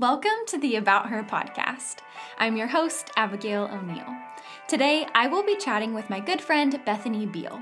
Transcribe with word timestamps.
Welcome 0.00 0.46
to 0.46 0.56
the 0.56 0.76
About 0.76 1.10
Her 1.10 1.22
podcast. 1.22 1.96
I'm 2.38 2.56
your 2.56 2.68
host, 2.68 3.10
Abigail 3.16 3.68
O'Neill. 3.70 4.29
Today, 4.68 5.06
I 5.14 5.26
will 5.26 5.42
be 5.42 5.56
chatting 5.56 5.94
with 5.94 6.10
my 6.10 6.20
good 6.20 6.40
friend, 6.40 6.80
Bethany 6.84 7.26
Beal. 7.26 7.60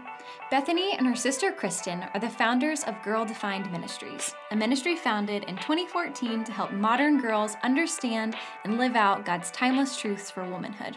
Bethany 0.50 0.94
and 0.96 1.06
her 1.06 1.16
sister 1.16 1.52
Kristen 1.52 2.04
are 2.14 2.20
the 2.20 2.28
founders 2.28 2.82
of 2.84 3.02
Girl 3.02 3.24
Defined 3.24 3.70
Ministries, 3.70 4.34
a 4.50 4.56
ministry 4.56 4.96
founded 4.96 5.44
in 5.44 5.56
2014 5.56 6.44
to 6.44 6.52
help 6.52 6.72
modern 6.72 7.20
girls 7.20 7.56
understand 7.62 8.34
and 8.64 8.78
live 8.78 8.96
out 8.96 9.24
God's 9.24 9.50
timeless 9.50 9.96
truths 9.96 10.30
for 10.30 10.44
womanhood. 10.44 10.96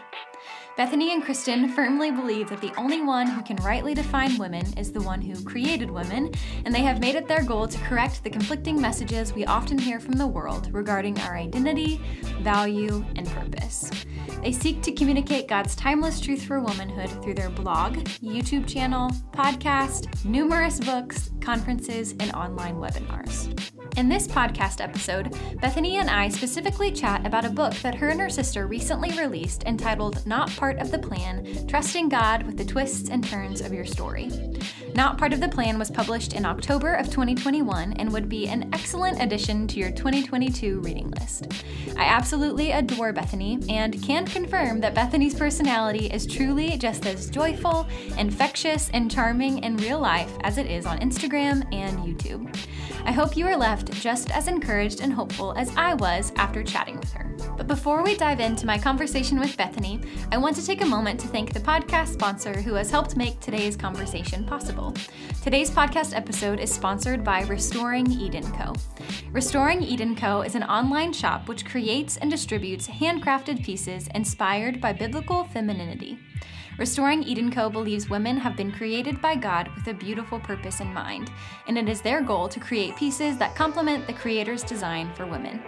Bethany 0.74 1.12
and 1.12 1.22
Kristen 1.22 1.68
firmly 1.68 2.10
believe 2.10 2.48
that 2.48 2.62
the 2.62 2.74
only 2.78 3.02
one 3.02 3.26
who 3.26 3.42
can 3.42 3.56
rightly 3.56 3.92
define 3.92 4.38
women 4.38 4.66
is 4.78 4.90
the 4.90 5.02
one 5.02 5.20
who 5.20 5.44
created 5.44 5.90
women, 5.90 6.32
and 6.64 6.74
they 6.74 6.80
have 6.80 6.98
made 6.98 7.14
it 7.14 7.28
their 7.28 7.44
goal 7.44 7.68
to 7.68 7.78
correct 7.80 8.24
the 8.24 8.30
conflicting 8.30 8.80
messages 8.80 9.34
we 9.34 9.44
often 9.44 9.76
hear 9.76 10.00
from 10.00 10.14
the 10.14 10.26
world 10.26 10.72
regarding 10.72 11.18
our 11.20 11.36
identity, 11.36 12.00
value, 12.40 13.04
and 13.16 13.28
purpose. 13.28 13.90
They 14.42 14.52
seek 14.52 14.80
to 14.82 14.92
communicate 14.92 15.46
God's 15.46 15.71
timeless 15.76 16.20
truth 16.20 16.44
for 16.44 16.60
womanhood 16.60 17.10
through 17.22 17.34
their 17.34 17.50
blog, 17.50 17.96
YouTube 18.22 18.66
channel, 18.66 19.10
podcast, 19.32 20.24
numerous 20.24 20.78
books, 20.78 21.30
conferences, 21.40 22.12
and 22.20 22.32
online 22.32 22.76
webinars. 22.76 23.48
In 23.98 24.08
this 24.08 24.26
podcast 24.26 24.82
episode, 24.82 25.36
Bethany 25.60 25.98
and 25.98 26.08
I 26.08 26.28
specifically 26.28 26.90
chat 26.90 27.26
about 27.26 27.44
a 27.44 27.50
book 27.50 27.74
that 27.76 27.94
her 27.96 28.08
and 28.08 28.20
her 28.20 28.30
sister 28.30 28.66
recently 28.66 29.10
released 29.18 29.64
entitled 29.64 30.26
Not 30.26 30.50
Part 30.56 30.78
of 30.78 30.90
the 30.90 30.98
Plan 30.98 31.66
Trusting 31.66 32.08
God 32.08 32.44
with 32.44 32.56
the 32.56 32.64
Twists 32.64 33.10
and 33.10 33.22
Turns 33.22 33.60
of 33.60 33.72
Your 33.72 33.84
Story. 33.84 34.30
Not 34.94 35.16
Part 35.16 35.32
of 35.32 35.40
the 35.40 35.48
Plan 35.48 35.78
was 35.78 35.90
published 35.90 36.34
in 36.34 36.44
October 36.44 36.94
of 36.94 37.06
2021 37.06 37.94
and 37.94 38.12
would 38.12 38.28
be 38.28 38.48
an 38.48 38.68
excellent 38.74 39.22
addition 39.22 39.66
to 39.68 39.78
your 39.78 39.90
2022 39.90 40.80
reading 40.80 41.10
list. 41.12 41.46
I 41.96 42.04
absolutely 42.04 42.72
adore 42.72 43.12
Bethany 43.12 43.58
and 43.70 44.02
can 44.02 44.26
confirm 44.26 44.80
that 44.80 44.94
Bethany's 44.94 45.34
personality 45.34 46.06
is 46.08 46.26
truly 46.26 46.76
just 46.76 47.06
as 47.06 47.30
joyful, 47.30 47.86
infectious, 48.18 48.90
and 48.92 49.10
charming 49.10 49.64
in 49.64 49.78
real 49.78 49.98
life 49.98 50.30
as 50.42 50.58
it 50.58 50.66
is 50.66 50.84
on 50.84 50.98
Instagram 51.00 51.66
and 51.72 51.98
YouTube. 51.98 52.54
I 53.04 53.10
hope 53.10 53.36
you 53.36 53.46
are 53.48 53.56
left 53.56 53.92
just 53.92 54.30
as 54.30 54.46
encouraged 54.46 55.00
and 55.00 55.12
hopeful 55.12 55.52
as 55.56 55.74
I 55.76 55.94
was 55.94 56.32
after 56.36 56.62
chatting 56.62 56.98
with 56.98 57.12
her. 57.14 57.34
But 57.56 57.66
before 57.66 58.02
we 58.04 58.16
dive 58.16 58.38
into 58.38 58.64
my 58.64 58.78
conversation 58.78 59.40
with 59.40 59.56
Bethany, 59.56 60.00
I 60.30 60.38
want 60.38 60.54
to 60.56 60.64
take 60.64 60.82
a 60.82 60.86
moment 60.86 61.18
to 61.20 61.26
thank 61.26 61.52
the 61.52 61.60
podcast 61.60 62.12
sponsor 62.12 62.60
who 62.60 62.74
has 62.74 62.92
helped 62.92 63.16
make 63.16 63.40
today's 63.40 63.76
conversation 63.76 64.44
possible. 64.44 64.94
Today's 65.42 65.70
podcast 65.70 66.16
episode 66.16 66.60
is 66.60 66.72
sponsored 66.72 67.24
by 67.24 67.42
Restoring 67.42 68.08
Eden 68.08 68.50
Co. 68.52 68.72
Restoring 69.32 69.82
Eden 69.82 70.14
Co. 70.14 70.42
is 70.42 70.54
an 70.54 70.62
online 70.62 71.12
shop 71.12 71.48
which 71.48 71.66
creates 71.66 72.18
and 72.18 72.30
distributes 72.30 72.86
handcrafted 72.86 73.64
pieces 73.64 74.08
inspired 74.14 74.80
by 74.80 74.92
biblical 74.92 75.42
femininity. 75.44 76.18
Restoring 76.78 77.22
Eden 77.22 77.50
Co. 77.50 77.68
believes 77.68 78.08
women 78.08 78.38
have 78.38 78.56
been 78.56 78.72
created 78.72 79.20
by 79.20 79.34
God 79.34 79.68
with 79.74 79.88
a 79.88 79.94
beautiful 79.94 80.40
purpose 80.40 80.80
in 80.80 80.92
mind, 80.92 81.30
and 81.66 81.76
it 81.76 81.86
is 81.88 82.00
their 82.00 82.22
goal 82.22 82.48
to 82.48 82.58
create 82.58 82.96
pieces 82.96 83.36
that 83.36 83.54
complement 83.54 84.06
the 84.06 84.12
Creator's 84.14 84.62
design 84.62 85.12
for 85.12 85.26
women. 85.26 85.62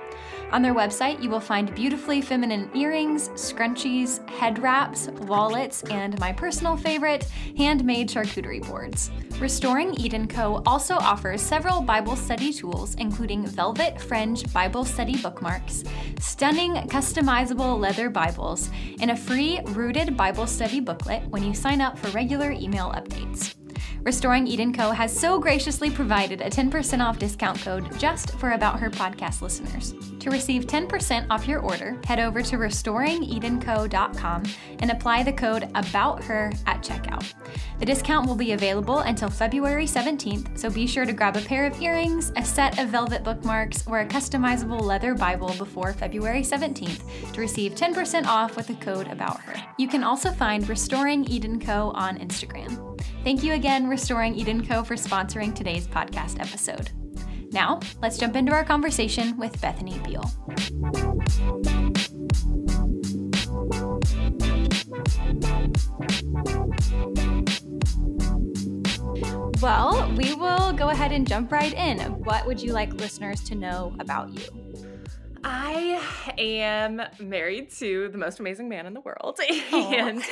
On 0.55 0.63
their 0.63 0.73
website, 0.73 1.21
you 1.21 1.29
will 1.31 1.41
find 1.41 1.75
beautifully 1.75 2.23
feminine 2.23 2.71
earrings, 2.77 3.29
scrunchies, 3.31 4.27
head 4.31 4.61
wraps, 4.61 5.09
wallets, 5.23 5.83
and 5.91 6.17
my 6.21 6.33
personal 6.33 6.77
favorite, 6.77 7.25
handmade 7.59 8.09
charcuterie 8.09 8.65
boards. 8.65 9.11
Restoring 9.41 9.95
Eden 9.95 10.29
Co. 10.29 10.63
also 10.65 10.95
offers 10.95 11.43
several 11.43 11.81
Bible 11.81 12.15
study 12.15 12.53
tools, 12.53 12.95
including 13.01 13.45
velvet 13.45 14.01
fringe 14.01 14.45
Bible 14.53 14.85
study 14.85 15.17
bookmarks, 15.17 15.83
stunning 16.21 16.75
customizable 16.87 17.77
leather 17.77 18.09
Bibles, 18.09 18.71
and 19.01 19.11
a 19.11 19.17
free 19.17 19.61
rooted 19.71 20.17
Bible 20.17 20.47
study 20.47 20.79
booklet 20.79 21.27
when 21.31 21.43
you 21.43 21.53
sign 21.53 21.81
up 21.81 21.99
for 21.99 22.11
regular 22.11 22.53
email 22.53 22.93
updates. 22.93 23.57
Restoring 24.02 24.46
Eden 24.46 24.72
Co. 24.72 24.90
has 24.90 25.18
so 25.18 25.39
graciously 25.39 25.90
provided 25.90 26.40
a 26.40 26.50
10% 26.50 27.05
off 27.05 27.18
discount 27.18 27.58
code 27.61 27.98
just 27.98 28.33
for 28.39 28.52
About 28.52 28.78
Her 28.78 28.90
podcast 28.90 29.40
listeners. 29.40 29.95
To 30.20 30.30
receive 30.30 30.67
10% 30.67 31.27
off 31.30 31.48
your 31.48 31.61
order, 31.61 31.98
head 32.05 32.18
over 32.18 32.42
to 32.42 32.56
restoringedenco.com 32.56 34.42
and 34.78 34.90
apply 34.90 35.22
the 35.22 35.33
code 35.33 35.68
About 35.74 36.22
Her 36.24 36.52
at 36.67 36.83
checkout. 36.83 37.33
The 37.78 37.86
discount 37.86 38.27
will 38.27 38.36
be 38.36 38.52
available 38.52 39.00
until 39.00 39.28
February 39.28 39.86
17th, 39.86 40.58
so 40.58 40.70
be 40.70 40.86
sure 40.86 41.05
to 41.05 41.12
grab 41.12 41.36
a 41.36 41.40
pair 41.40 41.66
of 41.66 41.80
earrings, 41.80 42.33
a 42.36 42.45
set 42.45 42.78
of 42.78 42.89
velvet 42.89 43.24
bookmarks, 43.24 43.86
or 43.86 44.01
a 44.01 44.06
customizable 44.06 44.80
leather 44.80 45.14
Bible 45.14 45.55
before 45.58 45.92
February 45.92 46.42
17th 46.42 47.33
to 47.33 47.40
receive 47.40 47.74
10% 47.74 48.27
off 48.27 48.56
with 48.56 48.66
the 48.66 48.74
code 48.74 49.08
About 49.08 49.40
Her. 49.40 49.55
You 49.78 49.89
can 49.89 50.05
also 50.05 50.30
find 50.30 50.68
Restoring 50.68 51.24
Eden 51.24 51.61
Co. 51.61 51.90
on 51.95 52.18
Instagram. 52.18 52.94
Thank 53.23 53.42
you 53.42 53.55
again, 53.55 53.89
Restoring 53.89 54.35
Eden 54.35 54.67
Co., 54.67 54.85
for 54.85 54.97
sponsoring 54.97 55.55
today's 55.55 55.87
podcast 55.87 56.41
episode. 56.41 56.91
Now, 57.53 57.81
let's 58.03 58.19
jump 58.19 58.37
into 58.37 58.53
our 58.53 58.65
conversation 58.65 59.37
with 59.37 59.61
Bethany 59.61 59.98
Beal. 60.01 60.31
Well, 69.63 70.13
we 70.17 70.35
will 70.35 70.73
go 70.73 70.91
ahead 70.91 71.13
and 71.13 71.27
jump 71.27 71.53
right 71.53 71.73
in. 71.73 71.98
What 72.25 72.47
would 72.47 72.61
you 72.61 72.73
like 72.73 72.93
listeners 72.95 73.41
to 73.45 73.55
know 73.55 73.95
about 74.01 74.31
you? 74.35 74.64
I 75.45 76.01
am 76.39 77.03
married 77.21 77.71
to 77.73 78.09
the 78.09 78.17
most 78.17 78.41
amazing 78.41 78.69
man 78.69 78.87
in 78.87 78.95
the 78.95 79.01
world. 79.01 79.39
and 79.73 80.23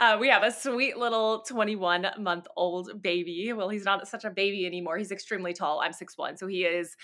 uh, 0.00 0.16
we 0.18 0.28
have 0.28 0.42
a 0.42 0.50
sweet 0.50 0.96
little 0.96 1.42
21 1.42 2.06
month 2.18 2.46
old 2.56 3.02
baby. 3.02 3.52
Well, 3.52 3.68
he's 3.68 3.84
not 3.84 4.08
such 4.08 4.24
a 4.24 4.30
baby 4.30 4.66
anymore. 4.66 4.96
He's 4.96 5.12
extremely 5.12 5.52
tall. 5.52 5.80
I'm 5.80 5.92
6'1. 5.92 6.38
So 6.38 6.46
he 6.46 6.64
is 6.64 6.96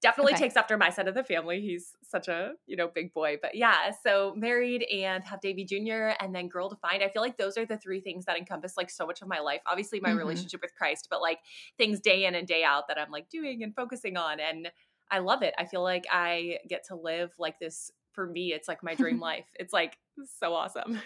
definitely 0.00 0.34
okay. 0.34 0.44
takes 0.44 0.56
after 0.56 0.76
my 0.76 0.90
side 0.90 1.08
of 1.08 1.14
the 1.14 1.24
family. 1.24 1.60
He's 1.60 1.94
such 2.02 2.28
a, 2.28 2.52
you 2.66 2.76
know, 2.76 2.88
big 2.92 3.14
boy. 3.14 3.38
But 3.40 3.54
yeah, 3.54 3.92
so 4.04 4.34
married 4.36 4.82
and 4.82 5.24
have 5.24 5.40
Davy 5.40 5.64
Jr. 5.64 6.14
and 6.20 6.34
then 6.34 6.48
girl 6.48 6.68
defined. 6.68 7.02
I 7.02 7.08
feel 7.08 7.22
like 7.22 7.36
those 7.36 7.56
are 7.56 7.64
the 7.64 7.78
three 7.78 8.00
things 8.00 8.26
that 8.26 8.36
encompass 8.36 8.76
like 8.76 8.90
so 8.90 9.06
much 9.06 9.22
of 9.22 9.28
my 9.28 9.38
life. 9.38 9.60
Obviously 9.66 10.00
my 10.00 10.10
mm-hmm. 10.10 10.18
relationship 10.18 10.60
with 10.60 10.74
Christ, 10.74 11.08
but 11.10 11.20
like 11.22 11.38
things 11.78 12.00
day 12.00 12.26
in 12.26 12.34
and 12.34 12.46
day 12.46 12.64
out 12.64 12.88
that 12.88 12.98
I'm 12.98 13.10
like 13.10 13.28
doing 13.28 13.62
and 13.62 13.74
focusing 13.74 14.16
on. 14.16 14.38
And 14.40 14.68
I 15.12 15.18
love 15.18 15.42
it. 15.42 15.54
I 15.58 15.66
feel 15.66 15.82
like 15.82 16.06
I 16.10 16.58
get 16.68 16.86
to 16.88 16.96
live 16.96 17.30
like 17.38 17.58
this 17.60 17.92
for 18.12 18.26
me. 18.26 18.52
It's 18.52 18.66
like 18.66 18.82
my 18.82 18.94
dream 18.94 19.20
life. 19.30 19.46
It's 19.54 19.72
like 19.72 19.98
so 20.40 20.54
awesome. 20.54 21.00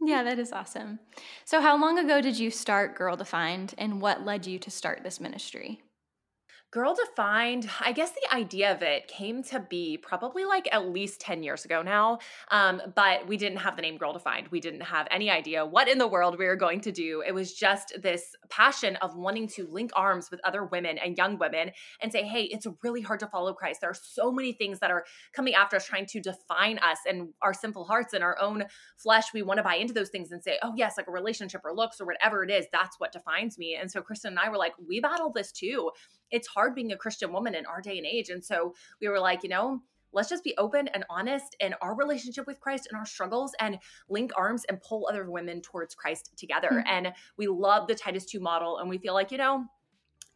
yeah, 0.00 0.22
that 0.24 0.38
is 0.38 0.52
awesome. 0.52 1.00
So, 1.44 1.60
how 1.60 1.78
long 1.78 1.98
ago 1.98 2.20
did 2.20 2.38
you 2.38 2.50
start 2.50 2.96
Girl 2.96 3.16
Defined 3.16 3.74
and 3.76 4.00
what 4.00 4.24
led 4.24 4.46
you 4.46 4.58
to 4.60 4.70
start 4.70 5.02
this 5.02 5.20
ministry? 5.20 5.82
Girl 6.70 6.94
Defined, 6.94 7.66
I 7.80 7.92
guess 7.92 8.10
the 8.10 8.36
idea 8.36 8.70
of 8.70 8.82
it 8.82 9.08
came 9.08 9.42
to 9.44 9.58
be 9.58 9.96
probably 9.96 10.44
like 10.44 10.68
at 10.70 10.90
least 10.90 11.18
10 11.18 11.42
years 11.42 11.64
ago 11.64 11.80
now. 11.80 12.18
Um, 12.50 12.82
but 12.94 13.26
we 13.26 13.38
didn't 13.38 13.60
have 13.60 13.74
the 13.74 13.80
name 13.80 13.96
Girl 13.96 14.12
Defined. 14.12 14.48
We 14.48 14.60
didn't 14.60 14.82
have 14.82 15.08
any 15.10 15.30
idea 15.30 15.64
what 15.64 15.88
in 15.88 15.96
the 15.96 16.06
world 16.06 16.38
we 16.38 16.44
were 16.44 16.56
going 16.56 16.82
to 16.82 16.92
do. 16.92 17.22
It 17.26 17.32
was 17.32 17.54
just 17.54 17.94
this 18.02 18.36
passion 18.50 18.96
of 18.96 19.16
wanting 19.16 19.48
to 19.48 19.66
link 19.66 19.92
arms 19.96 20.30
with 20.30 20.40
other 20.44 20.66
women 20.66 20.98
and 20.98 21.16
young 21.16 21.38
women 21.38 21.70
and 22.02 22.12
say, 22.12 22.22
hey, 22.22 22.42
it's 22.42 22.66
really 22.82 23.00
hard 23.00 23.20
to 23.20 23.28
follow 23.28 23.54
Christ. 23.54 23.80
There 23.80 23.88
are 23.88 23.94
so 23.94 24.30
many 24.30 24.52
things 24.52 24.78
that 24.80 24.90
are 24.90 25.06
coming 25.32 25.54
after 25.54 25.76
us, 25.76 25.86
trying 25.86 26.04
to 26.04 26.20
define 26.20 26.76
us 26.80 26.98
and 27.08 27.30
our 27.40 27.54
sinful 27.54 27.84
hearts 27.86 28.12
and 28.12 28.22
our 28.22 28.38
own 28.38 28.64
flesh. 28.98 29.32
We 29.32 29.40
want 29.40 29.56
to 29.56 29.64
buy 29.64 29.76
into 29.76 29.94
those 29.94 30.10
things 30.10 30.32
and 30.32 30.44
say, 30.44 30.58
oh, 30.62 30.74
yes, 30.76 30.98
like 30.98 31.08
a 31.08 31.12
relationship 31.12 31.62
or 31.64 31.74
looks 31.74 31.98
or 31.98 32.04
whatever 32.04 32.44
it 32.44 32.50
is, 32.50 32.66
that's 32.72 33.00
what 33.00 33.12
defines 33.12 33.56
me. 33.56 33.74
And 33.80 33.90
so 33.90 34.02
Kristen 34.02 34.32
and 34.32 34.38
I 34.38 34.50
were 34.50 34.58
like, 34.58 34.74
we 34.86 35.00
battle 35.00 35.32
this 35.34 35.50
too 35.50 35.92
it's 36.30 36.46
hard 36.48 36.57
being 36.74 36.92
a 36.92 36.96
Christian 36.96 37.32
woman 37.32 37.54
in 37.54 37.66
our 37.66 37.80
day 37.80 37.98
and 37.98 38.06
age. 38.06 38.28
And 38.28 38.44
so 38.44 38.74
we 39.00 39.08
were 39.08 39.20
like, 39.20 39.42
you 39.42 39.48
know, 39.48 39.82
let's 40.12 40.28
just 40.28 40.44
be 40.44 40.54
open 40.56 40.88
and 40.88 41.04
honest 41.10 41.56
in 41.60 41.74
our 41.82 41.94
relationship 41.94 42.46
with 42.46 42.60
Christ 42.60 42.88
and 42.90 42.98
our 42.98 43.06
struggles 43.06 43.52
and 43.60 43.78
link 44.08 44.32
arms 44.36 44.64
and 44.68 44.80
pull 44.80 45.06
other 45.08 45.30
women 45.30 45.60
towards 45.60 45.94
Christ 45.94 46.32
together. 46.36 46.68
Mm-hmm. 46.70 46.88
And 46.88 47.12
we 47.36 47.46
love 47.46 47.86
the 47.86 47.94
Titus 47.94 48.24
2 48.24 48.40
model. 48.40 48.78
And 48.78 48.88
we 48.88 48.98
feel 48.98 49.14
like, 49.14 49.30
you 49.30 49.38
know, 49.38 49.64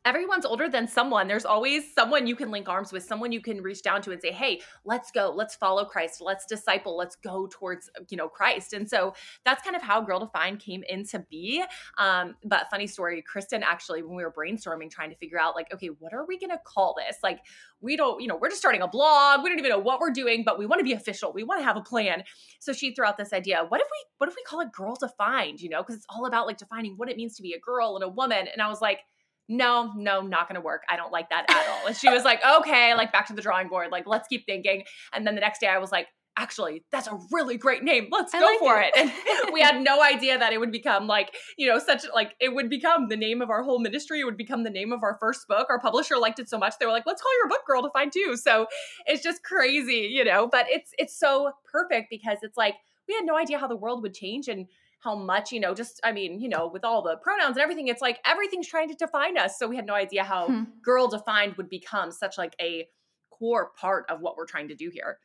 everyone's 0.04 0.44
older 0.44 0.68
than 0.68 0.88
someone. 0.88 1.28
There's 1.28 1.44
always 1.44 1.92
someone 1.94 2.26
you 2.26 2.34
can 2.34 2.50
link 2.50 2.68
arms 2.68 2.92
with, 2.92 3.04
someone 3.04 3.30
you 3.32 3.40
can 3.40 3.62
reach 3.62 3.82
down 3.82 4.02
to 4.02 4.10
and 4.10 4.20
say, 4.20 4.32
"Hey, 4.32 4.60
let's 4.84 5.10
go. 5.10 5.30
Let's 5.30 5.54
follow 5.54 5.84
Christ. 5.84 6.20
Let's 6.20 6.44
disciple. 6.46 6.96
Let's 6.96 7.16
go 7.16 7.46
towards, 7.50 7.88
you 8.08 8.16
know, 8.16 8.28
Christ." 8.28 8.72
And 8.72 8.88
so 8.88 9.14
that's 9.44 9.62
kind 9.62 9.76
of 9.76 9.82
how 9.82 10.00
Girl 10.00 10.20
Defined 10.20 10.60
came 10.60 10.82
into 10.88 11.20
be. 11.30 11.64
Um, 11.98 12.36
but 12.44 12.68
funny 12.70 12.86
story, 12.86 13.22
Kristen 13.22 13.62
actually 13.62 14.02
when 14.02 14.16
we 14.16 14.24
were 14.24 14.32
brainstorming 14.32 14.90
trying 14.90 15.10
to 15.10 15.16
figure 15.16 15.40
out 15.40 15.54
like, 15.54 15.72
"Okay, 15.72 15.88
what 15.88 16.12
are 16.12 16.26
we 16.26 16.38
going 16.38 16.50
to 16.50 16.60
call 16.64 16.94
this?" 16.96 17.18
Like, 17.22 17.40
we 17.80 17.96
don't, 17.96 18.20
you 18.20 18.26
know, 18.28 18.36
we're 18.36 18.48
just 18.48 18.60
starting 18.60 18.82
a 18.82 18.88
blog. 18.88 19.42
We 19.42 19.50
don't 19.50 19.58
even 19.58 19.70
know 19.70 19.78
what 19.78 20.00
we're 20.00 20.10
doing, 20.10 20.42
but 20.44 20.58
we 20.58 20.66
want 20.66 20.80
to 20.80 20.84
be 20.84 20.92
official. 20.92 21.32
We 21.32 21.44
want 21.44 21.60
to 21.60 21.64
have 21.64 21.76
a 21.76 21.82
plan. 21.82 22.24
So 22.60 22.72
she 22.72 22.94
threw 22.94 23.04
out 23.04 23.16
this 23.16 23.32
idea, 23.32 23.64
"What 23.68 23.80
if 23.80 23.86
we 23.90 24.04
what 24.18 24.28
if 24.28 24.36
we 24.36 24.42
call 24.44 24.60
it 24.60 24.72
Girl 24.72 24.96
Defined, 24.96 25.60
you 25.60 25.68
know, 25.68 25.82
because 25.82 25.96
it's 25.96 26.06
all 26.08 26.26
about 26.26 26.46
like 26.46 26.58
defining 26.58 26.96
what 26.96 27.08
it 27.08 27.16
means 27.16 27.36
to 27.36 27.42
be 27.42 27.52
a 27.52 27.60
girl 27.60 27.94
and 27.94 28.04
a 28.04 28.08
woman." 28.08 28.48
And 28.48 28.60
I 28.60 28.68
was 28.68 28.80
like, 28.80 29.00
no, 29.48 29.92
no, 29.96 30.22
not 30.22 30.48
going 30.48 30.54
to 30.54 30.64
work. 30.64 30.82
I 30.88 30.96
don't 30.96 31.12
like 31.12 31.30
that 31.30 31.46
at 31.50 31.68
all. 31.68 31.86
And 31.88 31.96
she 31.96 32.08
was 32.08 32.24
like, 32.24 32.40
okay, 32.60 32.94
like 32.94 33.12
back 33.12 33.26
to 33.26 33.34
the 33.34 33.42
drawing 33.42 33.68
board. 33.68 33.88
Like, 33.90 34.06
let's 34.06 34.28
keep 34.28 34.46
thinking. 34.46 34.84
And 35.12 35.26
then 35.26 35.34
the 35.34 35.40
next 35.40 35.60
day 35.60 35.66
I 35.66 35.78
was 35.78 35.92
like, 35.92 36.06
actually, 36.36 36.84
that's 36.90 37.06
a 37.06 37.18
really 37.30 37.58
great 37.58 37.82
name. 37.82 38.08
Let's 38.10 38.34
I 38.34 38.40
go 38.40 38.46
like 38.46 38.58
for 38.58 38.80
it. 38.80 38.92
it. 38.94 39.44
And 39.44 39.52
we 39.52 39.60
had 39.60 39.82
no 39.82 40.02
idea 40.02 40.38
that 40.38 40.52
it 40.52 40.58
would 40.58 40.72
become 40.72 41.06
like, 41.06 41.34
you 41.58 41.68
know, 41.68 41.78
such 41.78 42.04
like 42.14 42.34
it 42.40 42.54
would 42.54 42.70
become 42.70 43.08
the 43.08 43.16
name 43.16 43.42
of 43.42 43.50
our 43.50 43.62
whole 43.62 43.78
ministry. 43.78 44.20
It 44.20 44.24
would 44.24 44.36
become 44.36 44.64
the 44.64 44.70
name 44.70 44.92
of 44.92 45.02
our 45.02 45.16
first 45.20 45.46
book. 45.48 45.66
Our 45.68 45.78
publisher 45.78 46.16
liked 46.16 46.38
it 46.38 46.48
so 46.48 46.58
much. 46.58 46.74
They 46.78 46.86
were 46.86 46.92
like, 46.92 47.04
let's 47.06 47.22
call 47.22 47.32
your 47.40 47.48
book 47.48 47.60
Girl 47.66 47.82
Defined 47.82 48.12
too. 48.12 48.36
So 48.36 48.66
it's 49.06 49.22
just 49.22 49.42
crazy, 49.42 50.08
you 50.10 50.24
know, 50.24 50.48
but 50.50 50.66
it's 50.68 50.92
it's 50.98 51.18
so 51.18 51.52
perfect 51.70 52.08
because 52.10 52.38
it's 52.42 52.56
like 52.56 52.74
we 53.08 53.14
had 53.14 53.24
no 53.24 53.36
idea 53.36 53.58
how 53.58 53.66
the 53.66 53.76
world 53.76 54.02
would 54.02 54.14
change 54.14 54.48
and 54.48 54.66
how 55.02 55.16
much, 55.16 55.50
you 55.50 55.58
know, 55.58 55.74
just, 55.74 56.00
I 56.04 56.12
mean, 56.12 56.40
you 56.40 56.48
know, 56.48 56.68
with 56.72 56.84
all 56.84 57.02
the 57.02 57.16
pronouns 57.16 57.56
and 57.56 57.62
everything, 57.62 57.88
it's 57.88 58.00
like 58.00 58.18
everything's 58.24 58.68
trying 58.68 58.88
to 58.88 58.94
define 58.94 59.36
us. 59.36 59.58
So 59.58 59.66
we 59.66 59.76
had 59.76 59.86
no 59.86 59.94
idea 59.94 60.22
how 60.22 60.46
hmm. 60.46 60.62
girl 60.82 61.08
defined 61.08 61.56
would 61.56 61.68
become 61.68 62.12
such 62.12 62.38
like 62.38 62.54
a 62.60 62.86
core 63.30 63.72
part 63.76 64.06
of 64.08 64.20
what 64.20 64.36
we're 64.36 64.46
trying 64.46 64.68
to 64.68 64.76
do 64.76 64.90
here. 64.92 65.18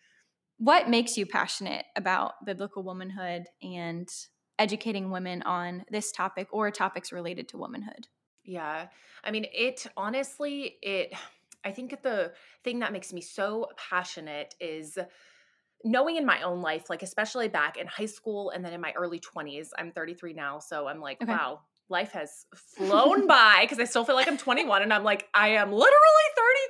What 0.58 0.90
makes 0.90 1.18
you 1.18 1.28
passionate 1.28 1.86
about 1.96 2.44
biblical 2.44 2.82
womanhood 2.82 3.44
and 3.62 4.10
educating 4.58 5.12
women 5.12 5.44
on 5.44 5.86
this 5.92 6.12
topic 6.12 6.48
or 6.52 6.72
topics 6.72 7.12
related 7.12 7.48
to 7.50 7.58
womanhood? 7.58 8.08
Yeah. 8.44 8.88
I 9.24 9.30
mean, 9.30 9.46
it 9.54 9.86
honestly, 9.96 10.78
it, 10.82 11.14
I 11.64 11.72
think 11.72 12.02
the 12.02 12.32
thing 12.64 12.80
that 12.80 12.94
makes 12.94 13.14
me 13.14 13.22
so 13.22 13.68
passionate 13.78 14.56
is 14.60 14.98
knowing 15.84 16.18
in 16.18 16.26
my 16.26 16.42
own 16.42 16.62
life, 16.62 16.90
like 16.90 17.04
especially 17.04 17.48
back 17.48 17.78
in 17.78 17.88
high 17.88 18.06
school 18.06 18.50
and 18.50 18.64
then 18.64 18.74
in 18.74 18.82
my 18.82 18.94
early 18.98 19.20
20s, 19.20 19.70
I'm 19.78 19.92
33 19.92 20.34
now. 20.34 20.60
So 20.60 20.88
I'm 20.88 21.00
like, 21.00 21.22
okay. 21.22 21.32
wow, 21.32 21.62
life 21.90 22.12
has 22.12 22.46
flown 22.56 23.28
by 23.28 23.60
because 23.62 23.80
I 23.80 23.86
still 23.86 24.04
feel 24.04 24.16
like 24.16 24.28
I'm 24.28 24.38
21 24.38 24.82
and 24.82 24.94
I'm 24.94 25.04
like, 25.04 25.28
I 25.34 25.50
am 25.50 25.72
literally 25.72 25.94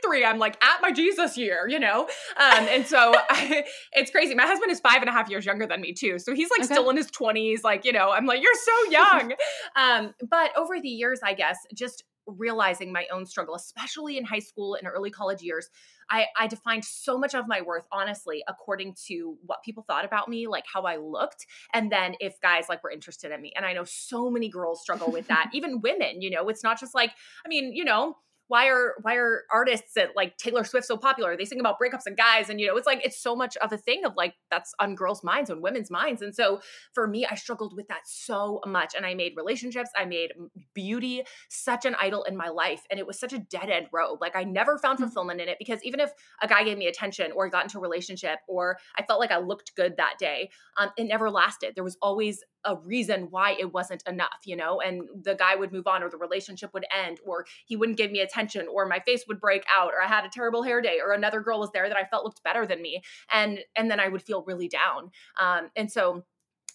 33. 0.04 0.25
I'm 0.25 0.39
like 0.39 0.62
at 0.63 0.81
my 0.81 0.92
Jesus 0.92 1.38
year, 1.38 1.68
you 1.68 1.80
know? 1.80 2.04
Um, 2.04 2.68
and 2.69 2.86
so 2.86 3.13
I, 3.30 3.63
it's 3.94 4.12
crazy. 4.12 4.36
My 4.36 4.45
husband 4.45 4.71
is 4.71 4.80
five 4.80 5.01
and 5.01 5.10
a 5.10 5.13
half 5.13 5.30
years 5.30 5.45
younger 5.45 5.65
than 5.65 5.81
me 5.81 5.94
too. 5.94 6.19
So 6.19 6.33
he's 6.33 6.50
like 6.50 6.62
okay. 6.62 6.74
still 6.74 6.89
in 6.89 6.98
his 6.98 7.10
20s. 7.12 7.63
Like, 7.63 7.86
you 7.86 7.94
know, 7.94 8.12
I'm 8.12 8.25
like, 8.25 8.42
you're 8.42 8.53
so 8.53 8.92
young. 8.92 9.33
um, 9.75 10.13
but 10.30 10.51
over 10.57 10.80
the 10.80 10.89
years, 10.89 11.21
I 11.24 11.33
guess, 11.33 11.57
just 11.74 12.03
realizing 12.27 12.91
my 12.91 13.07
own 13.12 13.25
struggle, 13.25 13.56
especially 13.56 14.18
in 14.18 14.25
high 14.25 14.39
school 14.39 14.75
and 14.75 14.88
early 14.88 15.09
college 15.09 15.41
years, 15.41 15.69
I, 16.09 16.27
I 16.38 16.47
defined 16.47 16.85
so 16.85 17.18
much 17.18 17.33
of 17.33 17.47
my 17.47 17.62
worth, 17.62 17.85
honestly, 17.91 18.44
according 18.47 18.95
to 19.07 19.38
what 19.45 19.63
people 19.63 19.83
thought 19.88 20.06
about 20.06 20.29
me, 20.29 20.47
like 20.47 20.65
how 20.71 20.83
I 20.83 20.97
looked, 20.97 21.45
and 21.74 21.91
then 21.91 22.15
if 22.19 22.39
guys 22.41 22.65
like 22.69 22.83
were 22.83 22.91
interested 22.91 23.31
in 23.31 23.41
me. 23.41 23.51
And 23.56 23.65
I 23.65 23.74
know 23.74 23.83
so 23.83 24.29
many 24.29 24.50
girls 24.50 24.81
struggle 24.81 25.12
with 25.12 25.27
that, 25.27 25.50
even 25.53 25.81
women, 25.81 26.21
you 26.21 26.29
know, 26.29 26.47
it's 26.50 26.63
not 26.63 26.79
just 26.79 26.95
like, 26.95 27.12
I 27.45 27.50
mean, 27.50 27.74
you 27.74 27.83
know, 27.83 28.15
why 28.48 28.68
are 28.68 28.96
why 29.02 29.16
are 29.16 29.44
artists 29.52 29.98
at 29.98 30.16
like 30.16 30.38
Taylor 30.38 30.64
Swift 30.64 30.88
so 30.88 30.98
popular? 30.98 31.36
They 31.36 31.46
sing 31.46 31.60
about 31.60 31.78
breakups 31.80 32.06
and 32.06 32.16
guys, 32.16 32.50
and 32.50 32.60
you 32.60 32.68
know, 32.68 32.78
it's 32.78 32.88
like 32.88 33.06
it's 33.06 33.22
so 33.22 33.36
much 33.36 33.58
of 33.58 33.72
a 33.74 33.78
thing 33.78 34.06
of 34.06 34.14
like 34.16 34.36
that's 34.50 34.74
on 34.80 34.96
girls' 34.96 35.24
minds, 35.24 35.50
on 35.50 35.62
women's 35.62 35.92
minds. 35.92 36.22
And 36.22 36.34
so 36.34 36.62
for 36.94 37.08
me, 37.08 37.26
I 37.26 37.36
struggled 37.36 37.76
with 37.76 37.88
that 37.90 38.02
so 38.06 38.62
much. 38.66 38.94
And 38.96 39.06
I 39.06 39.14
made 39.16 39.34
relationships, 39.36 39.90
I 39.96 40.06
made 40.06 40.32
beauty 40.74 41.24
such 41.50 41.86
an 41.86 41.96
idol 42.00 42.24
in 42.24 42.38
my 42.38 42.50
life. 42.50 42.84
And 42.90 43.00
it 43.00 43.08
was 43.08 43.20
such 43.20 43.34
a 43.34 43.40
dead 43.40 43.70
end 43.70 43.88
road. 43.92 44.20
Like 44.22 44.36
I 44.36 44.44
never 44.44 44.78
found 44.78 45.00
mm. 45.00 45.04
fulfillment 45.04 45.42
in 45.42 45.50
it 45.50 45.58
because 45.60 45.84
even 45.84 46.00
if 46.00 46.12
a 46.42 46.48
guy 46.48 46.64
gave 46.64 46.78
me 46.78 46.88
attention 46.88 47.32
or 47.36 47.50
got 47.50 47.64
into 47.64 47.80
a 47.80 47.82
relationship 47.82 48.40
or 48.48 48.78
I 48.98 49.04
felt 49.04 49.20
like 49.20 49.32
I 49.32 49.40
looked 49.40 49.76
good 49.76 49.98
that 49.98 50.16
day, 50.20 50.50
um, 50.78 50.90
it 50.98 51.06
never 51.06 51.30
lasted. 51.30 51.74
There 51.76 51.84
was 51.84 51.98
always 52.02 52.44
a 52.65 52.75
reason 52.75 53.27
why 53.30 53.56
it 53.59 53.74
wasn't 53.74 54.04
enough, 54.07 54.39
you 54.45 54.56
know, 54.56 54.81
and 54.81 55.07
the 55.24 55.36
guy 55.36 55.56
would 55.56 55.71
move 55.71 55.88
on 55.88 56.04
or 56.04 56.09
the 56.09 56.18
relationship 56.18 56.74
would 56.74 56.86
end 56.95 57.19
or 57.25 57.45
he 57.65 57.75
wouldn't 57.75 57.98
give 57.98 58.12
me 58.12 58.19
attention 58.19 58.68
or 58.68 58.86
my 58.86 59.00
face 59.00 59.25
would 59.27 59.39
break 59.39 59.63
out 59.74 59.92
or 59.94 60.01
I 60.01 60.07
had 60.07 60.25
a 60.25 60.30
terrible 60.30 60.63
hair 60.63 60.81
day 60.81 61.00
or 61.04 61.13
another 61.13 61.42
girl 61.42 61.59
was 61.59 61.71
there 61.71 61.88
that 61.88 61.98
I 61.98 62.06
felt 62.06 62.24
looked 62.24 62.44
better 62.44 62.65
than 62.65 62.81
me. 62.81 63.01
And 63.31 63.59
and 63.75 63.89
then 63.89 64.00
I 64.00 64.07
would 64.07 64.21
feel 64.21 64.44
really 64.44 64.68
down. 64.68 65.12
Um, 65.39 65.69
and 65.75 65.92
so 65.92 66.24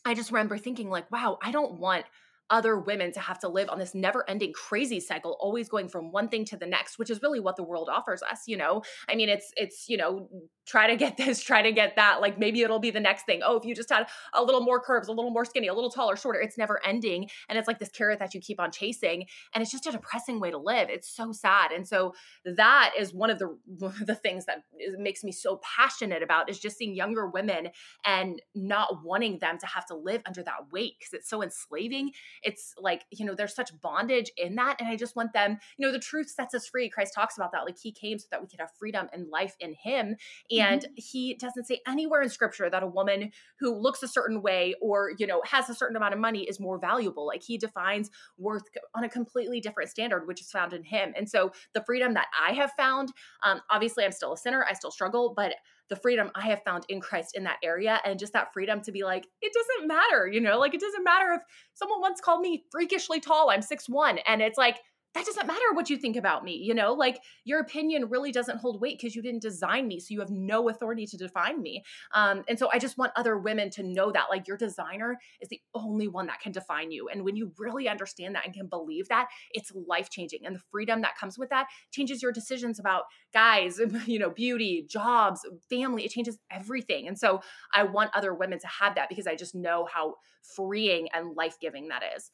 I 0.05 0.15
just 0.15 0.33
remember 0.33 0.59
thinking 0.59 0.91
like, 0.91 1.11
wow, 1.11 1.39
I 1.43 1.53
don't 1.53 1.79
want 1.79 2.05
other 2.53 2.79
women 2.79 3.11
to 3.11 3.19
have 3.19 3.39
to 3.39 3.49
live 3.49 3.69
on 3.71 3.79
this 3.79 3.95
never 3.95 4.29
ending 4.29 4.53
crazy 4.53 5.01
cycle 5.01 5.37
always 5.41 5.69
going 5.69 5.89
from 5.89 6.13
one 6.13 6.29
thing 6.29 6.45
to 6.45 6.57
the 6.57 6.67
next 6.67 6.99
which 6.99 7.11
is 7.11 7.23
really 7.23 7.41
what 7.41 7.57
the 7.57 7.63
world 7.63 7.89
offers 7.91 8.23
us 8.23 8.43
you 8.47 8.57
know? 8.57 8.83
I 9.09 9.17
mean 9.17 9.29
it's 9.29 9.53
it's 9.57 9.89
you 9.89 9.97
know 9.97 10.29
try 10.67 10.87
to 10.87 10.97
get 10.97 11.17
this 11.23 11.43
try 11.43 11.63
to 11.63 11.73
get 11.73 11.97
that 11.97 12.21
like 12.21 12.39
maybe 12.39 12.63
it'll 12.63 12.79
be 12.79 12.91
the 12.91 13.01
next 13.01 13.25
thing. 13.25 13.41
Oh 13.45 13.57
if 13.57 13.65
you 13.65 13.75
just 13.75 13.91
had 13.91 14.07
a 14.35 14.43
little 14.43 14.61
more 14.61 14.81
curves 14.81 15.09
a 15.09 15.13
little 15.13 15.31
more 15.31 15.45
skinny 15.45 15.69
a 15.69 15.75
little 15.75 15.91
taller 15.91 16.15
shorter 16.15 16.41
it's 16.41 16.59
never 16.59 16.81
ending 16.87 17.29
and 17.49 17.59
it's 17.59 17.67
like 17.67 17.79
this 17.79 17.89
carrot 17.89 18.19
that 18.19 18.35
you 18.35 18.41
keep 18.41 18.61
on 18.61 18.71
chasing 18.71 19.27
and 19.55 19.63
it's 19.63 19.73
just 19.73 19.87
a 19.87 19.93
depressing 19.93 20.39
way 20.39 20.51
to 20.51 20.59
live. 20.59 20.89
It's 20.91 21.09
so 21.09 21.33
sad 21.33 21.73
and 21.73 21.89
so 21.89 22.15
that 22.45 22.93
is 22.99 23.15
one 23.15 23.31
of 23.31 23.39
the 23.39 23.57
the 24.07 24.15
things 24.15 24.45
that 24.45 24.65
makes 24.99 25.25
me 25.25 25.33
so 25.33 25.61
passionate 25.63 26.23
about 26.23 26.51
is 26.51 26.59
just 26.59 26.77
seeing 26.77 26.95
younger 26.95 27.27
women 27.27 27.69
and 28.05 28.43
not 28.55 29.05
wanting 29.05 29.39
them 29.39 29.59
to 29.59 29.67
have 29.67 29.87
to 29.87 29.97
live 29.97 30.23
under 30.27 30.43
that 30.43 30.71
weight 30.71 30.95
because 30.99 31.13
it's 31.15 31.31
so 31.31 31.43
enslaving 31.43 32.11
it's 32.43 32.75
like 32.79 33.05
you 33.11 33.25
know 33.25 33.35
there's 33.35 33.55
such 33.55 33.71
bondage 33.81 34.31
in 34.37 34.55
that 34.55 34.77
and 34.81 34.89
i 34.89 34.97
just 34.97 35.17
want 35.17 35.33
them 35.33 35.59
you 35.77 35.87
know 35.87 35.93
the 35.93 35.99
truth 35.99 36.29
sets 36.29 36.55
us 36.55 36.67
free 36.67 36.89
christ 36.89 37.15
talks 37.15 37.37
about 37.37 37.53
that 37.53 37.65
like 37.65 37.79
he 37.79 37.93
came 37.93 38.19
so 38.19 38.27
that 38.31 38.41
we 38.41 38.47
could 38.47 38.61
have 38.61 38.71
freedom 38.79 39.09
and 39.13 39.29
life 39.29 39.55
in 39.61 39.75
him 39.75 40.17
and 40.51 40.83
mm-hmm. 40.83 40.93
he 40.97 41.35
doesn't 41.35 41.67
say 41.67 41.81
anywhere 41.87 42.23
in 42.23 42.29
scripture 42.29 42.69
that 42.69 42.83
a 42.83 42.87
woman 42.87 43.31
who 43.59 43.75
looks 43.75 44.03
a 44.03 44.09
certain 44.09 44.43
way 44.43 44.75
or 44.81 45.13
you 45.19 45.27
know 45.27 45.43
has 45.45 45.69
a 45.69 45.75
certain 45.75 45.97
amount 45.97 46.15
of 46.15 46.21
money 46.21 46.45
is 46.45 46.61
more 46.61 46.79
valuable 46.79 47.27
like 47.27 47.43
he 47.43 47.57
defines 47.59 48.11
worth 48.39 48.65
on 48.95 49.05
a 49.05 49.09
completely 49.09 49.61
different 49.61 49.91
standard 49.91 50.27
which 50.27 50.41
is 50.41 50.51
found 50.51 50.73
in 50.73 50.85
him 50.85 51.13
and 51.17 51.29
so 51.29 51.53
the 51.75 51.83
freedom 51.85 52.15
that 52.15 52.27
i 52.49 52.53
have 52.53 52.73
found 52.73 53.13
um, 53.43 53.61
obviously 53.71 54.05
i'm 54.05 54.13
still 54.13 54.33
a 54.33 54.37
sinner 54.37 54.65
i 54.69 54.73
still 54.73 54.91
struggle 54.91 55.33
but 55.37 55.55
the 55.93 56.01
freedom 56.01 56.31
I 56.35 56.47
have 56.47 56.63
found 56.65 56.87
in 56.89 57.03
Christ 57.03 57.37
in 57.37 57.45
that 57.45 57.59
area 57.63 58.01
and 58.07 58.19
just 58.19 58.33
that 58.33 58.51
freedom 58.55 58.81
to 58.81 58.93
be 58.93 59.05
like, 59.05 59.27
it 59.43 59.53
doesn't 59.53 59.87
matter, 59.87 60.27
you 60.27 60.41
know, 60.41 60.59
like 60.59 60.73
it 60.73 60.81
doesn't 60.81 61.05
matter 61.05 61.35
if 61.35 61.43
someone 61.75 62.01
once 62.01 62.19
called 62.19 62.41
me 62.41 62.65
freakishly 62.73 63.21
tall, 63.21 63.51
I'm 63.51 63.61
six 63.61 63.91
one, 63.91 64.17
and 64.27 64.41
it's 64.41 64.57
like, 64.57 64.79
that 65.15 65.27
doesn't 65.27 65.47
matter 65.47 65.73
what 65.73 65.91
you 65.91 65.97
think 65.97 66.17
about 66.17 66.45
me 66.45 66.53
you 66.63 66.75
know? 66.75 66.93
Like 66.93 67.21
your 67.45 67.61
opinion 67.61 68.09
really 68.09 68.33
doesn't 68.33 68.59
hold 68.59 68.81
weight 68.81 68.99
because 68.99 69.15
you 69.15 69.23
didn't 69.23 69.43
design 69.43 69.89
me 69.89 69.99
so 70.01 70.09
you 70.11 70.21
have 70.21 70.31
no 70.31 70.69
authority 70.69 71.07
to 71.07 71.17
define 71.17 71.61
me. 71.61 71.83
Um, 72.15 72.45
and 72.49 72.59
so 72.59 72.69
i 72.73 72.79
just 72.79 72.99
want 72.99 73.13
other 73.17 73.39
women 73.39 73.71
to 73.71 73.83
know 73.83 74.11
that 74.13 74.27
like 74.31 74.47
your 74.47 74.57
designer 74.57 75.19
is 75.41 75.49
the 75.49 75.61
only 75.75 76.09
one 76.09 76.27
that 76.27 76.41
can 76.41 76.53
define 76.53 76.91
you 76.91 77.09
and 77.09 77.25
when 77.25 77.37
you 77.37 77.53
really 77.59 77.89
understand 77.89 78.35
that 78.35 78.45
and 78.45 78.55
can 78.55 78.67
believe 78.67 79.09
that 79.09 79.29
it's 79.53 79.73
life 79.87 80.11
changing 80.11 80.45
and 80.45 80.57
the 80.57 80.61
freedom 80.71 81.01
that 81.03 81.17
comes 81.17 81.39
with 81.39 81.49
that 81.51 81.67
changes 81.91 82.23
your 82.23 82.33
decisions 82.33 82.79
about 82.79 83.05
guys 83.33 83.81
you 84.07 84.19
know 84.19 84.31
beauty 84.31 84.87
jobs 84.89 85.41
family 85.69 86.05
it 86.05 86.11
changes 86.11 86.39
everything 86.51 87.09
and 87.09 87.19
so 87.19 87.41
i 87.75 87.83
want 87.83 88.11
other 88.15 88.35
women 88.35 88.59
to 88.59 88.67
have 88.67 88.95
that 88.95 89.09
because 89.09 89.27
i 89.27 89.35
just 89.35 89.55
know 89.55 89.87
how 89.93 90.15
freeing 90.43 91.09
and 91.15 91.37
life-giving 91.37 91.89
that 91.89 92.03
is. 92.17 92.31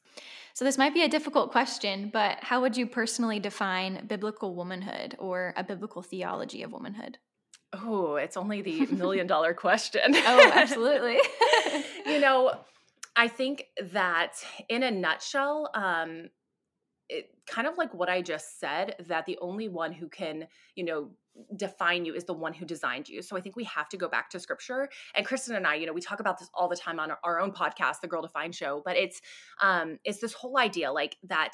So 0.55 0.65
this 0.65 0.79
might 0.79 0.95
be 0.95 1.03
a 1.03 1.09
difficult 1.09 1.53
question 1.53 2.11
but 2.13 2.39
how 2.43 2.61
would 2.63 2.68
you 2.77 2.87
personally 2.87 3.41
define 3.41 4.07
biblical 4.07 4.55
womanhood 4.55 5.17
or 5.19 5.55
a 5.57 5.65
biblical 5.65 6.03
theology 6.03 6.63
of 6.63 6.73
womanhood? 6.73 7.19
Oh, 7.73 8.17
it's 8.17 8.37
only 8.37 8.63
the 8.63 8.87
million 8.87 9.27
dollar 9.35 9.55
question. 9.55 10.15
oh, 10.15 10.51
absolutely. 10.55 11.19
you 12.07 12.21
know, 12.21 12.55
I 13.17 13.29
think 13.29 13.65
that 13.93 14.37
in 14.69 14.83
a 14.83 14.91
nutshell, 14.91 15.71
um, 15.75 16.29
it, 17.09 17.31
kind 17.47 17.67
of 17.67 17.77
like 17.77 17.95
what 17.95 18.09
I 18.09 18.23
just 18.23 18.61
said, 18.61 18.95
that 19.09 19.27
the 19.27 19.39
only 19.41 19.69
one 19.69 19.93
who 19.93 20.09
can, 20.09 20.47
you 20.75 20.85
know, 20.85 21.11
define 21.57 22.05
you 22.05 22.15
is 22.15 22.25
the 22.25 22.35
one 22.35 22.53
who 22.53 22.65
designed 22.65 23.09
you. 23.09 23.23
So 23.23 23.37
I 23.37 23.41
think 23.41 23.57
we 23.57 23.65
have 23.65 23.89
to 23.91 23.97
go 23.97 24.09
back 24.09 24.31
to 24.31 24.41
scripture. 24.41 24.89
And 25.15 25.25
Kristen 25.25 25.57
and 25.57 25.67
I, 25.67 25.77
you 25.77 25.87
know, 25.87 25.93
we 25.93 26.01
talk 26.01 26.21
about 26.21 26.39
this 26.39 26.51
all 26.53 26.69
the 26.69 26.77
time 26.77 26.99
on 26.99 27.11
our, 27.11 27.19
our 27.23 27.41
own 27.41 27.53
podcast, 27.53 28.01
the 28.03 28.09
Girl 28.09 28.23
Defined 28.23 28.55
Show, 28.55 28.83
but 28.85 28.97
it's 28.97 29.21
um 29.63 29.99
it's 30.05 30.21
this 30.21 30.33
whole 30.33 30.59
idea 30.59 30.93
like 30.93 31.17
that 31.25 31.53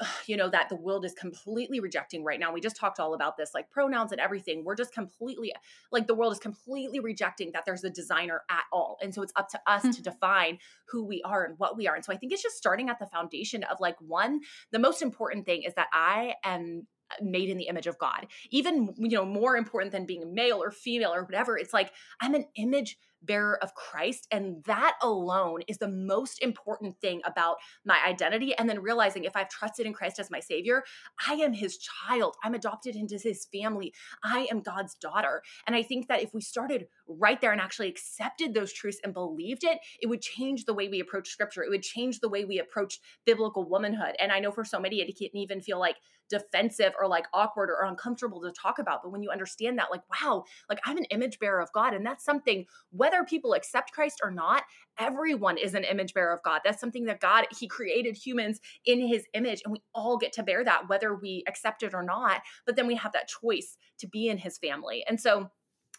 you 0.26 0.36
know 0.36 0.48
that 0.48 0.68
the 0.68 0.76
world 0.76 1.04
is 1.04 1.12
completely 1.14 1.80
rejecting 1.80 2.24
right 2.24 2.40
now 2.40 2.52
we 2.52 2.60
just 2.60 2.76
talked 2.76 3.00
all 3.00 3.14
about 3.14 3.36
this 3.36 3.50
like 3.54 3.70
pronouns 3.70 4.12
and 4.12 4.20
everything 4.20 4.64
we're 4.64 4.74
just 4.74 4.92
completely 4.92 5.52
like 5.92 6.06
the 6.06 6.14
world 6.14 6.32
is 6.32 6.38
completely 6.38 7.00
rejecting 7.00 7.52
that 7.52 7.64
there's 7.64 7.84
a 7.84 7.90
designer 7.90 8.42
at 8.50 8.64
all 8.72 8.98
and 9.02 9.14
so 9.14 9.22
it's 9.22 9.32
up 9.36 9.48
to 9.48 9.60
us 9.66 9.82
mm-hmm. 9.82 9.90
to 9.90 10.02
define 10.02 10.58
who 10.88 11.04
we 11.04 11.22
are 11.24 11.44
and 11.44 11.58
what 11.58 11.76
we 11.76 11.86
are 11.86 11.94
and 11.94 12.04
so 12.04 12.12
i 12.12 12.16
think 12.16 12.32
it's 12.32 12.42
just 12.42 12.56
starting 12.56 12.88
at 12.88 12.98
the 12.98 13.06
foundation 13.06 13.64
of 13.64 13.78
like 13.80 13.96
one 14.00 14.40
the 14.72 14.78
most 14.78 15.02
important 15.02 15.46
thing 15.46 15.62
is 15.62 15.74
that 15.74 15.88
i 15.92 16.34
am 16.44 16.86
made 17.20 17.48
in 17.48 17.56
the 17.56 17.68
image 17.68 17.86
of 17.86 17.98
God. 17.98 18.26
Even, 18.50 18.92
you 18.96 19.10
know, 19.10 19.24
more 19.24 19.56
important 19.56 19.92
than 19.92 20.06
being 20.06 20.34
male 20.34 20.62
or 20.62 20.70
female 20.70 21.14
or 21.14 21.22
whatever, 21.24 21.56
it's 21.56 21.72
like 21.72 21.92
I'm 22.20 22.34
an 22.34 22.46
image 22.56 22.98
bearer 23.22 23.62
of 23.62 23.74
Christ. 23.74 24.26
And 24.30 24.62
that 24.64 24.96
alone 25.02 25.62
is 25.68 25.78
the 25.78 25.88
most 25.88 26.42
important 26.42 27.00
thing 27.00 27.20
about 27.24 27.56
my 27.84 27.98
identity. 28.06 28.54
And 28.54 28.68
then 28.68 28.80
realizing 28.80 29.24
if 29.24 29.36
I've 29.36 29.48
trusted 29.48 29.86
in 29.86 29.92
Christ 29.92 30.18
as 30.18 30.30
my 30.30 30.40
savior, 30.40 30.84
I 31.26 31.34
am 31.34 31.52
his 31.52 31.78
child. 31.78 32.36
I'm 32.44 32.54
adopted 32.54 32.96
into 32.96 33.18
his 33.18 33.46
family. 33.52 33.92
I 34.22 34.46
am 34.50 34.60
God's 34.60 34.94
daughter. 34.94 35.42
And 35.66 35.74
I 35.74 35.82
think 35.82 36.08
that 36.08 36.22
if 36.22 36.34
we 36.34 36.40
started 36.40 36.86
right 37.08 37.40
there 37.40 37.52
and 37.52 37.60
actually 37.60 37.88
accepted 37.88 38.54
those 38.54 38.72
truths 38.72 39.00
and 39.04 39.12
believed 39.14 39.64
it, 39.64 39.78
it 40.00 40.06
would 40.06 40.22
change 40.22 40.64
the 40.64 40.74
way 40.74 40.88
we 40.88 41.00
approach 41.00 41.28
scripture. 41.28 41.62
It 41.62 41.70
would 41.70 41.82
change 41.82 42.20
the 42.20 42.28
way 42.28 42.44
we 42.44 42.58
approach 42.58 43.00
biblical 43.24 43.68
womanhood. 43.68 44.14
And 44.20 44.32
I 44.32 44.40
know 44.40 44.50
for 44.50 44.64
so 44.64 44.80
many, 44.80 45.00
it 45.00 45.16
can 45.16 45.36
even 45.36 45.60
feel 45.60 45.78
like 45.78 45.96
defensive 46.28 46.92
or 46.98 47.06
like 47.06 47.26
awkward 47.32 47.70
or 47.70 47.84
uncomfortable 47.84 48.40
to 48.42 48.50
talk 48.50 48.78
about. 48.78 49.02
But 49.02 49.12
when 49.12 49.22
you 49.22 49.30
understand 49.30 49.78
that, 49.78 49.90
like, 49.90 50.02
wow, 50.10 50.44
like 50.68 50.80
I'm 50.84 50.96
an 50.96 51.04
image 51.04 51.38
bearer 51.38 51.60
of 51.60 51.72
God. 51.72 51.94
And 51.94 52.04
that's 52.04 52.24
something, 52.24 52.66
whether 53.06 53.22
people 53.22 53.52
accept 53.52 53.92
Christ 53.92 54.20
or 54.20 54.32
not, 54.32 54.64
everyone 54.98 55.58
is 55.58 55.74
an 55.74 55.84
image 55.84 56.12
bearer 56.12 56.34
of 56.34 56.42
God. 56.42 56.60
That's 56.64 56.80
something 56.80 57.04
that 57.04 57.20
God, 57.20 57.46
He 57.56 57.68
created 57.68 58.16
humans 58.16 58.58
in 58.84 59.06
His 59.06 59.24
image, 59.32 59.62
and 59.64 59.72
we 59.72 59.80
all 59.94 60.16
get 60.16 60.32
to 60.32 60.42
bear 60.42 60.64
that, 60.64 60.88
whether 60.88 61.14
we 61.14 61.44
accept 61.46 61.84
it 61.84 61.94
or 61.94 62.02
not. 62.02 62.40
But 62.66 62.74
then 62.74 62.88
we 62.88 62.96
have 62.96 63.12
that 63.12 63.28
choice 63.28 63.76
to 64.00 64.08
be 64.08 64.26
in 64.28 64.38
His 64.38 64.58
family. 64.58 65.04
And 65.08 65.20
so, 65.20 65.50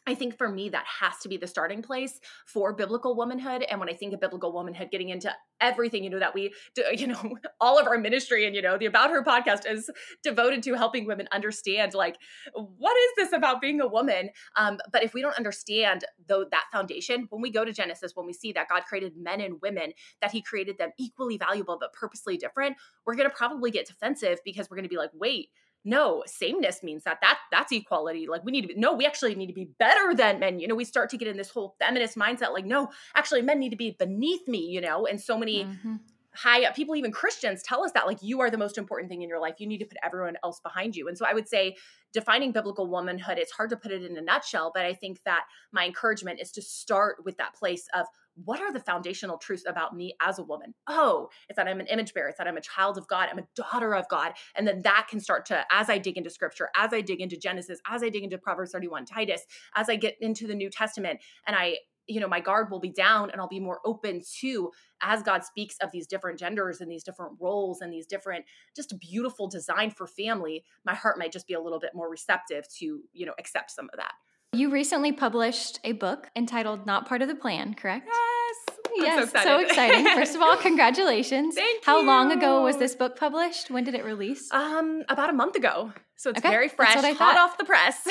I 0.08 0.16
think 0.16 0.38
for 0.38 0.48
me, 0.48 0.70
that 0.70 0.86
has 1.02 1.18
to 1.24 1.30
be 1.30 1.36
the 1.36 1.48
starting 1.48 1.82
place 1.82 2.22
for 2.46 2.72
biblical 2.72 3.14
womanhood. 3.14 3.66
And 3.70 3.78
when 3.78 3.90
I 3.90 3.94
think 3.94 4.14
of 4.14 4.22
biblical 4.22 4.54
womanhood, 4.54 4.90
getting 4.90 5.10
into 5.10 5.30
everything, 5.60 6.02
you 6.02 6.10
know, 6.10 6.20
that 6.20 6.34
we 6.34 6.54
do, 6.76 6.84
you 6.94 7.08
know, 7.08 7.38
all 7.60 7.78
of 7.78 7.88
our 7.88 7.98
ministry 7.98 8.46
and, 8.46 8.56
you 8.56 8.62
know, 8.62 8.78
the 8.78 8.86
About 8.86 9.10
Her 9.10 9.22
podcast 9.22 9.70
is 9.70 9.90
devoted 10.24 10.64
to 10.64 10.76
helping 10.76 11.06
women 11.06 11.28
understand, 11.34 11.94
like, 11.94 12.16
what 12.54 12.96
is 12.96 13.12
this 13.18 13.34
about 13.34 13.60
being 13.60 13.82
a 13.82 13.88
woman? 13.88 14.30
Um, 14.56 14.80
but 14.94 15.04
if 15.04 15.14
we 15.14 15.22
don't 15.22 15.38
understand, 15.38 16.06
though, 16.26 16.46
that 16.52 16.66
foundation, 16.72 17.28
when 17.30 17.42
we 17.42 17.52
go 17.52 17.66
to 17.66 17.74
Genesis, 17.74 18.14
when 18.16 18.26
we 18.26 18.34
see 18.34 18.54
that 18.54 18.70
God 18.70 18.84
created 18.88 19.18
men 19.18 19.42
and 19.42 19.62
women, 19.62 19.92
that 20.22 20.32
He 20.32 20.42
created 20.42 20.78
them 20.78 20.92
equally 20.98 21.38
valuable, 21.38 21.78
but 21.78 21.92
purposely 21.92 22.38
different, 22.38 22.78
we're 23.06 23.16
going 23.16 23.30
to 23.30 23.36
probably 23.36 23.72
get 23.72 23.86
defensive 23.86 24.40
because 24.46 24.70
we're 24.70 24.78
going 24.78 24.84
to 24.84 24.90
be 24.90 24.98
like, 24.98 25.12
wait, 25.14 25.50
no 25.88 26.22
sameness 26.26 26.84
means 26.84 27.04
that 27.06 27.20
that 27.22 27.40
that's 27.50 27.72
equality 27.72 28.28
like 28.28 28.44
we 28.44 28.52
need 28.52 28.62
to 28.62 28.68
be 28.68 28.76
no 28.76 28.94
we 28.94 29.06
actually 29.06 29.34
need 29.36 29.48
to 29.48 29.54
be 29.54 29.70
better 29.80 30.14
than 30.14 30.38
men 30.40 30.60
you 30.60 30.68
know 30.68 30.76
we 30.76 30.84
start 30.84 31.10
to 31.10 31.18
get 31.18 31.28
in 31.28 31.38
this 31.38 31.50
whole 31.50 31.76
feminist 31.80 32.18
mindset 32.18 32.52
like 32.52 32.66
no 32.66 32.90
actually 33.16 33.42
men 33.42 33.58
need 33.58 33.70
to 33.70 33.78
be 33.78 33.96
beneath 33.98 34.46
me 34.48 34.60
you 34.60 34.82
know 34.82 35.08
and 35.08 35.22
so 35.22 35.38
many 35.38 35.64
mm-hmm. 35.64 35.96
high 36.34 36.66
up 36.66 36.76
people 36.76 36.96
even 36.96 37.12
christians 37.12 37.64
tell 37.64 37.84
us 37.86 37.92
that 37.94 38.06
like 38.06 38.18
you 38.22 38.42
are 38.42 38.52
the 38.52 38.58
most 38.58 38.78
important 38.78 39.10
thing 39.10 39.22
in 39.22 39.30
your 39.30 39.40
life 39.40 39.56
you 39.60 39.66
need 39.66 39.78
to 39.78 39.86
put 39.86 39.98
everyone 40.04 40.36
else 40.44 40.60
behind 40.60 40.94
you 40.94 41.08
and 41.08 41.18
so 41.18 41.26
i 41.26 41.34
would 41.34 41.48
say 41.48 41.74
defining 42.12 42.52
biblical 42.52 42.88
womanhood 42.90 43.38
it's 43.38 43.54
hard 43.54 43.70
to 43.70 43.78
put 43.78 43.92
it 43.92 44.04
in 44.04 44.18
a 44.18 44.22
nutshell 44.22 44.72
but 44.74 44.84
i 44.84 44.94
think 44.94 45.22
that 45.24 45.46
my 45.72 45.86
encouragement 45.86 46.40
is 46.42 46.52
to 46.52 46.62
start 46.62 47.18
with 47.24 47.38
that 47.38 47.56
place 47.56 47.88
of 47.94 48.06
what 48.44 48.62
are 48.62 48.72
the 48.72 48.80
foundational 48.80 49.38
truths 49.38 49.64
about 49.68 49.96
me 49.96 50.14
as 50.22 50.40
a 50.40 50.44
woman? 50.44 50.74
Oh, 50.88 51.30
it's 51.50 51.58
that 51.58 51.68
I'm 51.68 51.80
an 51.80 51.88
image 51.88 52.14
bearer. 52.14 52.30
It's 52.30 52.38
that 52.38 52.48
I'm 52.48 52.58
a 52.58 52.62
child 52.62 52.98
of 52.98 53.08
God. 53.08 53.30
I'm 53.32 53.40
a 53.40 53.48
daughter 53.56 53.96
of 53.96 54.08
God. 54.10 54.34
And 54.56 54.68
then 54.68 54.82
that 54.84 55.08
can 55.10 55.20
start 55.20 55.46
to, 55.48 55.66
as 55.72 55.90
I 55.90 55.98
dig 55.98 56.18
into 56.18 56.30
scripture, 56.30 56.70
as 56.76 56.94
I 56.94 57.02
dig 57.02 57.22
into 57.22 57.38
Genesis, 57.38 57.80
as 57.90 58.04
I 58.04 58.10
dig 58.10 58.24
into 58.24 58.38
Proverbs 58.38 58.72
31, 58.72 59.06
Titus, 59.06 59.44
as 59.76 59.90
I 59.90 59.96
get 59.96 60.16
into 60.22 60.48
the 60.48 60.56
New 60.56 60.70
Testament, 60.70 61.20
and 61.46 61.56
I, 61.56 61.78
you 62.08 62.20
know, 62.20 62.28
my 62.28 62.40
guard 62.40 62.72
will 62.72 62.80
be 62.80 62.92
down 62.92 63.32
and 63.32 63.42
I'll 63.42 63.50
be 63.50 63.60
more 63.60 63.80
open 63.84 64.22
to 64.40 64.72
as 65.02 65.22
God 65.24 65.44
speaks 65.44 65.76
of 65.82 65.92
these 65.92 66.08
different 66.08 66.40
genders 66.40 66.80
and 66.80 66.90
these 66.90 67.04
different 67.04 67.34
roles 67.40 67.82
and 67.82 67.92
these 67.92 68.08
different 68.08 68.46
just 68.76 68.98
beautiful 69.00 69.48
design 69.48 69.92
for 69.92 70.08
family, 70.08 70.64
my 70.86 70.96
heart 70.96 71.20
might 71.20 71.34
just 71.34 71.48
be 71.48 71.54
a 71.54 71.62
little 71.62 71.80
bit 71.80 71.92
more 71.94 72.10
receptive 72.10 72.66
to, 72.78 73.02
you 73.12 73.26
know, 73.26 73.34
accept 73.38 73.72
some 73.72 73.90
of 73.94 73.98
that. 73.98 74.14
You 74.58 74.72
recently 74.72 75.12
published 75.12 75.80
a 75.84 75.92
book 75.92 76.32
entitled 76.36 76.88
Not 76.88 77.08
Part 77.08 77.22
of 77.22 77.28
the 77.28 77.36
Plan, 77.36 77.76
correct? 77.76 78.08
Yes. 78.08 78.56
yes, 78.96 79.32
so, 79.32 79.44
so, 79.44 79.60
exciting. 79.60 80.04
First 80.16 80.34
of 80.34 80.42
all, 80.42 80.58
congratulations. 80.70 81.54
Thank 81.54 81.86
How 81.86 82.00
you. 82.00 82.08
long 82.08 82.32
ago 82.32 82.64
was 82.64 82.78
this 82.78 82.96
book 82.96 83.20
published? 83.20 83.70
When 83.70 83.84
did 83.84 83.94
it 83.94 84.04
release? 84.04 84.52
Um, 84.52 85.04
about 85.10 85.30
a 85.30 85.34
month 85.34 85.56
ago. 85.56 85.94
So 86.16 86.32
it's 86.32 86.40
okay. 86.40 86.50
very 86.50 86.70
fresh, 86.70 86.96
hot 86.96 87.38
off 87.38 87.60
the 87.60 87.66
press. 87.66 88.08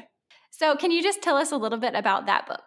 so 0.52 0.76
can 0.76 0.92
you 0.92 1.02
just 1.02 1.20
tell 1.20 1.36
us 1.36 1.50
a 1.50 1.56
little 1.56 1.78
bit 1.78 1.96
about 1.96 2.26
that 2.26 2.46
book? 2.46 2.62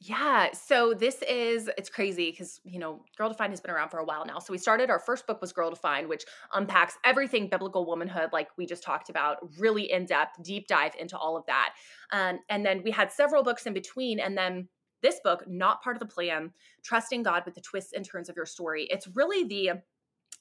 Yeah. 0.00 0.52
So 0.52 0.92
this 0.92 1.22
is 1.22 1.70
it's 1.78 1.88
crazy 1.88 2.30
because 2.30 2.60
you 2.64 2.78
know, 2.78 3.02
Girl 3.16 3.28
Defined 3.30 3.52
has 3.52 3.60
been 3.60 3.70
around 3.70 3.88
for 3.88 3.98
a 3.98 4.04
while 4.04 4.26
now. 4.26 4.38
So 4.38 4.52
we 4.52 4.58
started 4.58 4.90
our 4.90 4.98
first 4.98 5.26
book 5.26 5.40
was 5.40 5.52
Girl 5.52 5.70
Defined, 5.70 6.08
which 6.08 6.24
unpacks 6.52 6.98
everything 7.04 7.48
biblical 7.48 7.86
womanhood, 7.86 8.30
like 8.32 8.48
we 8.58 8.66
just 8.66 8.82
talked 8.82 9.08
about, 9.08 9.38
really 9.58 9.90
in 9.90 10.04
depth, 10.04 10.42
deep 10.42 10.66
dive 10.66 10.92
into 10.98 11.16
all 11.16 11.36
of 11.36 11.46
that. 11.46 11.74
Um, 12.12 12.40
and 12.50 12.64
then 12.64 12.82
we 12.84 12.90
had 12.90 13.10
several 13.10 13.42
books 13.42 13.66
in 13.66 13.72
between, 13.72 14.20
and 14.20 14.36
then 14.36 14.68
this 15.02 15.20
book, 15.24 15.44
not 15.46 15.82
part 15.82 15.96
of 15.96 16.00
the 16.00 16.06
plan, 16.06 16.52
trusting 16.82 17.22
God 17.22 17.42
with 17.46 17.54
the 17.54 17.60
twists 17.60 17.92
and 17.92 18.04
turns 18.04 18.28
of 18.28 18.36
your 18.36 18.46
story. 18.46 18.86
It's 18.90 19.08
really 19.14 19.44
the 19.44 19.80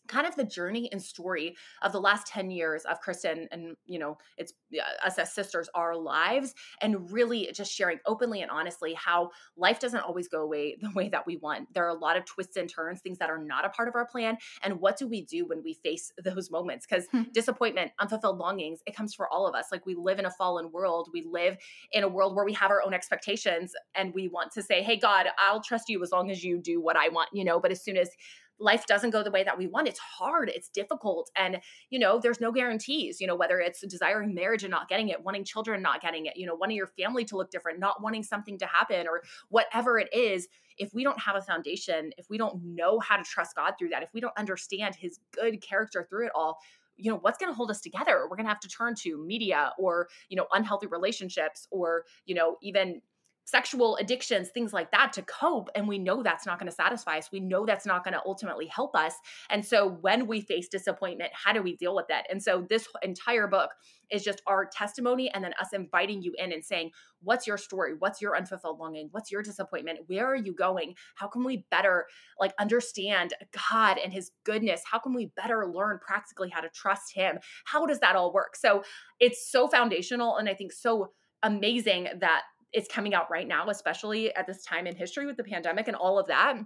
kind 0.08 0.28
of 0.28 0.36
the 0.36 0.44
journey 0.44 0.90
and 0.92 1.02
story 1.02 1.56
of 1.82 1.92
the 1.92 2.00
last 2.00 2.28
10 2.28 2.52
years 2.52 2.84
of 2.86 3.00
Kristen 3.00 3.48
and 3.52 3.76
you 3.86 4.00
know 4.00 4.18
it's 4.38 4.54
us 5.04 5.18
as 5.20 5.34
sisters 5.34 5.70
our 5.74 5.96
lives 5.96 6.54
and 6.82 7.12
really 7.12 7.50
just 7.54 7.72
sharing 7.72 8.00
openly 8.06 8.42
and 8.42 8.52
honestly 8.52 8.94
how 8.94 9.30
life 9.58 9.80
doesn't 9.80 10.02
always 10.02 10.28
go 10.28 10.42
away 10.42 10.78
the 10.82 10.92
way 10.92 11.10
that 11.10 11.26
we 11.26 11.38
want. 11.38 11.74
There 11.74 11.86
are 11.86 11.96
a 11.96 12.00
lot 12.00 12.18
of 12.18 12.26
twists 12.26 12.58
and 12.58 12.70
turns 12.70 13.02
things 13.02 13.18
that 13.20 13.30
are 13.30 13.38
not 13.38 13.66
a 13.66 13.70
part 13.70 13.88
of 13.88 13.96
our 13.96 14.06
plan 14.06 14.38
and 14.64 14.80
what 14.80 14.98
do 14.98 15.08
we 15.08 15.24
do 15.24 15.46
when 15.46 15.64
we 15.64 15.74
face 15.74 16.12
those 16.24 16.52
moments? 16.52 16.86
Because 16.88 17.08
hmm. 17.12 17.24
disappointment 17.34 17.92
unfulfilled 18.00 18.38
longings 18.38 18.82
it 18.86 18.96
comes 18.96 19.14
for 19.14 19.32
all 19.32 19.48
of 19.48 19.56
us. 19.56 19.68
Like 19.72 19.86
we 19.86 19.96
live 19.96 20.20
in 20.20 20.26
a 20.26 20.32
fallen 20.32 20.72
world. 20.72 21.10
We 21.14 21.24
live 21.30 21.58
in 21.92 22.04
a 22.04 22.08
world 22.08 22.36
where 22.36 22.46
we 22.46 22.54
have 22.54 22.72
our 22.72 22.82
own 22.82 22.94
expectations 22.94 23.74
and 23.96 24.14
we 24.14 24.28
want 24.28 24.52
to 24.54 24.62
say 24.62 24.82
hey 24.82 24.98
god 24.98 25.28
I'll 25.40 25.62
trust 25.62 25.90
you 25.90 26.02
as 26.04 26.12
long 26.12 26.30
as 26.30 26.44
you 26.44 26.58
do 26.58 26.82
what 26.82 26.96
I 26.96 27.10
want 27.10 27.30
you 27.34 27.44
know? 27.44 27.60
But 27.60 27.72
as 27.72 27.84
soon 27.84 27.98
as 27.98 28.10
life 28.60 28.86
doesn't 28.86 29.10
go 29.10 29.24
the 29.24 29.32
way 29.32 29.44
that 29.44 29.58
we 29.58 29.68
want 29.68 29.88
it's 29.88 30.00
hard 30.00 30.50
it's 30.54 30.70
difficult 30.70 31.30
and 31.36 31.60
you 31.90 32.00
know 32.00 32.20
there's 32.20 32.40
no 32.40 32.52
guarantees 32.52 33.20
you 33.20 33.28
know 33.28 33.36
whether 33.36 33.60
it's 33.60 33.86
desiring 33.88 34.34
marriage 34.34 34.64
and 34.64 34.72
not 34.72 34.88
getting 34.88 35.10
it 35.10 35.24
wanting 35.24 35.44
children 35.44 35.82
not 35.82 36.02
getting 36.02 36.26
it 36.26 36.38
you 36.38 36.46
know 36.46 36.56
wanting 36.56 36.78
your 36.78 36.88
family 36.88 37.26
to 37.26 37.36
look 37.36 37.52
different 37.52 37.80
not 37.80 38.02
wanting 38.02 38.24
something 38.24 38.58
to 38.58 38.66
happen 38.66 39.08
or 39.08 39.22
whatever 39.50 40.00
it 40.00 40.08
is 40.14 40.48
if 40.78 40.94
we 40.94 41.04
don't 41.04 41.20
have 41.20 41.36
a 41.36 41.42
foundation 41.42 42.12
if 42.18 42.30
we 42.30 42.38
don't 42.38 42.62
know 42.64 43.00
how 43.00 43.18
to 43.18 43.24
trust 43.24 43.56
god 43.56 43.74
through 43.78 43.90
that 43.90 44.04
if 44.04 44.10
we 44.14 44.22
don't 44.22 44.38
understand 44.38 44.96
his 44.96 45.20
good 45.32 45.62
character 45.62 46.06
through 46.10 46.26
it 46.26 46.32
all 46.34 46.58
you 46.98 47.12
know 47.12 47.18
what's 47.18 47.38
going 47.38 47.52
to 47.52 47.56
hold 47.56 47.70
us 47.70 47.82
together? 47.82 48.22
We're 48.24 48.38
going 48.38 48.46
to 48.46 48.50
have 48.50 48.60
to 48.62 48.70
turn 48.70 48.96
to 49.04 49.18
media 49.18 49.74
or 49.78 50.08
you 50.30 50.38
know 50.38 50.48
unhealthy 50.54 50.88
relationships 50.88 51.68
or 51.72 52.06
you 52.26 52.36
know 52.36 52.58
even 52.62 53.02
sexual 53.46 53.96
addictions, 53.98 54.50
things 54.50 54.74
like 54.74 54.92
that 54.92 55.14
to 55.14 55.22
cope. 55.22 55.70
And 55.76 55.88
we 55.88 56.00
know 56.00 56.22
that's 56.22 56.46
not 56.46 56.60
going 56.60 56.70
to 56.70 56.76
satisfy 56.76 57.20
us. 57.20 57.32
We 57.32 57.40
know 57.40 57.66
that's 57.66 57.86
not 57.86 58.04
going 58.04 58.16
to 58.16 58.22
ultimately 58.26 58.66
help 58.68 58.96
us. 58.96 59.14
And 59.50 59.64
so 59.64 59.98
when 60.02 60.28
we 60.28 60.42
face 60.42 60.68
disappointment, 60.68 61.32
how 61.34 61.54
do 61.54 61.62
we 61.62 61.76
deal 61.76 61.96
with 61.96 62.08
that? 62.10 62.26
And 62.30 62.42
so 62.42 62.66
this 62.70 62.88
entire 63.04 63.48
book 63.48 63.70
is 64.12 64.24
just 64.24 64.42
our 64.48 64.66
testimony 64.66 65.32
and 65.34 65.44
then 65.44 65.54
us 65.60 65.74
inviting 65.74 66.22
you 66.22 66.34
in 66.38 66.52
and 66.52 66.64
saying, 66.64 66.92
What's 67.22 67.48
your 67.48 67.58
story? 67.58 67.94
What's 67.98 68.22
your 68.22 68.38
unfulfilled 68.38 68.78
longing? 68.78 69.08
What's 69.12 69.32
your 69.32 69.42
disappointment? 69.42 70.00
Where 70.06 70.28
are 70.28 70.36
you 70.36 70.54
going? 70.54 70.94
How 71.16 71.28
can 71.28 71.44
we 71.44 71.66
better 71.72 72.06
like 72.40 72.54
understand 72.60 73.34
God 73.70 73.98
and 73.98 74.14
his 74.14 74.32
goodness? 74.44 74.82
How 74.90 75.00
can 75.00 75.14
we 75.14 75.32
better 75.36 75.66
learn 75.68 76.00
practically 76.06 76.50
how 76.50 76.62
to 76.62 76.70
trust 76.70 77.16
him? 77.16 77.40
How 77.66 77.86
does 77.88 78.00
that 78.02 78.16
all 78.16 78.32
work? 78.32 78.56
So 78.56 78.84
it's 79.20 79.50
so 79.52 79.68
foundational 79.68 80.38
and 80.38 80.48
I 80.48 80.54
think 80.54 80.72
so 80.72 81.12
amazing 81.42 82.08
that 82.20 82.42
it's 82.76 82.88
coming 82.88 83.14
out 83.14 83.32
right 83.32 83.48
now, 83.48 83.70
especially 83.70 84.36
at 84.36 84.46
this 84.46 84.64
time 84.64 84.86
in 84.86 84.96
history 84.96 85.26
with 85.26 85.38
the 85.38 85.44
pandemic 85.44 85.88
and 85.88 85.96
all 85.96 86.20
of 86.20 86.28
that 86.28 86.58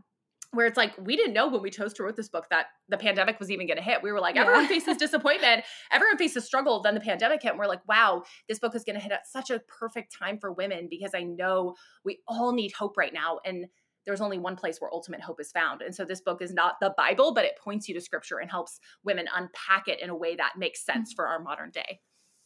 where 0.52 0.66
it's 0.66 0.78
like 0.78 0.94
we 0.98 1.16
didn't 1.16 1.34
know 1.34 1.48
when 1.48 1.62
we 1.62 1.70
chose 1.70 1.94
to 1.94 2.04
write 2.04 2.16
this 2.16 2.30
book 2.30 2.48
that 2.50 2.68
the 2.88 2.98
pandemic 2.98 3.40
was 3.40 3.52
even 3.52 3.68
going 3.68 3.78
to 3.78 3.84
hit. 3.84 4.02
We 4.02 4.12
were 4.12 4.20
like, 4.20 4.36
yeah. 4.36 4.42
everyone 4.42 4.68
faces 4.68 4.98
disappointment, 5.00 5.64
everyone 5.92 6.18
faces 6.18 6.46
struggle. 6.46 6.82
Then 6.82 6.96
the 6.96 7.02
pandemic 7.02 7.44
hit, 7.44 7.52
and 7.52 7.60
we're 7.60 7.68
like, 7.68 7.88
wow, 7.88 8.24
this 8.48 8.60
book 8.60 8.76
is 8.76 8.84
going 8.84 8.96
to 8.96 9.02
hit 9.02 9.12
at 9.12 9.28
such 9.28 9.50
a 9.52 9.60
perfect 9.80 10.16
time 10.18 10.40
for 10.40 10.52
women 10.52 10.88
because 10.90 11.12
I 11.14 11.22
know 11.24 11.76
we 12.04 12.20
all 12.28 12.52
need 12.52 12.72
hope 12.72 12.98
right 12.98 13.14
now, 13.14 13.40
and 13.46 13.68
there's 14.06 14.22
only 14.22 14.40
one 14.40 14.56
place 14.56 14.82
where 14.82 14.92
ultimate 14.92 15.22
hope 15.22 15.40
is 15.40 15.52
found. 15.52 15.84
And 15.84 15.94
so 15.94 16.04
this 16.04 16.22
book 16.22 16.42
is 16.42 16.52
not 16.52 16.76
the 16.82 16.96
Bible, 16.98 17.34
but 17.34 17.46
it 17.46 17.60
points 17.64 17.88
you 17.88 17.94
to 17.94 18.02
Scripture 18.02 18.40
and 18.40 18.50
helps 18.50 18.80
women 19.04 19.28
unpack 19.36 19.88
it 19.88 20.02
in 20.02 20.10
a 20.10 20.16
way 20.16 20.36
that 20.36 20.54
makes 20.58 20.84
sense 20.84 21.12
mm-hmm. 21.12 21.16
for 21.16 21.28
our 21.28 21.40
modern 21.40 21.70
day. 21.70 22.00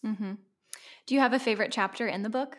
Mm-hmm. 0.05 0.33
Do 1.05 1.15
you 1.15 1.21
have 1.21 1.31
a 1.31 1.39
favorite 1.39 1.71
chapter 1.71 2.05
in 2.05 2.23
the 2.23 2.29
book? 2.29 2.57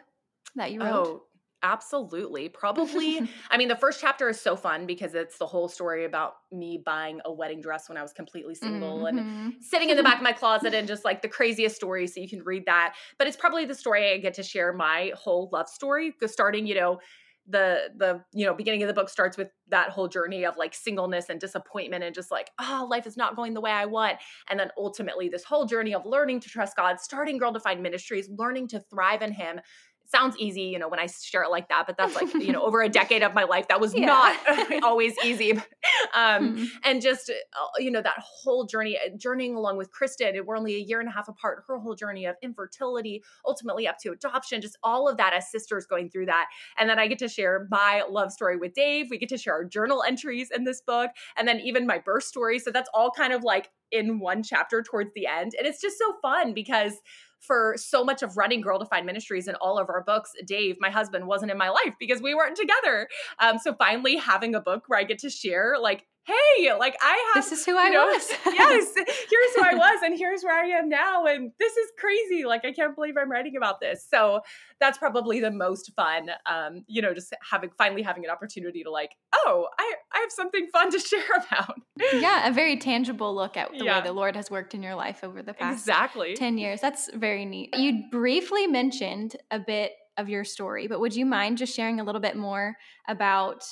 That 0.57 0.73
you 0.73 0.81
wrote? 0.81 1.07
Oh, 1.07 1.23
absolutely. 1.63 2.49
Probably. 2.49 3.29
I 3.51 3.57
mean, 3.57 3.69
the 3.69 3.77
first 3.77 4.01
chapter 4.01 4.29
is 4.29 4.41
so 4.41 4.55
fun 4.55 4.87
because 4.87 5.15
it's 5.15 5.39
the 5.39 5.47
whole 5.47 5.69
story 5.69 6.05
about 6.05 6.35
me 6.53 6.83
buying 6.85 7.21
a 7.25 7.33
wedding 7.33 7.61
dress 7.61 7.89
when 7.89 7.99
I 7.99 8.03
was 8.03 8.13
completely 8.13 8.55
single 8.55 9.01
mm-hmm. 9.05 9.19
and 9.19 9.55
sitting 9.61 9.91
in 9.91 9.97
the 9.97 10.03
back 10.03 10.17
of 10.17 10.23
my 10.23 10.33
closet 10.33 10.75
and 10.75 10.87
just 10.87 11.05
like 11.05 11.23
the 11.23 11.29
craziest 11.29 11.75
story. 11.75 12.07
So 12.07 12.21
you 12.21 12.29
can 12.29 12.43
read 12.43 12.67
that. 12.67 12.95
But 13.19 13.27
it's 13.27 13.37
probably 13.37 13.65
the 13.65 13.75
story 13.75 14.13
I 14.13 14.19
get 14.19 14.35
to 14.35 14.43
share 14.43 14.73
my 14.73 15.13
whole 15.17 15.49
love 15.53 15.69
story, 15.69 16.15
starting, 16.27 16.67
you 16.67 16.75
know, 16.75 16.99
the 17.47 17.91
the 17.97 18.23
you 18.33 18.47
know 18.47 18.55
beginning 18.55 18.83
of 18.83 18.87
the 18.87 18.95
book 18.95 19.09
starts 19.09 19.37
with 19.37 19.49
that 19.69 19.91
whole 19.91 20.09
journey 20.09 20.45
of 20.45 20.57
like 20.57 20.75
singleness 20.75 21.29
and 21.29 21.39
disappointment 21.41 22.03
and 22.03 22.15
just 22.15 22.31
like 22.31 22.51
oh 22.59 22.87
life 22.89 23.07
is 23.07 23.19
not 23.19 23.37
going 23.37 23.53
the 23.53 23.61
way 23.61 23.71
i 23.71 23.85
want 23.85 24.17
and 24.49 24.59
then 24.59 24.71
ultimately 24.79 25.29
this 25.29 25.45
whole 25.45 25.67
journey 25.67 25.95
of 25.95 26.07
learning 26.07 26.41
to 26.41 26.49
trust 26.49 26.75
god 26.75 26.99
starting 26.99 27.37
girl 27.37 27.53
defined 27.53 27.83
ministries 27.83 28.31
learning 28.31 28.67
to 28.67 28.81
thrive 28.91 29.21
in 29.21 29.31
him 29.31 29.61
sounds 30.07 30.37
easy, 30.39 30.63
you 30.63 30.79
know, 30.79 30.89
when 30.89 31.01
I 31.01 31.07
share 31.07 31.43
it 31.43 31.51
like 31.51 31.69
that, 31.69 31.87
but 31.87 31.97
that's 31.97 32.15
like, 32.15 32.33
you 32.35 32.53
know, 32.53 32.63
over 32.67 32.83
a 32.83 32.89
decade 32.89 33.23
of 33.23 33.35
my 33.35 33.45
life, 33.45 33.69
that 33.69 33.81
was 33.81 33.95
yeah. 33.95 34.07
not 34.07 34.83
always 34.83 35.15
easy. 35.25 35.53
Um, 35.53 35.63
mm-hmm. 36.15 36.65
And 36.85 37.03
just, 37.03 37.31
uh, 37.31 37.67
you 37.79 37.91
know, 37.91 38.03
that 38.03 38.19
whole 38.19 38.65
journey, 38.65 38.97
uh, 38.97 39.17
journeying 39.17 39.57
along 39.57 39.77
with 39.77 39.91
Kristen, 39.91 40.35
we're 40.47 40.57
only 40.57 40.77
a 40.77 40.79
year 40.79 41.01
and 41.01 41.09
a 41.09 41.13
half 41.13 41.29
apart, 41.29 41.65
her 41.67 41.79
whole 41.79 41.95
journey 41.95 42.27
of 42.27 42.37
infertility, 42.43 43.23
ultimately 43.47 43.89
up 43.89 43.99
to 43.99 44.13
adoption, 44.13 44.61
just 44.61 44.79
all 44.83 45.09
of 45.09 45.17
that 45.17 45.33
as 45.33 45.51
sisters 45.51 45.87
going 45.87 46.11
through 46.11 46.27
that. 46.27 46.47
And 46.79 46.89
then 46.89 46.99
I 46.99 47.07
get 47.07 47.19
to 47.21 47.29
share 47.29 47.67
my 47.71 48.03
love 48.09 48.33
story 48.33 48.57
with 48.57 48.75
Dave. 48.75 49.09
We 49.11 49.19
get 49.19 49.29
to 49.31 49.39
share 49.39 49.55
our 49.55 49.65
journal 49.65 50.03
entries 50.07 50.51
in 50.55 50.65
this 50.65 50.81
book, 50.81 51.11
and 51.37 51.49
then 51.49 51.61
even 51.61 51.87
my 51.87 51.99
birth 51.99 52.25
story. 52.25 52.59
So 52.59 52.71
that's 52.71 52.91
all 52.95 53.11
kind 53.11 53.33
of 53.33 53.43
like 53.43 53.71
in 53.95 54.19
one 54.19 54.43
chapter 54.43 54.83
towards 54.83 55.11
the 55.15 55.27
end. 55.27 55.53
And 55.57 55.67
it's 55.67 55.81
just 55.81 55.99
so 55.99 56.15
fun 56.21 56.53
because 56.53 56.95
for 57.47 57.75
so 57.77 58.05
much 58.05 58.23
of 58.23 58.37
running 58.37 58.61
Girl 58.61 58.79
Defined 58.79 59.07
Ministries 59.07 59.49
and 59.49 59.57
all 59.61 59.79
of 59.79 59.89
our 59.89 60.03
books, 60.03 60.33
Dave, 60.47 60.77
my 60.81 60.91
husband, 60.91 61.27
wasn't 61.27 61.51
in 61.51 61.59
my 61.59 61.69
life 61.69 61.95
because 61.99 62.23
we 62.23 62.35
weren't 62.35 62.57
together. 62.57 63.09
Um, 63.39 63.59
so 63.59 63.75
finally 63.75 64.17
having 64.17 64.55
a 64.55 64.61
book 64.61 64.85
where 64.87 64.99
I 64.99 65.05
get 65.05 65.19
to 65.21 65.31
share 65.31 65.77
like 65.81 66.07
hey, 66.25 66.73
like 66.79 66.97
I 67.01 67.33
have. 67.35 67.45
This 67.45 67.53
is 67.61 67.67
who 67.67 67.79
I 67.79 67.89
know, 67.91 68.07
was. 68.07 68.31
yes, 68.47 68.93
here's 68.97 69.55
who 69.57 69.63
I 69.63 69.75
was, 69.75 70.01
and 70.03 70.17
here's 70.19 70.43
where 70.43 70.59
I 70.59 70.67
am 70.69 70.89
now, 70.89 71.27
and 71.27 71.53
this 71.59 71.77
is 71.77 71.91
crazy. 71.99 72.45
Like 72.45 72.65
I 72.65 72.73
can't 72.73 72.95
believe 72.95 73.17
I'm 73.17 73.31
writing 73.31 73.57
about 73.57 73.81
this. 73.81 74.07
So 74.09 74.41
that's 74.81 74.99
probably 74.99 75.41
the 75.41 75.51
most 75.51 75.93
fun. 75.95 76.31
Um, 76.47 76.85
you 76.87 77.03
know, 77.03 77.15
just 77.15 77.35
having 77.49 77.71
finally 77.77 78.03
having 78.03 78.25
an 78.25 78.31
opportunity 78.31 78.83
to 78.85 78.91
like, 78.91 79.11
oh, 79.35 79.69
I 79.79 79.95
I 80.13 80.21
have 80.21 80.33
something 80.33 80.69
fun 80.73 80.91
to 80.91 80.99
share 81.05 81.21
about. 81.37 81.77
yeah, 82.15 82.49
a 82.49 82.53
very 82.53 82.77
tangible 82.77 83.35
look 83.35 83.57
at 83.57 83.71
the 83.73 83.85
yeah. 83.85 83.99
way 83.99 84.07
the 84.07 84.13
Lord 84.13 84.37
has 84.37 84.51
worked 84.51 84.75
in 84.75 84.83
your 84.83 84.95
life 84.95 85.23
over 85.23 85.43
the 85.43 85.55
past 85.55 85.81
exactly 85.81 86.35
ten 86.35 86.59
years. 86.59 86.81
That's 86.81 87.11
very 87.15 87.45
neat. 87.45 87.75
You 87.77 88.05
briefly 88.11 88.67
mentioned 88.67 89.37
a 89.51 89.59
bit 89.59 89.93
of 90.17 90.29
your 90.29 90.45
story, 90.45 90.87
but 90.87 91.01
would 91.01 91.15
you 91.15 91.27
mind 91.27 91.59
just 91.59 91.75
sharing 91.75 92.01
a 92.01 92.05
little 92.05 92.21
bit 92.21 92.37
more 92.37 92.77
about? 93.09 93.65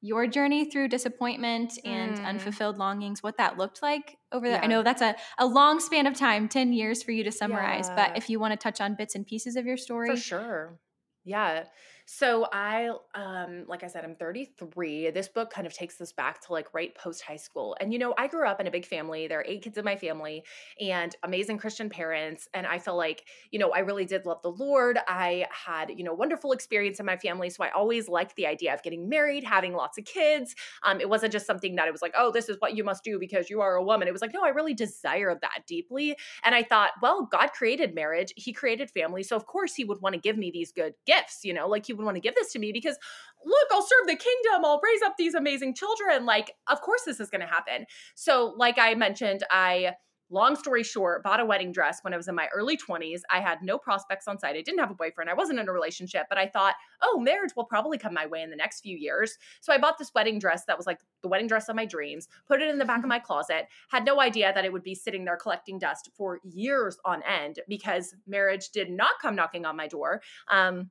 Your 0.00 0.26
journey 0.26 0.70
through 0.70 0.88
disappointment 0.88 1.78
and 1.84 2.16
mm. 2.16 2.24
unfulfilled 2.24 2.76
longings, 2.76 3.22
what 3.22 3.38
that 3.38 3.56
looked 3.56 3.82
like 3.82 4.16
over 4.32 4.46
there. 4.46 4.58
Yeah. 4.58 4.64
I 4.64 4.66
know 4.66 4.82
that's 4.82 5.02
a, 5.02 5.16
a 5.38 5.46
long 5.46 5.80
span 5.80 6.06
of 6.06 6.14
time, 6.14 6.48
10 6.48 6.72
years 6.72 7.02
for 7.02 7.12
you 7.12 7.24
to 7.24 7.32
summarize, 7.32 7.88
yeah. 7.88 8.08
but 8.08 8.16
if 8.16 8.28
you 8.28 8.38
want 8.38 8.52
to 8.52 8.56
touch 8.56 8.80
on 8.80 8.94
bits 8.94 9.14
and 9.14 9.26
pieces 9.26 9.56
of 9.56 9.66
your 9.66 9.76
story. 9.76 10.10
For 10.10 10.16
sure. 10.16 10.78
Yeah. 11.24 11.64
So 12.08 12.46
I, 12.52 12.88
um, 13.16 13.64
like 13.66 13.82
I 13.82 13.88
said, 13.88 14.04
I'm 14.04 14.14
33. 14.14 15.10
This 15.10 15.26
book 15.26 15.50
kind 15.50 15.66
of 15.66 15.72
takes 15.72 16.00
us 16.00 16.12
back 16.12 16.40
to 16.46 16.52
like 16.52 16.72
right 16.72 16.94
post 16.94 17.20
high 17.22 17.36
school. 17.36 17.76
And 17.80 17.92
you 17.92 17.98
know, 17.98 18.14
I 18.16 18.28
grew 18.28 18.46
up 18.46 18.60
in 18.60 18.68
a 18.68 18.70
big 18.70 18.86
family. 18.86 19.26
There 19.26 19.40
are 19.40 19.44
eight 19.44 19.62
kids 19.62 19.76
in 19.76 19.84
my 19.84 19.96
family 19.96 20.44
and 20.80 21.14
amazing 21.24 21.58
Christian 21.58 21.90
parents. 21.90 22.48
And 22.54 22.64
I 22.64 22.78
feel 22.78 22.96
like, 22.96 23.24
you 23.50 23.58
know, 23.58 23.72
I 23.72 23.80
really 23.80 24.04
did 24.04 24.24
love 24.24 24.40
the 24.42 24.52
Lord. 24.52 25.00
I 25.08 25.46
had, 25.50 25.90
you 25.96 26.04
know, 26.04 26.14
wonderful 26.14 26.52
experience 26.52 27.00
in 27.00 27.06
my 27.06 27.16
family. 27.16 27.50
So 27.50 27.64
I 27.64 27.70
always 27.70 28.08
liked 28.08 28.36
the 28.36 28.46
idea 28.46 28.72
of 28.72 28.84
getting 28.84 29.08
married, 29.08 29.42
having 29.42 29.74
lots 29.74 29.98
of 29.98 30.04
kids. 30.04 30.54
Um, 30.84 31.00
it 31.00 31.08
wasn't 31.08 31.32
just 31.32 31.44
something 31.44 31.74
that 31.74 31.88
it 31.88 31.92
was 31.92 32.02
like, 32.02 32.14
oh, 32.16 32.30
this 32.30 32.48
is 32.48 32.56
what 32.60 32.76
you 32.76 32.84
must 32.84 33.02
do 33.02 33.18
because 33.18 33.50
you 33.50 33.60
are 33.62 33.74
a 33.74 33.82
woman. 33.82 34.06
It 34.06 34.12
was 34.12 34.22
like, 34.22 34.32
no, 34.32 34.44
I 34.44 34.50
really 34.50 34.74
desired 34.74 35.40
that 35.42 35.64
deeply. 35.66 36.16
And 36.44 36.54
I 36.54 36.62
thought, 36.62 36.92
well, 37.02 37.26
God 37.26 37.48
created 37.52 37.96
marriage. 37.96 38.32
He 38.36 38.52
created 38.52 38.92
family. 38.92 39.24
So 39.24 39.34
of 39.34 39.46
course 39.46 39.74
he 39.74 39.82
would 39.82 40.00
want 40.00 40.14
to 40.14 40.20
give 40.20 40.38
me 40.38 40.52
these 40.52 40.70
good 40.70 40.94
gifts, 41.04 41.40
you 41.42 41.52
know, 41.52 41.66
like 41.66 41.84
he 41.84 41.95
would 41.96 42.04
want 42.04 42.16
to 42.16 42.20
give 42.20 42.34
this 42.34 42.52
to 42.52 42.58
me 42.58 42.72
because 42.72 42.98
look, 43.44 43.68
I'll 43.72 43.82
serve 43.82 44.06
the 44.06 44.16
kingdom. 44.16 44.64
I'll 44.64 44.80
raise 44.82 45.02
up 45.02 45.14
these 45.16 45.34
amazing 45.34 45.74
children. 45.74 46.26
Like, 46.26 46.52
of 46.68 46.80
course, 46.80 47.02
this 47.06 47.20
is 47.20 47.30
going 47.30 47.42
to 47.42 47.46
happen. 47.46 47.86
So, 48.14 48.54
like 48.56 48.78
I 48.78 48.94
mentioned, 48.94 49.44
I 49.50 49.92
long 50.30 50.56
story 50.56 50.82
short, 50.82 51.22
bought 51.22 51.40
a 51.40 51.44
wedding 51.44 51.72
dress 51.72 52.00
when 52.02 52.12
I 52.12 52.16
was 52.16 52.28
in 52.28 52.34
my 52.34 52.48
early 52.54 52.76
20s. 52.76 53.20
I 53.30 53.40
had 53.40 53.62
no 53.62 53.78
prospects 53.78 54.26
on 54.26 54.38
sight. 54.38 54.56
I 54.56 54.62
didn't 54.62 54.80
have 54.80 54.90
a 54.90 54.94
boyfriend. 54.94 55.30
I 55.30 55.34
wasn't 55.34 55.60
in 55.60 55.68
a 55.68 55.72
relationship, 55.72 56.26
but 56.28 56.38
I 56.38 56.48
thought, 56.48 56.74
oh, 57.02 57.20
marriage 57.20 57.52
will 57.56 57.64
probably 57.64 57.98
come 57.98 58.14
my 58.14 58.26
way 58.26 58.42
in 58.42 58.50
the 58.50 58.56
next 58.56 58.80
few 58.80 58.96
years. 58.96 59.36
So 59.60 59.72
I 59.72 59.78
bought 59.78 59.98
this 59.98 60.10
wedding 60.14 60.38
dress 60.38 60.64
that 60.66 60.76
was 60.76 60.86
like 60.86 60.98
the 61.22 61.28
wedding 61.28 61.46
dress 61.46 61.68
of 61.68 61.76
my 61.76 61.86
dreams, 61.86 62.28
put 62.46 62.60
it 62.60 62.68
in 62.68 62.78
the 62.78 62.84
back 62.84 62.98
of 62.98 63.02
mm-hmm. 63.02 63.10
my 63.10 63.18
closet, 63.18 63.66
had 63.90 64.04
no 64.04 64.20
idea 64.20 64.52
that 64.52 64.64
it 64.64 64.72
would 64.72 64.82
be 64.82 64.94
sitting 64.94 65.24
there 65.24 65.36
collecting 65.36 65.78
dust 65.78 66.10
for 66.16 66.40
years 66.44 66.98
on 67.04 67.22
end 67.22 67.60
because 67.68 68.14
marriage 68.26 68.70
did 68.70 68.90
not 68.90 69.12
come 69.22 69.36
knocking 69.36 69.64
on 69.64 69.76
my 69.76 69.86
door. 69.86 70.22
Um, 70.50 70.90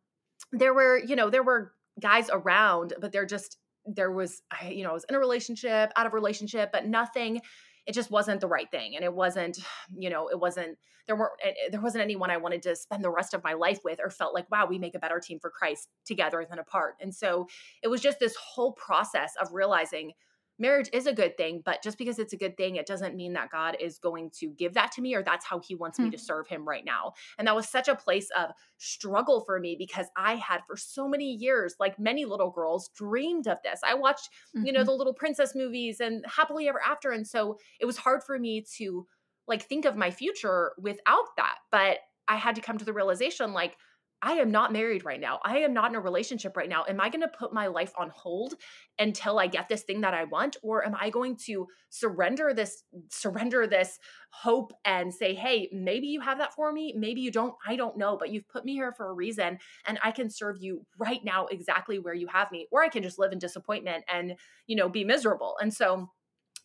there 0.51 0.73
were, 0.73 0.97
you 0.97 1.15
know, 1.15 1.29
there 1.29 1.43
were 1.43 1.73
guys 1.99 2.29
around, 2.31 2.93
but 2.99 3.11
there 3.11 3.25
just 3.25 3.57
there 3.85 4.11
was 4.11 4.41
I, 4.51 4.69
you 4.69 4.83
know, 4.83 4.91
I 4.91 4.93
was 4.93 5.05
in 5.09 5.15
a 5.15 5.19
relationship, 5.19 5.91
out 5.95 6.05
of 6.05 6.13
relationship, 6.13 6.71
but 6.71 6.85
nothing 6.85 7.41
it 7.85 7.93
just 7.93 8.09
wasn't 8.09 8.41
the 8.41 8.47
right 8.47 8.69
thing 8.71 8.95
and 8.95 9.05
it 9.05 9.13
wasn't 9.13 9.59
you 9.95 10.09
know 10.09 10.27
it 10.27 10.39
wasn't 10.39 10.75
there 11.07 11.15
weren't 11.15 11.33
eh, 11.43 11.49
eh, 11.49 11.69
there 11.69 11.81
wasn't 11.81 12.03
anyone 12.03 12.31
i 12.31 12.37
wanted 12.37 12.63
to 12.63 12.75
spend 12.75 13.03
the 13.03 13.09
rest 13.11 13.33
of 13.33 13.43
my 13.43 13.53
life 13.53 13.79
with 13.83 13.99
or 14.03 14.09
felt 14.09 14.33
like 14.33 14.49
wow 14.49 14.65
we 14.65 14.79
make 14.79 14.95
a 14.95 14.99
better 14.99 15.19
team 15.19 15.39
for 15.39 15.51
christ 15.51 15.87
together 16.05 16.45
than 16.49 16.59
apart. 16.59 16.95
And 17.01 17.13
so 17.13 17.47
it 17.83 17.87
was 17.87 18.01
just 18.01 18.19
this 18.19 18.35
whole 18.35 18.73
process 18.73 19.33
of 19.41 19.51
realizing 19.51 20.13
marriage 20.57 20.89
is 20.93 21.07
a 21.07 21.13
good 21.13 21.35
thing, 21.37 21.61
but 21.63 21.83
just 21.83 21.97
because 21.97 22.19
it's 22.19 22.33
a 22.33 22.37
good 22.37 22.55
thing, 22.57 22.75
it 22.75 22.85
doesn't 22.85 23.15
mean 23.15 23.33
that 23.33 23.51
God 23.51 23.77
is 23.79 23.99
going 23.99 24.31
to 24.39 24.47
give 24.57 24.73
that 24.75 24.91
to 24.93 25.01
me 25.01 25.15
or 25.15 25.23
that's 25.23 25.45
how 25.45 25.59
He 25.59 25.75
wants 25.75 25.97
mm-hmm. 25.97 26.05
me 26.05 26.11
to 26.11 26.17
hmm. 26.17 26.23
serve 26.25 26.47
Him 26.47 26.67
right 26.67 26.85
now. 26.85 27.13
And 27.37 27.47
that 27.47 27.55
was 27.55 27.67
such 27.67 27.87
a 27.87 27.95
place 27.95 28.29
of 28.37 28.51
struggle 28.77 29.41
for 29.41 29.59
me 29.59 29.75
because 29.77 30.07
I 30.15 30.35
had 30.35 30.61
for 30.67 30.77
so 30.77 31.07
many 31.07 31.33
years, 31.33 31.75
like 31.79 31.99
many 31.99 32.25
little 32.25 32.51
girls, 32.51 32.89
dreamed 32.95 33.47
of 33.47 33.57
this. 33.63 33.81
I 33.85 33.93
watched, 33.93 34.29
mm-hmm. 34.55 34.65
you 34.65 34.71
know, 34.71 34.79
mm-hmm. 34.79 34.87
the 34.87 34.95
little 34.95 35.13
princess 35.13 35.55
movies 35.55 35.99
and 35.99 36.25
happily 36.27 36.67
ever 36.67 36.81
after. 36.85 37.11
And 37.11 37.27
so 37.27 37.57
it 37.79 37.85
was 37.85 37.97
hard 37.97 38.23
for 38.23 38.39
me 38.39 38.65
to 38.77 39.05
like 39.47 39.63
think 39.63 39.85
of 39.85 39.95
my 39.95 40.11
future 40.11 40.71
without 40.79 41.25
that. 41.37 41.57
But 41.71 41.99
I 42.27 42.35
had 42.37 42.55
to 42.55 42.61
come 42.61 42.77
to 42.77 42.85
the 42.85 42.93
realization 42.93 43.53
like, 43.53 43.77
I 44.21 44.33
am 44.33 44.49
not 44.49 44.73
married 44.73 45.05
right 45.05 45.19
now. 45.19 45.39
I 45.43 45.59
am 45.59 45.73
not 45.73 45.91
in 45.91 45.95
a 45.95 45.99
relationship 45.99 46.57
right 46.57 46.69
now. 46.69 46.83
Am 46.87 46.99
I 46.99 47.09
going 47.09 47.21
to 47.21 47.27
put 47.27 47.53
my 47.53 47.67
life 47.67 47.93
on 47.97 48.09
hold 48.09 48.55
until 48.97 49.37
I 49.37 49.47
get 49.47 49.69
this 49.69 49.83
thing 49.83 50.01
that 50.01 50.13
I 50.13 50.23
want 50.23 50.57
or 50.63 50.85
am 50.85 50.95
I 50.99 51.09
going 51.09 51.35
to 51.45 51.67
surrender 51.89 52.53
this 52.53 52.83
surrender 53.09 53.67
this 53.67 53.99
hope 54.31 54.73
and 54.83 55.13
say, 55.13 55.35
"Hey, 55.35 55.69
maybe 55.71 56.07
you 56.07 56.21
have 56.21 56.37
that 56.39 56.53
for 56.53 56.71
me, 56.71 56.93
maybe 56.97 57.21
you 57.21 57.31
don't. 57.31 57.53
I 57.67 57.75
don't 57.75 57.97
know, 57.97 58.17
but 58.17 58.31
you've 58.31 58.47
put 58.47 58.65
me 58.65 58.73
here 58.73 58.93
for 58.93 59.09
a 59.09 59.13
reason 59.13 59.59
and 59.85 59.99
I 60.03 60.11
can 60.11 60.29
serve 60.29 60.57
you 60.59 60.85
right 60.97 61.23
now 61.23 61.45
exactly 61.47 61.99
where 61.99 62.13
you 62.13 62.27
have 62.27 62.51
me 62.51 62.67
or 62.71 62.83
I 62.83 62.89
can 62.89 63.03
just 63.03 63.19
live 63.19 63.31
in 63.31 63.39
disappointment 63.39 64.05
and, 64.11 64.35
you 64.67 64.75
know, 64.75 64.89
be 64.89 65.03
miserable." 65.03 65.55
And 65.61 65.73
so 65.73 66.09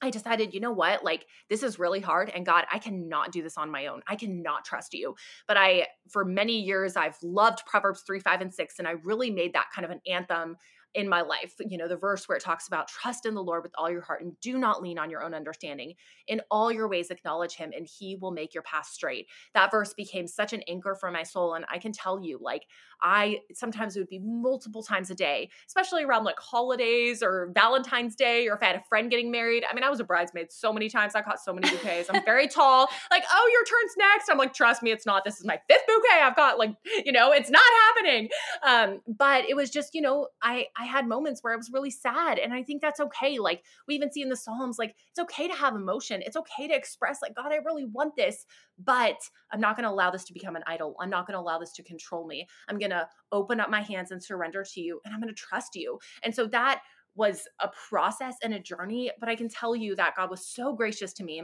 I 0.03 0.11
decided, 0.11 0.55
you 0.55 0.61
know 0.61 0.73
what? 0.73 1.05
Like, 1.05 1.27
this 1.49 1.63
is 1.63 1.79
really 1.79 2.01
hard. 2.01 2.31
And 2.31 2.47
God, 2.47 2.65
I 2.73 2.79
cannot 2.79 3.33
do 3.33 3.43
this 3.43 3.59
on 3.59 3.71
my 3.71 3.87
own. 3.87 4.01
I 4.09 4.17
cannot 4.17 4.65
trust 4.65 4.95
you. 4.95 5.15
But 5.47 5.57
I, 5.57 5.87
for 6.09 6.25
many 6.25 6.61
years, 6.61 6.97
I've 6.97 7.19
loved 7.23 7.67
Proverbs 7.67 8.03
3, 8.07 8.21
5, 8.21 8.41
and 8.41 8.55
6. 8.55 8.79
And 8.79 8.89
I 8.89 8.93
really 9.05 9.31
made 9.31 9.53
that 9.53 9.67
kind 9.75 9.85
of 9.85 9.91
an 9.91 10.01
anthem 10.07 10.57
in 10.95 11.09
my 11.09 11.23
life. 11.23 11.55
You 11.61 11.79
know, 11.79 11.89
the 11.89 11.97
verse 11.97 12.29
where 12.29 12.37
it 12.37 12.43
talks 12.43 12.67
about 12.67 12.89
trust 12.89 13.27
in 13.27 13.35
the 13.35 13.43
Lord 13.43 13.63
with 13.63 13.73
all 13.77 13.91
your 13.91 14.03
heart 14.03 14.23
and 14.23 14.39
do 14.41 14.59
not 14.59 14.83
lean 14.83 14.99
on 14.99 15.11
your 15.11 15.23
own 15.23 15.35
understanding. 15.35 15.95
In 16.27 16.41
all 16.51 16.73
your 16.73 16.89
ways, 16.89 17.11
acknowledge 17.11 17.55
him 17.55 17.71
and 17.77 17.87
he 17.87 18.17
will 18.17 18.33
make 18.33 18.55
your 18.55 18.63
path 18.63 18.87
straight. 18.87 19.29
That 19.55 19.71
verse 19.71 19.95
became 19.95 20.27
such 20.27 20.53
an 20.53 20.63
anchor 20.69 20.95
for 20.95 21.11
my 21.11 21.23
soul. 21.23 21.55
And 21.55 21.65
I 21.71 21.79
can 21.79 21.93
tell 21.93 22.21
you, 22.21 22.39
like, 22.41 22.67
I 23.03 23.39
sometimes 23.55 23.97
it 23.97 24.01
would 24.01 24.09
be 24.09 24.19
multiple 24.19 24.83
times 24.83 25.11
a 25.11 25.15
day, 25.15 25.51
especially 25.67 26.05
around 26.05 26.25
like 26.25 26.39
holidays 26.39 27.23
or 27.23 27.51
Valentine's 27.55 28.15
Day, 28.15 28.49
or 28.49 28.55
if 28.55 28.63
I 28.63 28.67
had 28.67 28.77
a 28.77 28.85
friend 28.89 29.11
getting 29.11 29.31
married. 29.31 29.65
I 29.69 29.75
mean, 29.75 29.85
I 29.85 29.91
was 29.91 30.01
a 30.01 30.05
bridesmaid 30.05 30.53
so 30.53 30.73
many 30.73 30.89
times. 30.89 31.15
I 31.15 31.23
caught 31.23 31.41
so 31.41 31.53
many 31.53 31.71
bouquets. 31.71 32.11
I'm 32.13 32.25
very 32.25 32.49
tall. 32.49 32.89
Like, 33.11 33.25
oh, 33.33 33.51
your 33.53 33.65
turn's 33.65 33.95
next. 33.97 34.29
I'm 34.31 34.39
like, 34.39 34.53
trust 34.53 34.83
me, 34.83 34.91
it's 34.91 35.07
not. 35.07 35.25
This 35.25 35.39
is 35.39 35.47
my 35.47 35.59
fifth 35.69 35.87
bouquet. 35.87 36.21
I've 36.23 36.37
got 36.37 36.59
like, 36.59 36.75
you 37.05 37.13
know, 37.13 37.33
it's 37.33 37.51
not 37.51 37.63
happening. 37.87 38.29
Um, 38.67 39.01
but 39.07 39.49
it 39.49 39.57
was 39.57 39.71
just, 39.71 39.95
you 39.95 40.03
know, 40.03 40.29
I 40.43 40.67
I 40.77 40.80
had 40.85 41.07
moments 41.07 41.43
where 41.43 41.53
I 41.53 41.57
was 41.57 41.71
really 41.73 41.91
sad. 41.91 42.39
And 42.39 42.53
I 42.53 42.63
think 42.63 42.81
that's 42.83 43.01
okay. 43.01 43.39
Like 43.39 43.65
we 43.87 43.95
even 43.95 44.11
see 44.11 44.23
in 44.23 44.29
the 44.29 44.37
Psalms, 44.37 44.79
like 44.79 44.95
it's 45.11 45.19
okay 45.19 45.49
to 45.49 45.55
have 45.55 45.75
emotion. 45.75 46.23
It's 46.25 46.37
okay 46.37 46.69
to 46.69 46.75
express, 46.75 47.21
like, 47.23 47.35
God, 47.35 47.53
I 47.53 47.57
really 47.57 47.85
want 47.85 48.17
this, 48.17 48.47
but 48.79 49.17
I'm 49.53 49.61
not 49.61 49.77
going 49.77 49.85
to 49.85 49.91
allow 49.91 50.11
this 50.11 50.25
to 50.25 50.33
become 50.33 50.57
an 50.57 50.65
idol. 50.67 50.97
I'm 51.01 51.11
not 51.11 51.27
going 51.27 51.35
to 51.35 51.41
allow 51.41 51.59
this 51.59 51.73
to 51.73 51.83
control 51.83 52.27
me. 52.27 52.47
I'm 52.69 52.79
going 52.79 52.91
to 52.91 53.09
open 53.33 53.61
up 53.61 53.71
my 53.71 53.83
hands 53.83 54.11
and 54.11 54.23
surrender 54.23 54.65
to 54.65 54.81
you, 54.81 55.01
and 55.05 55.15
I'm 55.15 55.21
going 55.21 55.35
to 55.35 55.41
trust 55.41 55.75
you. 55.75 55.99
And 56.23 56.35
so 56.35 56.47
that 56.47 56.81
was 57.15 57.49
a 57.61 57.69
process 57.89 58.37
and 58.43 58.55
a 58.55 58.61
journey, 58.61 59.11
but 59.19 59.29
I 59.29 59.37
can 59.37 59.49
tell 59.49 59.75
you 59.75 59.97
that 59.97 60.15
God 60.17 60.31
was 60.31 60.47
so 60.47 60.73
gracious 60.73 61.13
to 61.15 61.25
me 61.25 61.43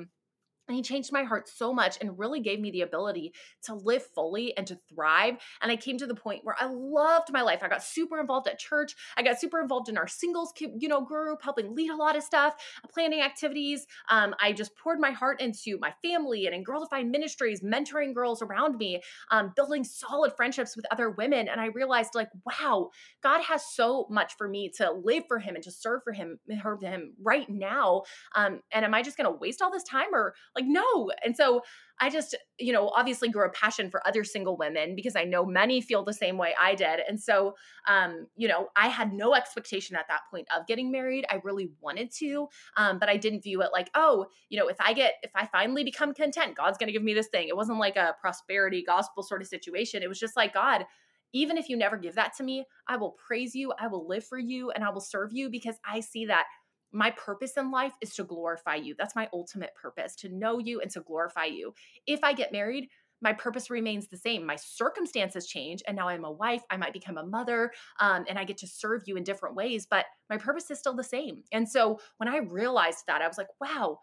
and 0.68 0.76
he 0.76 0.82
changed 0.82 1.12
my 1.12 1.22
heart 1.22 1.48
so 1.48 1.72
much 1.72 1.98
and 2.00 2.18
really 2.18 2.40
gave 2.40 2.60
me 2.60 2.70
the 2.70 2.82
ability 2.82 3.32
to 3.64 3.74
live 3.74 4.04
fully 4.14 4.56
and 4.56 4.66
to 4.66 4.78
thrive. 4.92 5.36
And 5.62 5.70
I 5.70 5.76
came 5.76 5.98
to 5.98 6.06
the 6.06 6.14
point 6.14 6.44
where 6.44 6.56
I 6.58 6.66
loved 6.66 7.32
my 7.32 7.42
life. 7.42 7.62
I 7.62 7.68
got 7.68 7.82
super 7.82 8.20
involved 8.20 8.48
at 8.48 8.58
church. 8.58 8.94
I 9.16 9.22
got 9.22 9.40
super 9.40 9.60
involved 9.60 9.88
in 9.88 9.96
our 9.96 10.08
singles, 10.08 10.52
you 10.58 10.88
know, 10.88 11.00
group, 11.00 11.42
helping 11.42 11.74
lead 11.74 11.90
a 11.90 11.96
lot 11.96 12.16
of 12.16 12.22
stuff, 12.22 12.54
planning 12.92 13.20
activities. 13.20 13.86
Um, 14.10 14.34
I 14.40 14.52
just 14.52 14.76
poured 14.76 14.98
my 14.98 15.10
heart 15.10 15.40
into 15.40 15.78
my 15.80 15.92
family 16.02 16.46
and 16.46 16.54
in 16.54 16.64
Girl 16.64 16.80
Defined 16.80 17.10
Ministries, 17.10 17.60
mentoring 17.60 18.14
girls 18.14 18.42
around 18.42 18.76
me, 18.76 19.00
um, 19.30 19.52
building 19.54 19.84
solid 19.84 20.32
friendships 20.36 20.76
with 20.76 20.86
other 20.90 21.10
women. 21.10 21.48
And 21.48 21.60
I 21.60 21.66
realized, 21.66 22.14
like, 22.14 22.28
wow, 22.44 22.90
God 23.22 23.42
has 23.42 23.64
so 23.66 24.06
much 24.10 24.36
for 24.36 24.48
me 24.48 24.70
to 24.76 24.90
live 24.90 25.24
for 25.28 25.38
Him 25.38 25.54
and 25.54 25.64
to 25.64 25.70
serve 25.70 26.02
for 26.02 26.12
Him, 26.12 26.38
serve 26.62 26.82
Him 26.82 27.14
right 27.22 27.48
now. 27.48 28.02
Um, 28.34 28.60
and 28.72 28.84
am 28.84 28.94
I 28.94 29.02
just 29.02 29.16
going 29.16 29.30
to 29.30 29.38
waste 29.38 29.62
all 29.62 29.70
this 29.70 29.84
time 29.84 30.12
or 30.12 30.34
Like, 30.56 30.66
no. 30.66 31.10
And 31.24 31.36
so 31.36 31.62
I 31.98 32.10
just, 32.10 32.34
you 32.58 32.72
know, 32.72 32.88
obviously 32.90 33.28
grew 33.28 33.46
a 33.46 33.50
passion 33.50 33.90
for 33.90 34.06
other 34.06 34.24
single 34.24 34.56
women 34.56 34.94
because 34.94 35.16
I 35.16 35.24
know 35.24 35.46
many 35.46 35.80
feel 35.80 36.04
the 36.04 36.12
same 36.12 36.36
way 36.36 36.54
I 36.60 36.74
did. 36.74 37.00
And 37.08 37.20
so, 37.20 37.54
um, 37.88 38.26
you 38.36 38.48
know, 38.48 38.68
I 38.76 38.88
had 38.88 39.12
no 39.12 39.34
expectation 39.34 39.96
at 39.96 40.08
that 40.08 40.22
point 40.30 40.46
of 40.54 40.66
getting 40.66 40.90
married. 40.90 41.24
I 41.30 41.40
really 41.42 41.70
wanted 41.80 42.10
to, 42.18 42.48
um, 42.76 42.98
but 42.98 43.08
I 43.08 43.16
didn't 43.16 43.42
view 43.42 43.62
it 43.62 43.70
like, 43.72 43.90
oh, 43.94 44.26
you 44.48 44.58
know, 44.58 44.68
if 44.68 44.76
I 44.80 44.92
get, 44.92 45.14
if 45.22 45.30
I 45.34 45.46
finally 45.46 45.84
become 45.84 46.12
content, 46.12 46.56
God's 46.56 46.76
going 46.76 46.88
to 46.88 46.92
give 46.92 47.02
me 47.02 47.14
this 47.14 47.28
thing. 47.28 47.48
It 47.48 47.56
wasn't 47.56 47.78
like 47.78 47.96
a 47.96 48.14
prosperity 48.20 48.82
gospel 48.82 49.22
sort 49.22 49.40
of 49.40 49.48
situation. 49.48 50.02
It 50.02 50.08
was 50.08 50.20
just 50.20 50.36
like, 50.36 50.52
God, 50.52 50.84
even 51.32 51.56
if 51.56 51.68
you 51.68 51.76
never 51.76 51.96
give 51.96 52.14
that 52.14 52.36
to 52.36 52.44
me, 52.44 52.64
I 52.88 52.96
will 52.96 53.16
praise 53.26 53.54
you, 53.54 53.72
I 53.78 53.88
will 53.88 54.06
live 54.06 54.24
for 54.24 54.38
you, 54.38 54.70
and 54.70 54.84
I 54.84 54.90
will 54.90 55.00
serve 55.00 55.32
you 55.32 55.50
because 55.50 55.76
I 55.84 56.00
see 56.00 56.26
that 56.26 56.44
my 56.92 57.10
purpose 57.12 57.56
in 57.56 57.70
life 57.70 57.94
is 58.00 58.14
to 58.14 58.24
glorify 58.24 58.76
you. 58.76 58.94
That's 58.98 59.16
my 59.16 59.28
ultimate 59.32 59.74
purpose 59.74 60.14
to 60.16 60.28
know 60.28 60.58
you 60.58 60.80
and 60.80 60.90
to 60.92 61.00
glorify 61.00 61.44
you. 61.44 61.74
If 62.06 62.22
I 62.22 62.32
get 62.32 62.52
married, 62.52 62.88
my 63.22 63.32
purpose 63.32 63.70
remains 63.70 64.08
the 64.08 64.16
same. 64.16 64.44
My 64.44 64.56
circumstances 64.56 65.46
change, 65.46 65.82
and 65.86 65.96
now 65.96 66.08
I'm 66.08 66.24
a 66.24 66.30
wife. 66.30 66.62
I 66.70 66.76
might 66.76 66.92
become 66.92 67.16
a 67.16 67.26
mother, 67.26 67.72
um, 68.00 68.24
and 68.28 68.38
I 68.38 68.44
get 68.44 68.58
to 68.58 68.66
serve 68.66 69.02
you 69.06 69.16
in 69.16 69.24
different 69.24 69.56
ways, 69.56 69.86
but 69.88 70.04
my 70.28 70.36
purpose 70.36 70.70
is 70.70 70.78
still 70.78 70.94
the 70.94 71.04
same. 71.04 71.42
And 71.52 71.68
so 71.68 71.98
when 72.18 72.28
I 72.28 72.38
realized 72.38 73.04
that, 73.06 73.22
I 73.22 73.28
was 73.28 73.38
like, 73.38 73.48
wow, 73.60 73.98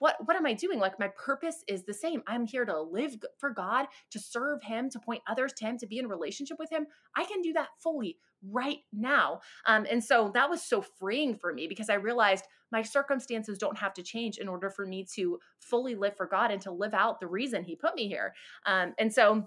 what 0.00 0.16
what 0.24 0.36
am 0.36 0.46
i 0.46 0.52
doing? 0.52 0.80
Like 0.80 0.98
my 0.98 1.08
purpose 1.08 1.62
is 1.68 1.84
the 1.84 1.94
same. 1.94 2.22
I'm 2.26 2.46
here 2.46 2.64
to 2.64 2.82
live 2.82 3.16
for 3.38 3.50
god 3.50 3.86
to 4.10 4.18
serve 4.18 4.62
him 4.62 4.90
to 4.90 4.98
point 4.98 5.22
others 5.28 5.52
to 5.54 5.64
him 5.64 5.78
to 5.78 5.86
be 5.86 5.98
in 5.98 6.08
relationship 6.08 6.58
with 6.58 6.70
him. 6.70 6.86
I 7.14 7.24
can 7.24 7.40
do 7.42 7.52
that 7.52 7.68
fully 7.78 8.16
right 8.50 8.78
now. 8.92 9.40
Um, 9.66 9.86
and 9.88 10.02
so 10.02 10.30
that 10.34 10.48
was 10.48 10.62
so 10.62 10.82
freeing 10.82 11.36
for 11.36 11.52
me 11.52 11.68
because 11.68 11.90
i 11.90 11.94
realized 11.94 12.46
my 12.72 12.82
circumstances 12.82 13.58
don't 13.58 13.76
have 13.76 13.92
to 13.94 14.02
change 14.02 14.38
in 14.38 14.48
order 14.48 14.70
for 14.70 14.86
me 14.86 15.06
to 15.14 15.38
fully 15.58 15.94
live 15.94 16.16
for 16.16 16.26
god 16.26 16.50
and 16.50 16.62
to 16.62 16.70
live 16.72 16.94
out 16.94 17.20
the 17.20 17.26
reason 17.26 17.62
he 17.62 17.76
put 17.76 17.94
me 17.94 18.08
here. 18.08 18.34
Um, 18.66 18.94
and 18.98 19.12
so 19.12 19.46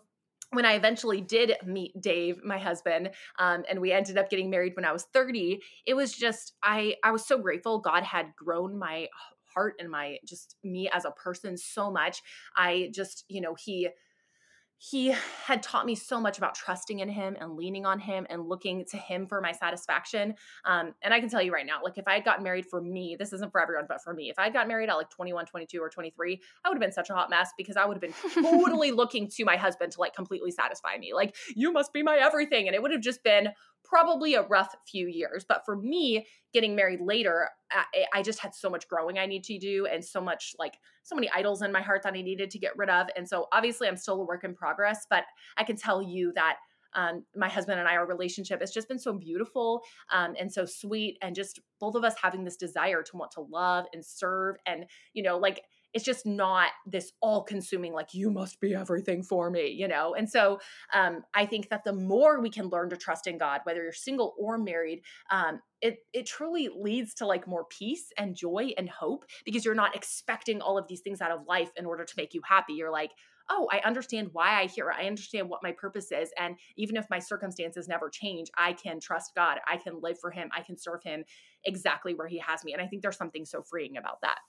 when 0.54 0.66
I 0.66 0.74
eventually 0.74 1.20
did 1.20 1.56
meet 1.66 2.00
Dave, 2.00 2.44
my 2.44 2.60
husband, 2.60 3.10
um, 3.40 3.64
and 3.68 3.82
we 3.82 3.92
ended 3.92 4.18
up 4.18 4.30
getting 4.30 4.50
married 4.50 4.76
when 4.76 4.86
I 4.86 4.92
was 4.92 5.04
30, 5.06 5.60
it 5.86 5.96
was 5.96 6.14
just 6.14 6.54
I 6.62 6.96
I 7.04 7.12
was 7.12 7.26
so 7.26 7.38
grateful. 7.38 7.80
God 7.80 8.04
had 8.04 8.36
grown 8.36 8.78
my 8.78 9.08
heart 9.54 9.76
and 9.80 9.90
my 9.90 10.18
just 10.26 10.56
me 10.64 10.90
as 10.92 11.06
a 11.06 11.12
person 11.12 11.58
so 11.58 11.92
much. 11.92 12.22
I 12.56 12.90
just, 12.94 13.26
you 13.28 13.42
know, 13.42 13.56
he 13.56 13.90
he 14.90 15.16
had 15.46 15.64
taught 15.64 15.86
me 15.86 15.96
so 15.96 16.20
much 16.20 16.38
about 16.38 16.56
trusting 16.56 17.00
in 17.00 17.08
him 17.08 17.38
and 17.40 17.56
leaning 17.56 17.86
on 17.86 18.00
him 18.00 18.28
and 18.30 18.50
looking 18.50 18.84
to 18.84 18.98
him 18.98 19.26
for 19.26 19.40
my 19.40 19.54
satisfaction. 19.54 20.36
Um, 20.66 20.94
and 21.02 21.14
I 21.14 21.22
can 21.22 21.30
tell 21.30 21.42
you 21.42 21.54
right 21.54 21.66
now, 21.66 21.80
like 21.82 21.98
if 21.98 22.06
I 22.06 22.16
had 22.16 22.26
gotten 22.26 22.44
married 22.44 22.66
for 22.66 22.82
me, 22.82 23.16
this 23.18 23.32
isn't 23.32 23.54
for 23.54 23.62
everyone, 23.62 23.86
but 23.88 24.04
for 24.04 24.14
me, 24.14 24.30
if 24.30 24.38
I 24.38 24.44
had 24.44 24.52
got 24.54 24.68
married 24.68 24.90
at 24.90 24.96
like 24.96 25.10
21, 25.10 25.46
22, 25.46 25.80
or 25.80 25.90
23, 25.90 26.42
I 26.66 26.70
would 26.70 26.76
have 26.76 26.82
been 26.82 26.92
such 26.92 27.10
a 27.10 27.14
hot 27.14 27.30
mess 27.30 27.52
because 27.58 27.78
I 27.78 27.86
would 27.86 27.96
have 27.96 28.02
been 28.02 28.34
totally 28.44 28.92
looking 28.92 29.30
to 29.30 29.46
my 29.46 29.56
husband 29.56 29.94
to 29.94 30.02
like 30.02 30.14
completely 30.14 30.52
satisfy 30.52 30.98
me. 30.98 31.14
Like, 31.14 31.34
you 31.56 31.72
must 31.72 31.94
be 31.94 32.04
my 32.04 32.18
everything. 32.18 32.68
And 32.68 32.76
it 32.76 32.82
would 32.82 32.92
have 32.92 33.02
just 33.02 33.24
been 33.24 33.50
probably 33.84 34.36
a 34.36 34.44
rough 34.44 34.76
few 34.88 35.08
years. 35.08 35.46
But 35.48 35.64
for 35.66 35.76
me, 35.76 36.26
getting 36.54 36.76
married 36.76 37.02
later, 37.02 37.50
I, 37.72 38.06
I, 38.14 38.22
just 38.22 38.40
had 38.40 38.54
so 38.54 38.70
much 38.70 38.88
growing 38.88 39.20
I 39.20 39.26
need 39.26 39.44
to 39.46 39.58
do 39.58 39.88
and 39.88 40.04
so 40.04 40.22
much 40.22 40.56
like 40.60 40.78
so 41.04 41.16
many 41.16 41.30
idols 41.34 41.62
in 41.62 41.72
my 41.72 41.82
heart 41.82 42.04
that 42.04 42.14
I 42.14 42.22
needed 42.22 42.50
to 42.52 42.60
get 42.60 42.78
rid 42.78 42.90
of. 42.90 43.08
And 43.16 43.28
so 43.28 43.48
obviously 43.52 43.88
I'm 43.88 43.98
still 43.98 44.22
a 44.22 44.26
work 44.26 44.44
in 44.44 44.54
progress, 44.54 45.06
but 45.10 45.26
I 45.58 45.64
can 45.64 45.76
tell 45.76 46.02
you 46.02 46.32
that 46.36 46.58
um, 46.96 47.24
my 47.36 47.50
husband 47.50 47.80
and 47.80 47.90
I, 47.90 47.96
our 47.96 48.06
relationship 48.06 48.60
has 48.62 48.72
just 48.72 48.88
been 48.88 49.00
so 49.00 49.14
beautiful 49.14 49.82
um, 50.12 50.36
and 50.40 50.52
so 50.52 50.66
sweet. 50.66 51.18
And 51.22 51.36
just 51.36 51.60
both 51.80 51.96
of 51.96 52.04
us 52.04 52.14
having 52.22 52.44
this 52.44 52.56
desire 52.56 53.02
to 53.04 53.18
want 53.18 53.32
to 53.32 53.42
love 53.42 53.86
and 53.94 54.06
serve 54.06 54.58
and, 54.66 54.86
you 55.14 55.24
know, 55.24 55.38
like 55.38 55.64
it's 55.94 56.06
just 56.06 56.26
not 56.26 56.70
this 56.86 57.12
all 57.22 57.44
consuming 57.44 57.94
like 57.94 58.14
you 58.14 58.32
must 58.32 58.60
be 58.60 58.74
everything 58.74 59.24
for 59.24 59.50
me 59.50 59.68
you 59.68 59.88
know 59.88 60.14
and 60.16 60.30
so 60.30 60.60
um, 60.94 61.24
i 61.34 61.46
think 61.46 61.70
that 61.70 61.84
the 61.84 61.94
more 61.94 62.42
we 62.42 62.50
can 62.50 62.70
learn 62.70 62.90
to 62.90 62.98
trust 62.98 63.28
in 63.28 63.38
god 63.38 63.62
whether 63.64 63.84
you're 63.84 63.92
single 63.92 64.34
or 64.40 64.58
married 64.58 65.02
um, 65.32 65.62
it 65.82 66.00
it 66.14 66.26
truly 66.26 66.70
leads 66.76 67.14
to 67.14 67.26
like 67.26 67.48
more 67.48 67.66
peace 67.66 68.12
and 68.18 68.36
joy 68.36 68.72
and 68.78 68.90
hope 68.90 69.26
because 69.46 69.66
you're 69.66 69.76
not 69.76 69.96
expecting 69.96 70.62
all 70.62 70.78
of 70.78 70.88
these 70.88 71.02
things 71.02 71.22
out 71.22 71.32
of 71.32 71.48
life 71.48 71.70
in 71.78 71.86
order 71.86 72.04
to 72.04 72.14
make 72.18 72.34
you 72.34 72.42
happy 72.48 72.74
you're 72.74 72.92
like 72.92 73.12
oh, 73.50 73.68
I 73.72 73.80
understand 73.86 74.30
why 74.32 74.62
I 74.62 74.68
hear. 74.68 74.92
I 74.92 75.06
understand 75.06 75.50
what 75.50 75.64
my 75.64 75.72
purpose 75.74 76.12
is. 76.12 76.32
And 76.40 76.56
even 76.78 76.96
if 76.96 77.06
my 77.10 77.20
circumstances 77.20 77.88
never 77.88 78.10
change, 78.10 78.50
I 78.58 78.74
can 78.74 79.00
trust 79.00 79.36
God. 79.36 79.60
I 79.68 79.78
can 79.78 80.00
live 80.02 80.18
for 80.20 80.32
Him. 80.32 80.50
I 80.56 80.62
can 80.62 80.78
serve 80.78 81.04
Him 81.04 81.26
exactly 81.66 82.14
where 82.14 82.28
He 82.28 82.40
has 82.40 82.64
me. 82.64 82.74
And 82.74 82.82
I 82.82 82.88
think 82.88 83.02
there's 83.02 83.18
something 83.18 83.46
so 83.46 83.62
freeing 83.62 83.98
about 83.98 84.22
that. 84.22 84.40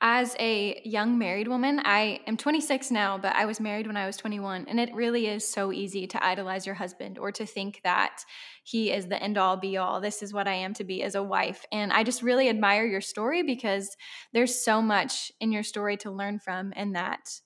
As 0.00 0.36
a 0.38 0.80
young 0.84 1.18
married 1.18 1.48
woman, 1.48 1.80
I 1.84 2.20
am 2.26 2.36
26 2.36 2.90
now, 2.90 3.18
but 3.18 3.34
I 3.34 3.46
was 3.46 3.60
married 3.60 3.86
when 3.86 3.96
I 3.96 4.06
was 4.06 4.16
21. 4.16 4.66
And 4.68 4.78
it 4.78 4.94
really 4.94 5.26
is 5.26 5.48
so 5.48 5.72
easy 5.72 6.06
to 6.06 6.24
idolize 6.24 6.66
your 6.66 6.74
husband 6.74 7.18
or 7.18 7.32
to 7.32 7.46
think 7.46 7.80
that 7.84 8.24
he 8.62 8.92
is 8.92 9.06
the 9.06 9.22
end 9.22 9.38
all 9.38 9.56
be 9.56 9.76
all. 9.76 10.00
This 10.00 10.22
is 10.22 10.32
what 10.32 10.48
I 10.48 10.54
am 10.54 10.74
to 10.74 10.84
be 10.84 11.02
as 11.02 11.14
a 11.14 11.22
wife. 11.22 11.64
And 11.72 11.92
I 11.92 12.04
just 12.04 12.22
really 12.22 12.48
admire 12.48 12.84
your 12.84 13.00
story 13.00 13.42
because 13.42 13.96
there's 14.32 14.62
so 14.62 14.82
much 14.82 15.32
in 15.40 15.52
your 15.52 15.62
story 15.62 15.96
to 15.98 16.10
learn 16.10 16.38
from, 16.38 16.72
and 16.76 16.94
that 16.94 17.40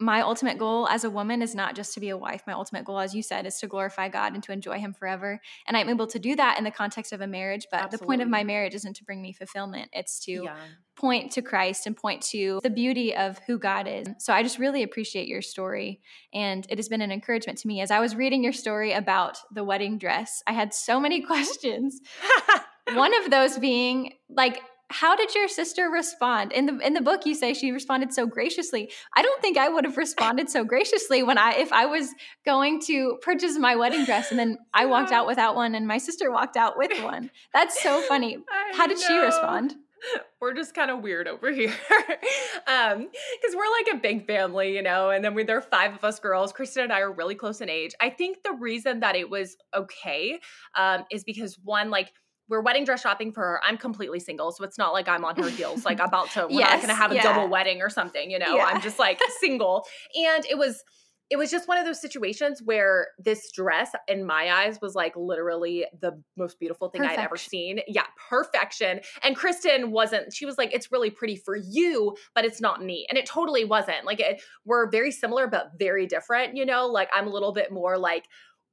my 0.00 0.20
ultimate 0.20 0.58
goal 0.58 0.86
as 0.88 1.02
a 1.02 1.10
woman 1.10 1.42
is 1.42 1.54
not 1.54 1.74
just 1.74 1.92
to 1.94 2.00
be 2.00 2.08
a 2.10 2.16
wife. 2.16 2.42
My 2.46 2.52
ultimate 2.52 2.84
goal, 2.84 3.00
as 3.00 3.14
you 3.14 3.22
said, 3.22 3.46
is 3.46 3.58
to 3.58 3.66
glorify 3.66 4.08
God 4.08 4.34
and 4.34 4.42
to 4.44 4.52
enjoy 4.52 4.78
Him 4.78 4.92
forever. 4.92 5.40
And 5.66 5.76
I'm 5.76 5.88
able 5.88 6.06
to 6.08 6.18
do 6.18 6.36
that 6.36 6.56
in 6.56 6.64
the 6.64 6.70
context 6.70 7.12
of 7.12 7.20
a 7.20 7.26
marriage. 7.26 7.66
But 7.70 7.80
Absolutely. 7.82 7.98
the 7.98 8.06
point 8.06 8.22
of 8.22 8.28
my 8.28 8.44
marriage 8.44 8.74
isn't 8.74 8.94
to 8.96 9.04
bring 9.04 9.20
me 9.20 9.32
fulfillment, 9.32 9.90
it's 9.92 10.20
to 10.26 10.44
yeah. 10.44 10.56
point 10.96 11.32
to 11.32 11.42
Christ 11.42 11.86
and 11.86 11.96
point 11.96 12.22
to 12.30 12.60
the 12.62 12.70
beauty 12.70 13.14
of 13.14 13.40
who 13.46 13.58
God 13.58 13.88
is. 13.88 14.06
So 14.18 14.32
I 14.32 14.42
just 14.44 14.58
really 14.58 14.84
appreciate 14.84 15.26
your 15.26 15.42
story. 15.42 16.00
And 16.32 16.64
it 16.68 16.78
has 16.78 16.88
been 16.88 17.02
an 17.02 17.10
encouragement 17.10 17.58
to 17.58 17.68
me. 17.68 17.80
As 17.80 17.90
I 17.90 17.98
was 17.98 18.14
reading 18.14 18.44
your 18.44 18.52
story 18.52 18.92
about 18.92 19.38
the 19.52 19.64
wedding 19.64 19.98
dress, 19.98 20.42
I 20.46 20.52
had 20.52 20.72
so 20.72 21.00
many 21.00 21.22
questions. 21.26 22.00
One 22.94 23.12
of 23.24 23.30
those 23.30 23.58
being 23.58 24.14
like, 24.28 24.60
how 24.90 25.14
did 25.16 25.34
your 25.34 25.48
sister 25.48 25.90
respond? 25.90 26.52
In 26.52 26.66
the 26.66 26.78
in 26.78 26.94
the 26.94 27.02
book 27.02 27.26
you 27.26 27.34
say 27.34 27.52
she 27.52 27.72
responded 27.72 28.12
so 28.12 28.26
graciously. 28.26 28.90
I 29.14 29.22
don't 29.22 29.40
think 29.42 29.58
i 29.58 29.68
would 29.68 29.84
have 29.84 29.96
responded 29.96 30.48
so 30.48 30.64
graciously 30.64 31.22
when 31.22 31.36
i 31.36 31.52
if 31.52 31.72
i 31.72 31.84
was 31.86 32.14
going 32.44 32.80
to 32.86 33.18
purchase 33.22 33.58
my 33.58 33.76
wedding 33.76 34.04
dress 34.04 34.30
and 34.30 34.38
then 34.38 34.58
i 34.72 34.86
walked 34.86 35.12
out 35.12 35.26
without 35.26 35.54
one 35.54 35.74
and 35.74 35.86
my 35.86 35.98
sister 35.98 36.30
walked 36.30 36.56
out 36.56 36.78
with 36.78 36.90
one. 37.02 37.30
That's 37.52 37.82
so 37.82 38.00
funny. 38.02 38.38
How 38.72 38.86
did 38.86 38.98
she 38.98 39.14
respond? 39.18 39.74
We're 40.40 40.54
just 40.54 40.74
kind 40.74 40.90
of 40.90 41.02
weird 41.02 41.28
over 41.28 41.52
here. 41.60 41.74
Um 42.66 43.08
because 43.08 43.56
we're 43.56 43.72
like 43.72 43.94
a 43.94 43.96
big 43.96 44.26
family 44.26 44.74
you 44.74 44.82
know 44.82 45.10
and 45.10 45.24
then 45.24 45.34
we, 45.34 45.42
there 45.42 45.58
are 45.58 45.62
five 45.62 45.92
of 45.94 46.04
us 46.04 46.20
girls. 46.20 46.52
Kristen 46.52 46.84
and 46.84 46.92
i 46.92 47.00
are 47.00 47.12
really 47.12 47.34
close 47.34 47.60
in 47.60 47.68
age. 47.68 47.94
I 48.00 48.08
think 48.10 48.42
the 48.42 48.52
reason 48.52 49.00
that 49.00 49.16
it 49.16 49.28
was 49.28 49.56
okay 49.74 50.38
um 50.76 51.04
is 51.10 51.24
because 51.24 51.58
one 51.62 51.90
like 51.90 52.12
we're 52.48 52.60
wedding 52.60 52.84
dress 52.84 53.02
shopping 53.02 53.32
for 53.32 53.42
her. 53.42 53.60
I'm 53.64 53.76
completely 53.76 54.20
single, 54.20 54.52
so 54.52 54.64
it's 54.64 54.78
not 54.78 54.92
like 54.92 55.08
I'm 55.08 55.24
on 55.24 55.36
her 55.36 55.50
heels, 55.50 55.84
like 55.84 56.00
about 56.04 56.30
to. 56.30 56.46
We're 56.46 56.60
yes, 56.60 56.70
not 56.70 56.76
going 56.78 56.88
to 56.88 56.94
have 56.94 57.12
a 57.12 57.16
yeah. 57.16 57.22
double 57.22 57.48
wedding 57.48 57.82
or 57.82 57.90
something, 57.90 58.30
you 58.30 58.38
know. 58.38 58.56
Yeah. 58.56 58.64
I'm 58.64 58.80
just 58.80 58.98
like 58.98 59.20
single, 59.40 59.84
and 60.14 60.44
it 60.46 60.56
was 60.56 60.82
it 61.30 61.36
was 61.36 61.50
just 61.50 61.68
one 61.68 61.76
of 61.76 61.84
those 61.84 62.00
situations 62.00 62.62
where 62.64 63.08
this 63.18 63.52
dress 63.52 63.92
in 64.06 64.24
my 64.24 64.50
eyes 64.50 64.78
was 64.80 64.94
like 64.94 65.14
literally 65.14 65.84
the 66.00 66.22
most 66.38 66.58
beautiful 66.58 66.88
thing 66.88 67.02
I'd 67.02 67.18
ever 67.18 67.36
seen. 67.36 67.80
Yeah, 67.86 68.06
perfection. 68.30 69.00
And 69.22 69.36
Kristen 69.36 69.90
wasn't, 69.90 70.32
she 70.32 70.46
was 70.46 70.56
like, 70.56 70.72
it's 70.72 70.90
really 70.90 71.10
pretty 71.10 71.36
for 71.36 71.54
you, 71.54 72.16
but 72.34 72.46
it's 72.46 72.62
not 72.62 72.82
me. 72.82 73.06
And 73.10 73.18
it 73.18 73.26
totally 73.26 73.66
wasn't. 73.66 74.06
Like, 74.06 74.20
it, 74.20 74.40
we're 74.64 74.90
very 74.90 75.10
similar, 75.10 75.46
but 75.46 75.72
very 75.78 76.06
different, 76.06 76.56
you 76.56 76.64
know? 76.64 76.86
Like, 76.86 77.10
I'm 77.14 77.26
a 77.26 77.30
little 77.30 77.52
bit 77.52 77.70
more 77.70 77.98
like, 77.98 78.24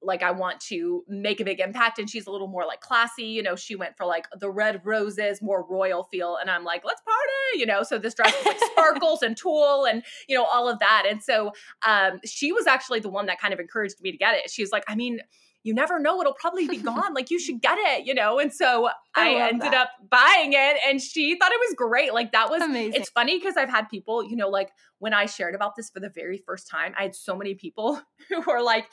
like 0.05 0.23
I 0.23 0.31
want 0.31 0.59
to 0.61 1.03
make 1.07 1.39
a 1.39 1.43
big 1.43 1.59
impact 1.59 1.99
and 1.99 2.09
she's 2.09 2.27
a 2.27 2.31
little 2.31 2.47
more 2.47 2.65
like 2.65 2.81
classy, 2.81 3.25
you 3.25 3.43
know, 3.43 3.55
she 3.55 3.75
went 3.75 3.97
for 3.97 4.05
like 4.05 4.27
the 4.39 4.49
red 4.49 4.81
roses, 4.85 5.41
more 5.41 5.65
royal 5.69 6.03
feel 6.03 6.37
and 6.37 6.49
I'm 6.49 6.63
like, 6.63 6.83
let's 6.85 7.01
party, 7.01 7.59
you 7.59 7.65
know. 7.65 7.83
So 7.83 7.97
this 7.97 8.13
dress 8.13 8.33
was 8.33 8.45
like 8.45 8.59
sparkles 8.71 9.21
and 9.21 9.35
tulle 9.35 9.85
and 9.85 10.03
you 10.27 10.35
know 10.35 10.45
all 10.45 10.69
of 10.69 10.79
that. 10.79 11.05
And 11.09 11.21
so 11.21 11.51
um 11.85 12.19
she 12.25 12.51
was 12.51 12.67
actually 12.67 12.99
the 12.99 13.09
one 13.09 13.25
that 13.25 13.39
kind 13.39 13.53
of 13.53 13.59
encouraged 13.59 14.01
me 14.01 14.11
to 14.11 14.17
get 14.17 14.35
it. 14.35 14.49
She 14.49 14.61
was 14.61 14.71
like, 14.71 14.83
I 14.87 14.95
mean, 14.95 15.19
you 15.65 15.73
never 15.73 15.99
know 15.99 16.21
it'll 16.21 16.33
probably 16.33 16.67
be 16.67 16.77
gone 16.93 17.13
like 17.13 17.29
you 17.29 17.39
should 17.39 17.59
get 17.59 17.77
it 17.77 18.05
you 18.05 18.13
know 18.13 18.39
and 18.39 18.53
so 18.53 18.87
i, 19.15 19.35
I 19.35 19.47
ended 19.49 19.73
that. 19.73 19.73
up 19.73 19.89
buying 20.09 20.53
it 20.53 20.77
and 20.87 21.01
she 21.01 21.37
thought 21.37 21.51
it 21.51 21.59
was 21.67 21.75
great 21.75 22.13
like 22.13 22.31
that 22.31 22.49
was 22.49 22.61
amazing 22.61 23.01
it's 23.01 23.09
funny 23.09 23.37
because 23.37 23.57
i've 23.57 23.69
had 23.69 23.89
people 23.89 24.23
you 24.23 24.37
know 24.37 24.47
like 24.47 24.71
when 24.99 25.13
i 25.13 25.25
shared 25.25 25.55
about 25.55 25.75
this 25.75 25.89
for 25.89 25.99
the 25.99 26.09
very 26.09 26.37
first 26.37 26.69
time 26.69 26.93
i 26.97 27.01
had 27.01 27.15
so 27.15 27.35
many 27.35 27.55
people 27.55 27.99
who 28.29 28.41
were 28.41 28.61
like 28.61 28.85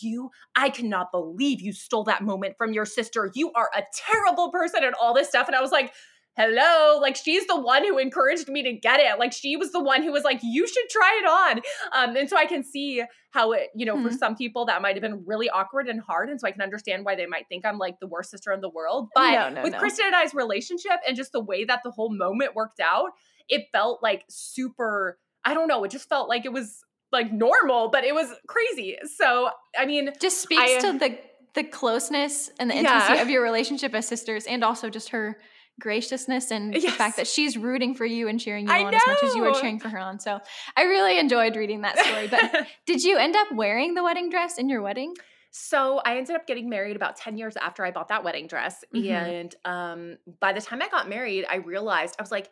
you 0.00 0.30
i 0.54 0.68
cannot 0.68 1.12
believe 1.12 1.60
you 1.60 1.72
stole 1.72 2.04
that 2.04 2.22
moment 2.22 2.54
from 2.56 2.72
your 2.72 2.84
sister. 2.84 3.30
You 3.34 3.52
are 3.52 3.70
a 3.74 3.82
terrible 3.94 4.50
person 4.50 4.84
and 4.84 4.94
all 5.00 5.14
this 5.14 5.28
stuff. 5.28 5.46
And 5.46 5.56
i 5.56 5.60
was 5.60 5.72
like 5.72 5.92
hello? 6.36 6.98
Like 7.00 7.16
she's 7.16 7.46
the 7.46 7.58
one 7.58 7.82
who 7.82 7.96
encouraged 7.96 8.48
me 8.48 8.62
to 8.62 8.74
get 8.74 9.00
it. 9.00 9.18
Like 9.18 9.32
she 9.32 9.56
was 9.56 9.72
the 9.72 9.82
one 9.82 10.02
who 10.02 10.12
was 10.12 10.22
like 10.22 10.40
you 10.42 10.68
should 10.68 10.84
try 10.90 11.22
it 11.22 11.26
on. 11.26 11.60
Um 11.92 12.16
and 12.16 12.28
so 12.28 12.36
i 12.36 12.46
can 12.46 12.62
see 12.62 13.02
how 13.30 13.52
it 13.52 13.68
you 13.74 13.86
know 13.86 13.96
mm-hmm. 13.96 14.08
for 14.08 14.12
some 14.12 14.36
people 14.36 14.66
that 14.66 14.82
might 14.82 14.96
have 14.96 15.02
been 15.02 15.24
really 15.26 15.48
awkward 15.48 15.88
and 15.88 16.00
hard 16.00 16.28
and 16.30 16.40
so 16.40 16.46
i 16.46 16.50
can 16.50 16.62
understand 16.62 17.04
why 17.04 17.14
they 17.14 17.26
might 17.26 17.46
think 17.48 17.66
i'm 17.66 17.78
like 17.78 18.00
the 18.00 18.06
worst 18.06 18.30
sister 18.30 18.52
in 18.52 18.60
the 18.60 18.68
world. 18.68 19.08
But 19.14 19.32
no, 19.32 19.48
no, 19.50 19.62
with 19.62 19.72
no. 19.72 19.78
kristen 19.78 20.06
and 20.06 20.14
i's 20.14 20.34
relationship 20.34 20.98
and 21.06 21.16
just 21.16 21.32
the 21.32 21.42
way 21.42 21.64
that 21.64 21.80
the 21.84 21.90
whole 21.90 22.14
moment 22.14 22.54
worked 22.54 22.80
out 22.80 23.10
it 23.48 23.66
felt 23.72 24.02
like 24.02 24.24
super, 24.28 25.18
I 25.44 25.54
don't 25.54 25.68
know, 25.68 25.84
it 25.84 25.90
just 25.90 26.08
felt 26.08 26.28
like 26.28 26.44
it 26.44 26.52
was 26.52 26.82
like 27.12 27.32
normal, 27.32 27.90
but 27.90 28.04
it 28.04 28.14
was 28.14 28.32
crazy. 28.46 28.96
So, 29.16 29.50
I 29.78 29.86
mean, 29.86 30.10
just 30.20 30.40
speaks 30.40 30.62
I, 30.62 30.80
to 30.80 30.98
the 30.98 31.18
the 31.54 31.64
closeness 31.64 32.50
and 32.60 32.70
the 32.70 32.74
intimacy 32.74 33.14
yeah. 33.14 33.22
of 33.22 33.30
your 33.30 33.42
relationship 33.42 33.94
as 33.94 34.06
sisters 34.06 34.44
and 34.44 34.62
also 34.62 34.90
just 34.90 35.08
her 35.08 35.38
graciousness 35.80 36.50
and 36.50 36.74
yes. 36.74 36.84
the 36.84 36.90
fact 36.90 37.16
that 37.16 37.26
she's 37.26 37.56
rooting 37.56 37.94
for 37.94 38.04
you 38.04 38.28
and 38.28 38.38
cheering 38.40 38.66
you 38.66 38.72
I 38.72 38.84
on 38.84 38.92
know. 38.92 38.98
as 38.98 39.02
much 39.06 39.22
as 39.24 39.34
you 39.34 39.44
are 39.44 39.54
cheering 39.54 39.78
for 39.78 39.88
her 39.88 39.98
on. 39.98 40.20
So 40.20 40.38
I 40.76 40.82
really 40.82 41.18
enjoyed 41.18 41.56
reading 41.56 41.82
that 41.82 41.98
story. 41.98 42.28
But 42.28 42.66
did 42.86 43.02
you 43.02 43.16
end 43.16 43.36
up 43.36 43.52
wearing 43.52 43.94
the 43.94 44.02
wedding 44.02 44.30
dress 44.30 44.58
in 44.58 44.68
your 44.68 44.82
wedding? 44.82 45.14
So 45.50 46.02
I 46.04 46.18
ended 46.18 46.36
up 46.36 46.46
getting 46.46 46.68
married 46.68 46.96
about 46.96 47.16
10 47.16 47.38
years 47.38 47.56
after 47.56 47.84
I 47.84 47.90
bought 47.90 48.08
that 48.08 48.24
wedding 48.24 48.46
dress. 48.46 48.84
Mm-hmm. 48.94 49.10
And 49.10 49.54
um, 49.64 50.18
by 50.40 50.52
the 50.52 50.60
time 50.60 50.82
I 50.82 50.88
got 50.88 51.08
married, 51.08 51.46
I 51.48 51.56
realized 51.56 52.16
I 52.18 52.22
was 52.22 52.30
like, 52.30 52.50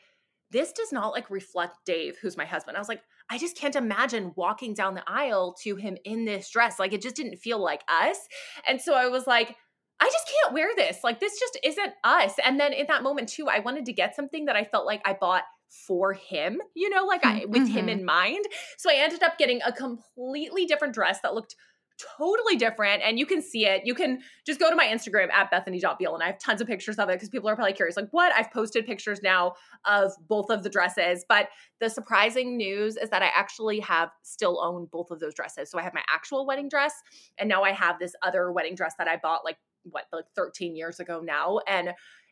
this 0.50 0.72
does 0.72 0.92
not 0.92 1.12
like 1.12 1.30
reflect 1.30 1.76
Dave, 1.84 2.16
who's 2.20 2.36
my 2.36 2.44
husband. 2.44 2.76
I 2.76 2.80
was 2.80 2.88
like, 2.88 3.02
I 3.30 3.38
just 3.38 3.56
can't 3.56 3.76
imagine 3.76 4.32
walking 4.36 4.74
down 4.74 4.94
the 4.94 5.08
aisle 5.08 5.56
to 5.62 5.76
him 5.76 5.96
in 6.04 6.24
this 6.24 6.50
dress. 6.50 6.78
Like 6.78 6.92
it 6.92 7.02
just 7.02 7.16
didn't 7.16 7.38
feel 7.38 7.62
like 7.62 7.82
us. 7.88 8.18
And 8.66 8.80
so 8.80 8.94
I 8.94 9.08
was 9.08 9.26
like, 9.26 9.56
I 10.00 10.06
just 10.06 10.30
can't 10.42 10.54
wear 10.54 10.68
this. 10.76 10.98
Like 11.02 11.20
this 11.20 11.38
just 11.38 11.58
isn't 11.64 11.92
us. 12.02 12.34
And 12.44 12.60
then 12.60 12.72
in 12.72 12.86
that 12.88 13.02
moment 13.02 13.28
too, 13.28 13.48
I 13.48 13.60
wanted 13.60 13.86
to 13.86 13.92
get 13.92 14.14
something 14.14 14.44
that 14.46 14.56
I 14.56 14.64
felt 14.64 14.86
like 14.86 15.00
I 15.06 15.16
bought 15.18 15.44
for 15.86 16.12
him, 16.12 16.60
you 16.74 16.90
know, 16.90 17.04
like 17.04 17.24
I 17.24 17.46
with 17.46 17.62
mm-hmm. 17.62 17.72
him 17.72 17.88
in 17.88 18.04
mind. 18.04 18.44
So 18.76 18.90
I 18.90 18.96
ended 18.96 19.22
up 19.22 19.38
getting 19.38 19.60
a 19.64 19.72
completely 19.72 20.66
different 20.66 20.94
dress 20.94 21.20
that 21.22 21.34
looked 21.34 21.56
totally 21.98 22.56
different 22.56 23.02
and 23.02 23.18
you 23.18 23.26
can 23.26 23.40
see 23.40 23.66
it. 23.66 23.82
You 23.84 23.94
can 23.94 24.20
just 24.46 24.58
go 24.58 24.70
to 24.70 24.76
my 24.76 24.86
instagram 24.86 25.30
at 25.32 25.50
bethany.beal 25.50 26.14
and 26.14 26.22
i 26.22 26.26
have 26.26 26.38
tons 26.38 26.60
of 26.60 26.66
pictures 26.66 26.98
of 26.98 27.08
it 27.08 27.14
because 27.14 27.28
people 27.28 27.48
are 27.48 27.54
probably 27.54 27.72
curious 27.72 27.96
like 27.96 28.08
what? 28.10 28.32
I've 28.34 28.50
posted 28.52 28.86
pictures 28.86 29.20
now 29.22 29.54
of 29.84 30.12
both 30.28 30.50
of 30.50 30.62
the 30.62 30.70
dresses. 30.70 31.24
But 31.28 31.48
the 31.80 31.88
surprising 31.88 32.56
news 32.56 32.96
is 32.96 33.10
that 33.10 33.22
i 33.22 33.30
actually 33.34 33.80
have 33.80 34.10
still 34.22 34.60
own 34.62 34.88
both 34.90 35.10
of 35.10 35.20
those 35.20 35.34
dresses. 35.34 35.70
So 35.70 35.78
i 35.78 35.82
have 35.82 35.94
my 35.94 36.02
actual 36.12 36.46
wedding 36.46 36.68
dress 36.68 36.94
and 37.38 37.48
now 37.48 37.62
i 37.62 37.72
have 37.72 37.98
this 37.98 38.14
other 38.22 38.50
wedding 38.52 38.74
dress 38.74 38.94
that 38.98 39.08
i 39.08 39.16
bought 39.16 39.44
like 39.44 39.56
what 39.84 40.04
like 40.12 40.24
13 40.34 40.74
years 40.76 41.00
ago 41.00 41.20
now 41.22 41.60
and 41.68 41.90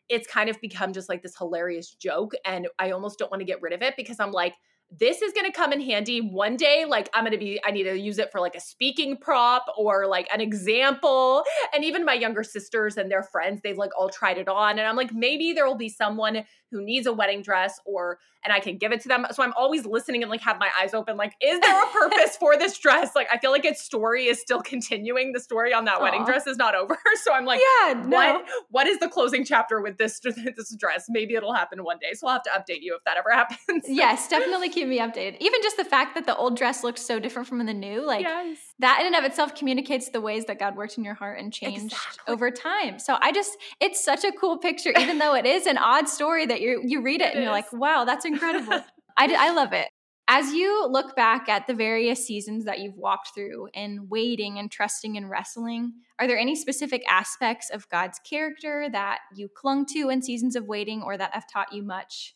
it's 0.09 0.27
kind 0.27 0.49
of 0.49 0.59
become 0.59 0.91
just 0.91 1.07
like 1.07 1.21
this 1.21 1.37
hilarious 1.37 1.93
joke 1.93 2.33
and 2.45 2.67
i 2.79 2.91
almost 2.91 3.19
don't 3.19 3.31
want 3.31 3.41
to 3.41 3.45
get 3.45 3.61
rid 3.61 3.73
of 3.73 3.81
it 3.81 3.95
because 3.95 4.19
i'm 4.19 4.31
like 4.31 4.55
this 4.99 5.21
is 5.21 5.33
going 5.33 5.45
to 5.45 5.51
come 5.51 5.73
in 5.73 5.81
handy 5.81 6.19
one 6.19 6.55
day 6.55 6.85
like 6.87 7.09
i'm 7.13 7.23
going 7.23 7.31
to 7.31 7.37
be 7.37 7.59
i 7.65 7.71
need 7.71 7.83
to 7.83 7.97
use 7.97 8.19
it 8.19 8.31
for 8.31 8.39
like 8.39 8.55
a 8.55 8.59
speaking 8.59 9.17
prop 9.17 9.65
or 9.77 10.07
like 10.07 10.27
an 10.33 10.41
example. 10.41 11.43
And 11.73 11.83
even 11.83 12.05
my 12.05 12.13
younger 12.13 12.43
sisters 12.43 12.97
and 12.97 13.09
their 13.09 13.23
friends 13.23 13.61
they've 13.63 13.77
like 13.77 13.91
all 13.97 14.09
tried 14.09 14.37
it 14.37 14.47
on 14.47 14.77
and 14.77 14.87
i'm 14.87 14.95
like 14.95 15.13
maybe 15.13 15.53
there 15.53 15.65
will 15.65 15.75
be 15.75 15.89
someone 15.89 16.43
who 16.73 16.83
needs 16.83 17.05
a 17.07 17.13
wedding 17.13 17.41
dress 17.41 17.79
or 17.85 18.17
and 18.43 18.51
I 18.51 18.59
can 18.59 18.77
give 18.77 18.91
it 18.91 18.99
to 19.01 19.07
them. 19.07 19.25
So 19.31 19.41
I'm 19.41 19.53
always 19.53 19.85
listening 19.85 20.21
and 20.21 20.29
like 20.29 20.41
have 20.41 20.59
my 20.59 20.69
eyes 20.81 20.93
open 20.93 21.15
like 21.15 21.33
is 21.41 21.59
there 21.61 21.83
a 21.83 21.87
purpose 21.87 22.35
for 22.37 22.57
this 22.57 22.77
dress? 22.77 23.11
Like 23.15 23.27
I 23.31 23.37
feel 23.37 23.51
like 23.51 23.63
its 23.63 23.81
story 23.81 24.25
is 24.25 24.41
still 24.41 24.61
continuing. 24.61 25.31
The 25.33 25.39
story 25.39 25.73
on 25.73 25.85
that 25.85 25.99
Aww. 25.99 26.01
wedding 26.01 26.25
dress 26.25 26.47
is 26.47 26.57
not 26.57 26.75
over. 26.75 26.97
So 27.23 27.31
I'm 27.31 27.45
like 27.45 27.61
yeah, 27.85 27.93
no. 27.93 28.17
what 28.17 28.45
what 28.69 28.87
is 28.87 28.99
the 28.99 29.07
closing 29.07 29.45
chapter 29.45 29.79
with 29.79 29.97
this 29.97 30.19
this 30.23 30.75
dress? 30.77 31.05
Maybe 31.09 31.35
it'll 31.35 31.53
happen 31.53 31.83
one 31.83 31.99
day. 31.99 32.13
So 32.13 32.27
I'll 32.27 32.33
have 32.33 32.43
to 32.43 32.49
update 32.49 32.79
you 32.81 32.95
if 32.95 33.03
that 33.05 33.17
ever 33.17 33.29
happens. 33.31 33.85
yes, 33.87 34.27
definitely 34.27 34.69
keep 34.69 34.87
me 34.87 34.99
updated. 34.99 35.37
Even 35.39 35.61
just 35.61 35.77
the 35.77 35.85
fact 35.85 36.15
that 36.15 36.25
the 36.25 36.35
old 36.35 36.57
dress 36.57 36.83
looks 36.83 37.01
so 37.01 37.19
different 37.19 37.47
from 37.47 37.63
the 37.65 37.73
new 37.73 38.05
like 38.05 38.23
yes. 38.23 38.57
That 38.83 38.99
in 38.99 39.07
and 39.07 39.15
of 39.15 39.23
itself 39.23 39.55
communicates 39.55 40.09
the 40.09 40.19
ways 40.19 40.45
that 40.45 40.59
God 40.59 40.75
worked 40.75 40.97
in 40.97 41.05
your 41.05 41.13
heart 41.13 41.39
and 41.39 41.53
changed 41.53 41.93
exactly. 41.93 42.33
over 42.33 42.51
time. 42.51 42.99
So 42.99 43.17
I 43.21 43.31
just 43.31 43.57
it's 43.79 44.03
such 44.03 44.23
a 44.25 44.31
cool 44.33 44.57
picture 44.57 44.93
even 44.99 45.19
though 45.19 45.35
it 45.35 45.45
is 45.45 45.65
an 45.67 45.77
odd 45.77 46.09
story 46.09 46.45
that 46.45 46.61
you 46.61 46.81
you 46.83 47.01
read 47.01 47.21
it, 47.21 47.29
it 47.29 47.35
and 47.35 47.43
you're 47.43 47.51
like, 47.51 47.71
wow, 47.71 48.03
that's 48.03 48.25
incredible. 48.25 48.73
I, 49.17 49.33
I 49.37 49.51
love 49.51 49.73
it. 49.73 49.87
As 50.27 50.53
you 50.53 50.87
look 50.87 51.15
back 51.15 51.49
at 51.49 51.67
the 51.67 51.73
various 51.73 52.25
seasons 52.25 52.65
that 52.65 52.79
you've 52.79 52.97
walked 52.97 53.33
through 53.33 53.67
and 53.73 54.09
waiting 54.09 54.57
and 54.57 54.71
trusting 54.71 55.17
and 55.17 55.29
wrestling, 55.29 55.93
are 56.19 56.27
there 56.27 56.37
any 56.37 56.55
specific 56.55 57.03
aspects 57.09 57.69
of 57.69 57.89
God's 57.89 58.19
character 58.19 58.87
that 58.91 59.19
you 59.35 59.49
clung 59.49 59.85
to 59.87 60.09
in 60.09 60.21
seasons 60.21 60.55
of 60.55 60.65
waiting 60.65 61.01
or 61.01 61.17
that 61.17 61.33
have 61.33 61.43
taught 61.51 61.73
you 61.73 61.83
much 61.83 62.35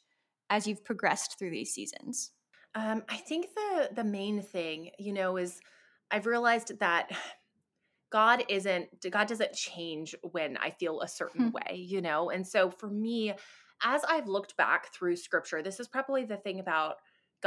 as 0.50 0.68
you've 0.68 0.84
progressed 0.84 1.40
through 1.40 1.52
these 1.52 1.74
seasons? 1.74 2.32
Um, 2.76 3.04
I 3.10 3.18
think 3.18 3.48
the 3.56 3.90
the 3.96 4.04
main 4.04 4.42
thing, 4.42 4.92
you 5.00 5.14
know, 5.14 5.38
is 5.38 5.60
I've 6.12 6.26
realized 6.26 6.80
that 6.80 7.12
God 8.12 8.44
isn't 8.48 8.88
God 9.12 9.28
doesn't 9.28 9.54
change 9.54 10.16
when 10.22 10.58
I 10.58 10.72
feel 10.72 11.02
a 11.02 11.08
certain 11.08 11.48
hmm. 11.48 11.52
way, 11.52 11.76
you 11.76 12.02
know? 12.02 12.30
And 12.30 12.46
so 12.48 12.70
for 12.70 12.90
me, 12.90 13.34
as 13.84 14.04
I've 14.04 14.28
looked 14.28 14.56
back 14.58 14.94
through 14.94 15.18
scripture, 15.18 15.62
this 15.62 15.80
is 15.80 15.88
probably 15.88 16.26
the 16.26 16.38
thing 16.38 16.60
about 16.60 16.96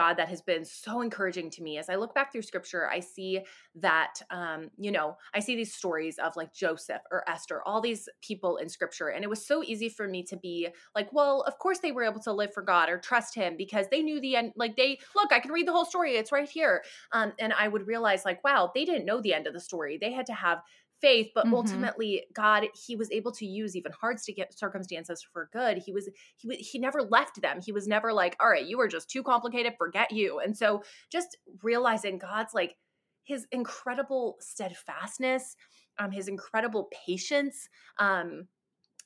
God 0.00 0.16
that 0.16 0.30
has 0.30 0.40
been 0.40 0.64
so 0.64 1.02
encouraging 1.02 1.50
to 1.50 1.62
me. 1.62 1.76
As 1.76 1.90
I 1.90 1.96
look 1.96 2.14
back 2.14 2.32
through 2.32 2.40
scripture, 2.40 2.88
I 2.88 3.00
see 3.00 3.40
that, 3.74 4.14
um, 4.30 4.70
you 4.78 4.90
know, 4.90 5.18
I 5.34 5.40
see 5.40 5.56
these 5.56 5.74
stories 5.74 6.18
of 6.18 6.36
like 6.36 6.54
Joseph 6.54 7.02
or 7.10 7.28
Esther, 7.28 7.60
all 7.66 7.82
these 7.82 8.08
people 8.22 8.56
in 8.56 8.70
scripture. 8.70 9.08
And 9.08 9.22
it 9.22 9.28
was 9.28 9.46
so 9.46 9.62
easy 9.62 9.90
for 9.90 10.08
me 10.08 10.22
to 10.22 10.38
be 10.38 10.68
like, 10.94 11.12
well, 11.12 11.42
of 11.42 11.58
course 11.58 11.80
they 11.80 11.92
were 11.92 12.04
able 12.04 12.20
to 12.22 12.32
live 12.32 12.54
for 12.54 12.62
God 12.62 12.88
or 12.88 12.96
trust 12.96 13.34
him 13.34 13.56
because 13.58 13.88
they 13.90 14.00
knew 14.00 14.22
the 14.22 14.36
end. 14.36 14.52
Like 14.56 14.74
they, 14.76 14.98
look, 15.14 15.34
I 15.34 15.40
can 15.40 15.52
read 15.52 15.68
the 15.68 15.72
whole 15.72 15.84
story. 15.84 16.16
It's 16.16 16.32
right 16.32 16.48
here. 16.48 16.82
Um, 17.12 17.34
and 17.38 17.52
I 17.52 17.68
would 17.68 17.86
realize, 17.86 18.24
like, 18.24 18.42
wow, 18.42 18.70
they 18.74 18.86
didn't 18.86 19.04
know 19.04 19.20
the 19.20 19.34
end 19.34 19.46
of 19.46 19.52
the 19.52 19.60
story. 19.60 19.98
They 20.00 20.12
had 20.12 20.26
to 20.26 20.32
have 20.32 20.62
faith 21.00 21.28
but 21.34 21.46
mm-hmm. 21.46 21.54
ultimately 21.54 22.24
god 22.34 22.64
he 22.86 22.96
was 22.96 23.10
able 23.10 23.32
to 23.32 23.46
use 23.46 23.76
even 23.76 23.92
hard 24.00 24.18
circumstances 24.50 25.24
for 25.32 25.48
good. 25.52 25.78
He 25.78 25.92
was 25.92 26.08
he 26.36 26.48
was, 26.48 26.56
he 26.58 26.78
never 26.78 27.02
left 27.02 27.40
them. 27.40 27.60
He 27.64 27.72
was 27.72 27.86
never 27.86 28.12
like 28.12 28.36
all 28.40 28.50
right 28.50 28.66
you 28.66 28.78
were 28.78 28.88
just 28.88 29.10
too 29.10 29.22
complicated 29.22 29.74
forget 29.78 30.10
you. 30.12 30.40
And 30.40 30.56
so 30.56 30.82
just 31.10 31.36
realizing 31.62 32.18
god's 32.18 32.54
like 32.54 32.76
his 33.24 33.46
incredible 33.52 34.36
steadfastness 34.40 35.56
um 35.98 36.10
his 36.10 36.28
incredible 36.28 36.88
patience 37.06 37.68
um 37.98 38.46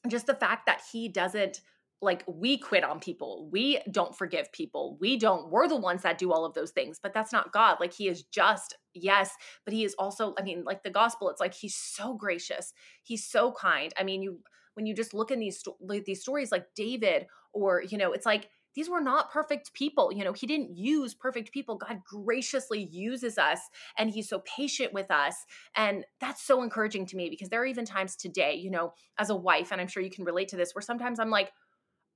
just 0.09 0.26
the 0.26 0.35
fact 0.35 0.66
that 0.66 0.83
he 0.92 1.09
doesn't 1.09 1.61
like 2.04 2.22
we 2.26 2.56
quit 2.56 2.84
on 2.84 3.00
people 3.00 3.48
we 3.50 3.80
don't 3.90 4.16
forgive 4.16 4.52
people 4.52 4.96
we 5.00 5.16
don't 5.16 5.50
we're 5.50 5.68
the 5.68 5.76
ones 5.76 6.02
that 6.02 6.18
do 6.18 6.32
all 6.32 6.44
of 6.44 6.54
those 6.54 6.70
things 6.70 6.98
but 7.02 7.12
that's 7.12 7.32
not 7.32 7.52
god 7.52 7.78
like 7.80 7.92
he 7.92 8.08
is 8.08 8.22
just 8.24 8.76
yes 8.94 9.30
but 9.64 9.74
he 9.74 9.84
is 9.84 9.94
also 9.98 10.34
i 10.38 10.42
mean 10.42 10.62
like 10.64 10.82
the 10.82 10.90
gospel 10.90 11.28
it's 11.28 11.40
like 11.40 11.54
he's 11.54 11.74
so 11.74 12.14
gracious 12.14 12.72
he's 13.02 13.26
so 13.26 13.52
kind 13.52 13.92
i 13.98 14.04
mean 14.04 14.22
you 14.22 14.40
when 14.74 14.86
you 14.86 14.94
just 14.94 15.14
look 15.14 15.30
in 15.30 15.38
these 15.38 15.62
these 16.04 16.22
stories 16.22 16.52
like 16.52 16.66
david 16.76 17.26
or 17.52 17.82
you 17.82 17.98
know 17.98 18.12
it's 18.12 18.26
like 18.26 18.48
these 18.74 18.90
were 18.90 19.00
not 19.00 19.32
perfect 19.32 19.72
people. 19.72 20.12
You 20.12 20.24
know, 20.24 20.32
he 20.32 20.46
didn't 20.46 20.76
use 20.76 21.14
perfect 21.14 21.52
people. 21.52 21.76
God 21.76 22.02
graciously 22.04 22.88
uses 22.90 23.38
us 23.38 23.60
and 23.96 24.10
he's 24.10 24.28
so 24.28 24.42
patient 24.56 24.92
with 24.92 25.10
us. 25.10 25.36
And 25.76 26.04
that's 26.20 26.42
so 26.42 26.62
encouraging 26.62 27.06
to 27.06 27.16
me 27.16 27.30
because 27.30 27.48
there 27.48 27.62
are 27.62 27.66
even 27.66 27.84
times 27.84 28.16
today, 28.16 28.54
you 28.54 28.70
know, 28.70 28.92
as 29.18 29.30
a 29.30 29.36
wife, 29.36 29.70
and 29.70 29.80
I'm 29.80 29.86
sure 29.86 30.02
you 30.02 30.10
can 30.10 30.24
relate 30.24 30.48
to 30.48 30.56
this, 30.56 30.74
where 30.74 30.82
sometimes 30.82 31.20
I'm 31.20 31.30
like, 31.30 31.52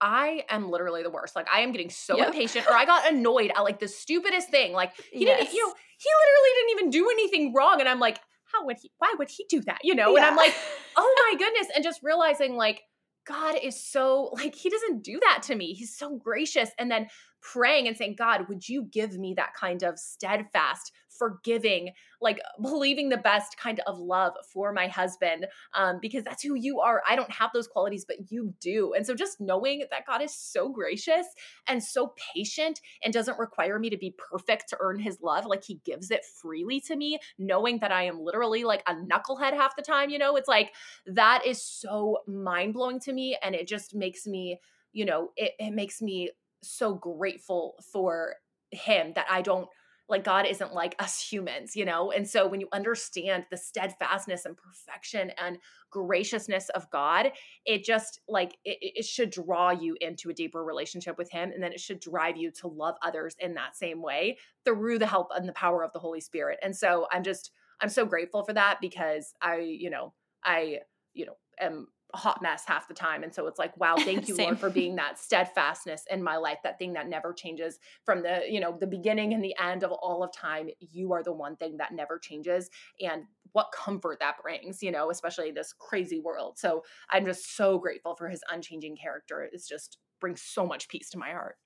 I 0.01 0.45
am 0.49 0.71
literally 0.71 1.03
the 1.03 1.11
worst. 1.11 1.35
Like 1.35 1.49
I 1.53 1.61
am 1.61 1.73
getting 1.73 1.91
so 1.91 2.17
yep. 2.17 2.29
impatient, 2.29 2.67
or 2.67 2.73
I 2.73 2.85
got 2.85 3.11
annoyed 3.11 3.51
at 3.55 3.63
like 3.63 3.81
the 3.81 3.89
stupidest 3.89 4.51
thing. 4.51 4.73
Like 4.73 4.93
he 5.13 5.25
yes. 5.25 5.41
didn't, 5.41 5.55
you 5.55 5.67
know, 5.67 5.75
he 5.99 6.09
literally 6.21 6.51
didn't 6.55 6.71
even 6.79 6.91
do 6.91 7.11
anything 7.11 7.55
wrong, 7.55 7.81
and 7.81 7.89
I'm 7.89 8.01
like, 8.01 8.21
how 8.53 8.65
would 8.67 8.77
he? 8.81 8.91
Why 8.99 9.15
would 9.19 9.29
he 9.29 9.45
do 9.49 9.61
that? 9.63 9.79
You 9.83 9.95
know? 9.95 10.13
Yeah. 10.13 10.19
And 10.19 10.27
I'm 10.27 10.37
like, 10.37 10.55
oh 10.97 11.31
my 11.31 11.39
goodness, 11.39 11.69
and 11.75 11.85
just 11.85 12.01
realizing 12.03 12.57
like 12.57 12.83
God 13.27 13.57
is 13.63 13.83
so 13.85 14.31
like 14.35 14.55
he 14.55 14.71
doesn't 14.71 15.03
do 15.03 15.21
that 15.21 15.43
to 15.45 15.55
me. 15.55 15.75
He's 15.75 15.97
so 15.97 16.17
gracious, 16.17 16.71
and 16.79 16.91
then 16.91 17.09
praying 17.41 17.89
and 17.89 17.97
saying, 17.97 18.17
God, 18.19 18.49
would 18.49 18.69
you 18.69 18.83
give 18.83 19.19
me 19.19 19.35
that 19.35 19.55
kind 19.55 19.83
of 19.83 19.99
steadfast, 19.99 20.93
forgiving, 21.09 21.91
like 22.21 22.41
believing 22.61 23.09
the 23.09 23.17
best 23.17 23.57
kind 23.57 23.81
of 23.87 23.99
love 23.99 24.35
for 24.53 24.73
my 24.73 24.89
husband? 24.89 25.47
Um, 25.75 25.99
because 26.01 26.25
that's 26.25 26.43
who 26.43 26.55
you 26.55 26.81
are. 26.81 27.03
I 27.09 27.17
don't 27.17 27.31
have 27.31 27.51
those 27.53 27.69
qualities, 27.69 28.05
but 28.05 28.31
you 28.31 28.55
do. 28.61 28.93
And 28.95 29.07
so 29.07 29.15
just 29.15 29.41
knowing 29.41 29.85
that 29.91 30.07
God 30.07 30.23
is 30.23 30.35
so 30.35 30.69
gracious 30.69 31.27
and 31.67 31.83
so 31.83 32.15
patient 32.35 32.81
and 33.03 33.13
doesn't 33.13 33.39
require 33.39 33.79
me 33.79 33.91
to 33.91 33.99
be 33.99 34.15
perfect 34.31 34.69
to 34.71 34.77
earn 34.81 34.99
his 34.99 35.19
love, 35.23 35.47
like 35.47 35.65
he 35.65 35.81
gives 35.85 36.11
it 36.11 36.25
freely 36.25 36.81
to 36.83 36.97
me, 36.97 37.19
knowing 37.39 37.79
that 37.81 37.93
I 37.93 38.05
am 38.05 38.21
literally 38.21 38.65
like 38.65 38.83
a 38.87 38.95
knucklehead 38.95 39.55
half 39.55 39.77
the 39.77 39.83
time, 39.83 40.11
you 40.11 40.19
know, 40.19 40.37
it's 40.37 40.49
like 40.49 40.73
that 41.07 41.47
is 41.47 41.63
so 41.63 42.19
mind 42.27 42.75
blowing 42.75 43.01
to 43.01 43.13
me. 43.13 43.37
And 43.43 43.55
it 43.55 43.69
just 43.69 43.95
makes 43.95 44.27
me, 44.27 44.61
you 44.93 45.05
know, 45.05 45.31
it, 45.37 45.53
it 45.59 45.73
makes 45.73 46.03
me 46.03 46.31
so 46.63 46.95
grateful 46.95 47.77
for 47.93 48.37
him 48.71 49.13
that 49.15 49.27
I 49.31 49.43
don't 49.43 49.69
like 50.09 50.25
God 50.25 50.47
isn't 50.47 50.73
like 50.73 50.95
us 50.99 51.21
humans, 51.21 51.77
you 51.77 51.85
know? 51.85 52.11
And 52.11 52.27
so 52.27 52.47
when 52.49 52.61
you 52.61 52.69
understand 52.73 53.45
the 53.51 53.59
steadfastness 53.59 54.47
and 54.47 54.57
perfection 54.57 55.31
and 55.39 55.59
graciousness 55.91 56.71
of 56.71 56.91
God, 56.91 57.33
it 57.67 57.85
just 57.85 58.21
like 58.27 58.57
it, 58.65 58.79
it, 58.81 59.05
should 59.05 59.31
draw 59.31 59.71
you 59.71 59.97
into 60.01 60.31
a 60.31 60.35
deeper 60.35 60.65
relationship 60.65 61.19
with 61.19 61.31
Him. 61.31 61.51
And 61.53 61.63
then 61.63 61.73
it 61.73 61.81
should 61.81 62.01
drive 62.01 62.39
you 62.39 62.51
to 62.53 62.69
love 62.69 62.95
others 63.03 63.37
in 63.39 63.55
that 63.55 63.77
same 63.77 64.01
way 64.01 64.39
through 64.65 64.99
the 64.99 65.07
help 65.07 65.29
and 65.35 65.47
the 65.47 65.53
power 65.53 65.85
of 65.85 65.93
the 65.93 65.99
Holy 65.99 66.21
Spirit. 66.21 66.59
And 66.63 66.75
so 66.75 67.07
I'm 67.13 67.23
just, 67.23 67.51
I'm 67.81 67.91
so 67.91 68.07
grateful 68.07 68.45
for 68.45 68.55
that 68.55 68.79
because 68.81 69.35
I, 69.43 69.59
you 69.59 69.91
know, 69.91 70.15
I, 70.43 70.79
you 71.13 71.27
know, 71.27 71.37
am 71.61 71.89
hot 72.15 72.41
mess 72.43 72.65
half 72.67 72.89
the 72.89 72.95
time. 72.95 73.23
And 73.23 73.35
so 73.35 73.47
it's 73.47 73.59
like, 73.59 73.77
wow, 73.77 73.97
thank 73.97 74.29
you, 74.29 74.37
Lord, 74.37 74.59
for 74.59 74.71
being 74.71 74.97
that 74.97 75.19
steadfastness 75.19 76.05
in 76.11 76.23
my 76.23 76.37
life, 76.37 76.59
that 76.65 76.79
thing 76.79 76.95
that 76.95 77.09
never 77.09 77.33
changes 77.33 77.79
from 78.05 78.23
the, 78.23 78.43
you 78.49 78.61
know, 78.61 78.77
the 78.79 78.87
beginning 78.87 79.35
and 79.35 79.45
the 79.45 79.55
end 79.63 79.83
of 79.83 79.93
all 79.93 80.23
of 80.23 80.33
time. 80.33 80.69
You 80.81 81.13
are 81.13 81.23
the 81.23 81.33
one 81.33 81.57
thing 81.57 81.77
that 81.79 81.93
never 81.93 82.19
changes. 82.19 82.71
And 83.01 83.25
what 83.53 83.69
comfort 83.75 84.19
that 84.21 84.37
brings, 84.43 84.83
you 84.83 84.91
know, 84.91 85.11
especially 85.11 85.51
this 85.51 85.73
crazy 85.79 86.21
world. 86.21 86.59
So 86.59 86.85
I'm 87.11 87.25
just 87.25 87.57
so 87.57 87.79
grateful 87.79 88.15
for 88.15 88.29
his 88.29 88.43
unchanging 88.51 88.97
character. 88.97 89.49
It's 89.53 89.69
just 89.69 89.99
brings 90.21 90.43
so 90.43 90.67
much 90.67 90.89
peace 90.89 91.11
to 91.11 91.19
my 91.19 91.31
heart. 91.31 91.57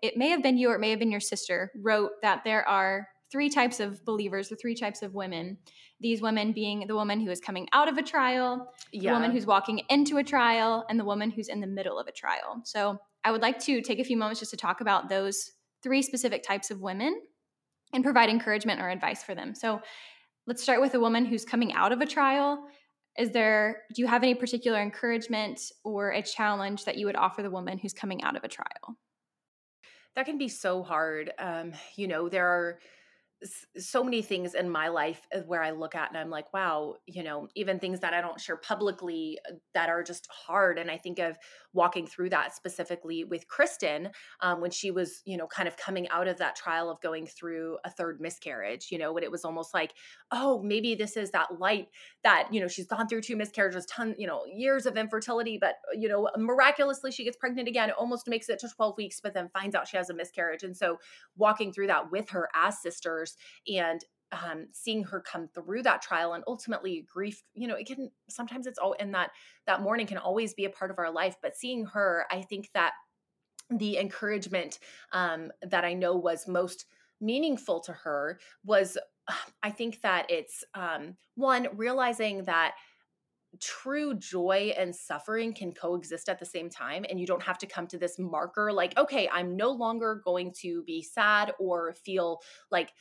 It 0.00 0.16
may 0.16 0.28
have 0.28 0.42
been 0.42 0.56
you 0.56 0.70
or 0.70 0.76
it 0.76 0.80
may 0.80 0.90
have 0.90 1.00
been 1.00 1.10
your 1.10 1.20
sister 1.20 1.72
wrote 1.82 2.12
that 2.22 2.42
there 2.44 2.66
are 2.68 3.08
three 3.32 3.48
types 3.48 3.80
of 3.80 4.04
believers 4.04 4.52
or 4.52 4.56
three 4.56 4.74
types 4.74 5.02
of 5.02 5.14
women. 5.14 5.56
These 6.00 6.20
women 6.20 6.52
being 6.52 6.86
the 6.86 6.94
woman 6.94 7.20
who 7.20 7.30
is 7.30 7.40
coming 7.40 7.66
out 7.72 7.88
of 7.88 7.96
a 7.96 8.02
trial, 8.02 8.70
yeah. 8.92 9.10
the 9.10 9.14
woman 9.14 9.32
who's 9.32 9.46
walking 9.46 9.80
into 9.88 10.18
a 10.18 10.22
trial, 10.22 10.84
and 10.90 11.00
the 11.00 11.04
woman 11.04 11.30
who's 11.30 11.48
in 11.48 11.60
the 11.60 11.66
middle 11.66 11.98
of 11.98 12.06
a 12.06 12.12
trial. 12.12 12.60
So 12.64 12.98
I 13.24 13.30
would 13.30 13.40
like 13.40 13.58
to 13.60 13.80
take 13.80 14.00
a 14.00 14.04
few 14.04 14.16
moments 14.16 14.40
just 14.40 14.50
to 14.50 14.56
talk 14.56 14.82
about 14.82 15.08
those 15.08 15.52
three 15.82 16.02
specific 16.02 16.42
types 16.42 16.70
of 16.70 16.80
women 16.80 17.20
and 17.94 18.04
provide 18.04 18.28
encouragement 18.28 18.80
or 18.80 18.90
advice 18.90 19.22
for 19.22 19.34
them. 19.34 19.54
So 19.54 19.80
let's 20.46 20.62
start 20.62 20.80
with 20.80 20.94
a 20.94 21.00
woman 21.00 21.24
who's 21.24 21.44
coming 21.44 21.72
out 21.72 21.92
of 21.92 22.00
a 22.00 22.06
trial. 22.06 22.64
Is 23.18 23.30
there, 23.30 23.82
do 23.94 24.02
you 24.02 24.08
have 24.08 24.22
any 24.22 24.34
particular 24.34 24.80
encouragement 24.80 25.60
or 25.84 26.10
a 26.10 26.22
challenge 26.22 26.84
that 26.84 26.96
you 26.96 27.06
would 27.06 27.16
offer 27.16 27.42
the 27.42 27.50
woman 27.50 27.78
who's 27.78 27.92
coming 27.92 28.22
out 28.22 28.36
of 28.36 28.44
a 28.44 28.48
trial? 28.48 28.96
That 30.16 30.26
can 30.26 30.38
be 30.38 30.48
so 30.48 30.82
hard. 30.82 31.32
Um, 31.38 31.72
you 31.96 32.08
know, 32.08 32.28
there 32.28 32.46
are, 32.46 32.78
so 33.76 34.04
many 34.04 34.22
things 34.22 34.54
in 34.54 34.70
my 34.70 34.88
life 34.88 35.26
uh, 35.34 35.40
where 35.40 35.62
I 35.62 35.70
look 35.70 35.94
at 35.94 36.08
and 36.10 36.18
I'm 36.18 36.30
like, 36.30 36.52
wow, 36.52 36.96
you 37.06 37.22
know, 37.22 37.48
even 37.54 37.78
things 37.78 38.00
that 38.00 38.14
I 38.14 38.20
don't 38.20 38.40
share 38.40 38.56
publicly 38.56 39.38
uh, 39.48 39.54
that 39.74 39.88
are 39.88 40.02
just 40.02 40.28
hard. 40.30 40.78
And 40.78 40.90
I 40.90 40.96
think 40.96 41.18
of 41.18 41.36
walking 41.72 42.06
through 42.06 42.30
that 42.30 42.54
specifically 42.54 43.24
with 43.24 43.48
Kristen 43.48 44.10
um, 44.40 44.60
when 44.60 44.70
she 44.70 44.90
was, 44.90 45.22
you 45.24 45.36
know, 45.36 45.46
kind 45.46 45.66
of 45.66 45.76
coming 45.76 46.08
out 46.08 46.28
of 46.28 46.38
that 46.38 46.56
trial 46.56 46.90
of 46.90 47.00
going 47.00 47.26
through 47.26 47.78
a 47.84 47.90
third 47.90 48.20
miscarriage, 48.20 48.88
you 48.90 48.98
know, 48.98 49.12
when 49.12 49.24
it 49.24 49.30
was 49.30 49.44
almost 49.44 49.74
like, 49.74 49.94
oh, 50.30 50.62
maybe 50.62 50.94
this 50.94 51.16
is 51.16 51.30
that 51.30 51.58
light 51.58 51.88
that, 52.22 52.48
you 52.52 52.60
know, 52.60 52.68
she's 52.68 52.86
gone 52.86 53.08
through 53.08 53.22
two 53.22 53.36
miscarriages, 53.36 53.86
ton, 53.86 54.14
you 54.18 54.26
know, 54.26 54.42
years 54.46 54.86
of 54.86 54.96
infertility, 54.96 55.58
but, 55.58 55.76
you 55.94 56.08
know, 56.08 56.28
miraculously 56.36 57.10
she 57.10 57.24
gets 57.24 57.36
pregnant 57.36 57.68
again, 57.68 57.90
almost 57.92 58.28
makes 58.28 58.48
it 58.48 58.58
to 58.60 58.68
12 58.68 58.96
weeks, 58.96 59.20
but 59.20 59.34
then 59.34 59.48
finds 59.52 59.74
out 59.74 59.88
she 59.88 59.96
has 59.96 60.10
a 60.10 60.14
miscarriage. 60.14 60.62
And 60.62 60.76
so 60.76 60.98
walking 61.36 61.72
through 61.72 61.88
that 61.88 62.10
with 62.12 62.30
her 62.30 62.48
as 62.54 62.80
sisters 62.80 63.31
and 63.66 64.04
um, 64.32 64.66
seeing 64.72 65.04
her 65.04 65.20
come 65.20 65.48
through 65.54 65.82
that 65.82 66.02
trial 66.02 66.32
and 66.32 66.44
ultimately 66.46 67.06
grief 67.12 67.42
you 67.54 67.68
know 67.68 67.74
it 67.74 67.86
can 67.86 68.10
sometimes 68.28 68.66
it's 68.66 68.78
all 68.78 68.92
in 68.94 69.12
that 69.12 69.30
that 69.66 69.82
mourning 69.82 70.06
can 70.06 70.18
always 70.18 70.54
be 70.54 70.64
a 70.64 70.70
part 70.70 70.90
of 70.90 70.98
our 70.98 71.12
life 71.12 71.36
but 71.42 71.56
seeing 71.56 71.84
her 71.86 72.26
i 72.30 72.40
think 72.40 72.70
that 72.72 72.92
the 73.70 73.98
encouragement 73.98 74.78
um, 75.12 75.50
that 75.62 75.84
i 75.84 75.92
know 75.92 76.16
was 76.16 76.48
most 76.48 76.86
meaningful 77.20 77.80
to 77.80 77.92
her 77.92 78.38
was 78.64 78.96
i 79.62 79.70
think 79.70 80.00
that 80.00 80.30
it's 80.30 80.64
um, 80.74 81.16
one 81.34 81.68
realizing 81.76 82.44
that 82.44 82.74
true 83.60 84.14
joy 84.14 84.72
and 84.78 84.96
suffering 84.96 85.52
can 85.52 85.72
coexist 85.72 86.30
at 86.30 86.38
the 86.38 86.46
same 86.46 86.70
time 86.70 87.04
and 87.10 87.20
you 87.20 87.26
don't 87.26 87.42
have 87.42 87.58
to 87.58 87.66
come 87.66 87.86
to 87.86 87.98
this 87.98 88.18
marker 88.18 88.72
like 88.72 88.96
okay 88.96 89.28
i'm 89.30 89.56
no 89.56 89.70
longer 89.70 90.22
going 90.24 90.50
to 90.58 90.82
be 90.84 91.02
sad 91.02 91.52
or 91.58 91.94
feel 92.02 92.40
like 92.70 92.92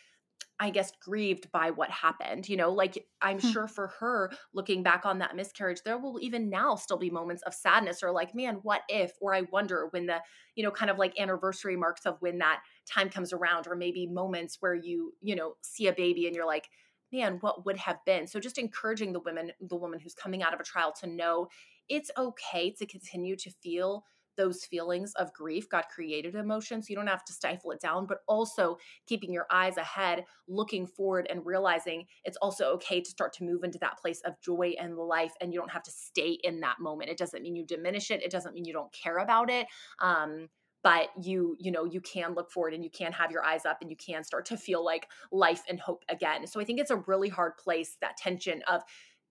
I 0.59 0.69
guess, 0.69 0.91
grieved 1.01 1.51
by 1.51 1.71
what 1.71 1.89
happened. 1.89 2.47
You 2.47 2.55
know, 2.55 2.71
like 2.71 3.05
I'm 3.21 3.39
hmm. 3.39 3.49
sure 3.49 3.67
for 3.67 3.87
her, 3.99 4.31
looking 4.53 4.83
back 4.83 5.05
on 5.05 5.19
that 5.19 5.35
miscarriage, 5.35 5.81
there 5.83 5.97
will 5.97 6.19
even 6.21 6.49
now 6.49 6.75
still 6.75 6.97
be 6.97 7.09
moments 7.09 7.41
of 7.43 7.53
sadness 7.53 8.03
or 8.03 8.11
like, 8.11 8.35
man, 8.35 8.59
what 8.61 8.81
if? 8.87 9.13
Or 9.19 9.33
I 9.33 9.41
wonder 9.51 9.87
when 9.91 10.05
the, 10.05 10.21
you 10.55 10.63
know, 10.63 10.71
kind 10.71 10.91
of 10.91 10.99
like 10.99 11.19
anniversary 11.19 11.75
marks 11.75 12.05
of 12.05 12.17
when 12.19 12.37
that 12.39 12.61
time 12.87 13.09
comes 13.09 13.33
around, 13.33 13.67
or 13.67 13.75
maybe 13.75 14.05
moments 14.05 14.57
where 14.59 14.75
you, 14.75 15.13
you 15.21 15.35
know, 15.35 15.55
see 15.61 15.87
a 15.87 15.93
baby 15.93 16.27
and 16.27 16.35
you're 16.35 16.45
like, 16.45 16.69
man, 17.11 17.37
what 17.41 17.65
would 17.65 17.77
have 17.77 17.97
been? 18.05 18.27
So 18.27 18.39
just 18.39 18.57
encouraging 18.57 19.13
the 19.13 19.19
women, 19.19 19.51
the 19.59 19.75
woman 19.75 19.99
who's 19.99 20.13
coming 20.13 20.43
out 20.43 20.53
of 20.53 20.59
a 20.59 20.63
trial 20.63 20.93
to 21.01 21.07
know 21.07 21.47
it's 21.89 22.11
okay 22.17 22.71
to 22.71 22.85
continue 22.85 23.35
to 23.35 23.51
feel 23.61 24.05
those 24.37 24.65
feelings 24.65 25.13
of 25.15 25.33
grief. 25.33 25.69
God 25.69 25.85
created 25.93 26.35
emotions. 26.35 26.89
You 26.89 26.95
don't 26.95 27.07
have 27.07 27.25
to 27.25 27.33
stifle 27.33 27.71
it 27.71 27.81
down, 27.81 28.05
but 28.05 28.19
also 28.27 28.77
keeping 29.07 29.31
your 29.31 29.47
eyes 29.51 29.77
ahead, 29.77 30.25
looking 30.47 30.87
forward, 30.87 31.27
and 31.29 31.45
realizing 31.45 32.05
it's 32.23 32.37
also 32.37 32.65
okay 32.73 33.01
to 33.01 33.09
start 33.09 33.33
to 33.33 33.43
move 33.43 33.63
into 33.63 33.79
that 33.79 33.97
place 33.97 34.21
of 34.25 34.39
joy 34.41 34.73
and 34.79 34.97
life. 34.97 35.33
And 35.41 35.53
you 35.53 35.59
don't 35.59 35.71
have 35.71 35.83
to 35.83 35.91
stay 35.91 36.37
in 36.43 36.59
that 36.61 36.79
moment. 36.79 37.09
It 37.09 37.17
doesn't 37.17 37.43
mean 37.43 37.55
you 37.55 37.65
diminish 37.65 38.11
it, 38.11 38.23
it 38.23 38.31
doesn't 38.31 38.53
mean 38.53 38.65
you 38.65 38.73
don't 38.73 38.93
care 38.93 39.17
about 39.17 39.49
it. 39.49 39.67
Um, 39.99 40.49
but 40.83 41.09
you 41.21 41.55
you 41.59 41.71
know 41.71 41.85
you 41.85 42.01
can 42.01 42.33
look 42.33 42.51
forward 42.51 42.73
and 42.73 42.83
you 42.83 42.89
can 42.89 43.11
have 43.11 43.31
your 43.31 43.43
eyes 43.43 43.65
up 43.65 43.77
and 43.81 43.89
you 43.89 43.95
can 43.95 44.23
start 44.23 44.45
to 44.45 44.57
feel 44.57 44.83
like 44.83 45.07
life 45.31 45.61
and 45.69 45.79
hope 45.79 46.03
again 46.09 46.47
so 46.47 46.59
i 46.59 46.63
think 46.63 46.79
it's 46.79 46.91
a 46.91 47.03
really 47.07 47.29
hard 47.29 47.57
place 47.57 47.97
that 48.01 48.17
tension 48.17 48.61
of 48.67 48.81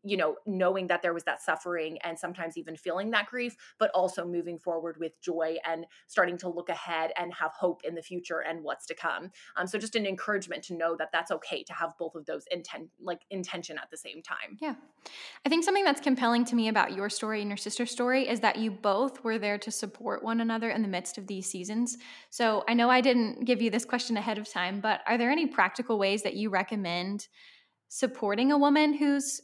you 0.03 0.17
know, 0.17 0.37
knowing 0.47 0.87
that 0.87 1.03
there 1.03 1.13
was 1.13 1.25
that 1.25 1.43
suffering 1.43 1.99
and 2.03 2.19
sometimes 2.19 2.57
even 2.57 2.77
feeling 2.77 3.11
that 3.11 3.27
grief, 3.27 3.57
but 3.79 3.91
also 3.95 4.25
moving 4.25 4.59
forward 4.59 4.97
with 4.99 5.21
joy 5.21 5.57
and 5.67 5.87
starting 6.07 6.39
to 6.39 6.49
look 6.49 6.69
ahead 6.69 7.13
and 7.17 7.33
have 7.35 7.53
hope 7.53 7.83
in 7.85 7.95
the 7.95 8.03
future 8.03 8.41
and 8.41 8.63
what's 8.63 8.87
to 8.87 8.95
come. 8.95 9.31
Um, 9.57 9.67
so 9.67 9.79
just 9.79 9.97
an 9.97 10.07
encouragement 10.07 10.65
to 10.65 10.75
know 10.75 10.97
that 10.97 11.11
that's 11.13 11.31
okay 11.31 11.63
to 11.65 11.73
have 11.73 11.93
both 11.99 12.15
of 12.15 12.27
those 12.27 12.45
intent, 12.51 12.89
like 13.01 13.21
intention 13.31 13.79
at 13.79 13.91
the 13.91 13.97
same 13.97 14.23
time. 14.23 14.57
Yeah. 14.61 14.75
I 15.45 15.49
think 15.49 15.65
something 15.65 15.85
that's 15.85 16.01
compelling 16.01 16.45
to 16.47 16.55
me 16.55 16.69
about 16.69 16.93
your 16.93 17.11
story 17.11 17.41
and 17.41 17.51
your 17.51 17.57
sister's 17.57 17.91
story 17.91 18.29
is 18.29 18.41
that 18.41 18.57
you 18.57 18.71
both 18.71 19.23
were 19.23 19.39
there 19.39 19.59
to 19.59 19.71
support 19.71 20.23
one 20.23 20.41
another 20.41 20.71
in 20.71 20.83
the 20.83 20.89
midst 20.89 21.19
of 21.19 21.27
these 21.27 21.47
seasons. 21.47 21.99
So 22.31 22.65
I 22.69 22.75
know 22.75 22.91
I 22.91 23.01
didn't 23.01 23.45
give 23.45 23.61
you 23.61 23.71
this 23.71 23.85
question 23.85 24.17
ahead 24.17 24.39
of 24.39 24.51
time, 24.51 24.81
but 24.81 25.01
are 25.07 25.19
there 25.19 25.31
any 25.31 25.47
practical 25.47 25.99
ways 25.99 26.23
that 26.23 26.35
you 26.35 26.51
recommend 26.51 27.29
supporting 27.89 28.53
a 28.53 28.59
woman 28.59 28.95
who's 28.95 29.41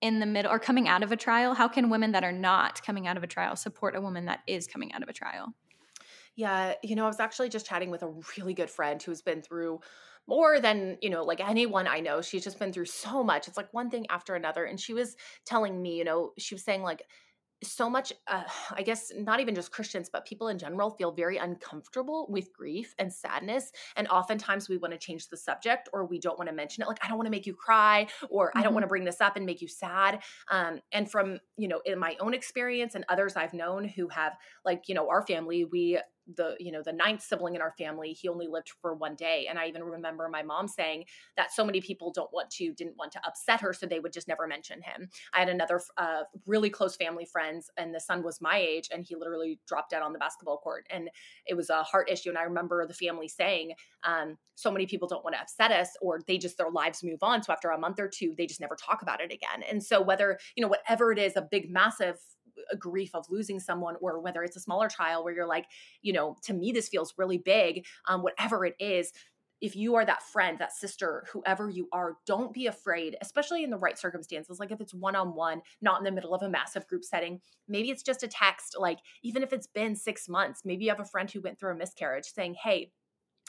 in 0.00 0.20
the 0.20 0.26
middle 0.26 0.50
or 0.50 0.58
coming 0.58 0.88
out 0.88 1.02
of 1.02 1.10
a 1.10 1.16
trial 1.16 1.54
how 1.54 1.68
can 1.68 1.90
women 1.90 2.12
that 2.12 2.24
are 2.24 2.32
not 2.32 2.82
coming 2.82 3.06
out 3.06 3.16
of 3.16 3.22
a 3.22 3.26
trial 3.26 3.56
support 3.56 3.96
a 3.96 4.00
woman 4.00 4.26
that 4.26 4.40
is 4.46 4.66
coming 4.66 4.92
out 4.92 5.02
of 5.02 5.08
a 5.08 5.12
trial? 5.12 5.54
Yeah 6.36 6.74
you 6.82 6.94
know 6.94 7.04
i 7.04 7.08
was 7.08 7.20
actually 7.20 7.48
just 7.48 7.66
chatting 7.66 7.90
with 7.90 8.02
a 8.02 8.12
really 8.36 8.54
good 8.54 8.70
friend 8.70 9.02
who's 9.02 9.22
been 9.22 9.42
through 9.42 9.80
more 10.28 10.60
than 10.60 10.98
you 11.00 11.10
know 11.10 11.24
like 11.24 11.40
anyone 11.40 11.88
i 11.88 12.00
know. 12.00 12.20
She's 12.20 12.44
just 12.44 12.58
been 12.58 12.72
through 12.72 12.84
so 12.84 13.24
much. 13.24 13.48
It's 13.48 13.56
like 13.56 13.72
one 13.72 13.90
thing 13.90 14.06
after 14.10 14.34
another. 14.34 14.64
And 14.64 14.78
she 14.78 14.92
was 14.92 15.16
telling 15.44 15.80
me 15.80 15.96
you 15.96 16.04
know 16.04 16.32
she 16.38 16.54
was 16.54 16.62
saying 16.62 16.82
like 16.82 17.02
so 17.62 17.90
much 17.90 18.12
uh, 18.26 18.42
i 18.72 18.82
guess 18.82 19.12
not 19.16 19.40
even 19.40 19.54
just 19.54 19.72
christians 19.72 20.08
but 20.08 20.26
people 20.26 20.48
in 20.48 20.58
general 20.58 20.90
feel 20.90 21.12
very 21.12 21.36
uncomfortable 21.36 22.26
with 22.28 22.52
grief 22.52 22.94
and 22.98 23.12
sadness 23.12 23.72
and 23.96 24.08
oftentimes 24.08 24.68
we 24.68 24.76
want 24.76 24.92
to 24.92 24.98
change 24.98 25.28
the 25.28 25.36
subject 25.36 25.88
or 25.92 26.06
we 26.06 26.18
don't 26.18 26.38
want 26.38 26.48
to 26.48 26.54
mention 26.54 26.82
it 26.82 26.88
like 26.88 26.98
i 27.04 27.08
don't 27.08 27.18
want 27.18 27.26
to 27.26 27.30
make 27.30 27.46
you 27.46 27.54
cry 27.54 28.06
or 28.30 28.48
mm-hmm. 28.48 28.58
i 28.58 28.62
don't 28.62 28.74
want 28.74 28.84
to 28.84 28.88
bring 28.88 29.04
this 29.04 29.20
up 29.20 29.36
and 29.36 29.46
make 29.46 29.60
you 29.60 29.68
sad 29.68 30.20
um, 30.50 30.80
and 30.92 31.10
from 31.10 31.38
you 31.56 31.68
know 31.68 31.80
in 31.84 31.98
my 31.98 32.16
own 32.20 32.34
experience 32.34 32.94
and 32.94 33.04
others 33.08 33.36
i've 33.36 33.54
known 33.54 33.84
who 33.84 34.08
have 34.08 34.36
like 34.64 34.88
you 34.88 34.94
know 34.94 35.08
our 35.08 35.22
family 35.26 35.64
we 35.64 35.98
the 36.36 36.56
you 36.58 36.70
know 36.70 36.82
the 36.82 36.92
ninth 36.92 37.22
sibling 37.22 37.54
in 37.54 37.60
our 37.60 37.74
family 37.78 38.12
he 38.12 38.28
only 38.28 38.46
lived 38.46 38.72
for 38.80 38.94
one 38.94 39.14
day. 39.14 39.46
And 39.48 39.58
i 39.58 39.66
even 39.66 39.82
remember 39.82 40.28
my 40.28 40.42
mom 40.42 40.68
saying 40.68 41.04
that 41.36 41.52
so 41.52 41.64
many 41.64 41.80
people 41.80 42.12
don't 42.12 42.32
want 42.32 42.50
to 42.50 42.72
didn't 42.72 42.96
want 42.96 43.12
to 43.12 43.20
upset 43.26 43.60
her 43.60 43.72
so 43.72 43.86
they 43.86 44.00
would 44.00 44.12
just 44.12 44.28
never 44.28 44.46
mention 44.46 44.82
him. 44.82 45.08
I 45.32 45.40
had 45.40 45.48
another 45.48 45.80
uh, 45.96 46.22
really 46.46 46.70
close 46.70 46.96
family 46.96 47.24
friends 47.24 47.70
and 47.76 47.94
the 47.94 48.00
son 48.00 48.22
was 48.22 48.40
my 48.40 48.58
age 48.58 48.88
and 48.92 49.04
he 49.04 49.16
literally 49.16 49.60
dropped 49.66 49.90
dead 49.90 50.02
on 50.02 50.12
the 50.12 50.18
basketball 50.18 50.58
court. 50.58 50.86
And 50.90 51.10
it 51.46 51.54
was 51.54 51.70
a 51.70 51.82
heart 51.82 52.10
issue 52.10 52.28
and 52.28 52.38
i 52.38 52.42
remember 52.42 52.86
the 52.86 52.94
family 52.94 53.28
saying 53.28 53.72
um, 54.04 54.36
so 54.54 54.70
many 54.70 54.86
people 54.86 55.08
don't 55.08 55.24
want 55.24 55.34
to 55.36 55.40
upset 55.40 55.70
us 55.70 55.90
or 56.00 56.20
they 56.26 56.38
just 56.38 56.58
their 56.58 56.70
lives 56.70 57.04
move 57.04 57.22
on. 57.22 57.42
So 57.42 57.52
after 57.52 57.70
a 57.70 57.78
month 57.78 58.00
or 58.00 58.08
two 58.08 58.34
they 58.36 58.46
just 58.46 58.60
never 58.60 58.76
talk 58.76 59.02
about 59.02 59.20
it 59.20 59.32
again. 59.32 59.62
And 59.68 59.82
so 59.82 60.00
whether 60.00 60.38
you 60.56 60.62
know 60.62 60.68
whatever 60.68 61.12
it 61.12 61.18
is 61.18 61.36
a 61.36 61.42
big 61.42 61.70
massive 61.70 62.18
a 62.70 62.76
grief 62.76 63.14
of 63.14 63.26
losing 63.30 63.60
someone 63.60 63.96
or 64.00 64.20
whether 64.20 64.42
it's 64.42 64.56
a 64.56 64.60
smaller 64.60 64.88
trial 64.88 65.24
where 65.24 65.34
you're 65.34 65.46
like 65.46 65.66
you 66.02 66.12
know 66.12 66.36
to 66.42 66.52
me 66.54 66.72
this 66.72 66.88
feels 66.88 67.14
really 67.16 67.38
big 67.38 67.84
um, 68.06 68.22
whatever 68.22 68.64
it 68.64 68.74
is 68.78 69.12
if 69.60 69.74
you 69.74 69.96
are 69.96 70.04
that 70.04 70.22
friend, 70.22 70.58
that 70.58 70.72
sister, 70.72 71.24
whoever 71.32 71.68
you 71.68 71.88
are, 71.92 72.16
don't 72.26 72.52
be 72.52 72.66
afraid, 72.66 73.16
especially 73.20 73.64
in 73.64 73.70
the 73.70 73.78
right 73.78 73.98
circumstances. 73.98 74.60
Like 74.60 74.70
if 74.70 74.80
it's 74.80 74.94
one 74.94 75.16
on 75.16 75.34
one, 75.34 75.62
not 75.80 75.98
in 75.98 76.04
the 76.04 76.12
middle 76.12 76.34
of 76.34 76.42
a 76.42 76.48
massive 76.48 76.86
group 76.86 77.04
setting, 77.04 77.40
maybe 77.66 77.90
it's 77.90 78.02
just 78.02 78.22
a 78.22 78.28
text. 78.28 78.76
Like 78.78 78.98
even 79.22 79.42
if 79.42 79.52
it's 79.52 79.66
been 79.66 79.96
six 79.96 80.28
months, 80.28 80.62
maybe 80.64 80.84
you 80.84 80.90
have 80.90 81.00
a 81.00 81.04
friend 81.04 81.30
who 81.30 81.40
went 81.40 81.58
through 81.58 81.72
a 81.72 81.76
miscarriage 81.76 82.26
saying, 82.26 82.54
Hey, 82.54 82.92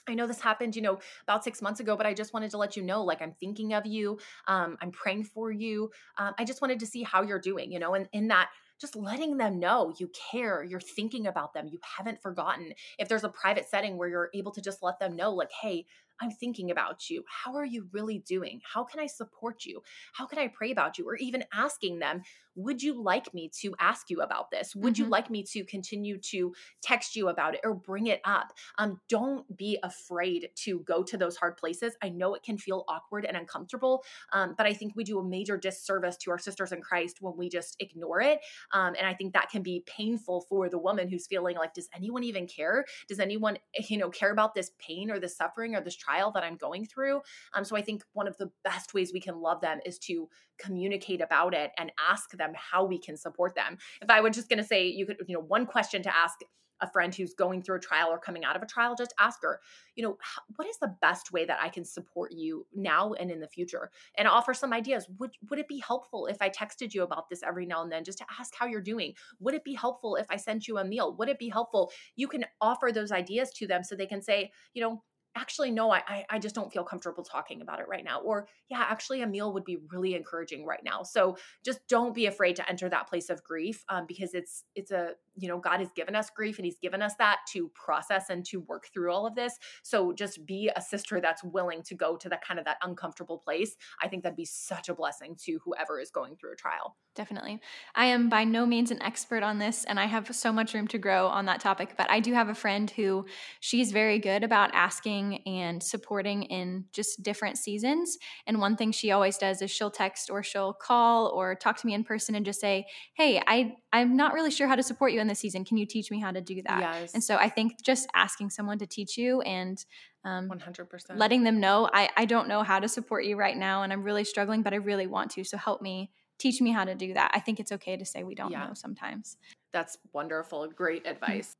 I 0.07 0.15
know 0.15 0.25
this 0.25 0.41
happened, 0.41 0.75
you 0.75 0.81
know, 0.81 0.97
about 1.23 1.43
six 1.43 1.61
months 1.61 1.79
ago, 1.79 1.95
but 1.95 2.07
I 2.07 2.15
just 2.15 2.33
wanted 2.33 2.49
to 2.51 2.57
let 2.57 2.75
you 2.75 2.81
know, 2.81 3.03
like, 3.03 3.21
I'm 3.21 3.33
thinking 3.39 3.73
of 3.73 3.85
you. 3.85 4.17
Um, 4.47 4.77
I'm 4.81 4.91
praying 4.91 5.25
for 5.25 5.51
you. 5.51 5.91
Um, 6.17 6.33
I 6.39 6.45
just 6.45 6.61
wanted 6.61 6.79
to 6.79 6.87
see 6.87 7.03
how 7.03 7.21
you're 7.21 7.39
doing, 7.39 7.71
you 7.71 7.77
know, 7.77 7.93
and 7.93 8.07
in 8.11 8.29
that 8.29 8.49
just 8.79 8.95
letting 8.95 9.37
them 9.37 9.59
know 9.59 9.93
you 9.99 10.09
care, 10.31 10.63
you're 10.63 10.79
thinking 10.79 11.27
about 11.27 11.53
them, 11.53 11.67
you 11.67 11.79
haven't 11.97 12.21
forgotten. 12.21 12.73
If 12.97 13.09
there's 13.09 13.23
a 13.23 13.29
private 13.29 13.67
setting 13.67 13.97
where 13.97 14.09
you're 14.09 14.29
able 14.33 14.51
to 14.51 14.61
just 14.61 14.81
let 14.81 14.99
them 14.99 15.15
know, 15.15 15.33
like, 15.33 15.51
hey, 15.61 15.85
I'm 16.21 16.31
thinking 16.31 16.69
about 16.71 17.09
you. 17.09 17.23
How 17.27 17.55
are 17.55 17.65
you 17.65 17.87
really 17.93 18.19
doing? 18.19 18.61
How 18.73 18.83
can 18.83 18.99
I 18.99 19.07
support 19.07 19.65
you? 19.65 19.81
How 20.13 20.25
can 20.25 20.37
I 20.37 20.47
pray 20.47 20.71
about 20.71 20.97
you? 20.97 21.07
Or 21.07 21.15
even 21.15 21.45
asking 21.53 21.99
them, 21.99 22.23
would 22.55 22.83
you 22.83 23.01
like 23.01 23.33
me 23.33 23.49
to 23.61 23.73
ask 23.79 24.09
you 24.09 24.21
about 24.21 24.51
this? 24.51 24.75
Would 24.75 24.95
mm-hmm. 24.95 25.03
you 25.03 25.09
like 25.09 25.29
me 25.29 25.43
to 25.43 25.63
continue 25.63 26.17
to 26.31 26.53
text 26.81 27.15
you 27.15 27.29
about 27.29 27.53
it 27.55 27.61
or 27.63 27.73
bring 27.73 28.07
it 28.07 28.19
up? 28.25 28.51
Um, 28.77 28.99
don't 29.07 29.55
be 29.55 29.79
afraid 29.81 30.49
to 30.63 30.79
go 30.79 31.03
to 31.03 31.17
those 31.17 31.37
hard 31.37 31.55
places. 31.55 31.95
I 32.01 32.09
know 32.09 32.33
it 32.33 32.43
can 32.43 32.57
feel 32.57 32.83
awkward 32.89 33.23
and 33.23 33.37
uncomfortable, 33.37 34.03
um, 34.33 34.55
but 34.57 34.65
I 34.65 34.73
think 34.73 34.93
we 34.95 35.05
do 35.05 35.19
a 35.19 35.23
major 35.23 35.57
disservice 35.57 36.17
to 36.17 36.31
our 36.31 36.37
sisters 36.37 36.73
in 36.73 36.81
Christ 36.81 37.17
when 37.21 37.37
we 37.37 37.47
just 37.47 37.77
ignore 37.79 38.19
it. 38.19 38.39
Um, 38.73 38.95
and 38.97 39.07
I 39.07 39.13
think 39.13 39.33
that 39.33 39.49
can 39.49 39.61
be 39.61 39.83
painful 39.85 40.41
for 40.49 40.69
the 40.69 40.77
woman 40.77 41.07
who's 41.07 41.27
feeling 41.27 41.57
like, 41.57 41.73
does 41.73 41.89
anyone 41.95 42.23
even 42.23 42.47
care? 42.47 42.85
Does 43.07 43.19
anyone, 43.19 43.57
you 43.89 43.97
know, 43.97 44.09
care 44.09 44.31
about 44.31 44.55
this 44.55 44.71
pain 44.79 45.09
or 45.09 45.19
this 45.19 45.35
suffering 45.35 45.75
or 45.75 45.81
this 45.81 45.95
trial 45.95 46.31
that 46.31 46.43
I'm 46.43 46.55
going 46.55 46.85
through? 46.85 47.21
Um, 47.53 47.63
so 47.63 47.75
I 47.75 47.81
think 47.81 48.03
one 48.13 48.27
of 48.27 48.37
the 48.37 48.51
best 48.63 48.93
ways 48.93 49.11
we 49.13 49.21
can 49.21 49.41
love 49.41 49.61
them 49.61 49.79
is 49.85 49.97
to 49.99 50.29
communicate 50.57 51.21
about 51.21 51.53
it 51.53 51.71
and 51.77 51.91
ask 52.09 52.31
them 52.31 52.53
how 52.55 52.85
we 52.85 52.99
can 52.99 53.17
support 53.17 53.55
them. 53.55 53.77
If 54.01 54.09
I 54.09 54.21
were 54.21 54.29
just 54.29 54.49
going 54.49 54.59
to 54.59 54.65
say, 54.65 54.87
you 54.87 55.05
could, 55.05 55.17
you 55.27 55.35
know, 55.35 55.41
one 55.41 55.65
question 55.65 56.03
to 56.03 56.15
ask 56.15 56.39
a 56.81 56.89
friend 56.89 57.13
who's 57.13 57.33
going 57.33 57.61
through 57.61 57.77
a 57.77 57.81
trial 57.81 58.09
or 58.09 58.19
coming 58.19 58.43
out 58.43 58.55
of 58.55 58.61
a 58.61 58.65
trial, 58.65 58.95
just 58.95 59.13
ask 59.19 59.41
her, 59.41 59.59
you 59.95 60.03
know, 60.03 60.17
what 60.55 60.67
is 60.67 60.77
the 60.77 60.95
best 61.01 61.31
way 61.31 61.45
that 61.45 61.59
I 61.61 61.69
can 61.69 61.85
support 61.85 62.31
you 62.31 62.65
now 62.73 63.13
and 63.13 63.31
in 63.31 63.39
the 63.39 63.47
future? 63.47 63.91
And 64.17 64.27
offer 64.27 64.53
some 64.53 64.73
ideas. 64.73 65.07
Would 65.19 65.31
would 65.49 65.59
it 65.59 65.67
be 65.67 65.79
helpful 65.79 66.27
if 66.27 66.41
I 66.41 66.49
texted 66.49 66.93
you 66.93 67.03
about 67.03 67.29
this 67.29 67.43
every 67.43 67.65
now 67.65 67.83
and 67.83 67.91
then 67.91 68.03
just 68.03 68.17
to 68.19 68.25
ask 68.39 68.53
how 68.55 68.65
you're 68.65 68.81
doing? 68.81 69.13
Would 69.39 69.53
it 69.53 69.63
be 69.63 69.73
helpful 69.73 70.15
if 70.15 70.27
I 70.29 70.37
sent 70.37 70.67
you 70.67 70.77
a 70.77 70.85
meal? 70.85 71.15
Would 71.17 71.29
it 71.29 71.39
be 71.39 71.49
helpful? 71.49 71.91
You 72.15 72.27
can 72.27 72.45
offer 72.61 72.91
those 72.91 73.11
ideas 73.11 73.51
to 73.53 73.67
them 73.67 73.83
so 73.83 73.95
they 73.95 74.05
can 74.05 74.21
say, 74.21 74.51
you 74.73 74.81
know, 74.81 75.03
actually 75.35 75.71
no 75.71 75.91
I, 75.91 76.25
I 76.29 76.39
just 76.39 76.55
don't 76.55 76.71
feel 76.71 76.83
comfortable 76.83 77.23
talking 77.23 77.61
about 77.61 77.79
it 77.79 77.87
right 77.87 78.03
now 78.03 78.21
or 78.21 78.47
yeah 78.69 78.85
actually 78.89 79.21
a 79.21 79.27
meal 79.27 79.53
would 79.53 79.63
be 79.63 79.77
really 79.91 80.15
encouraging 80.15 80.65
right 80.65 80.83
now. 80.83 81.03
So 81.03 81.37
just 81.63 81.87
don't 81.87 82.13
be 82.13 82.25
afraid 82.25 82.55
to 82.57 82.69
enter 82.69 82.89
that 82.89 83.07
place 83.07 83.29
of 83.29 83.43
grief 83.43 83.83
um, 83.89 84.05
because 84.07 84.33
it's 84.33 84.63
it's 84.75 84.91
a 84.91 85.11
you 85.35 85.47
know 85.47 85.57
god 85.57 85.79
has 85.79 85.89
given 85.95 86.15
us 86.15 86.29
grief 86.29 86.57
and 86.57 86.65
he's 86.65 86.79
given 86.79 87.01
us 87.01 87.13
that 87.15 87.39
to 87.53 87.69
process 87.73 88.29
and 88.29 88.45
to 88.45 88.59
work 88.61 88.87
through 88.93 89.11
all 89.11 89.25
of 89.25 89.35
this. 89.35 89.57
So 89.83 90.13
just 90.13 90.45
be 90.45 90.69
a 90.75 90.81
sister 90.81 91.21
that's 91.21 91.43
willing 91.43 91.83
to 91.83 91.95
go 91.95 92.17
to 92.17 92.29
that 92.29 92.43
kind 92.45 92.59
of 92.59 92.65
that 92.65 92.77
uncomfortable 92.81 93.37
place. 93.37 93.75
I 94.01 94.07
think 94.07 94.23
that'd 94.23 94.35
be 94.35 94.45
such 94.45 94.89
a 94.89 94.93
blessing 94.93 95.35
to 95.45 95.59
whoever 95.63 95.99
is 95.99 96.11
going 96.11 96.35
through 96.35 96.53
a 96.53 96.55
trial. 96.55 96.95
Definitely. 97.15 97.59
I 97.95 98.05
am 98.05 98.29
by 98.29 98.43
no 98.43 98.65
means 98.65 98.91
an 98.91 99.01
expert 99.01 99.43
on 99.43 99.59
this 99.59 99.83
and 99.85 99.99
i 99.99 100.05
have 100.05 100.33
so 100.33 100.51
much 100.51 100.73
room 100.73 100.87
to 100.87 100.97
grow 100.97 101.27
on 101.27 101.45
that 101.45 101.59
topic 101.59 101.95
but 101.97 102.09
i 102.09 102.19
do 102.19 102.33
have 102.33 102.49
a 102.49 102.55
friend 102.55 102.89
who 102.91 103.25
she's 103.59 103.91
very 103.91 104.19
good 104.19 104.43
about 104.43 104.69
asking 104.73 105.18
and 105.45 105.81
supporting 105.81 106.43
in 106.43 106.85
just 106.93 107.21
different 107.23 107.57
seasons 107.57 108.17
and 108.47 108.59
one 108.59 108.75
thing 108.75 108.91
she 108.91 109.11
always 109.11 109.37
does 109.37 109.61
is 109.61 109.71
she'll 109.71 109.91
text 109.91 110.29
or 110.29 110.43
she'll 110.43 110.73
call 110.73 111.27
or 111.27 111.55
talk 111.55 111.77
to 111.77 111.87
me 111.87 111.93
in 111.93 112.03
person 112.03 112.35
and 112.35 112.45
just 112.45 112.59
say 112.59 112.85
hey 113.15 113.41
i 113.47 113.73
i'm 113.93 114.15
not 114.15 114.33
really 114.33 114.51
sure 114.51 114.67
how 114.67 114.75
to 114.75 114.83
support 114.83 115.11
you 115.11 115.19
in 115.19 115.27
this 115.27 115.39
season. 115.39 115.65
Can 115.65 115.77
you 115.77 115.85
teach 115.85 116.11
me 116.11 116.19
how 116.19 116.31
to 116.31 116.41
do 116.41 116.61
that? 116.63 116.79
Yes. 116.81 117.13
And 117.13 117.23
so 117.23 117.35
I 117.35 117.49
think 117.49 117.83
just 117.83 118.07
asking 118.13 118.49
someone 118.49 118.77
to 118.79 118.87
teach 118.87 119.17
you 119.17 119.41
and 119.41 119.83
um, 120.25 120.49
100% 120.49 121.17
letting 121.17 121.43
them 121.43 121.59
know, 121.59 121.89
I, 121.93 122.09
I 122.17 122.25
don't 122.25 122.47
know 122.47 122.63
how 122.63 122.79
to 122.79 122.87
support 122.87 123.23
you 123.23 123.37
right 123.37 123.55
now 123.55 123.83
and 123.83 123.93
I'm 123.93 124.03
really 124.03 124.23
struggling, 124.23 124.61
but 124.61 124.73
I 124.73 124.77
really 124.77 125.07
want 125.07 125.31
to. 125.31 125.43
So 125.43 125.57
help 125.57 125.81
me 125.81 126.11
teach 126.37 126.61
me 126.61 126.71
how 126.71 126.85
to 126.85 126.95
do 126.95 127.13
that. 127.13 127.31
I 127.33 127.39
think 127.39 127.59
it's 127.59 127.71
okay 127.71 127.97
to 127.97 128.05
say 128.05 128.23
we 128.23 128.35
don't 128.35 128.51
yeah. 128.51 128.67
know 128.67 128.73
sometimes. 128.73 129.37
That's 129.71 129.97
wonderful. 130.13 130.67
Great 130.67 131.05
advice. 131.05 131.55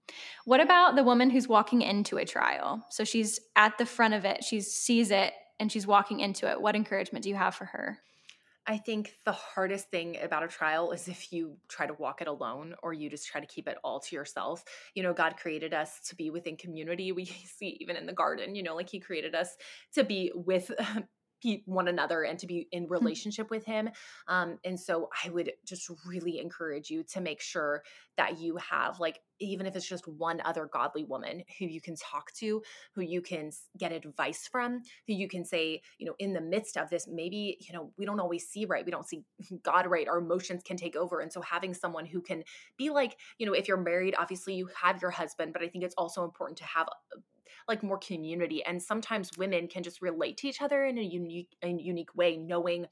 What 0.46 0.60
about 0.60 0.96
the 0.96 1.04
woman 1.04 1.30
who's 1.30 1.48
walking 1.48 1.82
into 1.82 2.18
a 2.18 2.26
trial? 2.26 2.86
So 2.90 3.04
she's 3.04 3.40
at 3.56 3.78
the 3.78 3.86
front 3.86 4.14
of 4.14 4.26
it, 4.26 4.44
she 4.44 4.62
sees 4.62 5.12
it, 5.12 5.34
and 5.60 5.72
she's 5.72 5.86
walking 5.86 6.20
into 6.20 6.50
it. 6.50 6.62
What 6.62 6.76
encouragement 6.76 7.24
do 7.24 7.30
you 7.30 7.36
have 7.36 7.56
for 7.56 7.66
her? 7.66 8.00
I 8.70 8.78
think 8.78 9.16
the 9.26 9.32
hardest 9.32 9.90
thing 9.90 10.18
about 10.22 10.44
a 10.44 10.48
trial 10.48 10.92
is 10.92 11.08
if 11.08 11.34
you 11.34 11.58
try 11.70 11.88
to 11.88 11.94
walk 11.94 12.22
it 12.22 12.28
alone 12.28 12.76
or 12.84 12.94
you 12.94 13.10
just 13.10 13.28
try 13.28 13.42
to 13.42 13.48
keep 13.48 13.68
it 13.68 13.78
all 13.84 14.00
to 14.02 14.16
yourself. 14.16 14.64
You 14.94 15.02
know, 15.02 15.12
God 15.12 15.38
created 15.38 15.74
us 15.74 16.00
to 16.10 16.16
be 16.16 16.30
within 16.30 16.56
community. 16.56 17.12
We 17.12 17.26
see 17.58 17.78
even 17.80 17.96
in 17.96 18.06
the 18.06 18.14
garden, 18.14 18.54
you 18.54 18.62
know, 18.62 18.76
like 18.76 18.90
He 18.90 19.00
created 19.00 19.34
us 19.34 19.56
to 19.96 20.04
be 20.04 20.32
with 20.36 20.72
one 21.66 21.88
another 21.88 22.24
and 22.24 22.40
to 22.40 22.48
be 22.48 22.68
in 22.72 22.86
hmm. 22.86 22.92
relationship 22.92 23.50
with 23.50 23.66
him 23.66 23.90
um, 24.28 24.58
and 24.64 24.80
so 24.80 25.10
i 25.24 25.30
would 25.30 25.52
just 25.66 25.90
really 26.06 26.40
encourage 26.40 26.90
you 26.90 27.04
to 27.04 27.22
make 27.22 27.42
sure 27.42 27.84
that 28.18 28.40
you 28.40 28.58
have 28.58 29.00
like 29.00 29.20
even 29.40 29.66
if 29.66 29.76
it's 29.76 29.88
just 29.88 30.08
one 30.08 30.42
other 30.44 30.70
godly 30.72 31.04
woman 31.06 31.44
who 31.58 31.66
you 31.66 31.80
can 31.80 31.96
talk 31.96 32.32
to 32.34 32.62
who 32.94 33.02
you 33.02 33.22
can 33.22 33.52
get 33.78 33.92
advice 33.92 34.48
from 34.52 34.82
who 35.08 35.14
you 35.14 35.28
can 35.28 35.46
say 35.46 35.82
you 35.98 36.06
know 36.06 36.16
in 36.20 36.34
the 36.34 36.42
midst 36.42 36.78
of 36.78 36.90
this 36.90 37.08
maybe 37.08 37.58
you 37.62 37.74
know 37.74 37.92
we 37.98 38.06
don't 38.06 38.20
always 38.20 38.48
see 38.48 38.66
right 38.66 38.86
we 38.86 38.92
don't 38.92 39.08
see 39.08 39.24
god 39.64 39.88
right 39.88 40.08
our 40.08 40.18
emotions 40.18 40.62
can 40.64 40.78
take 40.78 40.96
over 40.96 41.22
and 41.22 41.32
so 41.32 41.42
having 41.42 41.74
someone 41.74 42.06
who 42.06 42.22
can 42.22 42.44
be 42.78 42.90
like 42.90 43.18
you 43.38 43.46
know 43.46 43.54
if 43.54 43.68
you're 43.68 43.78
married 43.78 44.16
obviously 44.18 44.54
you 44.54 44.70
have 44.82 45.02
your 45.02 45.12
husband 45.12 45.54
but 45.54 45.62
i 45.62 45.68
think 45.68 45.84
it's 45.84 45.96
also 45.96 46.24
important 46.24 46.58
to 46.58 46.66
have 46.66 46.88
like 47.70 47.84
more 47.84 47.98
community 48.00 48.64
and 48.66 48.82
sometimes 48.82 49.32
women 49.38 49.68
can 49.68 49.84
just 49.84 50.02
relate 50.02 50.36
to 50.38 50.48
each 50.48 50.62
other 50.62 50.86
in 50.86 50.98
a 50.98 51.04
unique 51.04 51.56
a 51.64 51.70
unique 51.70 52.14
way 52.16 52.36
knowing 52.36 52.86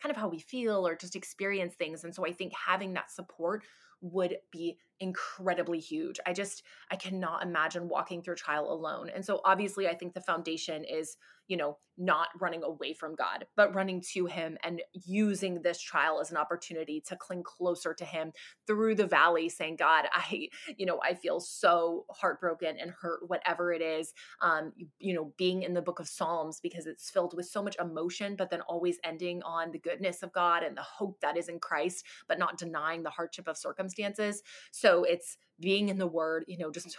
kind 0.00 0.14
of 0.14 0.16
how 0.16 0.28
we 0.28 0.38
feel 0.38 0.86
or 0.86 0.94
just 0.94 1.16
experience 1.16 1.74
things 1.74 2.04
and 2.04 2.14
so 2.14 2.24
i 2.24 2.30
think 2.30 2.52
having 2.54 2.92
that 2.92 3.10
support 3.10 3.64
would 4.00 4.36
be 4.50 4.78
incredibly 4.98 5.78
huge. 5.78 6.18
I 6.26 6.32
just 6.32 6.62
I 6.90 6.96
cannot 6.96 7.42
imagine 7.42 7.88
walking 7.88 8.22
through 8.22 8.36
trial 8.36 8.72
alone. 8.72 9.10
And 9.14 9.24
so 9.24 9.40
obviously 9.44 9.88
I 9.88 9.94
think 9.94 10.14
the 10.14 10.20
foundation 10.20 10.84
is, 10.84 11.16
you 11.50 11.56
know, 11.56 11.78
not 11.98 12.28
running 12.40 12.62
away 12.62 12.94
from 12.94 13.14
God, 13.14 13.46
but 13.56 13.74
running 13.74 14.02
to 14.12 14.26
him 14.26 14.56
and 14.62 14.80
using 15.04 15.60
this 15.60 15.80
trial 15.82 16.18
as 16.20 16.30
an 16.30 16.36
opportunity 16.36 17.02
to 17.08 17.16
cling 17.16 17.42
closer 17.42 17.92
to 17.92 18.04
him 18.04 18.32
through 18.66 18.94
the 18.94 19.06
valley 19.06 19.48
saying, 19.48 19.76
God, 19.76 20.06
I, 20.12 20.48
you 20.78 20.86
know, 20.86 21.00
I 21.04 21.14
feel 21.14 21.40
so 21.40 22.06
heartbroken 22.10 22.76
and 22.80 22.92
hurt 23.02 23.20
whatever 23.26 23.72
it 23.72 23.82
is. 23.82 24.14
Um, 24.40 24.72
you, 24.76 24.86
you 24.98 25.14
know, 25.14 25.32
being 25.36 25.62
in 25.62 25.74
the 25.74 25.82
book 25.82 25.98
of 25.98 26.08
Psalms 26.08 26.60
because 26.62 26.86
it's 26.86 27.10
filled 27.10 27.34
with 27.36 27.46
so 27.46 27.62
much 27.62 27.76
emotion 27.80 28.36
but 28.36 28.50
then 28.50 28.60
always 28.62 28.98
ending 29.04 29.42
on 29.42 29.72
the 29.72 29.78
goodness 29.78 30.22
of 30.22 30.32
God 30.32 30.62
and 30.62 30.76
the 30.76 30.82
hope 30.82 31.20
that 31.20 31.36
is 31.36 31.48
in 31.48 31.58
Christ, 31.58 32.06
but 32.28 32.38
not 32.38 32.56
denying 32.56 33.02
the 33.02 33.10
hardship 33.10 33.48
of 33.48 33.58
circumstances. 33.58 34.42
So 34.70 34.90
so 34.90 35.04
it's 35.04 35.36
being 35.60 35.88
in 35.88 35.98
the 35.98 36.06
word, 36.06 36.44
you 36.48 36.58
know, 36.58 36.70
just 36.70 36.96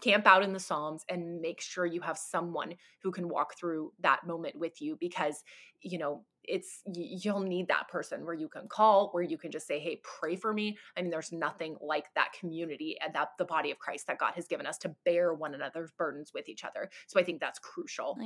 camp 0.00 0.26
out 0.26 0.42
in 0.42 0.52
the 0.52 0.60
Psalms 0.60 1.04
and 1.08 1.40
make 1.40 1.60
sure 1.60 1.86
you 1.86 2.00
have 2.00 2.18
someone 2.18 2.74
who 3.02 3.10
can 3.10 3.28
walk 3.28 3.56
through 3.58 3.92
that 4.00 4.26
moment 4.26 4.56
with 4.58 4.80
you 4.82 4.96
because, 4.98 5.44
you 5.80 5.98
know, 5.98 6.24
it's 6.48 6.82
you'll 6.94 7.40
need 7.40 7.68
that 7.68 7.88
person 7.88 8.24
where 8.24 8.34
you 8.34 8.48
can 8.48 8.66
call 8.68 9.10
where 9.10 9.22
you 9.22 9.36
can 9.36 9.50
just 9.50 9.66
say 9.66 9.78
hey 9.78 10.00
pray 10.02 10.34
for 10.34 10.52
me. 10.52 10.76
I 10.96 11.02
mean 11.02 11.10
there's 11.10 11.30
nothing 11.30 11.76
like 11.80 12.06
that 12.14 12.32
community 12.32 12.96
and 13.04 13.14
that 13.14 13.32
the 13.38 13.44
body 13.44 13.70
of 13.70 13.78
christ 13.78 14.06
that 14.06 14.18
god 14.18 14.32
has 14.34 14.48
given 14.48 14.66
us 14.66 14.78
to 14.78 14.94
bear 15.04 15.34
one 15.34 15.54
another's 15.54 15.90
burdens 15.90 16.32
with 16.32 16.48
each 16.48 16.64
other. 16.64 16.88
So 17.06 17.20
i 17.20 17.22
think 17.22 17.40
that's 17.40 17.58
crucial. 17.58 18.18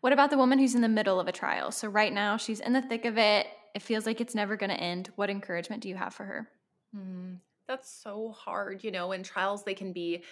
What 0.00 0.12
about 0.12 0.30
the 0.30 0.38
woman 0.38 0.58
who's 0.58 0.74
in 0.74 0.80
the 0.80 0.88
middle 0.88 1.20
of 1.20 1.28
a 1.28 1.32
trial? 1.32 1.70
So 1.72 1.88
right 1.88 2.12
now 2.12 2.36
she's 2.36 2.60
in 2.60 2.72
the 2.72 2.82
thick 2.82 3.04
of 3.04 3.18
it. 3.18 3.46
It 3.74 3.82
feels 3.82 4.06
like 4.06 4.20
it's 4.20 4.34
never 4.34 4.56
going 4.56 4.70
to 4.70 4.80
end. 4.80 5.10
What 5.16 5.30
encouragement 5.30 5.82
do 5.82 5.88
you 5.88 5.94
have 5.94 6.14
for 6.14 6.24
her? 6.24 6.48
Mm, 6.96 7.36
that's 7.68 7.90
so 7.90 8.32
hard, 8.32 8.82
you 8.82 8.90
know, 8.90 9.12
in 9.12 9.22
trials 9.22 9.62
they 9.62 9.74
can 9.74 9.92
be 9.92 10.24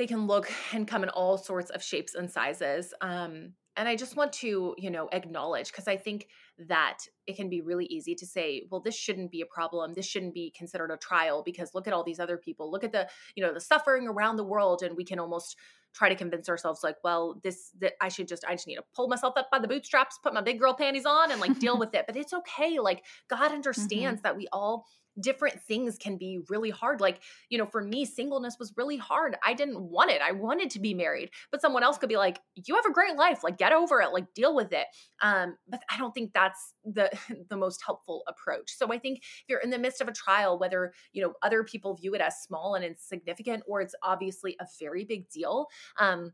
they 0.00 0.06
can 0.06 0.26
look 0.26 0.50
and 0.72 0.88
come 0.88 1.02
in 1.02 1.10
all 1.10 1.36
sorts 1.36 1.68
of 1.68 1.82
shapes 1.82 2.14
and 2.14 2.30
sizes. 2.30 2.94
Um 3.02 3.52
and 3.76 3.86
I 3.88 3.96
just 3.96 4.16
want 4.16 4.32
to, 4.34 4.74
you 4.78 4.90
know, 4.90 5.08
acknowledge 5.12 5.70
because 5.70 5.86
I 5.86 5.96
think 5.96 6.26
that 6.68 6.98
it 7.26 7.36
can 7.36 7.48
be 7.48 7.60
really 7.60 7.84
easy 7.86 8.14
to 8.14 8.26
say, 8.26 8.66
well, 8.70 8.80
this 8.80 8.96
shouldn't 8.96 9.30
be 9.30 9.42
a 9.42 9.46
problem. 9.46 9.92
This 9.92 10.06
shouldn't 10.06 10.34
be 10.34 10.52
considered 10.56 10.90
a 10.90 10.96
trial 10.96 11.42
because 11.44 11.74
look 11.74 11.86
at 11.86 11.92
all 11.92 12.02
these 12.02 12.18
other 12.18 12.38
people. 12.38 12.70
Look 12.70 12.82
at 12.82 12.92
the, 12.92 13.08
you 13.36 13.44
know, 13.44 13.52
the 13.52 13.60
suffering 13.60 14.08
around 14.08 14.36
the 14.36 14.44
world 14.44 14.82
and 14.82 14.96
we 14.96 15.04
can 15.04 15.18
almost 15.18 15.56
try 15.92 16.08
to 16.08 16.14
convince 16.14 16.48
ourselves 16.48 16.82
like, 16.82 16.96
well, 17.04 17.38
this 17.44 17.70
that 17.80 17.92
I 18.00 18.08
should 18.08 18.26
just 18.26 18.44
I 18.48 18.52
just 18.54 18.66
need 18.66 18.76
to 18.76 18.84
pull 18.96 19.08
myself 19.08 19.34
up 19.36 19.50
by 19.52 19.58
the 19.58 19.68
bootstraps, 19.68 20.18
put 20.22 20.32
my 20.32 20.40
big 20.40 20.58
girl 20.58 20.74
panties 20.74 21.06
on 21.06 21.30
and 21.30 21.42
like 21.42 21.58
deal 21.58 21.78
with 21.82 21.94
it. 21.94 22.06
But 22.06 22.16
it's 22.16 22.32
okay. 22.32 22.78
Like 22.78 23.04
God 23.28 23.46
mm-hmm. 23.46 23.54
understands 23.54 24.20
mm-hmm. 24.20 24.22
that 24.22 24.36
we 24.36 24.48
all 24.50 24.86
different 25.20 25.60
things 25.62 25.98
can 25.98 26.16
be 26.16 26.40
really 26.48 26.70
hard. 26.70 27.00
Like, 27.00 27.20
you 27.48 27.58
know, 27.58 27.66
for 27.66 27.82
me, 27.82 28.04
singleness 28.04 28.56
was 28.58 28.72
really 28.76 28.96
hard. 28.96 29.36
I 29.44 29.54
didn't 29.54 29.80
want 29.80 30.10
it. 30.10 30.20
I 30.22 30.32
wanted 30.32 30.70
to 30.70 30.80
be 30.80 30.94
married, 30.94 31.30
but 31.50 31.60
someone 31.60 31.82
else 31.82 31.98
could 31.98 32.08
be 32.08 32.16
like, 32.16 32.40
you 32.54 32.74
have 32.74 32.86
a 32.86 32.92
great 32.92 33.16
life. 33.16 33.44
Like, 33.44 33.58
get 33.58 33.72
over 33.72 34.00
it. 34.00 34.12
Like, 34.12 34.32
deal 34.34 34.54
with 34.54 34.72
it. 34.72 34.86
Um, 35.22 35.56
but 35.68 35.82
I 35.90 35.98
don't 35.98 36.12
think 36.12 36.32
that's 36.32 36.74
the 36.84 37.10
the 37.48 37.56
most 37.56 37.82
helpful 37.84 38.22
approach. 38.26 38.70
So 38.76 38.92
I 38.92 38.98
think 38.98 39.18
if 39.18 39.44
you're 39.48 39.60
in 39.60 39.70
the 39.70 39.78
midst 39.78 40.00
of 40.00 40.08
a 40.08 40.12
trial, 40.12 40.58
whether 40.58 40.92
you 41.12 41.22
know 41.22 41.34
other 41.42 41.64
people 41.64 41.94
view 41.94 42.14
it 42.14 42.20
as 42.20 42.42
small 42.42 42.74
and 42.74 42.84
insignificant, 42.84 43.62
or 43.66 43.80
it's 43.80 43.94
obviously 44.02 44.56
a 44.60 44.66
very 44.80 45.04
big 45.04 45.28
deal. 45.28 45.66
Um, 45.98 46.32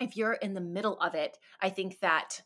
if 0.00 0.16
you're 0.16 0.34
in 0.34 0.54
the 0.54 0.60
middle 0.60 0.98
of 1.00 1.14
it, 1.14 1.36
I 1.60 1.70
think 1.70 2.00
that 2.00 2.42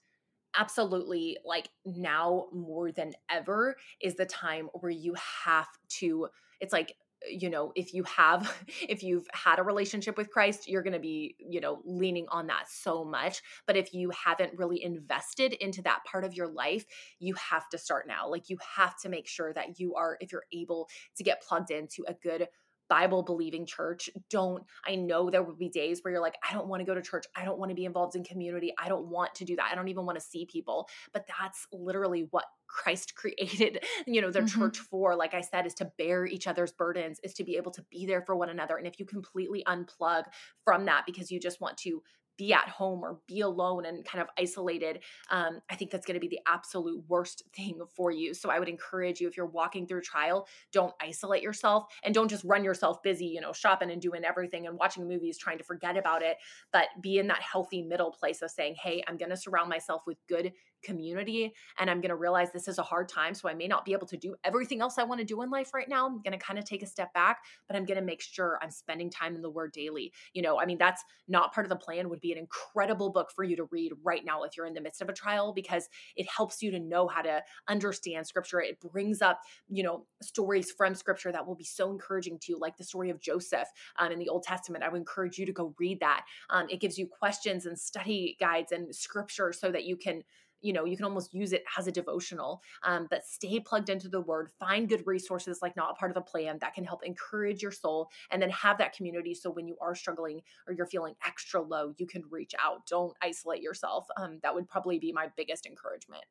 absolutely 0.57 1.37
like 1.45 1.69
now 1.85 2.47
more 2.53 2.93
than 2.93 3.13
ever 3.31 3.77
is 4.01 4.17
the 4.17 4.27
time 4.27 4.69
where 4.75 4.91
you 4.91 5.15
have 5.45 5.69
to 5.89 6.29
it's 6.61 6.73
like 6.73 6.95
you 7.29 7.49
know 7.49 7.73
if 7.75 7.95
you 7.95 8.03
have 8.05 8.55
if 8.89 9.03
you've 9.03 9.27
had 9.33 9.59
a 9.59 9.63
relationship 9.63 10.17
with 10.17 10.31
christ 10.31 10.69
you're 10.69 10.83
going 10.83 10.93
to 10.93 10.99
be 10.99 11.35
you 11.39 11.61
know 11.61 11.81
leaning 11.85 12.27
on 12.29 12.47
that 12.47 12.69
so 12.69 13.05
much. 13.05 13.43
But 13.67 13.77
if 13.77 13.93
you 13.93 14.11
haven't 14.11 14.59
really 14.59 14.83
invested 14.83 15.53
into 15.55 15.83
that 15.83 16.05
part 16.05 16.25
of 16.25 16.35
your 16.35 16.49
life 16.49 16.85
you 17.19 17.35
have 17.35 17.69
to 17.71 17.79
start 17.79 18.07
now. 18.07 18.29
Like 18.29 18.49
you 18.49 18.59
have 18.77 18.97
to 19.01 19.09
make 19.09 19.27
sure 19.27 19.53
that 19.53 19.79
you 19.79 19.95
are 19.95 20.17
if 20.21 20.33
you're 20.33 20.45
able 20.53 20.89
to 21.17 21.25
get 21.25 21.43
plugged 21.43 21.71
into 21.71 22.05
a 22.07 22.15
good 22.15 22.49
Bible 22.89 23.22
believing 23.22 23.66
church. 23.66 24.11
Don't, 24.30 24.64
I 24.87 24.97
know 24.97 25.30
there 25.30 25.43
will 25.43 25.57
be 25.57 25.68
days 25.68 26.01
where 26.03 26.12
you're 26.12 26.22
like, 26.22 26.37
I 26.49 26.53
don't 26.53 26.68
want 26.68 26.80
to 26.80 26.84
go 26.84 26.95
to 26.95 27.03
church. 27.03 27.24
I 27.37 27.45
don't 27.45 27.59
want 27.59 27.70
to 27.70 27.74
be 27.74 27.84
involved 27.84 28.16
in 28.16 28.24
community. 28.24 28.72
I 28.78 28.89
don't 28.89 29.09
want 29.09 29.34
to 29.37 29.45
do 29.45 29.57
that. 29.57 29.68
I 29.70 29.74
don't 29.74 29.89
even 29.89 30.07
want 30.07 30.18
to 30.18 30.24
see 30.24 30.47
people. 30.47 30.89
But 31.12 31.26
that's 31.26 31.66
literally 31.72 32.28
what 32.30 32.45
Christ 32.68 33.14
created, 33.16 33.84
you 34.07 34.20
know, 34.20 34.30
the 34.30 34.41
mm-hmm. 34.41 34.61
church 34.61 34.78
for, 34.78 35.14
like 35.16 35.34
I 35.34 35.41
said, 35.41 35.66
is 35.66 35.74
to 35.74 35.91
bear 35.99 36.26
each 36.26 36.47
other's 36.47 36.72
burdens, 36.72 37.20
is 37.22 37.34
to 37.34 37.45
be 37.45 37.57
able 37.57 37.72
to 37.72 37.84
be 37.91 38.07
there 38.07 38.22
for 38.22 38.37
one 38.37 38.51
another. 38.51 38.76
And 38.76 38.87
if 38.87 38.99
you 38.99 39.07
completely 39.07 39.64
unplug 39.66 40.24
from 40.64 40.87
that 40.87 41.05
because 41.07 41.30
you 41.30 41.41
just 41.41 41.61
want 41.61 41.76
to 41.78 42.03
be 42.37 42.53
at 42.53 42.68
home 42.68 43.01
or 43.03 43.18
be 43.26 43.41
alone 43.41 43.87
and 43.87 44.05
kind 44.05 44.22
of 44.22 44.28
isolated, 44.39 45.01
um, 45.30 45.61
I 45.70 45.76
think 45.76 45.91
that's 45.91 46.07
going 46.07 46.14
to 46.14 46.20
be 46.20 46.28
the 46.28 46.41
absolute 46.47 47.03
worst 47.09 47.43
thing 47.57 47.80
for 47.95 48.11
you. 48.11 48.34
So 48.34 48.51
I 48.51 48.59
would 48.59 48.68
encourage 48.68 49.20
you 49.20 49.28
if 49.28 49.37
you're 49.37 49.47
walking 49.47 49.87
through 49.87 50.03
trial, 50.03 50.47
don't 50.72 50.95
isolate 51.01 51.43
yourself 51.43 51.84
and 52.05 52.14
don't 52.14 52.28
just 52.28 52.45
run 52.45 52.64
yourself 52.64 53.03
busy, 53.03 53.26
you 53.26 53.41
know, 53.41 53.53
shopping 53.53 53.91
and 53.91 54.01
doing 54.01 54.24
everything 54.24 54.66
and 54.66 54.78
watching 54.78 55.09
movies, 55.09 55.39
trying 55.39 55.59
to 55.59 55.64
forget 55.64 55.97
about 55.97 56.22
it, 56.22 56.37
but 56.72 56.87
be 57.01 57.18
in 57.18 57.26
that 57.28 57.43
healthy 57.43 57.82
middle 57.82 58.11
place 58.11 58.43
of 58.43 58.51
saying, 58.51 58.76
hey, 58.82 59.03
I'm 59.07 59.16
going 59.16 59.30
to 59.30 59.37
surround 59.37 59.68
myself 59.68 60.03
with 60.07 60.18
good 60.28 60.53
community 60.83 61.53
and 61.79 61.91
I'm 61.91 62.01
going 62.01 62.11
to 62.11 62.16
realize 62.16 62.53
this 62.53 62.68
is 62.68 62.79
a 62.79 62.83
hard 62.83 63.09
time 63.09 63.35
so 63.35 63.49
I 63.49 63.55
may 63.55 63.66
not 63.66 63.85
be 63.85 63.93
able 63.93 64.07
to 64.09 64.16
do 64.16 64.35
everything 64.45 64.81
else 64.81 64.99
I 64.99 65.05
want 65.05 65.20
to 65.20 65.24
do 65.24 65.43
in 65.43 65.51
life 65.51 65.74
right 65.74 65.89
now. 65.89 66.07
I'm 66.07 66.22
going 66.22 66.39
to 66.39 66.45
kind 66.45 66.59
of 66.59 66.64
take 66.64 66.83
a 66.83 66.87
step 66.87 67.12
back, 67.12 67.39
but 67.66 67.77
I'm 67.77 67.85
going 67.85 67.99
to 67.99 68.05
make 68.05 68.22
sure 68.22 68.59
I'm 68.62 68.70
spending 68.70 69.11
time 69.11 69.35
in 69.35 69.43
the 69.43 69.51
word 69.51 69.72
daily. 69.72 70.12
You 70.33 70.43
know, 70.43 70.61
I 70.61 70.66
mean 70.66 70.79
that's 70.79 71.03
not 71.29 71.53
part 71.53 71.66
of 71.66 71.70
the 71.70 71.77
plan 71.77 72.09
would 72.09 72.20
be 72.20 72.33
an 72.33 72.39
incredible 72.39 73.11
book 73.11 73.31
for 73.35 73.45
you 73.45 73.57
to 73.57 73.68
read 73.70 73.93
right 74.05 74.24
now 74.24 74.43
if 74.45 74.57
you're 74.57 74.66
in 74.66 74.74
the 74.74 74.81
midst 74.81 75.03
of 75.03 75.09
a 75.09 75.12
trial 75.12 75.53
because 75.53 75.89
it 76.16 76.27
helps 76.29 76.62
you 76.62 76.70
to 76.70 76.79
know 76.79 77.09
how 77.09 77.22
to 77.22 77.43
understand 77.68 78.27
scripture. 78.27 78.61
It 78.61 78.81
brings 78.81 79.22
up, 79.22 79.41
you 79.68 79.83
know, 79.83 80.07
stories 80.22 80.70
from 80.70 80.95
scripture 80.95 81.33
that 81.33 81.47
will 81.47 81.55
be 81.55 81.64
so 81.64 81.91
encouraging 81.91 82.39
to 82.41 82.53
you 82.53 82.59
like 82.59 82.77
the 82.77 82.85
story 82.85 83.11
of 83.11 83.20
Joseph 83.20 83.68
um, 83.99 84.12
in 84.12 84.18
the 84.18 84.29
Old 84.29 84.43
Testament. 84.43 84.85
I 84.85 84.89
would 84.89 84.99
encourage 84.99 85.39
you 85.39 85.47
to 85.47 85.53
go 85.53 85.74
read 85.79 86.01
that. 86.01 86.24
Um, 86.51 86.66
it 86.70 86.81
gives 86.81 86.99
you 86.99 87.07
questions 87.07 87.66
and 87.66 87.79
study 87.79 88.37
guides 88.39 88.72
and 88.72 88.95
scripture 88.95 89.53
so 89.53 89.70
that 89.70 89.85
you 89.85 89.97
can 89.97 90.22
you 90.63 90.73
know 90.73 90.85
you 90.85 90.97
can 90.97 91.05
almost 91.05 91.35
use 91.35 91.53
it 91.53 91.65
as 91.79 91.87
a 91.87 91.93
devotional 91.93 92.63
um, 92.85 93.07
but 93.11 93.25
stay 93.27 93.61
plugged 93.61 93.89
into 93.89 94.09
the 94.09 94.21
word 94.21 94.51
find 94.59 94.89
good 94.89 95.03
resources 95.07 95.61
like 95.63 95.77
not 95.77 95.91
a 95.91 95.95
part 95.95 96.11
of 96.11 96.15
the 96.15 96.21
plan 96.21 96.59
that 96.61 96.75
can 96.75 96.85
help 96.85 97.05
encourage 97.05 97.63
your 97.63 97.73
soul 97.73 98.09
and 98.31 98.41
then 98.41 98.51
have 98.51 98.79
that 98.79 98.95
community 98.95 99.35
so 99.35 99.51
when 99.51 99.67
you 99.67 99.77
are 99.81 99.95
struggling 99.95 100.41
or 100.67 100.73
you're 100.73 100.87
feeling 100.87 101.15
extra 101.27 101.61
low 101.61 101.93
you 101.99 102.07
can 102.07 102.23
reach 102.31 102.55
out. 102.61 102.87
Don't 102.87 103.15
isolate 103.23 103.63
yourself. 103.63 104.07
Um, 104.17 104.39
that 104.43 104.55
would 104.55 104.69
probably 104.69 104.99
be 104.99 105.13
my 105.13 105.29
biggest 105.37 105.67
encouragement. 105.67 106.25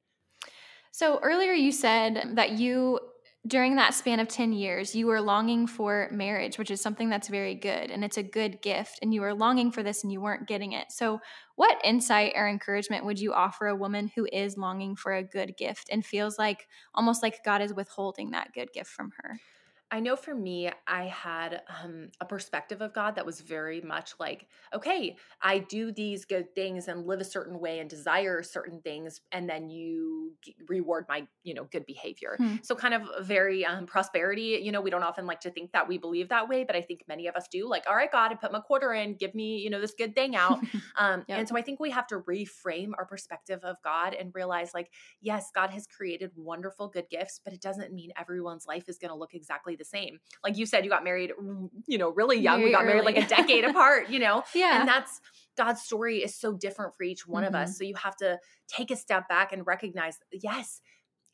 So 0.92 1.20
earlier 1.22 1.54
you 1.54 1.72
said 1.72 2.32
that 2.36 2.54
you 2.54 3.00
during 3.48 3.76
that 3.76 3.94
span 3.94 4.20
of 4.20 4.28
10 4.28 4.54
years, 4.54 4.96
you 4.96 5.06
were 5.06 5.22
longing 5.22 5.68
for 5.68 6.10
marriage, 6.12 6.58
which 6.58 6.72
is 6.72 6.82
something 6.82 7.10
that's 7.10 7.28
very 7.28 7.54
good 7.54 7.92
and 7.92 8.04
it's 8.04 8.18
a 8.18 8.24
good 8.24 8.62
gift. 8.62 9.00
And 9.02 9.14
you 9.14 9.22
were 9.22 9.36
longing 9.36 9.72
for 9.72 9.84
this 9.84 10.04
and 10.04 10.12
you 10.12 10.20
weren't 10.20 10.48
getting 10.48 10.72
it. 10.72 10.92
So, 10.92 11.20
what 11.56 11.80
insight 11.84 12.34
or 12.36 12.48
encouragement 12.48 13.06
would 13.06 13.20
you 13.20 13.34
offer 13.34 13.68
a 13.68 13.76
woman 13.76 14.12
who 14.16 14.28
is 14.32 14.58
longing 14.58 14.96
for 14.96 15.14
a 15.14 15.24
good 15.24 15.56
gift 15.58 15.90
and 15.92 16.06
feels 16.06 16.40
like 16.40 16.68
almost 16.94 17.22
like 17.22 17.44
God 17.46 17.62
is 17.62 17.74
withholding 17.74 18.32
that 18.32 18.54
good 18.54 18.74
gift 18.74 18.90
from 18.90 19.12
her? 19.18 19.40
I 19.96 20.02
know 20.02 20.18
for 20.18 20.36
me, 20.36 20.70
I 20.86 21.06
had 21.06 21.62
um, 21.82 22.10
a 22.20 22.26
perspective 22.26 22.82
of 22.82 22.94
God 22.94 23.16
that 23.16 23.26
was 23.26 23.40
very 23.40 23.80
much 23.80 24.12
like, 24.20 24.46
okay, 24.74 25.16
I 25.42 25.60
do 25.60 25.94
these 25.94 26.26
good 26.26 26.54
things 26.54 26.90
and 26.90 27.08
live 27.08 27.22
a 27.22 27.24
certain 27.24 27.62
way 27.62 27.80
and 27.80 27.90
desire 27.90 28.44
certain 28.44 28.82
things, 28.82 29.22
and 29.32 29.50
then 29.50 29.70
you 29.70 30.34
reward 30.68 31.06
my, 31.08 31.26
you 31.44 31.54
know, 31.54 31.64
good 31.72 31.86
behavior. 31.86 32.36
Hmm. 32.38 32.56
So 32.62 32.76
kind 32.76 32.94
of 32.94 33.26
very 33.26 33.66
um, 33.66 33.86
prosperity. 33.86 34.60
You 34.62 34.74
know, 34.74 34.82
we 34.82 34.90
don't 34.90 35.02
often 35.02 35.26
like 35.26 35.40
to 35.42 35.50
think 35.50 35.72
that 35.72 35.88
we 35.88 35.98
believe 35.98 36.28
that 36.28 36.50
way, 36.50 36.66
but 36.66 36.76
I 36.76 36.82
think 36.82 37.06
many 37.08 37.28
of 37.28 37.36
us 37.38 37.48
do. 37.50 37.70
Like, 37.70 37.86
all 37.88 37.96
right, 37.96 38.12
God, 38.12 38.34
I 38.34 38.36
put 38.36 38.52
my 38.52 38.60
quarter 38.60 38.94
in, 38.94 39.14
give 39.14 39.34
me, 39.34 39.60
you 39.60 39.70
know, 39.70 39.80
this 39.80 39.94
good 39.98 40.14
thing 40.14 40.36
out. 40.36 40.60
Um, 40.98 41.26
yep. 41.28 41.40
And 41.40 41.48
so 41.48 41.58
I 41.58 41.62
think 41.62 41.80
we 41.80 41.92
have 41.92 42.08
to 42.08 42.20
reframe 42.20 42.92
our 42.98 43.06
perspective 43.06 43.64
of 43.64 43.76
God 43.84 44.14
and 44.14 44.34
realize, 44.34 44.74
like, 44.74 44.92
yes, 45.20 45.52
God 45.54 45.72
has 45.72 45.88
created 45.88 46.32
wonderful 46.36 46.88
good 46.88 47.10
gifts, 47.10 47.40
but 47.44 47.54
it 47.54 47.62
doesn't 47.62 47.94
mean 47.94 48.12
everyone's 48.18 48.66
life 48.66 48.88
is 48.88 48.98
going 48.98 49.10
to 49.10 49.16
look 49.16 49.34
exactly 49.34 49.76
the 49.76 49.85
same. 49.86 50.20
Like 50.44 50.58
you 50.58 50.66
said, 50.66 50.84
you 50.84 50.90
got 50.90 51.04
married, 51.04 51.32
you 51.88 51.98
know, 51.98 52.10
really 52.10 52.40
young. 52.40 52.60
Very 52.60 52.70
we 52.70 52.72
got 52.72 52.84
early. 52.84 52.94
married 52.94 53.06
like 53.06 53.18
a 53.18 53.28
decade 53.28 53.66
apart, 53.66 54.10
you 54.10 54.20
know? 54.20 54.44
Yeah. 54.56 54.80
And 54.80 54.88
that's 54.88 55.20
God's 55.58 55.82
story 55.82 56.20
is 56.20 56.34
so 56.34 56.54
different 56.54 56.96
for 56.96 57.04
each 57.04 57.28
one 57.28 57.44
mm-hmm. 57.44 57.56
of 57.56 57.62
us. 57.62 57.70
Mm-hmm. 57.70 57.76
So 57.76 57.84
you 57.84 57.96
have 57.96 58.16
to 58.18 58.40
take 58.68 58.90
a 58.90 58.96
step 58.96 59.28
back 59.28 59.52
and 59.52 59.66
recognize, 59.66 60.18
yes, 60.32 60.82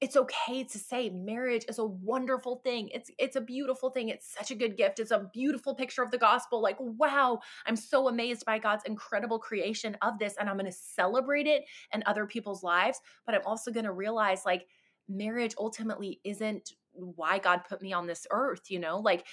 it's 0.01 0.17
okay 0.17 0.63
to 0.63 0.79
say 0.79 1.11
marriage 1.11 1.63
is 1.69 1.77
a 1.77 1.85
wonderful 1.85 2.61
thing. 2.63 2.89
It's 2.91 3.11
it's 3.19 3.35
a 3.35 3.41
beautiful 3.41 3.91
thing. 3.91 4.09
It's 4.09 4.33
such 4.33 4.49
a 4.49 4.55
good 4.55 4.75
gift. 4.75 4.99
It's 4.99 5.11
a 5.11 5.29
beautiful 5.31 5.75
picture 5.75 6.01
of 6.01 6.09
the 6.09 6.17
gospel. 6.17 6.59
Like, 6.59 6.77
wow, 6.79 7.39
I'm 7.67 7.75
so 7.75 8.07
amazed 8.07 8.43
by 8.43 8.57
God's 8.57 8.83
incredible 8.85 9.37
creation 9.37 9.95
of 10.01 10.17
this 10.17 10.35
and 10.39 10.49
I'm 10.49 10.57
going 10.57 10.65
to 10.65 10.71
celebrate 10.71 11.45
it 11.45 11.65
in 11.93 12.01
other 12.07 12.25
people's 12.25 12.63
lives, 12.63 12.99
but 13.27 13.35
I'm 13.35 13.45
also 13.45 13.71
going 13.71 13.85
to 13.85 13.91
realize 13.91 14.41
like 14.43 14.65
marriage 15.07 15.53
ultimately 15.59 16.19
isn't 16.23 16.71
why 16.93 17.39
God 17.39 17.61
put 17.67 17.81
me 17.81 17.93
on 17.93 18.07
this 18.07 18.27
earth, 18.31 18.69
you 18.69 18.79
know? 18.79 18.99
Like 18.99 19.25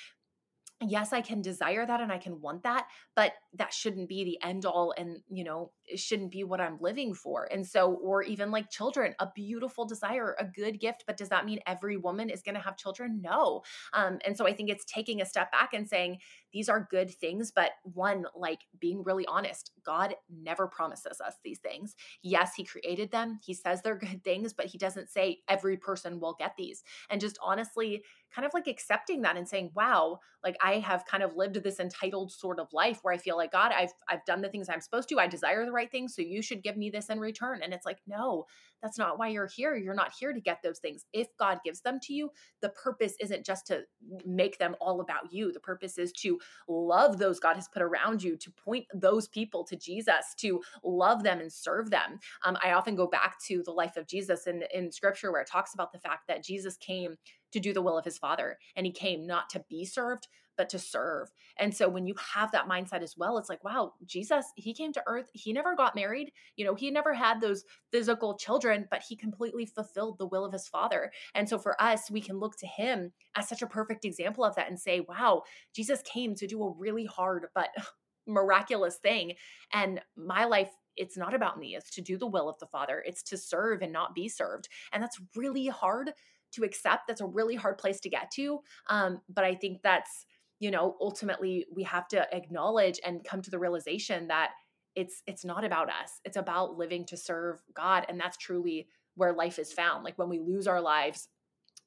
yes 0.81 1.13
i 1.13 1.21
can 1.21 1.43
desire 1.43 1.85
that 1.85 2.01
and 2.01 2.13
i 2.13 2.19
can 2.19 2.41
want 2.41 2.63
that 2.63 2.87
but 3.17 3.33
that 3.53 3.73
shouldn't 3.73 4.09
be 4.09 4.23
the 4.23 4.39
end 4.47 4.65
all 4.65 4.95
and 4.97 5.19
you 5.29 5.43
know 5.43 5.73
it 5.87 5.99
shouldn't 5.99 6.31
be 6.31 6.45
what 6.45 6.61
i'm 6.61 6.79
living 6.81 7.13
for 7.13 7.49
and 7.51 7.67
so 7.67 7.95
or 7.95 8.23
even 8.23 8.53
like 8.53 8.71
children 8.71 9.13
a 9.19 9.27
beautiful 9.35 9.85
desire 9.85 10.37
a 10.39 10.45
good 10.45 10.79
gift 10.79 11.03
but 11.05 11.17
does 11.17 11.31
that 11.31 11.45
mean 11.45 11.59
every 11.67 11.97
woman 11.97 12.31
is 12.31 12.43
going 12.43 12.55
to 12.55 12.61
have 12.61 12.77
children 12.77 13.21
no 13.21 13.61
um, 13.93 14.19
and 14.25 14.37
so 14.37 14.47
i 14.47 14.53
think 14.53 14.71
it's 14.71 14.85
taking 14.85 15.21
a 15.21 15.27
step 15.27 15.51
back 15.51 15.71
and 15.73 15.89
saying 15.89 16.17
these 16.53 16.69
are 16.69 16.89
good 16.91 17.11
things 17.11 17.51
but 17.55 17.73
one 17.83 18.27
like 18.37 18.61
being 18.81 19.03
really 19.03 19.27
honest 19.27 19.73
god 19.85 20.15
never 20.31 20.67
promises 20.67 21.21
us 21.21 21.35
these 21.45 21.59
things 21.59 21.95
yes 22.23 22.53
he 22.57 22.65
created 22.65 23.11
them 23.11 23.39
he 23.45 23.55
says 23.55 23.83
they're 23.83 23.95
good 23.99 24.23
things 24.25 24.53
but 24.53 24.67
he 24.67 24.79
doesn't 24.79 25.11
say 25.11 25.39
every 25.49 25.77
person 25.77 26.21
will 26.21 26.37
get 26.39 26.55
these 26.57 26.83
and 27.11 27.21
just 27.21 27.39
honestly 27.43 28.03
kind 28.35 28.47
of 28.47 28.53
like 28.55 28.67
accepting 28.67 29.23
that 29.23 29.37
and 29.37 29.49
saying, 29.49 29.71
wow, 29.75 30.19
like 30.45 30.57
I 30.63 30.75
have 30.75 31.05
kind 31.07 31.23
of 31.23 31.37
lived 31.37 31.63
this 31.63 31.81
entitled 31.81 32.31
sort 32.31 32.61
of 32.61 32.73
life 32.73 33.01
where 33.03 33.15
I 33.15 33.19
feel 33.19 33.37
like, 33.37 33.53
God, 33.53 33.73
I've 33.75 33.93
I've 34.09 34.25
done 34.25 34.43
the 34.43 34.49
things 34.49 34.69
I'm 34.69 34.81
supposed 34.81 35.09
to. 35.11 35.19
I 35.19 35.27
desire 35.27 35.65
the 35.65 35.73
right 35.73 35.91
things. 35.91 36.15
So 36.15 36.23
you 36.23 36.43
should 36.43 36.63
give 36.63 36.77
me 36.77 36.91
this 36.91 37.09
in 37.09 37.21
return. 37.21 37.61
And 37.63 37.73
it's 37.73 37.87
like, 37.87 37.99
no, 38.07 38.47
that's 38.83 38.99
not 38.99 39.19
why 39.19 39.29
you're 39.29 39.49
here. 39.55 39.77
You're 39.77 39.95
not 39.95 40.13
here 40.19 40.33
to 40.33 40.41
get 40.41 40.59
those 40.63 40.79
things. 40.79 41.05
If 41.13 41.29
God 41.39 41.59
gives 41.65 41.81
them 41.81 41.99
to 42.03 42.13
you, 42.13 42.31
the 42.63 42.69
purpose 42.71 43.15
isn't 43.21 43.45
just 43.45 43.67
to 43.69 43.83
make 44.25 44.59
them 44.59 44.77
all 44.81 45.01
about 45.01 45.33
you. 45.33 45.53
The 45.53 45.61
purpose 45.61 45.99
is 45.99 46.13
to 46.13 46.39
love 46.69 47.19
those 47.19 47.41
God 47.41 47.57
has 47.57 47.69
put 47.69 47.83
around 47.83 48.23
you, 48.23 48.37
to 48.37 48.51
point 48.53 48.87
those 48.95 49.29
people 49.29 49.65
to 49.65 49.77
Jesus, 49.77 50.35
to 50.39 50.61
love 50.85 51.23
them 51.23 51.41
and 51.41 51.53
serve 51.53 51.91
them. 51.91 52.19
Um, 52.45 52.57
I 52.63 52.73
often 52.73 52.95
go 52.95 53.07
back 53.07 53.37
to 53.47 53.63
the 53.65 53.73
life 53.73 53.97
of 53.97 54.07
Jesus 54.07 54.47
in, 54.47 54.63
in 54.73 54.93
scripture 54.93 55.33
where 55.33 55.43
it 55.43 55.49
talks 55.49 55.75
about 55.75 55.93
the 55.93 55.99
fact 55.99 56.29
that 56.29 56.45
Jesus 56.45 56.77
came 56.77 57.17
to 57.53 57.61
do 57.61 57.73
the 57.73 57.83
will 57.83 57.99
of 57.99 58.05
his 58.05 58.19
father 58.19 58.59
and 58.77 58.87
he 58.87 58.93
came 58.93 59.27
not 59.27 59.49
to 59.51 59.65
be 59.69 59.85
served 59.85 60.29
but 60.59 60.69
to 60.71 60.79
serve. 60.79 61.31
And 61.57 61.75
so 61.75 61.89
when 61.89 62.05
you 62.05 62.15
have 62.35 62.53
that 62.53 62.69
mindset 62.69 63.03
as 63.03 63.17
well, 63.17 63.39
it's 63.39 63.49
like, 63.49 63.65
wow, 63.65 63.95
Jesus, 64.05 64.45
he 64.57 64.75
came 64.75 64.93
to 64.93 65.03
earth. 65.07 65.31
He 65.33 65.53
never 65.53 65.75
got 65.75 65.95
married. 65.95 66.33
You 66.57 66.67
know, 66.67 66.75
he 66.75 66.91
never 66.91 67.15
had 67.15 67.41
those 67.41 67.65
physical 67.91 68.37
children, 68.37 68.87
but 68.91 69.03
he 69.09 69.17
completely 69.17 69.65
fulfilled 69.65 70.19
the 70.19 70.27
will 70.27 70.45
of 70.45 70.53
his 70.53 70.69
father. 70.69 71.11
And 71.35 71.49
so 71.49 71.59
for 71.59 71.81
us, 71.81 72.11
we 72.11 72.21
can 72.21 72.39
look 72.39 72.59
to 72.59 72.67
him 72.67 73.13
as 73.37 73.49
such 73.49 73.63
a 73.63 73.67
perfect 73.67 74.05
example 74.05 74.45
of 74.45 74.55
that 74.57 74.69
and 74.69 74.79
say, 74.79 75.01
wow, 75.09 75.45
Jesus 75.75 76.03
came 76.03 76.35
to 76.35 76.47
do 76.47 76.63
a 76.63 76.73
really 76.73 77.07
hard 77.07 77.47
but 77.55 77.71
miraculous 78.27 78.97
thing. 78.97 79.33
And 79.73 80.01
my 80.17 80.45
life 80.45 80.71
it's 80.99 81.17
not 81.17 81.33
about 81.33 81.59
me 81.59 81.77
it's 81.77 81.91
to 81.91 82.03
do 82.03 82.19
the 82.19 82.27
will 82.27 82.49
of 82.49 82.59
the 82.59 82.67
father 82.67 83.05
it's 83.07 83.23
to 83.23 83.37
serve 83.37 83.83
and 83.83 83.93
not 83.93 84.17
be 84.17 84.29
served 84.29 84.69
and 84.93 85.01
that's 85.01 85.21
really 85.37 85.69
hard 85.69 86.11
to 86.51 86.65
accept 86.65 87.03
that's 87.07 87.21
a 87.21 87.27
really 87.27 87.55
hard 87.55 87.79
place 87.79 88.01
to 88.01 88.11
get 88.11 88.31
to 88.31 88.59
um, 88.89 89.21
but 89.29 89.45
i 89.45 89.55
think 89.55 89.81
that's 89.83 90.27
you 90.61 90.71
know 90.71 90.97
ultimately 91.01 91.67
we 91.75 91.83
have 91.83 92.09
to 92.09 92.35
acknowledge 92.35 93.01
and 93.05 93.25
come 93.25 93.43
to 93.43 93.51
the 93.51 93.59
realization 93.59 94.29
that 94.29 94.51
it's 94.95 95.23
it's 95.27 95.45
not 95.45 95.65
about 95.65 95.89
us 95.89 96.21
it's 96.25 96.37
about 96.37 96.77
living 96.77 97.05
to 97.05 97.17
serve 97.17 97.63
god 97.75 98.05
and 98.09 98.19
that's 98.19 98.37
truly 98.37 98.89
where 99.15 99.33
life 99.33 99.59
is 99.59 99.73
found 99.73 100.05
like 100.05 100.19
when 100.19 100.29
we 100.29 100.39
lose 100.39 100.67
our 100.67 100.81
lives 100.81 101.29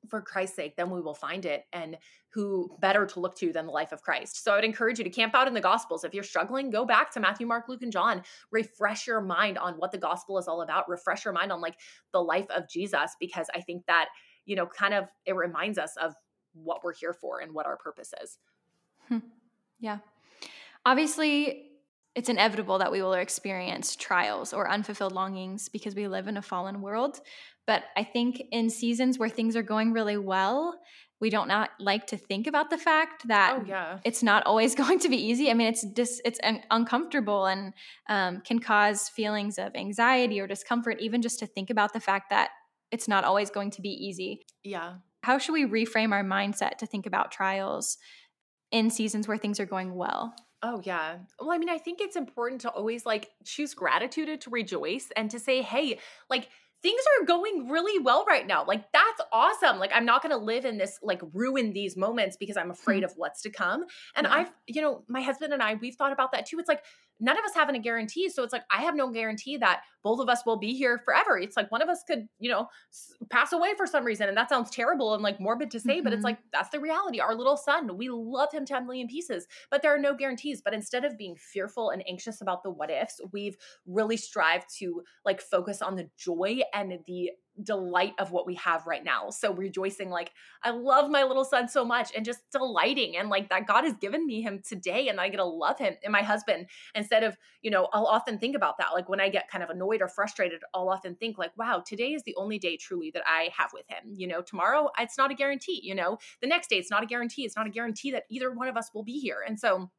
for 0.09 0.22
Christ's 0.22 0.55
sake, 0.55 0.76
then 0.76 0.89
we 0.89 1.01
will 1.01 1.13
find 1.13 1.45
it. 1.45 1.65
And 1.74 1.97
who 2.34 2.76
better 2.80 3.05
to 3.05 3.19
look 3.19 3.36
to 3.38 3.51
than 3.51 3.65
the 3.65 3.72
life 3.72 3.91
of 3.91 4.01
Christ? 4.01 4.43
So 4.43 4.51
I 4.51 4.55
would 4.55 4.63
encourage 4.63 4.97
you 4.97 5.03
to 5.03 5.09
camp 5.09 5.36
out 5.36 5.47
in 5.47 5.53
the 5.53 5.61
Gospels. 5.61 6.03
If 6.03 6.13
you're 6.13 6.24
struggling, 6.24 6.69
go 6.69 6.86
back 6.86 7.11
to 7.13 7.19
Matthew, 7.19 7.45
Mark, 7.45 7.67
Luke, 7.67 7.84
and 7.84 7.91
John. 7.91 8.24
Refresh 8.51 9.05
your 9.05 9.22
mind 9.22 9.57
on 9.57 9.76
what 9.76 9.91
the 9.91 9.97
gospel 9.97 10.38
is 10.38 10.47
all 10.47 10.61
about. 10.61 10.89
Refresh 10.89 11.26
your 11.26 11.34
mind 11.34 11.51
on 11.51 11.61
like 11.61 11.78
the 12.13 12.22
life 12.22 12.49
of 12.49 12.69
Jesus, 12.69 13.15
because 13.19 13.47
I 13.53 13.61
think 13.61 13.86
that, 13.88 14.07
you 14.45 14.55
know, 14.55 14.65
kind 14.65 14.93
of 14.93 15.05
it 15.26 15.36
reminds 15.36 15.78
us 15.78 15.95
of 16.01 16.13
what 16.53 16.84
we're 16.84 16.93
here 16.93 17.13
for 17.13 17.39
and 17.39 17.53
what 17.53 17.65
our 17.65 17.78
purpose 17.78 18.13
is. 18.24 18.38
Hmm. 19.07 19.19
Yeah. 19.79 19.99
Obviously, 20.85 21.71
it's 22.15 22.29
inevitable 22.29 22.79
that 22.79 22.91
we 22.91 23.01
will 23.01 23.13
experience 23.13 23.95
trials 23.95 24.53
or 24.53 24.69
unfulfilled 24.69 25.13
longings 25.13 25.69
because 25.69 25.95
we 25.95 26.07
live 26.07 26.27
in 26.27 26.37
a 26.37 26.41
fallen 26.41 26.81
world. 26.81 27.21
But 27.65 27.83
I 27.95 28.03
think 28.03 28.41
in 28.51 28.69
seasons 28.69 29.17
where 29.17 29.29
things 29.29 29.55
are 29.55 29.63
going 29.63 29.93
really 29.93 30.17
well, 30.17 30.79
we 31.21 31.29
don't 31.29 31.47
not 31.47 31.69
like 31.79 32.07
to 32.07 32.17
think 32.17 32.47
about 32.47 32.71
the 32.71 32.77
fact 32.77 33.27
that 33.27 33.59
oh, 33.61 33.65
yeah. 33.65 33.99
it's 34.03 34.23
not 34.23 34.45
always 34.45 34.75
going 34.83 34.99
to 34.99 35.09
be 35.09 35.17
easy. 35.17 35.49
I 35.49 35.53
mean, 35.53 35.67
it's 35.67 35.85
dis, 35.85 36.19
it's 36.25 36.39
un- 36.43 36.63
uncomfortable 36.71 37.45
and 37.45 37.73
um, 38.09 38.41
can 38.41 38.59
cause 38.59 39.07
feelings 39.07 39.57
of 39.57 39.75
anxiety 39.75 40.39
or 40.39 40.47
discomfort, 40.47 40.99
even 40.99 41.21
just 41.21 41.39
to 41.39 41.45
think 41.45 41.69
about 41.69 41.93
the 41.93 41.99
fact 41.99 42.31
that 42.31 42.49
it's 42.91 43.07
not 43.07 43.23
always 43.23 43.49
going 43.49 43.71
to 43.71 43.81
be 43.81 43.89
easy. 43.89 44.41
Yeah. 44.63 44.95
How 45.23 45.37
should 45.37 45.53
we 45.53 45.65
reframe 45.65 46.11
our 46.11 46.23
mindset 46.23 46.77
to 46.79 46.87
think 46.87 47.05
about 47.05 47.31
trials 47.31 47.97
in 48.72 48.89
seasons 48.89 49.28
where 49.28 49.38
things 49.38 49.59
are 49.59 49.65
going 49.65 49.95
well? 49.95 50.34
Oh 50.63 50.82
yeah. 50.84 51.17
Well, 51.39 51.51
I 51.51 51.57
mean, 51.57 51.69
I 51.69 51.80
think 51.80 52.01
it's 52.01 52.15
important 52.15 52.61
to 52.61 52.69
always 52.69 53.05
like 53.05 53.32
choose 53.43 53.74
gratitude 53.74 54.41
to 54.41 54.49
rejoice 54.51 55.09
and 55.15 55.30
to 55.32 55.39
say, 55.39 55.61
"Hey, 55.63 55.99
like 56.30 56.49
things 56.82 57.01
are 57.19 57.25
going 57.25 57.69
really 57.69 57.99
well 57.99 58.25
right 58.27 58.45
now. 58.47 58.65
Like 58.65 58.91
that's 58.91 59.21
awesome. 59.32 59.79
Like 59.79 59.91
I'm 59.93 60.05
not 60.05 60.21
going 60.23 60.32
to 60.32 60.43
live 60.43 60.65
in 60.65 60.77
this 60.77 60.99
like 61.01 61.21
ruin 61.34 61.73
these 61.73 61.95
moments 61.95 62.38
because 62.38 62.57
I'm 62.57 62.71
afraid 62.71 63.03
mm-hmm. 63.03 63.11
of 63.11 63.13
what's 63.17 63.41
to 63.43 63.49
come." 63.49 63.86
And 64.15 64.25
yeah. 64.25 64.34
I've, 64.34 64.51
you 64.67 64.82
know, 64.82 65.03
my 65.07 65.21
husband 65.21 65.53
and 65.53 65.61
I 65.61 65.75
we've 65.75 65.95
thought 65.95 66.11
about 66.11 66.32
that 66.32 66.45
too. 66.45 66.59
It's 66.59 66.69
like 66.69 66.84
none 67.21 67.38
of 67.38 67.45
us 67.45 67.53
have 67.53 67.69
a 67.69 67.79
guarantee. 67.79 68.27
So 68.29 68.43
it's 68.43 68.51
like, 68.51 68.63
I 68.71 68.82
have 68.82 68.95
no 68.95 69.09
guarantee 69.09 69.55
that 69.57 69.82
both 70.03 70.19
of 70.19 70.27
us 70.27 70.43
will 70.45 70.57
be 70.57 70.73
here 70.73 70.97
forever. 70.97 71.38
It's 71.38 71.55
like 71.55 71.71
one 71.71 71.84
of 71.84 71.88
us 71.88 72.03
could, 72.05 72.27
you 72.39 72.49
know, 72.49 72.67
pass 73.29 73.53
away 73.53 73.75
for 73.77 73.86
some 73.86 74.03
reason. 74.03 74.27
And 74.27 74.36
that 74.36 74.49
sounds 74.49 74.71
terrible 74.71 75.13
and 75.13 75.21
like 75.21 75.39
morbid 75.39 75.69
to 75.71 75.79
say, 75.79 75.97
mm-hmm. 75.97 76.03
but 76.03 76.13
it's 76.13 76.19
mm-hmm. 76.19 76.25
like, 76.25 76.39
that's 76.51 76.69
the 76.69 76.79
reality. 76.79 77.19
Our 77.19 77.36
little 77.36 77.55
son, 77.55 77.95
we 77.95 78.09
love 78.09 78.51
him 78.51 78.65
10 78.65 78.88
million 78.88 79.07
pieces, 79.07 79.47
but 79.69 79.84
there 79.84 79.93
are 79.93 79.99
no 79.99 80.15
guarantees. 80.15 80.63
But 80.63 80.73
instead 80.73 81.05
of 81.05 81.17
being 81.17 81.36
fearful 81.36 81.91
and 81.91 82.03
anxious 82.09 82.41
about 82.41 82.63
the 82.63 82.71
what 82.71 82.89
ifs, 82.89 83.21
we've 83.32 83.55
really 83.86 84.17
strived 84.17 84.65
to 84.79 85.03
like 85.23 85.41
focus 85.41 85.84
on 85.84 85.95
the 85.95 86.09
joy 86.17 86.61
and 86.74 86.99
the 87.05 87.32
delight 87.63 88.13
of 88.17 88.32
what 88.32 88.47
we 88.47 88.55
have 88.55 88.88
right 88.88 89.03
now. 89.03 89.30
So 89.30 89.53
rejoicing, 89.53 90.09
like, 90.09 90.32
I 90.63 90.72
love 90.72 91.09
my 91.09 91.24
little 91.24 91.45
son 91.45 91.67
so 91.67 91.84
much 91.84 92.11
and 92.15 92.26
just 92.26 92.39
delighting 92.51 93.17
and 93.17 93.30
like 93.30 93.49
that 93.49 93.67
God 93.67 93.84
has 93.84 93.93
given 93.95 94.26
me 94.26 94.41
him 94.41 94.61
today 94.67 95.09
and 95.09 95.19
I 95.19 95.30
get 95.30 95.38
to 95.38 95.45
love 95.45 95.78
him 95.78 95.95
and 96.03 96.11
my 96.11 96.22
husband 96.22 96.67
instead 96.95 97.24
of, 97.24 97.38
you 97.61 97.69
know, 97.69 97.88
I'll 97.93 98.05
often 98.05 98.38
think 98.38 98.55
about 98.55 98.78
that. 98.78 98.93
Like 98.93 99.09
when 99.09 99.19
I 99.19 99.30
get 99.30 99.49
kind 99.49 99.63
of 99.63 99.69
annoyed 99.69 100.01
or 100.01 100.07
frustrated, 100.07 100.61
I'll 100.74 100.89
often 100.89 101.15
think 101.15 101.38
like, 101.38 101.55
wow, 101.57 101.84
today 101.86 102.13
is 102.13 102.24
the 102.24 102.36
only 102.36 102.57
day 102.57 102.78
truly 102.78 103.11
that 103.11 103.24
I 103.26 103.49
have 103.55 103.72
with 103.74 103.88
him. 103.88 104.13
You 104.15 104.28
know, 104.28 104.41
tomorrow 104.41 104.89
it's 104.97 105.17
not 105.17 105.32
a 105.32 105.36
guarantee, 105.36 105.82
you 105.84 105.95
know, 105.95 106.17
the 106.41 106.47
next 106.47 106.69
day 106.69 106.78
it's 106.78 106.91
not 106.91 107.03
a 107.03 107.07
guarantee. 107.07 107.43
It's 107.43 107.55
not 107.55 107.67
a 107.67 107.72
guarantee 107.72 108.11
that 108.11 108.24
either 108.30 108.51
one 108.51 108.67
of 108.67 108.78
us 108.78 108.91
will 108.93 109.03
be 109.03 109.19
here. 109.19 109.43
And 109.45 109.59
so 109.59 109.91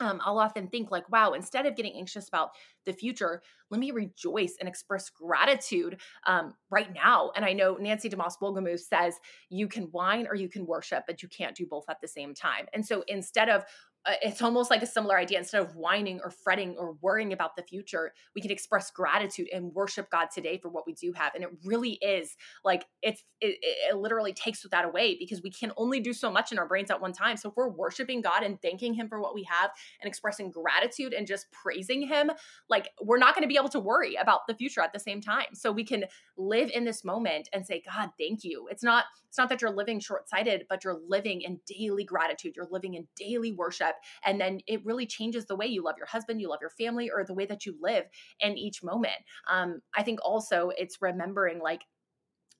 um, 0.00 0.20
I'll 0.24 0.38
often 0.38 0.68
think 0.68 0.90
like, 0.90 1.10
wow, 1.10 1.32
instead 1.32 1.66
of 1.66 1.76
getting 1.76 1.94
anxious 1.96 2.28
about 2.28 2.50
the 2.84 2.92
future, 2.92 3.42
let 3.70 3.80
me 3.80 3.90
rejoice 3.90 4.56
and 4.58 4.68
express 4.68 5.08
gratitude 5.10 6.00
um, 6.26 6.54
right 6.70 6.92
now. 6.92 7.30
And 7.34 7.44
I 7.44 7.52
know 7.52 7.76
Nancy 7.76 8.08
DeMoss 8.08 8.34
Wolgemuth 8.40 8.80
says 8.80 9.18
you 9.48 9.68
can 9.68 9.84
whine 9.84 10.26
or 10.26 10.34
you 10.34 10.48
can 10.48 10.66
worship, 10.66 11.04
but 11.06 11.22
you 11.22 11.28
can't 11.28 11.56
do 11.56 11.66
both 11.66 11.84
at 11.88 12.00
the 12.00 12.08
same 12.08 12.34
time. 12.34 12.66
And 12.72 12.84
so 12.86 13.04
instead 13.08 13.48
of 13.48 13.64
Uh, 14.04 14.14
it's 14.22 14.42
almost 14.42 14.70
like 14.70 14.82
a 14.82 14.86
similar 14.86 15.16
idea. 15.16 15.38
Instead 15.38 15.62
of 15.62 15.76
whining 15.76 16.20
or 16.22 16.30
fretting 16.30 16.76
or 16.78 16.96
worrying 17.00 17.32
about 17.32 17.56
the 17.56 17.62
future, 17.62 18.12
we 18.34 18.40
can 18.40 18.50
express 18.50 18.90
gratitude 18.90 19.48
and 19.52 19.72
worship 19.72 20.10
God 20.10 20.28
today 20.34 20.58
for 20.58 20.68
what 20.68 20.86
we 20.86 20.94
do 20.94 21.12
have. 21.12 21.34
And 21.34 21.44
it 21.44 21.50
really 21.64 21.98
is 22.02 22.36
like 22.64 22.84
it's 23.02 23.22
it, 23.40 23.58
it 23.62 23.96
literally 23.96 24.32
takes 24.32 24.62
that 24.70 24.84
away 24.84 25.16
because 25.18 25.42
we 25.42 25.50
can 25.50 25.72
only 25.76 26.00
do 26.00 26.12
so 26.12 26.30
much 26.30 26.52
in 26.52 26.58
our 26.58 26.66
brains 26.66 26.90
at 26.90 27.00
one 27.00 27.12
time. 27.12 27.36
So 27.36 27.50
if 27.50 27.56
we're 27.56 27.68
worshiping 27.68 28.22
God 28.22 28.42
and 28.42 28.60
thanking 28.60 28.94
Him 28.94 29.08
for 29.08 29.20
what 29.20 29.34
we 29.34 29.44
have 29.44 29.70
and 30.00 30.08
expressing 30.08 30.50
gratitude 30.50 31.12
and 31.12 31.26
just 31.26 31.46
praising 31.52 32.06
Him, 32.06 32.30
like 32.68 32.90
we're 33.00 33.18
not 33.18 33.34
going 33.34 33.42
to 33.42 33.48
be 33.48 33.56
able 33.56 33.68
to 33.70 33.80
worry 33.80 34.16
about 34.16 34.40
the 34.48 34.54
future 34.54 34.80
at 34.80 34.92
the 34.92 35.00
same 35.00 35.20
time. 35.20 35.54
So 35.54 35.70
we 35.70 35.84
can 35.84 36.04
live 36.36 36.70
in 36.72 36.84
this 36.84 37.04
moment 37.04 37.48
and 37.52 37.66
say, 37.66 37.82
God, 37.84 38.10
thank 38.18 38.44
you. 38.44 38.68
It's 38.70 38.82
not 38.82 39.04
it's 39.32 39.38
not 39.38 39.48
that 39.48 39.62
you're 39.62 39.70
living 39.70 39.98
short 39.98 40.28
sighted, 40.28 40.66
but 40.68 40.84
you're 40.84 41.00
living 41.08 41.40
in 41.40 41.58
daily 41.66 42.04
gratitude. 42.04 42.52
You're 42.54 42.68
living 42.70 42.92
in 42.92 43.08
daily 43.16 43.50
worship. 43.50 43.94
And 44.26 44.38
then 44.38 44.60
it 44.66 44.84
really 44.84 45.06
changes 45.06 45.46
the 45.46 45.56
way 45.56 45.64
you 45.64 45.82
love 45.82 45.94
your 45.96 46.06
husband, 46.06 46.38
you 46.38 46.50
love 46.50 46.58
your 46.60 46.68
family, 46.68 47.10
or 47.10 47.24
the 47.24 47.32
way 47.32 47.46
that 47.46 47.64
you 47.64 47.74
live 47.80 48.04
in 48.40 48.58
each 48.58 48.82
moment. 48.82 49.16
Um, 49.50 49.80
I 49.96 50.02
think 50.02 50.18
also 50.22 50.70
it's 50.76 50.98
remembering 51.00 51.60
like, 51.60 51.80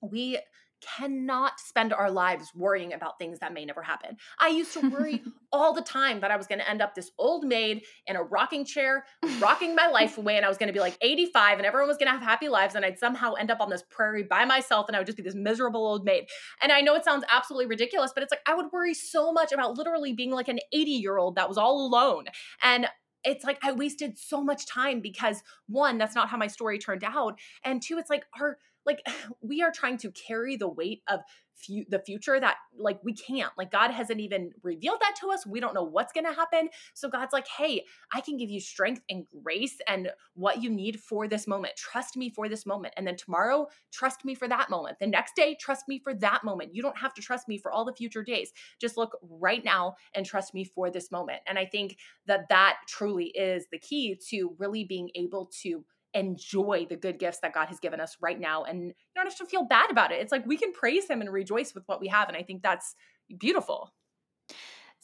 we 0.01 0.39
cannot 0.83 1.59
spend 1.59 1.93
our 1.93 2.11
lives 2.11 2.51
worrying 2.55 2.93
about 2.93 3.17
things 3.17 3.39
that 3.39 3.53
may 3.53 3.65
never 3.65 3.81
happen. 3.81 4.17
I 4.39 4.49
used 4.49 4.73
to 4.73 4.89
worry 4.89 5.23
all 5.51 5.73
the 5.73 5.81
time 5.81 6.21
that 6.21 6.31
I 6.31 6.37
was 6.37 6.47
going 6.47 6.59
to 6.59 6.69
end 6.69 6.81
up 6.81 6.95
this 6.95 7.11
old 7.17 7.45
maid 7.45 7.83
in 8.07 8.15
a 8.15 8.23
rocking 8.23 8.65
chair, 8.65 9.05
rocking 9.39 9.75
my 9.75 9.87
life 9.87 10.17
away, 10.17 10.37
and 10.37 10.45
I 10.45 10.49
was 10.49 10.57
going 10.57 10.67
to 10.67 10.73
be 10.73 10.79
like 10.79 10.97
85 11.01 11.59
and 11.59 11.65
everyone 11.65 11.87
was 11.87 11.97
going 11.97 12.07
to 12.07 12.17
have 12.17 12.21
happy 12.21 12.49
lives, 12.49 12.75
and 12.75 12.85
I'd 12.85 12.99
somehow 12.99 13.33
end 13.33 13.51
up 13.51 13.61
on 13.61 13.69
this 13.69 13.83
prairie 13.89 14.23
by 14.23 14.45
myself 14.45 14.87
and 14.87 14.95
I 14.95 14.99
would 14.99 15.05
just 15.05 15.17
be 15.17 15.23
this 15.23 15.35
miserable 15.35 15.85
old 15.85 16.05
maid. 16.05 16.25
And 16.61 16.71
I 16.71 16.81
know 16.81 16.95
it 16.95 17.05
sounds 17.05 17.23
absolutely 17.31 17.67
ridiculous, 17.67 18.11
but 18.13 18.23
it's 18.23 18.31
like 18.31 18.41
I 18.47 18.55
would 18.55 18.71
worry 18.71 18.93
so 18.93 19.31
much 19.31 19.51
about 19.51 19.77
literally 19.77 20.13
being 20.13 20.31
like 20.31 20.47
an 20.47 20.59
80 20.71 20.91
year 20.91 21.17
old 21.17 21.35
that 21.35 21.49
was 21.49 21.57
all 21.57 21.85
alone. 21.85 22.25
And 22.61 22.87
it's 23.23 23.43
like 23.43 23.57
I 23.63 23.71
wasted 23.71 24.17
so 24.17 24.43
much 24.43 24.65
time 24.65 24.99
because 24.99 25.43
one, 25.67 25.97
that's 25.97 26.15
not 26.15 26.29
how 26.29 26.37
my 26.37 26.47
story 26.47 26.77
turned 26.77 27.03
out. 27.03 27.39
And 27.63 27.81
two, 27.81 27.97
it's 27.97 28.09
like 28.09 28.25
our 28.39 28.57
like 28.85 29.05
we 29.41 29.61
are 29.61 29.71
trying 29.71 29.97
to 29.97 30.11
carry 30.11 30.55
the 30.55 30.67
weight 30.67 31.01
of 31.07 31.21
fu- 31.55 31.85
the 31.89 31.99
future 31.99 32.39
that 32.39 32.55
like 32.77 32.99
we 33.03 33.13
can't 33.13 33.51
like 33.57 33.71
god 33.71 33.91
hasn't 33.91 34.19
even 34.19 34.51
revealed 34.63 34.99
that 34.99 35.15
to 35.19 35.29
us 35.29 35.45
we 35.45 35.59
don't 35.59 35.73
know 35.73 35.83
what's 35.83 36.13
going 36.13 36.25
to 36.25 36.33
happen. 36.33 36.69
So 36.93 37.09
god's 37.09 37.33
like 37.33 37.47
hey 37.47 37.85
i 38.13 38.21
can 38.21 38.37
give 38.37 38.49
you 38.49 38.59
strength 38.59 39.01
and 39.09 39.25
grace 39.43 39.77
and 39.87 40.09
what 40.33 40.61
you 40.61 40.69
need 40.69 40.99
for 40.99 41.27
this 41.27 41.47
moment. 41.47 41.75
Trust 41.75 42.17
me 42.17 42.29
for 42.29 42.49
this 42.49 42.65
moment. 42.65 42.93
And 42.97 43.05
then 43.07 43.15
tomorrow 43.15 43.67
trust 43.91 44.25
me 44.25 44.35
for 44.35 44.47
that 44.47 44.69
moment. 44.69 44.99
The 44.99 45.07
next 45.07 45.35
day 45.35 45.55
trust 45.59 45.87
me 45.87 45.99
for 45.99 46.13
that 46.15 46.43
moment. 46.43 46.73
You 46.73 46.81
don't 46.81 46.97
have 46.97 47.13
to 47.15 47.21
trust 47.21 47.47
me 47.47 47.57
for 47.57 47.71
all 47.71 47.85
the 47.85 47.93
future 47.93 48.23
days. 48.23 48.51
Just 48.79 48.97
look 48.97 49.17
right 49.21 49.63
now 49.63 49.95
and 50.13 50.25
trust 50.25 50.53
me 50.53 50.63
for 50.63 50.89
this 50.89 51.11
moment. 51.11 51.41
And 51.47 51.57
i 51.57 51.65
think 51.65 51.97
that 52.25 52.49
that 52.49 52.77
truly 52.87 53.27
is 53.27 53.65
the 53.71 53.79
key 53.79 54.19
to 54.29 54.55
really 54.57 54.83
being 54.83 55.09
able 55.15 55.49
to 55.61 55.83
enjoy 56.13 56.85
the 56.89 56.95
good 56.95 57.19
gifts 57.19 57.39
that 57.41 57.53
God 57.53 57.67
has 57.67 57.79
given 57.79 57.99
us 57.99 58.17
right 58.21 58.39
now 58.39 58.63
and 58.63 58.87
you 58.87 58.93
don't 59.15 59.25
have 59.25 59.37
to 59.37 59.45
feel 59.45 59.65
bad 59.65 59.89
about 59.89 60.11
it. 60.11 60.21
It's 60.21 60.31
like 60.31 60.45
we 60.45 60.57
can 60.57 60.71
praise 60.71 61.09
him 61.09 61.21
and 61.21 61.31
rejoice 61.31 61.73
with 61.73 61.83
what 61.87 61.99
we 61.99 62.07
have 62.07 62.27
and 62.27 62.37
I 62.37 62.43
think 62.43 62.61
that's 62.61 62.95
beautiful. 63.37 63.93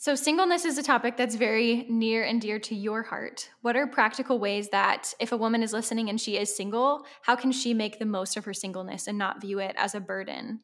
So, 0.02 0.16
singleness 0.16 0.64
is 0.64 0.78
a 0.78 0.84
topic 0.84 1.18
that's 1.18 1.36
very 1.36 1.86
near 1.90 2.24
and 2.24 2.40
dear 2.40 2.58
to 2.60 2.74
your 2.74 3.04
heart. 3.04 3.50
What 3.62 3.76
are 3.76 3.86
practical 3.86 4.40
ways 4.40 4.70
that 4.70 5.14
if 5.20 5.34
a 5.34 5.38
woman 5.38 5.62
is 5.62 5.74
listening 5.74 6.10
and 6.10 6.22
she 6.22 6.38
is 6.38 6.56
single, 6.56 7.06
how 7.24 7.36
can 7.36 7.52
she 7.52 7.74
make 7.74 8.00
the 8.00 8.06
most 8.06 8.38
of 8.38 8.46
her 8.46 8.54
singleness 8.54 9.08
and 9.08 9.18
not 9.18 9.42
view 9.42 9.60
it 9.60 9.76
as 9.78 9.96
a 9.96 10.00
burden? 10.00 10.62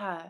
Yeah. 0.00 0.28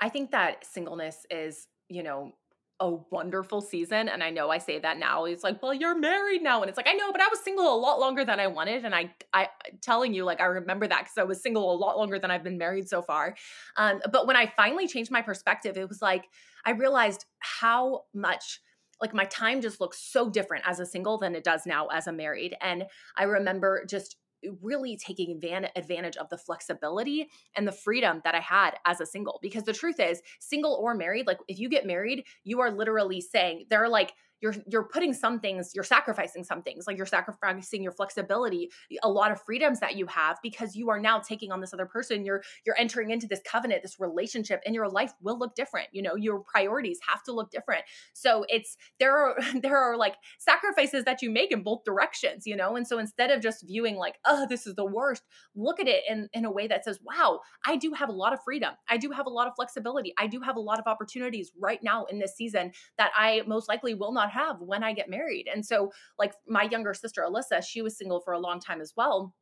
I 0.00 0.08
think 0.08 0.32
that 0.32 0.66
singleness 0.66 1.26
is, 1.30 1.68
you 1.88 2.02
know, 2.02 2.32
a 2.80 2.90
wonderful 3.10 3.60
season. 3.60 4.08
And 4.08 4.22
I 4.22 4.30
know 4.30 4.50
I 4.50 4.58
say 4.58 4.78
that 4.78 4.98
now. 4.98 5.24
It's 5.24 5.42
like, 5.42 5.62
well, 5.62 5.72
you're 5.72 5.98
married 5.98 6.42
now. 6.42 6.60
And 6.60 6.68
it's 6.68 6.76
like, 6.76 6.88
I 6.88 6.92
know, 6.92 7.10
but 7.10 7.20
I 7.20 7.28
was 7.28 7.40
single 7.40 7.74
a 7.74 7.78
lot 7.78 7.98
longer 7.98 8.24
than 8.24 8.38
I 8.38 8.46
wanted. 8.48 8.84
And 8.84 8.94
I, 8.94 9.14
I 9.32 9.48
telling 9.82 10.12
you, 10.12 10.24
like, 10.24 10.40
I 10.40 10.44
remember 10.44 10.86
that 10.86 11.00
because 11.04 11.18
I 11.18 11.24
was 11.24 11.42
single 11.42 11.72
a 11.72 11.76
lot 11.76 11.96
longer 11.96 12.18
than 12.18 12.30
I've 12.30 12.44
been 12.44 12.58
married 12.58 12.88
so 12.88 13.02
far. 13.02 13.34
Um, 13.76 14.00
but 14.12 14.26
when 14.26 14.36
I 14.36 14.52
finally 14.56 14.86
changed 14.86 15.10
my 15.10 15.22
perspective, 15.22 15.76
it 15.76 15.88
was 15.88 16.02
like, 16.02 16.24
I 16.64 16.72
realized 16.72 17.24
how 17.38 18.04
much 18.14 18.60
like 19.00 19.14
my 19.14 19.24
time 19.24 19.60
just 19.60 19.80
looks 19.80 20.00
so 20.00 20.30
different 20.30 20.64
as 20.66 20.80
a 20.80 20.86
single 20.86 21.18
than 21.18 21.34
it 21.34 21.44
does 21.44 21.62
now 21.66 21.86
as 21.88 22.06
a 22.06 22.12
married. 22.12 22.56
And 22.60 22.84
I 23.16 23.24
remember 23.24 23.84
just 23.88 24.16
really 24.62 24.96
taking 24.96 25.32
advantage 25.32 26.16
of 26.16 26.28
the 26.28 26.38
flexibility 26.38 27.28
and 27.56 27.66
the 27.66 27.72
freedom 27.72 28.20
that 28.24 28.34
I 28.34 28.40
had 28.40 28.72
as 28.84 29.00
a 29.00 29.06
single. 29.06 29.38
Because 29.42 29.64
the 29.64 29.72
truth 29.72 30.00
is, 30.00 30.22
single 30.40 30.74
or 30.74 30.94
married, 30.94 31.26
like 31.26 31.38
if 31.48 31.58
you 31.58 31.68
get 31.68 31.86
married, 31.86 32.24
you 32.44 32.60
are 32.60 32.70
literally 32.70 33.20
saying 33.20 33.66
there 33.70 33.82
are 33.82 33.88
like 33.88 34.12
you're 34.40 34.54
you're 34.66 34.84
putting 34.84 35.12
some 35.12 35.40
things 35.40 35.72
you're 35.74 35.84
sacrificing 35.84 36.44
some 36.44 36.62
things 36.62 36.86
like 36.86 36.96
you're 36.96 37.06
sacrificing 37.06 37.82
your 37.82 37.92
flexibility 37.92 38.70
a 39.02 39.08
lot 39.08 39.30
of 39.30 39.40
freedoms 39.42 39.80
that 39.80 39.96
you 39.96 40.06
have 40.06 40.38
because 40.42 40.76
you 40.76 40.90
are 40.90 40.98
now 40.98 41.18
taking 41.18 41.52
on 41.52 41.60
this 41.60 41.72
other 41.72 41.86
person. 41.86 42.24
You're 42.24 42.42
you're 42.64 42.78
entering 42.78 43.10
into 43.10 43.26
this 43.26 43.40
covenant 43.44 43.82
this 43.82 43.98
relationship 43.98 44.60
and 44.64 44.74
your 44.74 44.88
life 44.88 45.12
will 45.20 45.38
look 45.38 45.54
different 45.54 45.88
you 45.92 46.02
know 46.02 46.16
your 46.16 46.40
priorities 46.40 46.98
have 47.08 47.22
to 47.24 47.32
look 47.32 47.50
different. 47.50 47.84
So 48.12 48.44
it's 48.48 48.76
there 48.98 49.16
are 49.16 49.36
there 49.62 49.76
are 49.76 49.96
like 49.96 50.16
sacrifices 50.38 51.04
that 51.04 51.22
you 51.22 51.30
make 51.30 51.52
in 51.52 51.62
both 51.62 51.84
directions 51.84 52.46
you 52.46 52.56
know? 52.56 52.76
And 52.76 52.86
so 52.86 52.98
instead 52.98 53.30
of 53.30 53.40
just 53.40 53.66
viewing 53.66 53.96
like 53.96 54.16
oh 54.24 54.46
this 54.48 54.66
is 54.66 54.74
the 54.74 54.84
worst 54.84 55.22
look 55.54 55.80
at 55.80 55.88
it 55.88 56.04
in 56.08 56.28
in 56.32 56.44
a 56.44 56.50
way 56.50 56.66
that 56.66 56.84
says 56.84 56.98
wow 57.02 57.40
i 57.66 57.76
do 57.76 57.92
have 57.92 58.08
a 58.08 58.12
lot 58.12 58.32
of 58.32 58.40
freedom. 58.44 58.74
I 58.88 58.96
do 58.96 59.10
have 59.10 59.26
a 59.26 59.30
lot 59.30 59.46
of 59.46 59.54
flexibility. 59.56 60.14
I 60.18 60.26
do 60.26 60.40
have 60.40 60.56
a 60.56 60.60
lot 60.60 60.78
of 60.78 60.86
opportunities 60.86 61.52
right 61.58 61.82
now 61.82 62.04
in 62.04 62.18
this 62.18 62.36
season 62.36 62.72
that 62.98 63.10
i 63.16 63.42
most 63.46 63.68
likely 63.68 63.94
will 63.94 64.12
not 64.12 64.25
not 64.26 64.32
have 64.32 64.60
when 64.60 64.82
I 64.82 64.92
get 64.92 65.08
married. 65.08 65.48
And 65.52 65.64
so, 65.64 65.92
like 66.18 66.34
my 66.46 66.64
younger 66.64 66.94
sister, 66.94 67.22
Alyssa, 67.22 67.64
she 67.66 67.82
was 67.82 67.96
single 67.96 68.20
for 68.20 68.32
a 68.32 68.38
long 68.38 68.60
time 68.60 68.80
as 68.80 68.92
well. 68.96 69.34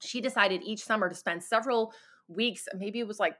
She 0.00 0.20
decided 0.20 0.62
each 0.64 0.84
summer 0.84 1.08
to 1.08 1.14
spend 1.14 1.42
several 1.42 1.92
weeks, 2.28 2.66
maybe 2.76 3.00
it 3.00 3.08
was 3.08 3.20
like 3.20 3.36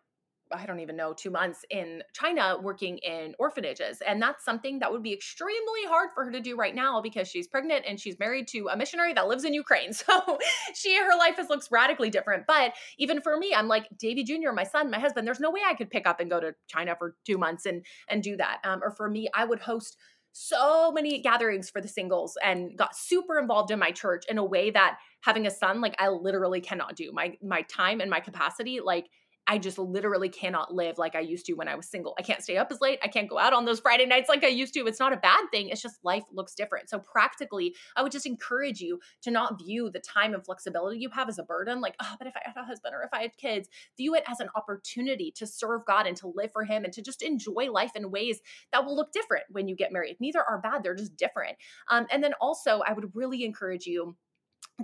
I 0.52 0.66
don't 0.66 0.80
even 0.80 0.96
know, 0.96 1.12
two 1.12 1.30
months 1.30 1.64
in 1.70 2.02
China 2.12 2.56
working 2.60 2.98
in 2.98 3.34
orphanages. 3.38 4.00
And 4.06 4.20
that's 4.20 4.44
something 4.44 4.78
that 4.80 4.92
would 4.92 5.02
be 5.02 5.12
extremely 5.12 5.84
hard 5.86 6.10
for 6.14 6.24
her 6.24 6.30
to 6.30 6.40
do 6.40 6.56
right 6.56 6.74
now 6.74 7.00
because 7.00 7.28
she's 7.28 7.48
pregnant 7.48 7.84
and 7.88 7.98
she's 7.98 8.18
married 8.18 8.48
to 8.48 8.68
a 8.68 8.76
missionary 8.76 9.12
that 9.14 9.26
lives 9.26 9.44
in 9.44 9.54
Ukraine. 9.54 9.92
So 10.04 10.38
she, 10.74 10.96
her 10.98 11.16
life 11.16 11.36
has 11.36 11.48
looks 11.48 11.70
radically 11.70 12.10
different. 12.10 12.44
But 12.46 12.74
even 12.98 13.22
for 13.22 13.36
me, 13.38 13.54
I'm 13.54 13.68
like, 13.68 13.88
Davy 13.98 14.22
Jr., 14.22 14.52
my 14.52 14.64
son, 14.64 14.90
my 14.90 14.98
husband, 14.98 15.26
there's 15.26 15.40
no 15.40 15.50
way 15.50 15.60
I 15.66 15.74
could 15.74 15.88
pick 15.88 16.06
up 16.06 16.20
and 16.20 16.28
go 16.28 16.40
to 16.40 16.54
China 16.68 16.94
for 16.98 17.16
two 17.26 17.38
months 17.38 17.64
and 17.64 17.84
and 18.08 18.22
do 18.22 18.36
that. 18.36 18.58
Um, 18.64 18.80
or 18.82 18.90
for 18.90 19.08
me, 19.08 19.28
I 19.34 19.44
would 19.44 19.60
host 19.60 19.96
so 20.36 20.90
many 20.90 21.20
gatherings 21.22 21.70
for 21.70 21.80
the 21.80 21.86
singles 21.86 22.36
and 22.42 22.76
got 22.76 22.96
super 22.96 23.38
involved 23.38 23.70
in 23.70 23.78
my 23.78 23.92
church 23.92 24.24
in 24.28 24.36
a 24.36 24.44
way 24.44 24.68
that 24.68 24.98
having 25.20 25.46
a 25.46 25.50
son 25.50 25.80
like 25.80 25.94
I 26.00 26.08
literally 26.08 26.60
cannot 26.60 26.96
do. 26.96 27.12
My 27.12 27.38
my 27.40 27.62
time 27.62 28.00
and 28.00 28.10
my 28.10 28.18
capacity 28.18 28.80
like 28.80 29.06
I 29.46 29.58
just 29.58 29.78
literally 29.78 30.28
cannot 30.28 30.72
live 30.72 30.96
like 30.96 31.14
I 31.14 31.20
used 31.20 31.46
to 31.46 31.52
when 31.54 31.68
I 31.68 31.74
was 31.74 31.86
single. 31.86 32.14
I 32.18 32.22
can't 32.22 32.42
stay 32.42 32.56
up 32.56 32.68
as 32.70 32.80
late. 32.80 32.98
I 33.02 33.08
can't 33.08 33.28
go 33.28 33.38
out 33.38 33.52
on 33.52 33.64
those 33.64 33.80
Friday 33.80 34.06
nights 34.06 34.28
like 34.28 34.42
I 34.42 34.48
used 34.48 34.72
to. 34.74 34.86
It's 34.86 35.00
not 35.00 35.12
a 35.12 35.18
bad 35.18 35.44
thing. 35.50 35.68
It's 35.68 35.82
just 35.82 36.02
life 36.02 36.24
looks 36.32 36.54
different. 36.54 36.88
So, 36.88 36.98
practically, 36.98 37.74
I 37.96 38.02
would 38.02 38.12
just 38.12 38.26
encourage 38.26 38.80
you 38.80 39.00
to 39.22 39.30
not 39.30 39.58
view 39.58 39.90
the 39.90 40.00
time 40.00 40.34
and 40.34 40.44
flexibility 40.44 40.98
you 40.98 41.10
have 41.10 41.28
as 41.28 41.38
a 41.38 41.42
burden, 41.42 41.80
like, 41.80 41.94
oh, 42.02 42.14
but 42.18 42.26
if 42.26 42.34
I 42.36 42.40
had 42.44 42.56
a 42.56 42.64
husband 42.64 42.94
or 42.94 43.02
if 43.02 43.10
I 43.12 43.22
had 43.22 43.36
kids, 43.36 43.68
view 43.96 44.14
it 44.14 44.24
as 44.26 44.40
an 44.40 44.48
opportunity 44.54 45.30
to 45.36 45.46
serve 45.46 45.84
God 45.86 46.06
and 46.06 46.16
to 46.18 46.32
live 46.34 46.52
for 46.52 46.64
Him 46.64 46.84
and 46.84 46.92
to 46.94 47.02
just 47.02 47.22
enjoy 47.22 47.70
life 47.70 47.92
in 47.94 48.10
ways 48.10 48.40
that 48.72 48.84
will 48.84 48.96
look 48.96 49.12
different 49.12 49.44
when 49.50 49.68
you 49.68 49.76
get 49.76 49.92
married. 49.92 50.16
Neither 50.20 50.42
are 50.42 50.60
bad, 50.60 50.82
they're 50.82 50.94
just 50.94 51.16
different. 51.16 51.56
Um, 51.90 52.06
and 52.10 52.22
then 52.24 52.32
also, 52.40 52.80
I 52.86 52.92
would 52.92 53.14
really 53.14 53.44
encourage 53.44 53.86
you 53.86 54.16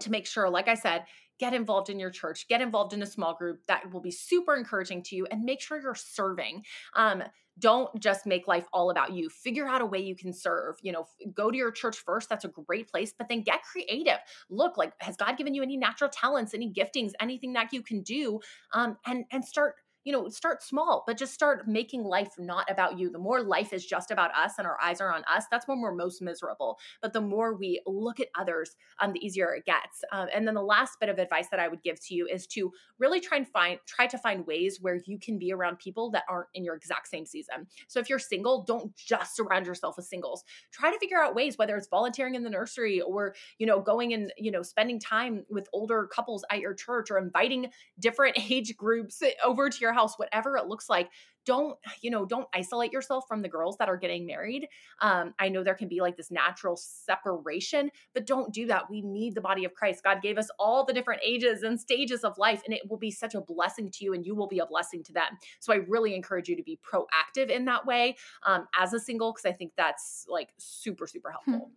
to 0.00 0.10
make 0.10 0.26
sure, 0.26 0.48
like 0.48 0.68
I 0.68 0.74
said, 0.74 1.04
get 1.40 1.54
involved 1.54 1.90
in 1.90 1.98
your 1.98 2.10
church, 2.10 2.46
get 2.48 2.60
involved 2.60 2.92
in 2.92 3.02
a 3.02 3.06
small 3.06 3.34
group 3.34 3.60
that 3.66 3.92
will 3.92 4.00
be 4.00 4.10
super 4.12 4.54
encouraging 4.54 5.02
to 5.04 5.16
you, 5.16 5.26
and 5.30 5.42
make 5.42 5.60
sure 5.60 5.80
you're 5.80 5.94
serving. 5.96 6.62
Um, 6.94 7.24
don't 7.58 7.90
just 8.00 8.26
make 8.26 8.46
life 8.46 8.66
all 8.72 8.90
about 8.90 9.12
you. 9.12 9.28
Figure 9.28 9.66
out 9.66 9.82
a 9.82 9.86
way 9.86 9.98
you 9.98 10.14
can 10.14 10.32
serve. 10.32 10.76
You 10.82 10.92
know, 10.92 11.06
go 11.34 11.50
to 11.50 11.56
your 11.56 11.72
church 11.72 11.98
first. 11.98 12.28
That's 12.28 12.44
a 12.44 12.48
great 12.48 12.88
place, 12.88 13.12
but 13.16 13.28
then 13.28 13.42
get 13.42 13.62
creative. 13.64 14.18
Look, 14.48 14.76
like, 14.78 14.92
has 15.00 15.16
God 15.16 15.36
given 15.36 15.54
you 15.54 15.62
any 15.62 15.76
natural 15.76 16.10
talents, 16.10 16.54
any 16.54 16.72
giftings, 16.72 17.12
anything 17.20 17.52
that 17.54 17.72
you 17.72 17.82
can 17.82 18.02
do? 18.02 18.40
Um, 18.72 18.96
and 19.06 19.24
and 19.32 19.44
start 19.44 19.74
you 20.04 20.12
know, 20.12 20.28
start 20.28 20.62
small, 20.62 21.04
but 21.06 21.16
just 21.16 21.34
start 21.34 21.68
making 21.68 22.04
life 22.04 22.32
not 22.38 22.70
about 22.70 22.98
you. 22.98 23.10
The 23.10 23.18
more 23.18 23.42
life 23.42 23.72
is 23.72 23.84
just 23.84 24.10
about 24.10 24.34
us 24.34 24.54
and 24.58 24.66
our 24.66 24.78
eyes 24.82 25.00
are 25.00 25.12
on 25.12 25.22
us, 25.32 25.44
that's 25.50 25.68
when 25.68 25.80
we're 25.80 25.94
most 25.94 26.22
miserable. 26.22 26.78
But 27.02 27.12
the 27.12 27.20
more 27.20 27.54
we 27.54 27.80
look 27.86 28.20
at 28.20 28.28
others, 28.38 28.76
um, 29.00 29.12
the 29.12 29.24
easier 29.24 29.52
it 29.54 29.66
gets. 29.66 30.02
Um, 30.12 30.28
and 30.34 30.46
then 30.46 30.54
the 30.54 30.62
last 30.62 30.98
bit 31.00 31.08
of 31.08 31.18
advice 31.18 31.48
that 31.50 31.60
I 31.60 31.68
would 31.68 31.82
give 31.82 32.00
to 32.06 32.14
you 32.14 32.26
is 32.26 32.46
to 32.48 32.72
really 32.98 33.20
try 33.20 33.38
and 33.38 33.48
find, 33.48 33.78
try 33.86 34.06
to 34.06 34.18
find 34.18 34.46
ways 34.46 34.78
where 34.80 35.00
you 35.06 35.18
can 35.18 35.38
be 35.38 35.52
around 35.52 35.78
people 35.78 36.10
that 36.12 36.24
aren't 36.28 36.48
in 36.54 36.64
your 36.64 36.74
exact 36.74 37.08
same 37.08 37.26
season. 37.26 37.66
So 37.88 38.00
if 38.00 38.08
you're 38.08 38.18
single, 38.18 38.64
don't 38.64 38.94
just 38.96 39.36
surround 39.36 39.66
yourself 39.66 39.96
with 39.96 40.06
singles. 40.06 40.44
Try 40.72 40.90
to 40.92 40.98
figure 40.98 41.22
out 41.22 41.34
ways, 41.34 41.58
whether 41.58 41.76
it's 41.76 41.88
volunteering 41.88 42.34
in 42.34 42.42
the 42.42 42.50
nursery 42.50 43.00
or, 43.00 43.34
you 43.58 43.66
know, 43.66 43.80
going 43.80 44.14
and, 44.14 44.32
you 44.38 44.50
know, 44.50 44.62
spending 44.62 44.98
time 44.98 45.44
with 45.50 45.68
older 45.72 46.06
couples 46.06 46.44
at 46.50 46.60
your 46.60 46.74
church 46.74 47.10
or 47.10 47.18
inviting 47.18 47.70
different 47.98 48.38
age 48.50 48.76
groups 48.76 49.22
over 49.44 49.68
to 49.68 49.78
your 49.80 49.89
your 49.90 49.94
house, 49.94 50.18
whatever 50.18 50.56
it 50.56 50.66
looks 50.66 50.88
like, 50.88 51.10
don't 51.46 51.78
you 52.02 52.10
know 52.10 52.24
don't 52.24 52.46
isolate 52.54 52.92
yourself 52.92 53.24
from 53.26 53.42
the 53.42 53.48
girls 53.48 53.76
that 53.78 53.88
are 53.88 53.96
getting 53.96 54.26
married. 54.26 54.68
Um 55.00 55.34
i 55.38 55.48
know 55.48 55.64
there 55.64 55.74
can 55.74 55.88
be 55.88 56.00
like 56.00 56.16
this 56.16 56.30
natural 56.30 56.76
separation 56.76 57.90
but 58.14 58.26
don't 58.26 58.52
do 58.52 58.66
that. 58.66 58.90
We 58.90 59.02
need 59.02 59.34
the 59.34 59.40
body 59.40 59.64
of 59.64 59.74
christ. 59.74 60.04
God 60.04 60.22
gave 60.22 60.38
us 60.38 60.48
all 60.58 60.84
the 60.84 60.92
different 60.92 61.22
ages 61.24 61.62
and 61.62 61.80
stages 61.80 62.24
of 62.24 62.36
life 62.38 62.62
and 62.64 62.74
it 62.74 62.82
will 62.88 62.98
be 62.98 63.10
such 63.10 63.34
a 63.34 63.40
blessing 63.40 63.90
to 63.90 64.04
you 64.04 64.14
and 64.14 64.24
you 64.24 64.34
will 64.34 64.48
be 64.48 64.58
a 64.58 64.66
blessing 64.66 65.02
to 65.04 65.12
them. 65.12 65.38
So 65.60 65.72
i 65.72 65.76
really 65.76 66.14
encourage 66.14 66.48
you 66.48 66.56
to 66.56 66.62
be 66.62 66.78
proactive 66.84 67.48
in 67.48 67.64
that 67.64 67.86
way 67.86 68.16
um, 68.44 68.66
as 68.78 68.92
a 68.92 69.00
single 69.00 69.32
because 69.32 69.46
i 69.46 69.52
think 69.52 69.72
that's 69.76 70.26
like 70.28 70.50
super 70.58 71.06
super 71.06 71.32
hmm. 71.44 71.52
helpful. 71.52 71.70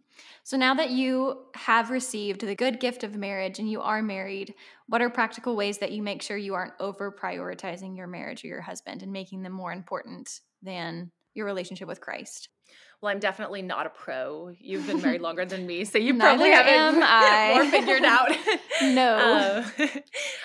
So 0.43 0.57
now 0.57 0.75
that 0.75 0.91
you 0.91 1.45
have 1.55 1.89
received 1.89 2.41
the 2.41 2.55
good 2.55 2.79
gift 2.79 3.03
of 3.03 3.15
marriage 3.15 3.57
and 3.57 3.69
you 3.69 3.81
are 3.81 4.03
married 4.03 4.53
what 4.87 5.01
are 5.01 5.09
practical 5.09 5.55
ways 5.55 5.79
that 5.79 5.91
you 5.91 6.03
make 6.03 6.21
sure 6.21 6.37
you 6.37 6.53
aren't 6.53 6.73
over 6.79 7.11
prioritizing 7.11 7.95
your 7.95 8.07
marriage 8.07 8.43
or 8.43 8.47
your 8.47 8.61
husband 8.61 9.01
and 9.01 9.11
making 9.11 9.43
them 9.43 9.53
more 9.53 9.71
important 9.71 10.39
than 10.61 11.11
your 11.33 11.45
relationship 11.45 11.87
with 11.87 12.01
Christ? 12.01 12.49
Well, 13.01 13.11
I'm 13.11 13.19
definitely 13.19 13.61
not 13.61 13.85
a 13.85 13.89
pro. 13.89 14.51
You've 14.57 14.87
been 14.87 15.01
married 15.01 15.21
longer 15.21 15.43
than 15.45 15.67
me, 15.67 15.83
so 15.83 15.97
you 15.99 16.17
probably 16.17 16.51
have 16.51 16.65
it 16.67 17.53
more 17.53 17.65
figured 17.65 18.05
out. 18.05 18.29
no. 18.81 19.63
Uh, 19.77 19.87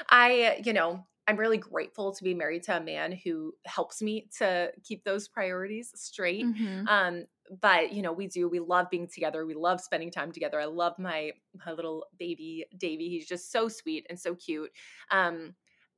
I, 0.09 0.61
you 0.65 0.73
know, 0.73 1.07
I'm 1.29 1.37
really 1.37 1.59
grateful 1.59 2.13
to 2.13 2.25
be 2.25 2.33
married 2.33 2.63
to 2.65 2.79
a 2.79 2.81
man 2.81 3.13
who 3.13 3.53
helps 3.67 4.01
me 4.01 4.29
to 4.39 4.73
keep 4.83 5.05
those 5.05 5.29
priorities 5.29 5.93
straight. 5.95 6.47
Mm-hmm. 6.47 6.89
Um, 6.89 7.25
but 7.61 7.93
you 7.93 8.01
know, 8.01 8.13
we 8.13 8.27
do. 8.27 8.49
We 8.49 8.61
love 8.61 8.89
being 8.91 9.07
together. 9.07 9.45
We 9.47 9.55
love 9.55 9.81
spending 9.81 10.11
time 10.11 10.33
together. 10.33 10.59
I 10.59 10.65
love 10.65 10.99
my 10.99 11.33
my 11.65 11.73
little 11.73 12.07
baby 12.19 12.65
Davy. 12.77 13.11
He's 13.11 13.29
just 13.29 13.53
so 13.53 13.69
sweet 13.69 14.07
and 14.09 14.19
so 14.19 14.35
cute. 14.35 14.71
Um, 15.11 15.55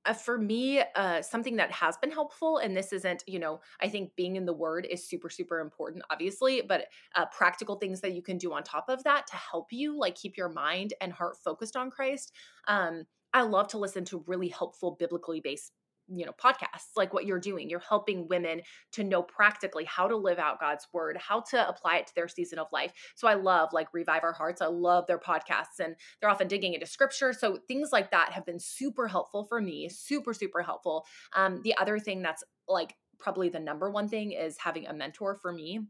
uh, 0.06 0.14
for 0.14 0.38
me, 0.38 0.82
uh, 0.96 1.20
something 1.20 1.56
that 1.56 1.70
has 1.70 1.96
been 1.98 2.10
helpful, 2.10 2.56
and 2.58 2.74
this 2.74 2.90
isn't, 2.90 3.22
you 3.26 3.38
know, 3.38 3.60
I 3.82 3.88
think 3.88 4.16
being 4.16 4.36
in 4.36 4.46
the 4.46 4.52
Word 4.52 4.86
is 4.90 5.06
super, 5.06 5.28
super 5.28 5.60
important, 5.60 6.02
obviously, 6.10 6.62
but 6.62 6.86
uh, 7.16 7.26
practical 7.26 7.76
things 7.76 8.00
that 8.00 8.14
you 8.14 8.22
can 8.22 8.38
do 8.38 8.52
on 8.54 8.62
top 8.62 8.86
of 8.88 9.04
that 9.04 9.26
to 9.26 9.36
help 9.36 9.66
you, 9.70 9.98
like 9.98 10.14
keep 10.14 10.38
your 10.38 10.48
mind 10.48 10.94
and 11.02 11.12
heart 11.12 11.36
focused 11.44 11.76
on 11.76 11.90
Christ. 11.90 12.32
Um, 12.66 13.04
I 13.32 13.42
love 13.42 13.68
to 13.68 13.78
listen 13.78 14.04
to 14.06 14.24
really 14.26 14.48
helpful, 14.48 14.96
biblically 14.98 15.40
based 15.40 15.72
you 16.12 16.26
know 16.26 16.32
podcasts 16.32 16.96
like 16.96 17.14
what 17.14 17.24
you're 17.24 17.38
doing. 17.38 17.70
You're 17.70 17.80
helping 17.80 18.28
women 18.28 18.62
to 18.92 19.04
know 19.04 19.22
practically 19.22 19.84
how 19.84 20.08
to 20.08 20.16
live 20.16 20.38
out 20.38 20.60
god's 20.60 20.86
word 20.92 21.16
how 21.16 21.40
to 21.50 21.68
apply 21.68 21.98
it 21.98 22.06
to 22.08 22.14
their 22.14 22.28
season 22.28 22.58
of 22.58 22.66
life. 22.72 22.92
So 23.14 23.28
i 23.28 23.34
love 23.34 23.70
like 23.72 23.88
revive 23.92 24.24
our 24.24 24.32
hearts. 24.32 24.60
I 24.60 24.66
love 24.66 25.06
their 25.06 25.18
podcasts 25.18 25.78
and 25.78 25.94
they're 26.20 26.30
often 26.30 26.48
digging 26.48 26.74
into 26.74 26.86
scripture. 26.86 27.32
So 27.32 27.58
things 27.68 27.90
like 27.92 28.10
that 28.10 28.32
have 28.32 28.44
been 28.44 28.58
super 28.58 29.08
helpful 29.08 29.44
for 29.44 29.60
me 29.60 29.88
super 29.88 30.34
super 30.34 30.62
helpful. 30.62 31.06
Um, 31.34 31.60
the 31.62 31.76
other 31.76 31.98
thing 31.98 32.22
that's 32.22 32.44
like 32.68 32.94
probably 33.18 33.48
the 33.48 33.60
number 33.60 33.90
one 33.90 34.08
thing 34.08 34.32
is 34.32 34.56
having 34.58 34.86
a 34.86 34.92
mentor 34.92 35.36
for 35.40 35.52
me 35.52 35.80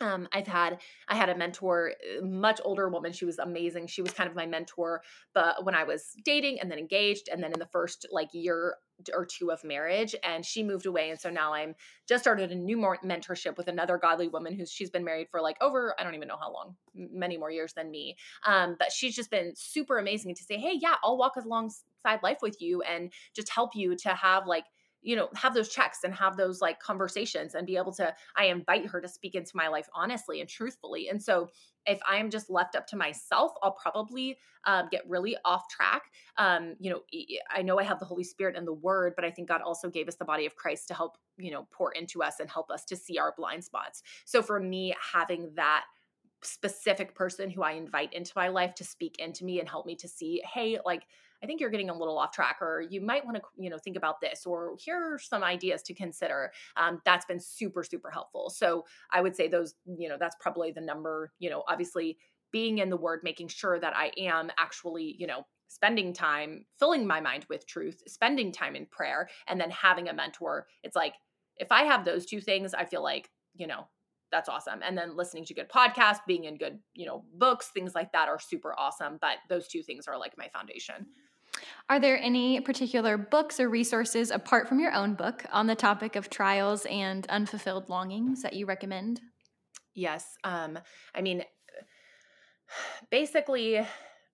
um, 0.00 0.28
I've 0.32 0.46
had 0.46 0.78
I 1.08 1.16
had 1.16 1.28
a 1.28 1.36
mentor, 1.36 1.92
uh, 1.92 2.24
much 2.24 2.60
older 2.64 2.88
woman. 2.88 3.12
She 3.12 3.24
was 3.24 3.38
amazing. 3.38 3.88
She 3.88 4.02
was 4.02 4.12
kind 4.12 4.28
of 4.28 4.36
my 4.36 4.46
mentor, 4.46 5.02
but 5.34 5.64
when 5.64 5.74
I 5.74 5.84
was 5.84 6.14
dating 6.24 6.60
and 6.60 6.70
then 6.70 6.78
engaged, 6.78 7.28
and 7.30 7.42
then 7.42 7.52
in 7.52 7.58
the 7.58 7.66
first 7.66 8.06
like 8.12 8.28
year 8.32 8.76
or 9.14 9.26
two 9.26 9.50
of 9.50 9.62
marriage, 9.64 10.14
and 10.22 10.44
she 10.44 10.62
moved 10.62 10.86
away, 10.86 11.10
and 11.10 11.20
so 11.20 11.30
now 11.30 11.52
I'm 11.52 11.74
just 12.08 12.22
started 12.22 12.52
a 12.52 12.54
new 12.54 12.76
more 12.76 12.98
mentorship 13.04 13.56
with 13.56 13.68
another 13.68 13.98
godly 13.98 14.28
woman 14.28 14.54
who's 14.54 14.70
she's 14.70 14.90
been 14.90 15.04
married 15.04 15.28
for 15.30 15.40
like 15.40 15.56
over 15.60 15.94
I 15.98 16.04
don't 16.04 16.14
even 16.14 16.28
know 16.28 16.38
how 16.40 16.52
long, 16.52 16.76
many 16.94 17.36
more 17.36 17.50
years 17.50 17.72
than 17.72 17.90
me. 17.90 18.16
Um, 18.46 18.76
but 18.78 18.92
she's 18.92 19.16
just 19.16 19.30
been 19.30 19.52
super 19.56 19.98
amazing 19.98 20.34
to 20.36 20.44
say, 20.44 20.58
hey, 20.58 20.78
yeah, 20.80 20.94
I'll 21.02 21.18
walk 21.18 21.34
alongside 21.36 22.22
life 22.22 22.38
with 22.40 22.60
you 22.60 22.82
and 22.82 23.12
just 23.34 23.50
help 23.50 23.74
you 23.74 23.96
to 23.96 24.10
have 24.10 24.46
like 24.46 24.64
you 25.08 25.16
know 25.16 25.30
have 25.34 25.54
those 25.54 25.70
checks 25.70 26.00
and 26.04 26.14
have 26.14 26.36
those 26.36 26.60
like 26.60 26.78
conversations 26.80 27.54
and 27.54 27.66
be 27.66 27.78
able 27.78 27.92
to 27.92 28.14
i 28.36 28.44
invite 28.44 28.86
her 28.86 29.00
to 29.00 29.08
speak 29.08 29.34
into 29.34 29.52
my 29.54 29.66
life 29.66 29.88
honestly 29.94 30.42
and 30.42 30.50
truthfully. 30.50 31.08
And 31.08 31.22
so 31.22 31.48
if 31.86 31.98
i'm 32.06 32.28
just 32.28 32.50
left 32.50 32.76
up 32.76 32.86
to 32.88 32.96
myself 32.96 33.52
i'll 33.62 33.72
probably 33.72 34.36
um, 34.66 34.88
get 34.90 35.08
really 35.08 35.34
off 35.46 35.66
track. 35.70 36.02
Um, 36.36 36.74
you 36.78 36.90
know 36.90 37.00
i 37.50 37.62
know 37.62 37.78
i 37.78 37.84
have 37.84 37.98
the 37.98 38.04
holy 38.04 38.22
spirit 38.22 38.54
and 38.54 38.66
the 38.66 38.74
word 38.74 39.14
but 39.16 39.24
i 39.24 39.30
think 39.30 39.48
god 39.48 39.62
also 39.62 39.88
gave 39.88 40.08
us 40.08 40.16
the 40.16 40.26
body 40.26 40.44
of 40.44 40.56
christ 40.56 40.88
to 40.88 40.94
help 40.94 41.16
you 41.38 41.50
know 41.50 41.66
pour 41.72 41.92
into 41.92 42.22
us 42.22 42.38
and 42.38 42.50
help 42.50 42.70
us 42.70 42.84
to 42.84 42.96
see 42.96 43.18
our 43.18 43.32
blind 43.34 43.64
spots. 43.64 44.02
So 44.26 44.42
for 44.42 44.60
me 44.60 44.94
having 45.14 45.52
that 45.54 45.84
specific 46.42 47.14
person 47.14 47.50
who 47.50 47.62
i 47.62 47.72
invite 47.72 48.12
into 48.12 48.32
my 48.36 48.48
life 48.48 48.74
to 48.74 48.84
speak 48.84 49.16
into 49.18 49.44
me 49.44 49.58
and 49.58 49.68
help 49.68 49.86
me 49.86 49.96
to 49.96 50.06
see 50.06 50.40
hey 50.54 50.78
like 50.84 51.02
I 51.42 51.46
think 51.46 51.60
you're 51.60 51.70
getting 51.70 51.90
a 51.90 51.96
little 51.96 52.18
off 52.18 52.32
track, 52.32 52.58
or 52.60 52.82
you 52.88 53.00
might 53.00 53.24
want 53.24 53.36
to, 53.36 53.42
you 53.56 53.70
know, 53.70 53.78
think 53.78 53.96
about 53.96 54.20
this, 54.20 54.44
or 54.44 54.76
here 54.78 55.14
are 55.14 55.18
some 55.18 55.44
ideas 55.44 55.82
to 55.84 55.94
consider. 55.94 56.52
Um, 56.76 57.00
that's 57.04 57.26
been 57.26 57.40
super, 57.40 57.84
super 57.84 58.10
helpful. 58.10 58.50
So 58.50 58.84
I 59.12 59.20
would 59.20 59.36
say 59.36 59.48
those, 59.48 59.74
you 59.86 60.08
know, 60.08 60.16
that's 60.18 60.36
probably 60.40 60.72
the 60.72 60.80
number, 60.80 61.32
you 61.38 61.50
know, 61.50 61.64
obviously 61.68 62.18
being 62.50 62.78
in 62.78 62.90
the 62.90 62.96
word, 62.96 63.20
making 63.22 63.48
sure 63.48 63.78
that 63.78 63.94
I 63.96 64.10
am 64.18 64.50
actually, 64.58 65.14
you 65.18 65.26
know, 65.26 65.44
spending 65.68 66.12
time 66.14 66.64
filling 66.78 67.06
my 67.06 67.20
mind 67.20 67.46
with 67.50 67.66
truth, 67.66 68.02
spending 68.06 68.50
time 68.50 68.74
in 68.74 68.86
prayer, 68.86 69.28
and 69.46 69.60
then 69.60 69.70
having 69.70 70.08
a 70.08 70.14
mentor. 70.14 70.66
It's 70.82 70.96
like, 70.96 71.14
if 71.56 71.70
I 71.70 71.82
have 71.82 72.04
those 72.04 72.24
two 72.24 72.40
things, 72.40 72.72
I 72.72 72.84
feel 72.84 73.02
like, 73.02 73.30
you 73.54 73.66
know, 73.66 73.86
that's 74.30 74.48
awesome. 74.48 74.80
And 74.82 74.96
then 74.96 75.16
listening 75.16 75.44
to 75.46 75.54
good 75.54 75.68
podcasts, 75.68 76.20
being 76.26 76.44
in 76.44 76.56
good, 76.56 76.78
you 76.94 77.06
know, 77.06 77.24
books, 77.34 77.70
things 77.72 77.94
like 77.94 78.12
that 78.12 78.28
are 78.28 78.38
super 78.38 78.74
awesome. 78.78 79.18
But 79.20 79.38
those 79.48 79.68
two 79.68 79.82
things 79.82 80.06
are 80.06 80.18
like 80.18 80.36
my 80.36 80.48
foundation. 80.48 81.06
Are 81.88 82.00
there 82.00 82.18
any 82.18 82.60
particular 82.60 83.16
books 83.16 83.60
or 83.60 83.68
resources 83.68 84.30
apart 84.30 84.68
from 84.68 84.80
your 84.80 84.92
own 84.92 85.14
book 85.14 85.44
on 85.52 85.66
the 85.66 85.74
topic 85.74 86.16
of 86.16 86.30
trials 86.30 86.86
and 86.86 87.26
unfulfilled 87.28 87.88
longings 87.88 88.42
that 88.42 88.52
you 88.52 88.66
recommend? 88.66 89.20
Yes. 89.94 90.36
Um, 90.44 90.78
I 91.14 91.22
mean, 91.22 91.44
basically, 93.10 93.86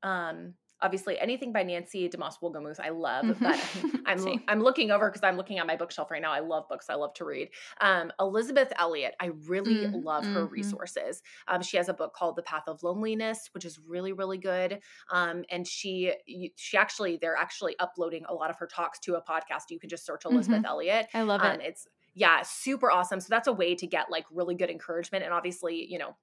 um, 0.02 0.54
obviously 0.84 1.18
anything 1.18 1.52
by 1.52 1.62
Nancy 1.62 2.08
DeMoss 2.08 2.34
Wolgemuth 2.42 2.78
I 2.78 2.90
love, 2.90 3.24
mm-hmm. 3.24 3.42
but 3.42 4.00
I'm 4.06 4.42
I'm 4.46 4.60
looking 4.60 4.90
over 4.90 5.08
because 5.08 5.24
I'm 5.24 5.36
looking 5.36 5.58
at 5.58 5.66
my 5.66 5.76
bookshelf 5.76 6.10
right 6.10 6.20
now. 6.20 6.32
I 6.32 6.40
love 6.40 6.68
books. 6.68 6.86
I 6.90 6.94
love 6.94 7.14
to 7.14 7.24
read. 7.24 7.48
Um, 7.80 8.12
Elisabeth 8.20 8.72
Elliot, 8.78 9.14
I 9.18 9.30
really 9.46 9.86
mm-hmm. 9.86 10.04
love 10.04 10.24
her 10.24 10.44
mm-hmm. 10.44 10.52
resources. 10.52 11.22
Um, 11.48 11.62
she 11.62 11.78
has 11.78 11.88
a 11.88 11.94
book 11.94 12.14
called 12.14 12.36
The 12.36 12.42
Path 12.42 12.64
of 12.68 12.82
Loneliness, 12.82 13.48
which 13.52 13.64
is 13.64 13.80
really 13.86 14.12
really 14.12 14.38
good. 14.38 14.80
Um, 15.10 15.44
and 15.50 15.66
she 15.66 16.12
she 16.56 16.76
actually 16.76 17.18
they're 17.20 17.36
actually 17.36 17.74
uploading 17.80 18.24
a 18.28 18.34
lot 18.34 18.50
of 18.50 18.56
her 18.58 18.66
talks 18.66 18.98
to 19.00 19.14
a 19.14 19.22
podcast. 19.22 19.70
You 19.70 19.80
can 19.80 19.88
just 19.88 20.04
search 20.04 20.24
Elisabeth 20.26 20.58
mm-hmm. 20.58 20.66
Elliot. 20.66 21.06
I 21.14 21.22
love 21.22 21.40
um, 21.40 21.60
it. 21.60 21.60
It's 21.62 21.88
yeah, 22.14 22.42
super 22.42 22.90
awesome. 22.90 23.20
So 23.20 23.26
that's 23.28 23.48
a 23.48 23.52
way 23.52 23.74
to 23.74 23.86
get 23.86 24.10
like 24.10 24.24
really 24.30 24.54
good 24.54 24.70
encouragement. 24.70 25.24
And 25.24 25.32
obviously, 25.34 25.84
you 25.90 25.98
know, 25.98 26.16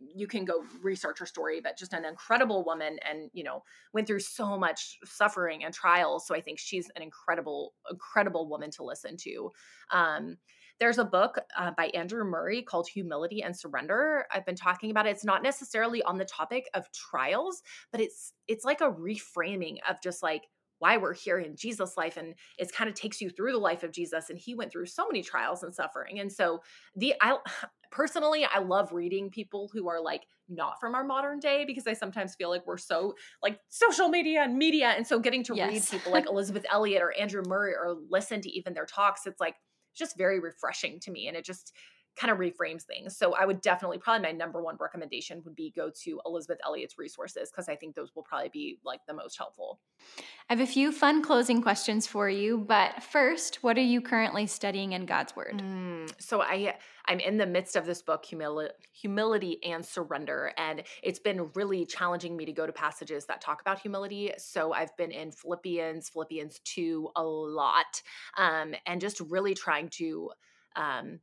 you, 0.00 0.26
can 0.26 0.44
go 0.44 0.64
research 0.82 1.18
her 1.18 1.26
story, 1.26 1.60
but 1.62 1.78
just 1.78 1.92
an 1.92 2.04
incredible 2.04 2.64
woman 2.64 2.98
and, 3.08 3.30
you 3.32 3.44
know, 3.44 3.62
went 3.92 4.06
through 4.06 4.20
so 4.20 4.58
much 4.58 4.98
suffering 5.04 5.64
and 5.64 5.72
trials. 5.72 6.26
So 6.26 6.34
I 6.34 6.40
think 6.40 6.58
she's 6.58 6.90
an 6.96 7.02
incredible, 7.02 7.72
incredible 7.90 8.48
woman 8.48 8.70
to 8.72 8.84
listen 8.84 9.16
to. 9.18 9.50
Um, 9.90 10.36
there's 10.78 10.98
a 10.98 11.04
book 11.04 11.38
uh, 11.58 11.72
by 11.76 11.86
Andrew 11.88 12.24
Murray 12.24 12.62
called 12.62 12.88
Humility 12.88 13.42
and 13.42 13.56
Surrender. 13.56 14.24
I've 14.32 14.46
been 14.46 14.56
talking 14.56 14.90
about 14.90 15.06
it. 15.06 15.10
It's 15.10 15.24
not 15.24 15.42
necessarily 15.42 16.02
on 16.02 16.16
the 16.16 16.24
topic 16.24 16.68
of 16.74 16.90
trials, 16.92 17.62
but 17.92 18.00
it's 18.00 18.32
it's 18.48 18.64
like 18.64 18.80
a 18.80 18.90
reframing 18.90 19.76
of 19.88 19.96
just 20.02 20.22
like 20.22 20.44
why 20.80 20.96
we're 20.96 21.14
here 21.14 21.38
in 21.38 21.54
Jesus' 21.56 21.96
life. 21.96 22.16
And 22.16 22.34
it 22.58 22.72
kind 22.72 22.90
of 22.90 22.96
takes 22.96 23.20
you 23.20 23.30
through 23.30 23.52
the 23.52 23.58
life 23.58 23.84
of 23.84 23.92
Jesus. 23.92 24.30
And 24.30 24.38
he 24.38 24.54
went 24.54 24.72
through 24.72 24.86
so 24.86 25.06
many 25.06 25.22
trials 25.22 25.62
and 25.62 25.74
suffering. 25.74 26.18
And 26.18 26.32
so 26.32 26.62
the 26.96 27.14
I 27.20 27.36
personally 27.92 28.44
I 28.44 28.60
love 28.60 28.92
reading 28.92 29.30
people 29.30 29.68
who 29.72 29.88
are 29.88 30.00
like 30.00 30.22
not 30.48 30.80
from 30.80 30.94
our 30.94 31.04
modern 31.04 31.38
day 31.38 31.64
because 31.64 31.86
I 31.86 31.92
sometimes 31.92 32.34
feel 32.34 32.48
like 32.48 32.66
we're 32.66 32.76
so 32.78 33.14
like 33.42 33.58
social 33.68 34.08
media 34.08 34.42
and 34.42 34.56
media. 34.56 34.88
And 34.96 35.06
so 35.06 35.18
getting 35.18 35.44
to 35.44 35.54
yes. 35.54 35.70
read 35.70 35.98
people 36.00 36.12
like 36.12 36.26
Elisabeth 36.28 36.64
Elliot 36.70 37.02
or 37.02 37.12
Andrew 37.18 37.42
Murray 37.46 37.72
or 37.72 37.96
listen 38.08 38.40
to 38.40 38.50
even 38.50 38.74
their 38.74 38.86
talks, 38.86 39.26
it's 39.26 39.40
like 39.40 39.54
just 39.94 40.16
very 40.16 40.40
refreshing 40.40 40.98
to 41.00 41.10
me. 41.10 41.28
And 41.28 41.36
it 41.36 41.44
just 41.44 41.72
kind 42.20 42.30
of 42.30 42.38
reframes 42.38 42.82
things. 42.82 43.16
So 43.16 43.34
I 43.34 43.46
would 43.46 43.62
definitely 43.62 43.98
probably 43.98 44.26
my 44.26 44.32
number 44.32 44.60
one 44.60 44.76
recommendation 44.78 45.40
would 45.44 45.56
be 45.56 45.72
go 45.74 45.90
to 46.02 46.20
Elisabeth 46.26 46.58
Elliot's 46.66 46.98
resources 46.98 47.50
because 47.50 47.68
I 47.68 47.76
think 47.76 47.94
those 47.94 48.14
will 48.14 48.22
probably 48.22 48.50
be 48.52 48.78
like 48.84 49.00
the 49.08 49.14
most 49.14 49.38
helpful. 49.38 49.80
I 50.50 50.54
have 50.54 50.60
a 50.60 50.70
few 50.70 50.92
fun 50.92 51.22
closing 51.22 51.62
questions 51.62 52.06
for 52.06 52.28
you, 52.28 52.58
but 52.58 53.02
first, 53.02 53.62
what 53.62 53.78
are 53.78 53.82
you 53.82 54.00
currently 54.00 54.46
studying 54.46 54.92
in 54.92 55.06
God's 55.06 55.34
Word? 55.34 55.62
Mm, 55.62 56.10
so 56.18 56.42
I 56.42 56.74
I'm 57.06 57.20
in 57.20 57.38
the 57.38 57.46
midst 57.46 57.76
of 57.76 57.86
this 57.86 58.02
book, 58.02 58.24
Humili- 58.24 58.70
Humility 58.92 59.62
and 59.64 59.84
Surrender, 59.84 60.52
and 60.58 60.82
it's 61.02 61.20
been 61.20 61.50
really 61.54 61.86
challenging 61.86 62.36
me 62.36 62.44
to 62.44 62.52
go 62.52 62.66
to 62.66 62.72
passages 62.72 63.26
that 63.26 63.40
talk 63.40 63.60
about 63.60 63.80
humility. 63.80 64.32
So 64.36 64.72
I've 64.72 64.94
been 64.96 65.10
in 65.10 65.32
Philippians, 65.32 66.10
Philippians 66.10 66.60
two 66.64 67.10
a 67.16 67.22
lot, 67.22 68.02
um, 68.36 68.74
and 68.86 69.00
just 69.00 69.20
really 69.20 69.54
trying 69.54 69.88
to. 69.90 70.30
Um, 70.76 71.20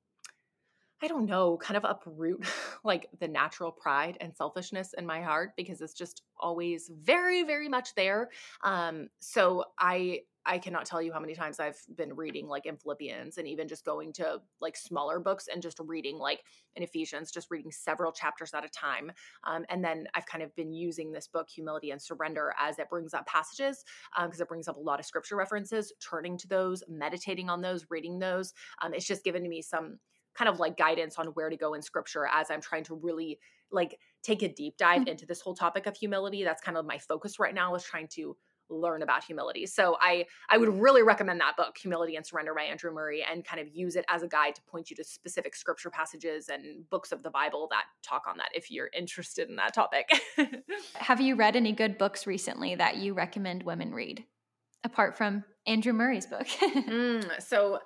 I 1.01 1.07
don't 1.07 1.25
know, 1.25 1.57
kind 1.57 1.77
of 1.77 1.83
uproot 1.83 2.45
like 2.83 3.07
the 3.19 3.27
natural 3.27 3.71
pride 3.71 4.17
and 4.19 4.35
selfishness 4.35 4.93
in 4.97 5.05
my 5.05 5.21
heart 5.21 5.51
because 5.55 5.81
it's 5.81 5.93
just 5.93 6.23
always 6.39 6.89
very, 7.01 7.43
very 7.43 7.69
much 7.69 7.93
there. 7.95 8.29
Um, 8.63 9.09
so 9.19 9.65
I 9.79 10.21
I 10.47 10.59
cannot 10.59 10.85
tell 10.85 11.01
you 11.01 11.11
how 11.11 11.19
many 11.19 11.35
times 11.35 11.59
I've 11.59 11.79
been 11.97 12.15
reading 12.15 12.47
like 12.47 12.65
in 12.65 12.77
Philippians 12.77 13.37
and 13.37 13.45
even 13.45 13.67
just 13.67 13.83
going 13.83 14.13
to 14.13 14.39
like 14.61 14.77
smaller 14.77 15.19
books 15.19 15.49
and 15.51 15.61
just 15.61 15.77
reading 15.83 16.17
like 16.17 16.41
in 16.77 16.83
Ephesians, 16.83 17.31
just 17.31 17.51
reading 17.51 17.69
several 17.69 18.13
chapters 18.13 18.53
at 18.53 18.63
a 18.63 18.69
time. 18.69 19.11
Um, 19.43 19.65
and 19.69 19.83
then 19.83 20.07
I've 20.15 20.25
kind 20.25 20.41
of 20.41 20.55
been 20.55 20.71
using 20.71 21.11
this 21.11 21.27
book, 21.27 21.49
Humility 21.49 21.91
and 21.91 22.01
Surrender, 22.01 22.53
as 22.57 22.79
it 22.79 22.89
brings 22.89 23.13
up 23.13 23.27
passages 23.27 23.83
because 24.15 24.39
um, 24.39 24.43
it 24.43 24.47
brings 24.47 24.69
up 24.69 24.77
a 24.77 24.79
lot 24.79 25.01
of 25.01 25.05
scripture 25.05 25.35
references, 25.35 25.91
turning 25.99 26.37
to 26.37 26.47
those, 26.47 26.81
meditating 26.87 27.49
on 27.49 27.59
those, 27.59 27.85
reading 27.89 28.17
those. 28.17 28.53
Um, 28.81 28.93
it's 28.93 29.05
just 29.05 29.25
given 29.25 29.43
to 29.43 29.49
me 29.49 29.61
some 29.61 29.99
kind 30.37 30.49
of 30.49 30.59
like 30.59 30.77
guidance 30.77 31.17
on 31.17 31.27
where 31.27 31.49
to 31.49 31.57
go 31.57 31.73
in 31.73 31.81
scripture 31.81 32.27
as 32.31 32.51
I'm 32.51 32.61
trying 32.61 32.83
to 32.85 32.95
really 32.95 33.39
like 33.71 33.99
take 34.23 34.43
a 34.43 34.47
deep 34.47 34.77
dive 34.77 35.01
mm-hmm. 35.01 35.09
into 35.09 35.25
this 35.25 35.41
whole 35.41 35.55
topic 35.55 35.87
of 35.87 35.95
humility. 35.97 36.43
That's 36.43 36.61
kind 36.61 36.77
of 36.77 36.85
my 36.85 36.97
focus 36.97 37.39
right 37.39 37.53
now 37.53 37.75
is 37.75 37.83
trying 37.83 38.07
to 38.09 38.37
learn 38.69 39.01
about 39.01 39.23
humility. 39.23 39.65
So 39.65 39.97
I 39.99 40.25
I 40.49 40.57
would 40.57 40.69
really 40.69 41.03
recommend 41.03 41.39
that 41.39 41.55
book, 41.57 41.77
Humility 41.77 42.15
and 42.15 42.25
Surrender 42.25 42.53
by 42.53 42.63
Andrew 42.63 42.91
Murray, 42.91 43.25
and 43.29 43.45
kind 43.45 43.61
of 43.61 43.67
use 43.73 43.95
it 43.95 44.05
as 44.09 44.23
a 44.23 44.27
guide 44.27 44.55
to 44.55 44.61
point 44.63 44.89
you 44.89 44.95
to 44.97 45.03
specific 45.03 45.55
scripture 45.55 45.89
passages 45.89 46.49
and 46.49 46.89
books 46.89 47.11
of 47.11 47.23
the 47.23 47.29
Bible 47.29 47.67
that 47.71 47.85
talk 48.03 48.23
on 48.27 48.37
that 48.37 48.49
if 48.53 48.69
you're 48.69 48.89
interested 48.95 49.49
in 49.49 49.55
that 49.55 49.73
topic. 49.73 50.09
Have 50.95 51.21
you 51.21 51.35
read 51.35 51.55
any 51.55 51.71
good 51.71 51.97
books 51.97 52.27
recently 52.27 52.75
that 52.75 52.97
you 52.97 53.13
recommend 53.13 53.63
women 53.63 53.93
read? 53.93 54.25
Apart 54.83 55.17
from 55.17 55.43
Andrew 55.65 55.93
Murray's 55.93 56.27
book. 56.27 56.47
mm, 56.61 57.41
so 57.41 57.79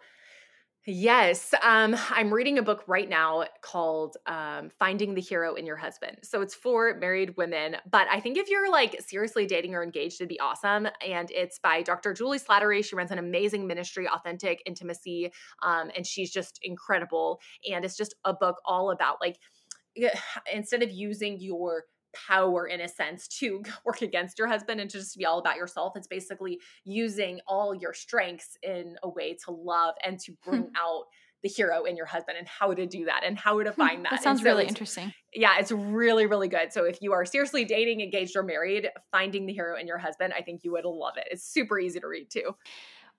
Yes. 0.88 1.54
Um, 1.62 1.96
I'm 2.10 2.34
reading 2.34 2.58
a 2.58 2.64
book 2.64 2.84
right 2.88 3.08
now 3.08 3.46
called 3.62 4.18
um, 4.26 4.72
Finding 4.80 5.14
the 5.14 5.22
Hero 5.22 5.54
in 5.54 5.68
Your 5.68 5.76
Husband. 5.76 6.18
So 6.24 6.42
it's 6.42 6.56
for 6.56 6.96
married 6.96 7.38
women, 7.38 7.76
but 7.92 8.08
I 8.10 8.20
think 8.20 8.36
if 8.40 8.50
you're 8.50 8.72
like 8.72 9.00
seriously 9.00 9.46
dating 9.46 9.76
or 9.76 9.84
engaged, 9.84 10.20
it'd 10.20 10.28
be 10.28 10.40
awesome. 10.40 10.88
And 11.08 11.30
it's 11.30 11.60
by 11.60 11.84
Dr. 11.84 12.14
Juli 12.14 12.40
Slattery. 12.40 12.84
She 12.84 12.96
runs 12.96 13.12
an 13.12 13.20
amazing 13.20 13.68
ministry, 13.68 14.08
Authentic 14.08 14.64
Intimacy, 14.66 15.32
um, 15.62 15.92
and 15.96 16.06
she's 16.06 16.32
just 16.32 16.60
incredible. 16.64 17.40
And 17.72 17.86
it's 17.86 17.96
just 17.96 18.16
a 18.26 18.34
book 18.34 18.56
all 18.66 18.90
about 18.90 19.18
like, 19.22 19.38
instead 20.52 20.82
of 20.82 20.90
using 20.90 21.40
your 21.40 21.84
power 22.14 22.68
in 22.68 22.82
a 22.82 22.88
sense 22.88 23.28
to 23.40 23.64
work 23.86 24.02
against 24.02 24.38
your 24.38 24.48
husband 24.48 24.80
and 24.80 24.90
to 24.90 25.00
just 25.00 25.18
be 25.18 25.26
all 25.26 25.40
about 25.40 25.58
yourself. 25.58 25.94
It's 25.96 26.08
basically 26.08 26.60
using 26.84 27.40
all 27.48 27.74
your 27.74 27.94
strengths 27.94 28.58
in 28.64 28.96
a 29.04 29.10
way 29.10 29.38
to 29.46 29.52
love 29.52 29.96
and 30.04 30.20
to 30.22 30.34
bring 30.44 30.70
out 30.78 31.06
the 31.44 31.50
hero 31.50 31.86
in 31.86 31.98
your 31.98 32.06
husband 32.06 32.38
and 32.38 32.48
how 32.48 32.74
to 32.74 32.86
do 32.86 33.06
that 33.06 33.24
and 33.26 33.38
how 33.38 33.62
to 33.64 33.72
hmm, 33.72 33.82
find 33.82 34.06
that. 34.06 34.12
That 34.12 34.24
sounds 34.24 34.42
so 34.42 34.46
really 34.46 34.68
interesting. 34.68 35.14
Yeah, 35.34 35.58
it's 35.60 35.72
really, 35.72 36.28
really 36.28 36.48
good. 36.48 36.72
So 36.72 36.84
if 36.86 37.02
you 37.02 37.14
are 37.14 37.26
seriously 37.26 37.66
dating, 37.66 38.02
engaged, 38.02 38.36
or 38.36 38.44
married, 38.44 38.90
finding 39.12 39.46
the 39.46 39.54
hero 39.54 39.78
in 39.78 39.88
your 39.88 39.98
husband, 39.98 40.34
I 40.38 40.42
think 40.42 40.64
you 40.64 40.72
would 40.74 40.86
love 40.86 41.18
it. 41.18 41.28
It's 41.32 41.44
super 41.44 41.80
easy 41.80 42.00
to 42.00 42.08
read 42.08 42.30
too. 42.30 42.56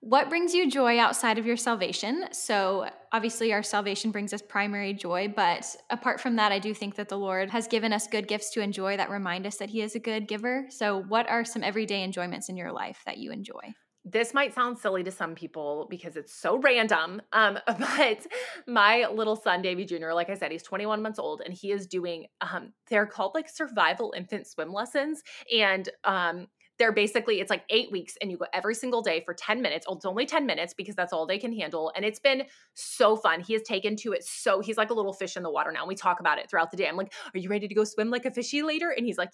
What 0.05 0.27
brings 0.27 0.53
you 0.53 0.69
joy 0.69 0.99
outside 0.99 1.37
of 1.37 1.45
your 1.45 1.55
salvation? 1.55 2.25
So, 2.33 2.89
obviously, 3.13 3.53
our 3.53 3.63
salvation 3.63 4.11
brings 4.11 4.33
us 4.33 4.41
primary 4.41 4.93
joy, 4.93 5.31
but 5.33 5.77
apart 5.89 6.19
from 6.19 6.35
that, 6.35 6.51
I 6.51 6.59
do 6.59 6.73
think 6.73 6.95
that 6.95 7.07
the 7.07 7.17
Lord 7.17 7.49
has 7.51 7.69
given 7.69 7.93
us 7.93 8.05
good 8.05 8.27
gifts 8.27 8.49
to 8.51 8.61
enjoy 8.61 8.97
that 8.97 9.09
remind 9.09 9.47
us 9.47 9.55
that 9.57 9.69
He 9.69 9.81
is 9.81 9.95
a 9.95 9.99
good 9.99 10.27
giver. 10.27 10.65
So, 10.67 11.03
what 11.03 11.29
are 11.29 11.45
some 11.45 11.63
everyday 11.63 12.03
enjoyments 12.03 12.49
in 12.49 12.57
your 12.57 12.73
life 12.73 13.01
that 13.05 13.17
you 13.17 13.31
enjoy? 13.31 13.73
This 14.03 14.33
might 14.33 14.53
sound 14.53 14.77
silly 14.77 15.03
to 15.03 15.11
some 15.11 15.35
people 15.35 15.87
because 15.89 16.17
it's 16.17 16.35
so 16.35 16.57
random. 16.57 17.21
Um, 17.31 17.57
but 17.65 18.27
my 18.67 19.07
little 19.07 19.37
son, 19.37 19.61
Davy 19.61 19.85
Jr., 19.85 20.11
like 20.11 20.29
I 20.29 20.35
said, 20.35 20.51
he's 20.51 20.63
21 20.63 21.01
months 21.01 21.17
old 21.17 21.41
and 21.45 21.53
he 21.53 21.71
is 21.71 21.87
doing, 21.87 22.25
um, 22.41 22.73
they're 22.89 23.05
called 23.05 23.31
like 23.33 23.47
survival 23.47 24.13
infant 24.17 24.47
swim 24.47 24.73
lessons. 24.73 25.23
And 25.57 25.87
um, 26.03 26.47
they're 26.83 26.91
basically 26.91 27.39
it's 27.39 27.49
like 27.49 27.63
eight 27.69 27.89
weeks 27.93 28.17
and 28.19 28.29
you 28.29 28.35
go 28.35 28.45
every 28.51 28.75
single 28.75 29.01
day 29.01 29.21
for 29.23 29.33
10 29.33 29.61
minutes. 29.61 29.85
It's 29.89 30.03
only 30.03 30.25
10 30.25 30.45
minutes 30.45 30.73
because 30.73 30.95
that's 30.95 31.13
all 31.13 31.25
they 31.25 31.37
can 31.37 31.57
handle 31.57 31.93
and 31.95 32.03
it's 32.03 32.19
been 32.19 32.43
so 32.73 33.15
fun. 33.15 33.39
He 33.39 33.53
has 33.53 33.61
taken 33.61 33.95
to 33.97 34.11
it 34.11 34.25
so 34.25 34.59
he's 34.59 34.75
like 34.75 34.89
a 34.89 34.93
little 34.93 35.13
fish 35.13 35.37
in 35.37 35.43
the 35.43 35.49
water 35.49 35.71
now 35.71 35.79
and 35.79 35.87
we 35.87 35.95
talk 35.95 36.19
about 36.19 36.39
it 36.39 36.49
throughout 36.49 36.71
the 36.71 36.77
day. 36.77 36.89
I'm 36.89 36.97
like 36.97 37.13
are 37.33 37.39
you 37.39 37.47
ready 37.47 37.69
to 37.69 37.73
go 37.73 37.85
swim 37.85 38.09
like 38.09 38.25
a 38.25 38.31
fishy 38.31 38.63
later? 38.63 38.89
And 38.89 39.05
he's 39.05 39.17
like 39.17 39.31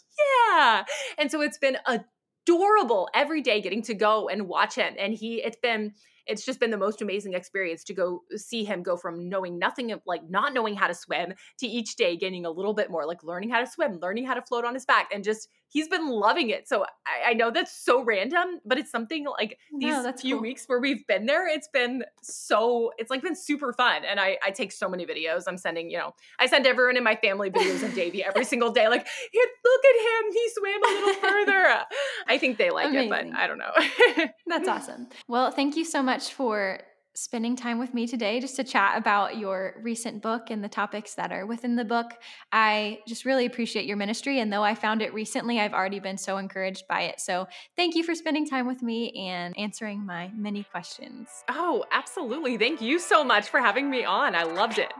yeah. 0.47 0.83
And 1.17 1.31
so 1.31 1.41
it's 1.41 1.57
been 1.57 1.77
adorable 1.87 3.09
every 3.15 3.41
day 3.41 3.61
getting 3.61 3.81
to 3.81 3.95
go 3.95 4.29
and 4.29 4.47
watch 4.47 4.75
him 4.75 4.93
and 4.99 5.15
he 5.15 5.41
it's 5.41 5.57
been 5.59 5.93
it's 6.27 6.45
just 6.45 6.59
been 6.59 6.69
the 6.69 6.77
most 6.77 7.01
amazing 7.01 7.33
experience 7.33 7.83
to 7.85 7.95
go 7.95 8.21
see 8.35 8.63
him 8.63 8.83
go 8.83 8.95
from 8.95 9.27
knowing 9.27 9.57
nothing 9.57 9.91
of 9.91 10.01
like 10.05 10.21
not 10.29 10.53
knowing 10.53 10.75
how 10.75 10.85
to 10.85 10.93
swim 10.93 11.33
to 11.57 11.65
each 11.65 11.95
day 11.95 12.15
getting 12.15 12.45
a 12.45 12.51
little 12.51 12.75
bit 12.75 12.91
more 12.91 13.07
like 13.07 13.23
learning 13.23 13.49
how 13.49 13.59
to 13.59 13.65
swim 13.65 13.97
learning 13.99 14.27
how 14.27 14.35
to 14.35 14.43
float 14.43 14.65
on 14.65 14.75
his 14.75 14.85
back 14.85 15.09
and 15.11 15.23
just 15.23 15.49
he's 15.69 15.87
been 15.87 16.07
loving 16.07 16.49
it. 16.49 16.67
So 16.67 16.83
i, 17.05 17.29
I 17.31 17.33
know 17.33 17.51
that's 17.51 17.71
so 17.71 18.03
random 18.03 18.59
but 18.65 18.77
it's 18.77 18.91
something 18.91 19.25
like 19.25 19.57
these 19.79 20.03
no, 20.03 20.11
few 20.13 20.35
cool. 20.35 20.41
weeks 20.41 20.65
where 20.67 20.79
we've 20.79 21.05
been 21.07 21.25
there 21.25 21.47
it's 21.47 21.67
been 21.67 22.03
so 22.21 22.91
it's 22.97 23.09
like 23.09 23.21
been 23.21 23.35
super 23.35 23.73
fun. 23.73 24.03
And 24.05 24.19
i 24.19 24.37
i 24.43 24.51
take 24.51 24.71
so 24.71 24.89
many 24.89 25.05
videos. 25.05 25.43
I'm 25.47 25.57
sending 25.57 25.89
you 25.89 25.97
know 25.97 26.13
i 26.39 26.45
send 26.47 26.65
everyone 26.65 26.97
in 26.97 27.03
my 27.03 27.15
family 27.15 27.49
videos 27.49 27.83
of 27.83 27.93
davy 27.93 28.23
every 28.23 28.45
single 28.53 28.71
day 28.71 28.87
like 28.87 29.07
look 29.35 29.85
at 29.85 30.25
him. 30.25 30.33
He 30.33 30.49
swam 30.49 30.83
a 30.83 30.87
little 30.87 31.13
further. 31.21 31.79
I 32.27 32.37
think 32.37 32.57
they 32.57 32.69
like 32.69 32.89
Amazing. 32.89 33.13
it 33.13 33.31
but 33.31 33.39
i 33.39 33.47
don't 33.47 33.57
know. 33.57 34.25
That's 34.47 34.67
awesome. 34.67 35.07
Well 35.27 35.51
thank 35.51 35.75
you 35.75 35.85
so 35.85 36.01
much 36.01 36.33
for 36.33 36.79
spending 37.15 37.55
time 37.55 37.79
with 37.79 37.93
me 37.93 38.07
today 38.07 38.39
just 38.39 38.55
to 38.55 38.63
chat 38.63 38.97
about 38.97 39.37
your 39.37 39.75
recent 39.81 40.21
book 40.21 40.49
and 40.49 40.63
the 40.63 40.69
topics 40.69 41.15
that 41.15 41.31
are 41.31 41.45
within 41.45 41.75
the 41.75 41.85
book. 41.85 42.13
I 42.51 42.99
just 43.07 43.25
really 43.25 43.45
appreciate 43.45 43.85
your 43.85 43.97
ministry. 43.97 44.39
And 44.39 44.51
though 44.51 44.63
I 44.63 44.75
found 44.75 45.01
it 45.01 45.13
recently, 45.13 45.59
I've 45.59 45.73
already 45.73 45.99
been 45.99 46.17
so 46.17 46.37
encouraged 46.37 46.87
by 46.87 47.01
it. 47.01 47.19
So 47.19 47.47
thank 47.75 47.95
you 47.95 48.03
for 48.03 48.15
spending 48.15 48.47
time 48.47 48.67
with 48.67 48.81
me 48.81 49.11
and 49.11 49.57
answering 49.57 50.05
my 50.05 50.31
many 50.35 50.63
questions. 50.63 51.27
Oh, 51.49 51.83
absolutely. 51.91 52.57
Thank 52.57 52.81
you 52.81 52.99
so 52.99 53.23
much 53.23 53.49
for 53.49 53.59
having 53.59 53.89
me 53.89 54.05
on. 54.05 54.35
I 54.35 54.43
loved 54.43 54.79
it. 54.79 54.91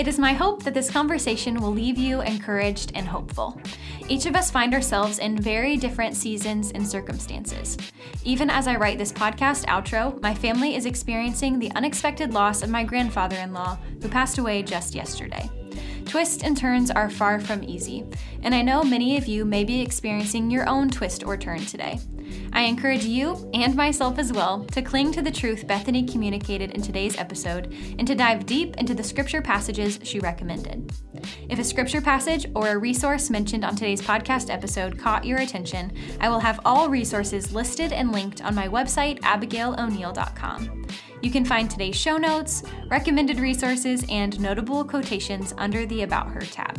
It 0.00 0.08
is 0.08 0.18
my 0.18 0.32
hope 0.32 0.62
that 0.62 0.72
this 0.72 0.90
conversation 0.90 1.60
will 1.60 1.72
leave 1.72 1.98
you 1.98 2.22
encouraged 2.22 2.92
and 2.94 3.06
hopeful. 3.06 3.60
Each 4.08 4.24
of 4.24 4.34
us 4.34 4.50
find 4.50 4.72
ourselves 4.72 5.18
in 5.18 5.36
very 5.36 5.76
different 5.76 6.16
seasons 6.16 6.70
and 6.70 6.88
circumstances. 6.88 7.76
Even 8.24 8.48
as 8.48 8.66
I 8.66 8.76
write 8.76 8.96
this 8.96 9.12
podcast 9.12 9.66
outro, 9.66 10.18
my 10.22 10.34
family 10.34 10.74
is 10.74 10.86
experiencing 10.86 11.58
the 11.58 11.70
unexpected 11.72 12.32
loss 12.32 12.62
of 12.62 12.70
my 12.70 12.82
grandfather 12.82 13.36
in 13.36 13.52
law, 13.52 13.78
who 14.00 14.08
passed 14.08 14.38
away 14.38 14.62
just 14.62 14.94
yesterday. 14.94 15.50
Twists 16.06 16.42
and 16.44 16.56
turns 16.56 16.90
are 16.90 17.10
far 17.10 17.38
from 17.38 17.62
easy, 17.62 18.06
and 18.42 18.54
I 18.54 18.62
know 18.62 18.82
many 18.82 19.18
of 19.18 19.26
you 19.26 19.44
may 19.44 19.64
be 19.64 19.82
experiencing 19.82 20.50
your 20.50 20.66
own 20.66 20.88
twist 20.88 21.24
or 21.24 21.36
turn 21.36 21.66
today. 21.66 22.00
I 22.52 22.62
encourage 22.62 23.04
you 23.04 23.50
and 23.54 23.74
myself 23.74 24.18
as 24.18 24.32
well 24.32 24.64
to 24.66 24.82
cling 24.82 25.12
to 25.12 25.22
the 25.22 25.30
truth 25.30 25.66
Bethany 25.66 26.04
communicated 26.04 26.72
in 26.72 26.82
today's 26.82 27.16
episode 27.18 27.72
and 27.98 28.06
to 28.06 28.14
dive 28.14 28.46
deep 28.46 28.76
into 28.76 28.94
the 28.94 29.04
scripture 29.04 29.42
passages 29.42 29.98
she 30.02 30.20
recommended. 30.20 30.92
If 31.48 31.58
a 31.58 31.64
scripture 31.64 32.00
passage 32.00 32.46
or 32.54 32.68
a 32.68 32.78
resource 32.78 33.30
mentioned 33.30 33.64
on 33.64 33.76
today's 33.76 34.02
podcast 34.02 34.52
episode 34.52 34.98
caught 34.98 35.24
your 35.24 35.38
attention, 35.38 35.92
I 36.20 36.28
will 36.28 36.40
have 36.40 36.60
all 36.64 36.88
resources 36.88 37.52
listed 37.52 37.92
and 37.92 38.12
linked 38.12 38.42
on 38.42 38.54
my 38.54 38.68
website, 38.68 39.20
abigailoneal.com. 39.20 40.86
You 41.22 41.30
can 41.30 41.44
find 41.44 41.70
today's 41.70 41.96
show 41.96 42.16
notes, 42.16 42.62
recommended 42.88 43.38
resources, 43.38 44.04
and 44.08 44.40
notable 44.40 44.84
quotations 44.84 45.52
under 45.58 45.84
the 45.84 46.02
About 46.02 46.28
Her 46.30 46.40
tab. 46.40 46.78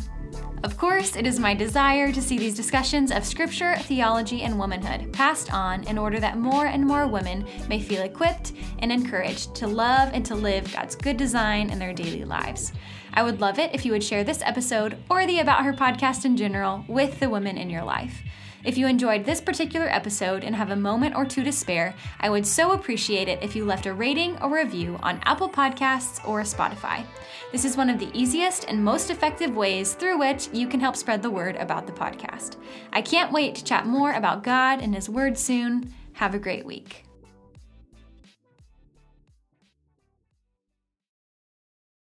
Of 0.63 0.77
course, 0.77 1.15
it 1.15 1.25
is 1.25 1.39
my 1.39 1.55
desire 1.55 2.11
to 2.11 2.21
see 2.21 2.37
these 2.37 2.55
discussions 2.55 3.11
of 3.11 3.25
scripture, 3.25 3.75
theology, 3.77 4.43
and 4.43 4.59
womanhood 4.59 5.11
passed 5.11 5.51
on 5.51 5.83
in 5.85 5.97
order 5.97 6.19
that 6.19 6.37
more 6.37 6.67
and 6.67 6.85
more 6.85 7.07
women 7.07 7.47
may 7.67 7.81
feel 7.81 8.03
equipped 8.03 8.53
and 8.77 8.91
encouraged 8.91 9.55
to 9.55 9.65
love 9.65 10.11
and 10.13 10.23
to 10.27 10.35
live 10.35 10.71
God's 10.71 10.95
good 10.95 11.17
design 11.17 11.71
in 11.71 11.79
their 11.79 11.93
daily 11.93 12.25
lives. 12.25 12.73
I 13.11 13.23
would 13.23 13.41
love 13.41 13.57
it 13.57 13.73
if 13.73 13.85
you 13.85 13.91
would 13.91 14.03
share 14.03 14.23
this 14.23 14.43
episode 14.45 14.97
or 15.09 15.25
the 15.25 15.39
About 15.39 15.65
Her 15.65 15.73
podcast 15.73 16.25
in 16.25 16.37
general 16.37 16.85
with 16.87 17.19
the 17.19 17.29
women 17.29 17.57
in 17.57 17.71
your 17.71 17.83
life. 17.83 18.21
If 18.63 18.77
you 18.77 18.87
enjoyed 18.87 19.25
this 19.25 19.41
particular 19.41 19.87
episode 19.89 20.43
and 20.43 20.55
have 20.55 20.69
a 20.69 20.75
moment 20.75 21.15
or 21.15 21.25
two 21.25 21.43
to 21.43 21.51
spare, 21.51 21.95
I 22.19 22.29
would 22.29 22.45
so 22.45 22.73
appreciate 22.73 23.27
it 23.27 23.41
if 23.41 23.55
you 23.55 23.65
left 23.65 23.85
a 23.85 23.93
rating 23.93 24.37
or 24.41 24.49
review 24.49 24.99
on 25.01 25.19
Apple 25.23 25.49
Podcasts 25.49 26.27
or 26.27 26.41
Spotify. 26.41 27.05
This 27.51 27.65
is 27.65 27.75
one 27.75 27.89
of 27.89 27.99
the 27.99 28.11
easiest 28.13 28.65
and 28.65 28.83
most 28.83 29.09
effective 29.09 29.55
ways 29.55 29.93
through 29.93 30.19
which 30.19 30.47
you 30.53 30.67
can 30.67 30.79
help 30.79 30.95
spread 30.95 31.21
the 31.21 31.29
word 31.29 31.55
about 31.57 31.87
the 31.87 31.93
podcast. 31.93 32.57
I 32.93 33.01
can't 33.01 33.31
wait 33.31 33.55
to 33.55 33.63
chat 33.63 33.85
more 33.85 34.13
about 34.13 34.43
God 34.43 34.81
and 34.81 34.95
His 34.95 35.09
Word 35.09 35.37
soon. 35.37 35.93
Have 36.13 36.35
a 36.35 36.39
great 36.39 36.65
week. 36.65 37.05